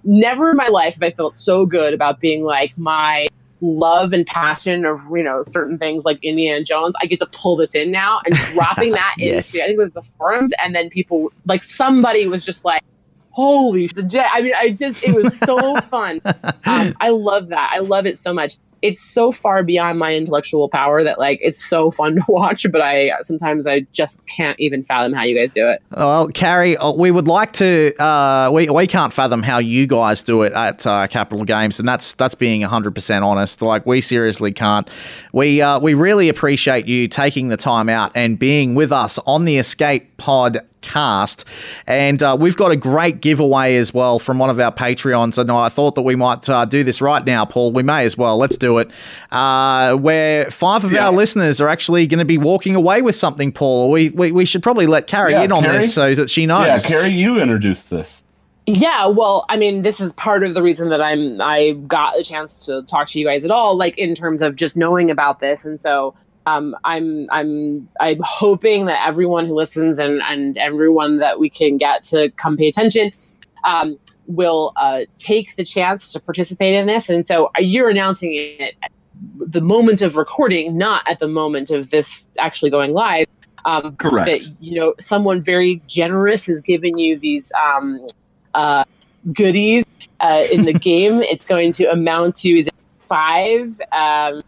never 0.04 0.52
in 0.52 0.58
my 0.58 0.68
life 0.68 0.96
have 0.96 1.04
I 1.04 1.12
felt 1.12 1.38
so 1.38 1.66
good 1.66 1.94
about 1.94 2.20
being 2.20 2.44
like 2.44 2.78
my 2.78 3.28
love 3.62 4.12
and 4.12 4.26
passion 4.26 4.86
of, 4.86 4.98
you 5.14 5.24
know, 5.24 5.42
certain 5.42 5.78
things 5.78 6.04
like 6.04 6.20
Indiana 6.22 6.64
Jones. 6.64 6.94
I 7.02 7.06
get 7.06 7.20
to 7.22 7.28
pull 7.28 7.56
this 7.56 7.74
in 7.74 7.92
now 7.92 8.20
and 8.26 8.36
dropping 8.54 8.92
that 8.92 9.16
Yes. 9.18 9.54
into, 9.54 9.64
I 9.64 9.68
think 9.68 9.80
it 9.80 9.84
was 9.84 9.94
the 9.94 10.02
forums. 10.18 10.54
And 10.62 10.76
then 10.76 10.90
people, 10.90 11.32
like 11.46 11.64
somebody 11.64 12.28
was 12.28 12.44
just 12.46 12.66
like, 12.66 12.82
holy 13.30 13.88
J. 13.88 14.20
I 14.20 14.42
mean, 14.42 14.54
I 14.56 14.70
just, 14.70 15.04
it 15.04 15.16
was 15.16 15.38
so 15.40 15.80
fun. 15.90 16.20
Um, 16.66 16.94
I 17.00 17.10
love 17.10 17.48
that. 17.50 17.72
I 17.74 17.80
love 17.80 18.06
it 18.06 18.20
so 18.20 18.34
much 18.34 18.58
it's 18.84 19.02
so 19.02 19.32
far 19.32 19.64
beyond 19.64 19.98
my 19.98 20.14
intellectual 20.14 20.70
power 20.70 21.04
that 21.04 21.18
like 21.18 21.40
it's 21.42 21.64
so 21.64 21.90
fun 22.00 22.16
to 22.18 22.24
watch 22.28 22.66
but 22.72 22.82
i 22.82 23.10
sometimes 23.22 23.66
i 23.66 23.80
just 23.92 24.24
can't 24.28 24.60
even 24.60 24.84
fathom 24.84 25.14
how 25.14 25.24
you 25.24 25.36
guys 25.36 25.52
do 25.52 25.68
it 25.68 25.82
Well, 25.96 26.28
Carrie, 26.28 26.78
uh, 26.78 26.92
we 26.92 27.10
would 27.12 27.28
like 27.28 27.54
to. 27.54 27.94
Uh, 28.02 28.52
we 28.54 28.70
we 28.70 28.88
can't 28.88 29.14
fathom 29.14 29.42
how 29.42 29.60
you 29.60 29.88
guys 29.88 30.22
do 30.22 30.42
it 30.42 30.54
at 30.54 30.86
uh, 30.86 31.08
Capital 31.08 31.46
Games, 31.46 31.80
and 31.80 31.88
that's 31.88 32.14
that's 32.14 32.36
being 32.36 32.62
hundred 32.62 32.94
percent 32.94 33.24
honest. 33.24 33.62
Like 33.62 33.86
we 33.86 34.02
seriously 34.02 34.52
can't. 34.52 34.90
We 35.32 35.62
uh, 35.62 35.80
we 35.80 35.94
really 35.94 36.30
appreciate 36.30 36.88
you 36.88 37.08
taking 37.08 37.48
the 37.48 37.58
time 37.58 37.90
out 37.90 38.12
and 38.16 38.38
being 38.38 38.76
with 38.76 38.92
us 38.92 39.18
on 39.26 39.46
the 39.46 39.58
Escape 39.58 40.18
Pod 40.18 40.60
cast 40.84 41.46
and 41.88 42.22
uh, 42.22 42.38
we've 42.40 42.56
got 42.56 42.72
a 42.72 42.76
great 42.76 43.20
giveaway 43.22 43.76
as 43.78 43.94
well 43.94 44.20
from 44.20 44.38
one 44.38 44.50
of 44.52 44.60
our 44.60 44.72
patreons. 44.72 45.38
And 45.40 45.52
i 45.52 45.70
thought 45.70 45.96
that 45.96 46.04
we 46.04 46.16
might 46.16 46.48
uh, 46.48 46.66
do 46.66 46.84
this 46.84 47.02
right 47.02 47.26
now 47.26 47.46
paul. 47.46 47.72
We 47.72 47.82
may 47.82 48.06
as 48.06 48.18
well. 48.18 48.38
Let's 48.38 48.58
do 48.58 48.78
it. 48.78 48.92
Uh, 49.32 49.96
where 49.96 50.46
five 50.52 50.84
of 50.84 50.92
Yeah. 50.92 51.08
our 51.08 51.14
listeners 51.14 51.60
are 51.62 51.68
actually 51.70 52.06
going 52.06 52.20
to 52.20 52.26
be 52.26 52.38
walking 52.38 52.76
away 52.76 53.02
with 53.02 53.16
something 53.16 53.52
paul. 53.52 53.90
We, 53.90 54.10
we, 54.10 54.32
we 54.32 54.46
should 54.46 54.62
probably 54.62 54.86
let 54.86 55.08
carrie 55.08 55.32
Yeah, 55.32 55.44
in 55.44 55.52
on 55.52 55.64
Carrie? 55.64 55.78
this 55.80 55.94
so 55.94 56.14
that 56.14 56.30
she 56.30 56.46
knows. 56.46 56.68
Yeah, 56.68 56.80
Carrie, 56.80 57.10
you 57.10 57.40
introduced 57.42 57.90
this. 57.90 58.24
yeah 58.66 59.08
well 59.08 59.46
i 59.50 59.58
mean 59.58 59.82
this 59.82 60.00
is 60.00 60.14
part 60.14 60.42
of 60.42 60.54
the 60.54 60.62
reason 60.62 60.88
that 60.90 61.02
i'm 61.02 61.42
i 61.42 61.72
got 61.86 62.18
a 62.18 62.24
chance 62.24 62.66
to 62.66 62.82
talk 62.84 63.10
to 63.10 63.20
you 63.20 63.26
guys 63.26 63.44
at 63.44 63.52
all 63.52 63.76
like 63.76 63.98
in 63.98 64.16
terms 64.16 64.42
of 64.42 64.56
just 64.56 64.78
knowing 64.78 65.12
about 65.12 65.42
this. 65.42 65.66
And 65.66 65.82
so 65.82 66.14
um, 66.46 66.76
I'm 66.84 67.28
I'm 67.32 67.88
I'm 68.00 68.20
hoping 68.22 68.86
that 68.86 69.06
everyone 69.08 69.46
who 69.46 69.56
listens 69.56 70.00
and 70.00 70.22
and 70.24 70.58
everyone 70.58 71.18
that 71.18 71.40
we 71.40 71.50
can 71.50 71.78
get 71.78 72.04
to 72.04 72.30
come 72.32 72.58
pay 72.58 72.68
attention 72.68 73.12
um, 73.64 73.98
will 74.28 74.74
uh, 74.76 75.02
take 75.18 75.56
the 75.56 75.64
chance 75.64 76.12
to 76.14 76.20
participate 76.20 76.74
in 76.74 76.88
this. 76.88 77.10
And 77.10 77.26
so 77.26 77.46
uh, 77.48 77.62
you're 77.62 77.90
announcing 77.90 78.34
it 78.34 78.76
at 78.84 78.92
the 79.40 79.62
moment 79.62 80.02
of 80.02 80.18
recording, 80.18 80.78
not 80.78 81.04
at 81.08 81.20
the 81.20 81.28
moment 81.28 81.70
of 81.70 81.90
this 81.92 82.26
actually 82.40 82.70
going 82.70 82.94
live. 82.94 83.28
Um, 83.66 83.96
Correct. 83.96 84.26
That 84.26 84.56
you 84.60 84.80
know, 84.80 84.94
someone 85.00 85.42
very 85.42 85.82
generous 85.88 86.46
has 86.48 86.62
given 86.62 86.98
you 86.98 87.18
these 87.18 87.52
um, 87.54 88.06
uh, 88.54 88.84
goodies 89.32 89.86
uh, 90.20 90.46
in 90.52 90.66
the 90.66 90.74
game. 90.90 91.22
It's 91.22 91.46
going 91.46 91.72
to 91.74 91.86
amount 91.86 92.36
to 92.38 92.50
is 92.50 92.68
it 92.68 92.74
five 93.00 93.80
um, 93.94 94.44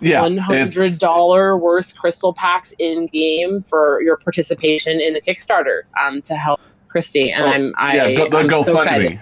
Yeah, 0.00 0.22
one 0.22 0.38
hundred 0.38 0.98
dollar 0.98 1.56
worth 1.56 1.94
crystal 1.96 2.32
packs 2.32 2.74
in 2.78 3.06
game 3.08 3.62
for 3.62 4.00
your 4.02 4.16
participation 4.16 5.00
in 5.00 5.14
the 5.14 5.20
Kickstarter 5.20 5.82
um, 6.02 6.22
to 6.22 6.36
help 6.36 6.60
Kristi. 6.94 7.32
And 7.34 7.44
Oh, 7.44 7.48
I'm 7.48 7.74
I, 7.78 7.96
yeah, 7.96 8.12
go, 8.14 8.28
the 8.28 8.38
I'm 8.38 8.48
so 8.48 8.62
GoFundMe. 8.62 8.76
excited. 8.78 9.20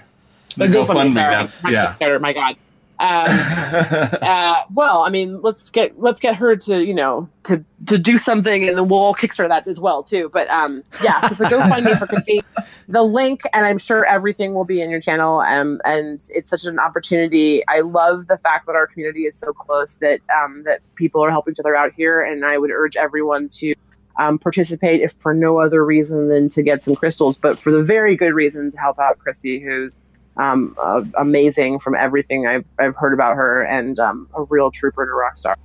The 0.56 0.66
The 0.68 0.74
GoFundMe, 0.78 0.86
GoFundMe, 0.86 1.10
sorry, 1.12 1.32
yeah, 1.34 1.50
not 1.62 1.72
yeah. 1.72 1.86
Kickstarter. 1.86 2.20
My 2.20 2.32
God. 2.32 2.56
Um, 3.00 3.26
uh, 4.22 4.62
well, 4.74 5.02
I 5.02 5.10
mean, 5.10 5.40
let's 5.40 5.70
get 5.70 6.00
let's 6.00 6.20
get 6.20 6.36
her 6.36 6.56
to 6.56 6.84
you 6.84 6.94
know 6.94 7.28
to 7.44 7.64
to 7.86 7.98
do 7.98 8.18
something, 8.18 8.68
and 8.68 8.76
then 8.76 8.88
we'll 8.88 8.98
all 8.98 9.14
Kickstarter 9.14 9.48
that 9.48 9.66
as 9.66 9.80
well 9.80 10.02
too. 10.02 10.30
But 10.32 10.48
um, 10.48 10.82
yeah, 11.02 11.20
so 11.20 11.28
it's 11.32 11.40
a 11.40 11.44
GoFundMe 11.44 11.98
for 11.98 12.06
Kristi. 12.06 12.40
The 12.90 13.02
link, 13.02 13.42
and 13.52 13.66
I'm 13.66 13.76
sure 13.76 14.06
everything 14.06 14.54
will 14.54 14.64
be 14.64 14.80
in 14.80 14.88
your 14.88 14.98
channel. 14.98 15.40
Um, 15.40 15.78
and 15.84 16.26
it's 16.34 16.48
such 16.48 16.64
an 16.64 16.78
opportunity. 16.78 17.62
I 17.68 17.80
love 17.80 18.28
the 18.28 18.38
fact 18.38 18.64
that 18.64 18.76
our 18.76 18.86
community 18.86 19.26
is 19.26 19.36
so 19.36 19.52
close 19.52 19.96
that 19.96 20.20
um, 20.34 20.62
that 20.64 20.80
people 20.94 21.22
are 21.22 21.30
helping 21.30 21.52
each 21.52 21.60
other 21.60 21.76
out 21.76 21.92
here, 21.92 22.22
and 22.22 22.46
I 22.46 22.56
would 22.56 22.70
urge 22.70 22.96
everyone 22.96 23.50
to. 23.60 23.74
Um, 24.20 24.36
participate 24.36 25.00
if 25.00 25.12
for 25.12 25.32
no 25.32 25.60
other 25.60 25.84
reason 25.84 26.28
than 26.28 26.48
to 26.48 26.62
get 26.64 26.82
some 26.82 26.96
crystals, 26.96 27.36
but 27.36 27.56
for 27.56 27.70
the 27.70 27.84
very 27.84 28.16
good 28.16 28.34
reason 28.34 28.68
to 28.68 28.76
help 28.80 28.98
out 28.98 29.16
Kristi, 29.20 29.62
who's 29.62 29.94
um, 30.39 30.77
uh, 30.81 31.02
amazing 31.19 31.78
from 31.78 31.94
everything 31.94 32.47
I've, 32.47 32.65
I've 32.78 32.97
heard 32.97 33.12
about 33.12 33.36
her 33.36 33.65
and 33.65 33.98
um, 33.98 34.28
a 34.35 34.43
real 34.44 34.70
trooper 34.70 35.02
and 35.02 35.10
a 35.10 35.15
rock 35.15 35.36
star. 35.36 35.56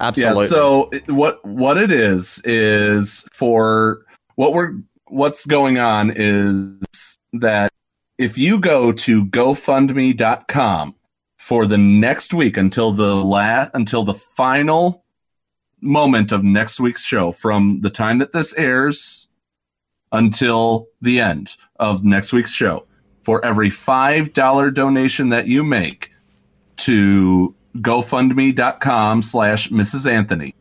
absolutely 0.00 0.44
Yeah. 0.44 0.48
So 0.48 0.90
what 1.06 1.44
what 1.44 1.78
it 1.78 1.90
is 1.90 2.40
is 2.44 3.26
for 3.32 4.04
what 4.36 4.52
we're 4.52 4.74
what's 5.06 5.46
going 5.46 5.78
on 5.78 6.12
is 6.14 7.18
that 7.32 7.72
if 8.18 8.36
you 8.36 8.58
go 8.58 8.92
to 8.92 9.24
GoFundMe.com 9.26 10.94
for 11.38 11.66
the 11.66 11.78
next 11.78 12.34
week 12.34 12.56
until 12.56 12.92
the 12.92 13.14
last 13.14 13.70
until 13.74 14.04
the 14.04 14.14
final 14.14 15.04
moment 15.80 16.32
of 16.32 16.42
next 16.42 16.80
week's 16.80 17.04
show, 17.04 17.32
from 17.32 17.78
the 17.80 17.90
time 17.90 18.18
that 18.18 18.32
this 18.32 18.54
airs 18.54 19.28
until 20.12 20.88
the 21.00 21.20
end 21.20 21.56
of 21.78 22.04
next 22.04 22.32
week's 22.32 22.52
show, 22.52 22.84
for 23.28 23.44
every 23.44 23.68
five 23.68 24.32
dollar 24.32 24.70
donation 24.70 25.28
that 25.28 25.46
you 25.46 25.62
make 25.62 26.10
to 26.78 27.54
gofundme.com 27.76 29.20
slash 29.20 29.68
mrs 29.68 30.10
anthony. 30.10 30.54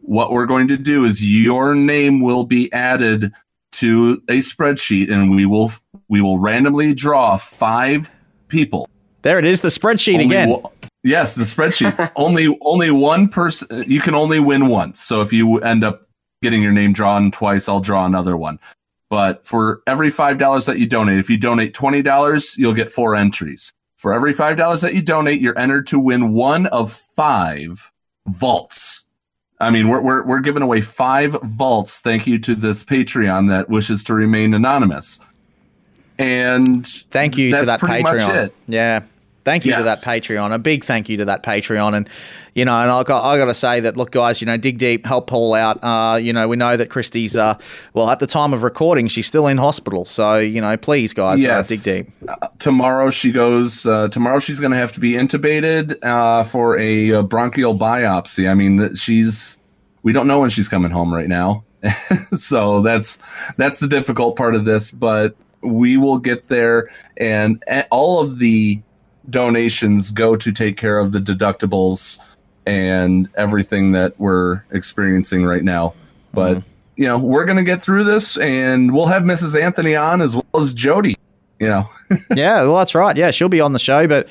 What 0.00 0.32
we're 0.32 0.46
going 0.46 0.66
to 0.66 0.76
do 0.76 1.04
is 1.04 1.24
your 1.24 1.76
name 1.76 2.20
will 2.20 2.42
be 2.42 2.72
added 2.72 3.32
to 3.74 4.20
a 4.28 4.38
spreadsheet 4.38 5.12
and 5.12 5.30
we 5.30 5.46
will 5.46 5.70
we 6.08 6.20
will 6.20 6.40
randomly 6.40 6.92
draw 6.92 7.36
five 7.36 8.10
people. 8.48 8.88
There 9.22 9.38
it 9.38 9.44
is 9.44 9.60
the 9.60 9.68
spreadsheet 9.68 10.14
Only 10.14 10.24
again. 10.24 10.48
one- 10.48 10.72
yes 11.04 11.36
the 11.36 11.44
spreadsheet. 11.44 12.10
Only 12.16 12.58
only 12.62 12.90
one 12.90 13.28
person 13.28 13.84
you 13.86 14.00
can 14.00 14.14
only 14.16 14.40
win 14.40 14.66
once. 14.66 15.00
So 15.00 15.20
if 15.20 15.32
you 15.32 15.60
end 15.60 15.84
up 15.84 16.08
getting 16.42 16.62
your 16.64 16.72
name 16.72 16.92
drawn 16.92 17.30
twice 17.30 17.68
i'll 17.68 17.78
draw 17.78 18.04
another 18.04 18.36
one 18.36 18.58
but 19.12 19.46
for 19.46 19.82
every 19.86 20.08
five 20.08 20.38
dollars 20.38 20.64
that 20.64 20.78
you 20.78 20.86
donate 20.86 21.18
if 21.18 21.28
you 21.28 21.36
donate 21.36 21.74
twenty 21.74 22.00
dollars 22.00 22.56
you'll 22.56 22.72
get 22.72 22.90
four 22.90 23.14
entries 23.14 23.70
For 24.02 24.12
every 24.12 24.34
$5 24.34 24.80
that 24.80 24.94
you 24.94 25.00
donate, 25.00 25.40
you're 25.40 25.56
entered 25.56 25.86
to 25.86 25.98
win 26.00 26.32
one 26.32 26.66
of 26.66 26.92
five 27.14 27.92
vaults. 28.26 29.04
I 29.60 29.70
mean, 29.70 29.88
we're, 29.88 30.00
we're, 30.00 30.26
we're 30.26 30.40
giving 30.40 30.64
away 30.64 30.80
five 30.80 31.36
vaults. 31.44 32.00
Thank 32.00 32.26
you 32.26 32.40
to 32.40 32.56
this 32.56 32.82
Patreon 32.82 33.46
that 33.50 33.68
wishes 33.68 34.02
to 34.04 34.14
remain 34.14 34.54
anonymous. 34.54 35.20
And 36.18 36.84
thank 37.12 37.38
you 37.38 37.56
to 37.56 37.64
that 37.64 37.78
pretty 37.78 38.02
much 38.02 38.14
Patreon. 38.14 38.46
it. 38.46 38.54
Yeah. 38.66 39.02
Thank 39.44 39.64
you 39.66 39.74
to 39.74 39.82
that 39.82 39.98
Patreon. 39.98 40.54
A 40.54 40.58
big 40.58 40.84
thank 40.84 41.08
you 41.08 41.16
to 41.16 41.24
that 41.24 41.42
Patreon. 41.42 41.94
And, 41.96 42.08
you 42.54 42.64
know, 42.64 42.72
and 42.80 42.90
I 42.90 43.02
got, 43.02 43.24
I 43.24 43.36
got 43.38 43.46
to 43.46 43.54
say 43.54 43.80
that, 43.80 43.96
look, 43.96 44.12
guys, 44.12 44.40
you 44.40 44.46
know, 44.46 44.56
dig 44.56 44.78
deep, 44.78 45.04
help 45.04 45.26
Paul 45.26 45.54
out. 45.54 45.82
Uh, 45.82 46.16
you 46.16 46.32
know, 46.32 46.46
we 46.46 46.56
know 46.56 46.76
that 46.76 46.90
Kristi's, 46.90 47.36
uh, 47.36 47.58
well, 47.92 48.08
at 48.08 48.20
the 48.20 48.26
time 48.28 48.52
of 48.52 48.62
recording, 48.62 49.08
she's 49.08 49.26
still 49.26 49.48
in 49.48 49.58
hospital. 49.58 50.04
So, 50.04 50.38
you 50.38 50.60
know, 50.60 50.76
please, 50.76 51.12
guys, 51.12 51.42
Yes. 51.42 51.66
uh, 51.66 51.74
dig 51.74 51.82
deep. 51.82 52.28
Uh, 52.28 52.48
tomorrow 52.60 53.10
she 53.10 53.32
goes. 53.32 53.84
Uh, 53.84 54.08
tomorrow 54.08 54.38
she's 54.38 54.60
going 54.60 54.72
to 54.72 54.78
have 54.78 54.92
to 54.92 55.00
be 55.00 55.12
intubated 55.14 55.96
uh, 56.04 56.44
for 56.44 56.78
a, 56.78 57.12
uh 57.12 57.22
bronchial 57.22 57.76
biopsy. 57.76 58.48
I 58.50 58.54
mean, 58.54 58.94
she's. 58.94 59.58
We 60.04 60.12
don't 60.12 60.26
know 60.26 60.40
when 60.40 60.50
she's 60.50 60.68
coming 60.68 60.90
home 60.90 61.12
right 61.14 61.28
now, 61.28 61.64
so 62.34 62.82
that's 62.82 63.18
that's 63.56 63.78
the 63.80 63.86
difficult 63.88 64.36
part 64.36 64.54
of 64.54 64.64
this. 64.64 64.90
But 64.90 65.36
we 65.62 65.96
will 65.96 66.18
get 66.18 66.48
there, 66.48 66.90
and 67.16 67.62
all 67.90 68.20
of 68.20 68.38
the 68.40 68.80
donations 69.32 70.12
go 70.12 70.36
to 70.36 70.52
take 70.52 70.76
care 70.76 70.98
of 70.98 71.10
the 71.10 71.18
deductibles 71.18 72.20
and 72.64 73.28
everything 73.34 73.90
that 73.92 74.14
we're 74.20 74.62
experiencing 74.70 75.44
right 75.44 75.64
now. 75.64 75.94
But 76.32 76.58
mm-hmm. 76.58 76.68
you 77.02 77.08
know, 77.08 77.18
we're 77.18 77.44
gonna 77.44 77.64
get 77.64 77.82
through 77.82 78.04
this, 78.04 78.38
and 78.38 78.94
we'll 78.94 79.06
have 79.06 79.24
Mrs. 79.24 79.60
Anthony 79.60 79.96
on 79.96 80.22
as 80.22 80.36
well 80.36 80.62
as 80.62 80.72
Jody. 80.72 81.16
You 81.62 81.68
know. 81.68 81.88
yeah, 82.34 82.62
well, 82.62 82.78
that's 82.78 82.92
right. 82.92 83.16
Yeah, 83.16 83.30
she'll 83.30 83.48
be 83.48 83.60
on 83.60 83.72
the 83.72 83.78
show. 83.78 84.08
But 84.08 84.28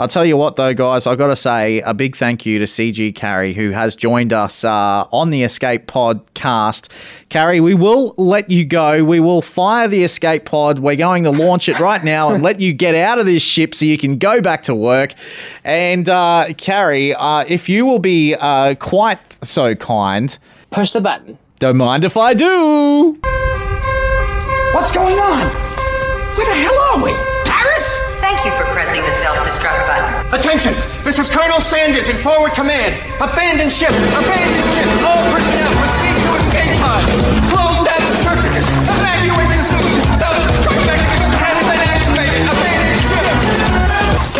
I'll 0.00 0.08
tell 0.08 0.24
you 0.24 0.36
what, 0.36 0.56
though, 0.56 0.74
guys, 0.74 1.06
I've 1.06 1.16
got 1.16 1.28
to 1.28 1.36
say 1.36 1.80
a 1.82 1.94
big 1.94 2.16
thank 2.16 2.44
you 2.44 2.58
to 2.58 2.64
CG 2.64 3.14
Carrie, 3.14 3.52
who 3.52 3.70
has 3.70 3.94
joined 3.94 4.32
us 4.32 4.64
uh, 4.64 5.06
on 5.12 5.30
the 5.30 5.44
Escape 5.44 5.86
Podcast. 5.86 6.90
Carrie, 7.28 7.60
we 7.60 7.74
will 7.74 8.16
let 8.18 8.50
you 8.50 8.64
go. 8.64 9.04
We 9.04 9.20
will 9.20 9.42
fire 9.42 9.86
the 9.86 10.02
Escape 10.02 10.44
Pod. 10.44 10.80
We're 10.80 10.96
going 10.96 11.22
to 11.22 11.30
launch 11.30 11.68
it 11.68 11.78
right 11.78 12.02
now 12.02 12.34
and 12.34 12.42
let 12.42 12.58
you 12.58 12.72
get 12.72 12.96
out 12.96 13.20
of 13.20 13.26
this 13.26 13.44
ship 13.44 13.76
so 13.76 13.84
you 13.84 13.96
can 13.96 14.18
go 14.18 14.40
back 14.40 14.64
to 14.64 14.74
work. 14.74 15.14
And 15.62 16.08
uh, 16.08 16.48
Carrie, 16.58 17.14
uh, 17.14 17.44
if 17.46 17.68
you 17.68 17.86
will 17.86 18.00
be 18.00 18.34
uh, 18.34 18.74
quite 18.74 19.20
so 19.44 19.76
kind, 19.76 20.36
push 20.72 20.90
the 20.90 21.00
button. 21.00 21.38
Don't 21.60 21.76
mind 21.76 22.04
if 22.04 22.16
I 22.16 22.34
do. 22.34 23.20
What's 24.74 24.90
going 24.90 25.16
on? 25.16 25.61
Where 26.36 26.48
the 26.48 26.56
hell 26.64 26.78
are 26.88 26.98
we? 27.04 27.12
Paris? 27.44 28.00
Thank 28.24 28.40
you 28.44 28.52
for 28.56 28.64
pressing 28.72 29.04
the 29.04 29.12
self-destruct 29.12 29.80
button. 29.84 30.08
Attention! 30.32 30.72
This 31.04 31.18
is 31.20 31.28
Colonel 31.28 31.60
Sandurz 31.60 32.08
in 32.08 32.16
forward 32.16 32.56
command. 32.56 32.96
Abandon 33.20 33.68
ship! 33.68 33.92
Abandon 33.92 34.64
ship! 34.72 34.88
All 35.04 35.20
personnel 35.28 35.72
proceed 35.76 36.16
to 36.16 36.30
escape 36.40 36.72
pods. 36.80 37.12
Close 37.52 37.80
down 37.84 38.00
the 38.00 38.16
circuits. 38.24 38.64
Evacuate 38.88 39.50
the 39.52 39.60
city. 39.60 39.92
Self-destruct 40.16 40.80
mechanism 40.88 41.30
has 41.36 41.56
been 41.68 41.82
activated. 41.84 42.42
Abandon 42.48 43.00
ship! 43.12 43.28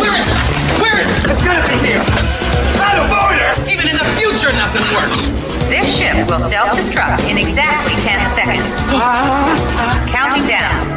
Where 0.01 0.15
is 0.17 0.25
it? 0.25 0.37
Where 0.81 0.97
is 0.97 1.07
it? 1.13 1.19
It's 1.29 1.45
gotta 1.45 1.61
be 1.69 1.77
here. 1.85 2.01
Out 2.81 2.97
of 2.97 3.07
order! 3.13 3.53
Even 3.69 3.85
in 3.85 4.01
the 4.01 4.07
future, 4.17 4.49
nothing 4.57 4.81
works. 4.97 5.29
This 5.69 5.85
ship 5.85 6.25
will 6.25 6.41
self-destruct 6.41 7.29
in 7.29 7.37
exactly 7.37 7.93
10 8.01 8.17
seconds. 8.33 8.65
Ah, 8.97 8.97
ah, 8.97 9.53
ah. 9.77 10.09
Counting 10.09 10.45
down. 10.49 10.92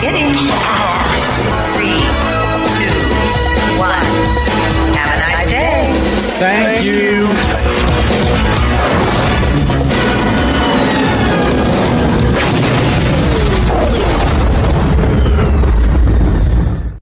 Kidding. 0.00 0.32
3, 0.32 0.32
2, 0.32 0.48
1. 3.78 3.90
Have 4.96 5.12
a 5.12 5.18
nice 5.20 5.44
day. 5.50 5.92
Thank 6.38 6.86
you. 6.86 7.26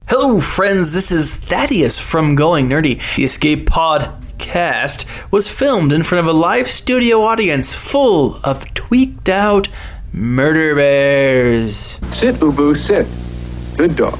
Hello, 0.09 0.41
friends. 0.41 0.91
This 0.91 1.09
is 1.09 1.33
Thaddeus 1.37 1.99
from 1.99 2.35
Going 2.35 2.67
Nerdy. 2.67 2.99
The 3.15 3.23
Escape 3.23 3.69
Podcast 3.69 5.05
was 5.31 5.47
filmed 5.47 5.93
in 5.93 6.03
front 6.03 6.27
of 6.27 6.35
a 6.35 6.37
live 6.37 6.69
studio 6.69 7.21
audience 7.23 7.73
full 7.73 8.41
of 8.43 8.73
tweaked 8.73 9.29
out 9.29 9.69
Murder 10.11 10.75
Bears. 10.75 11.99
Sit, 12.11 12.39
Boo 12.39 12.51
Boo, 12.51 12.75
sit. 12.75 13.05
Good 13.77 13.95
dog. 13.95 14.17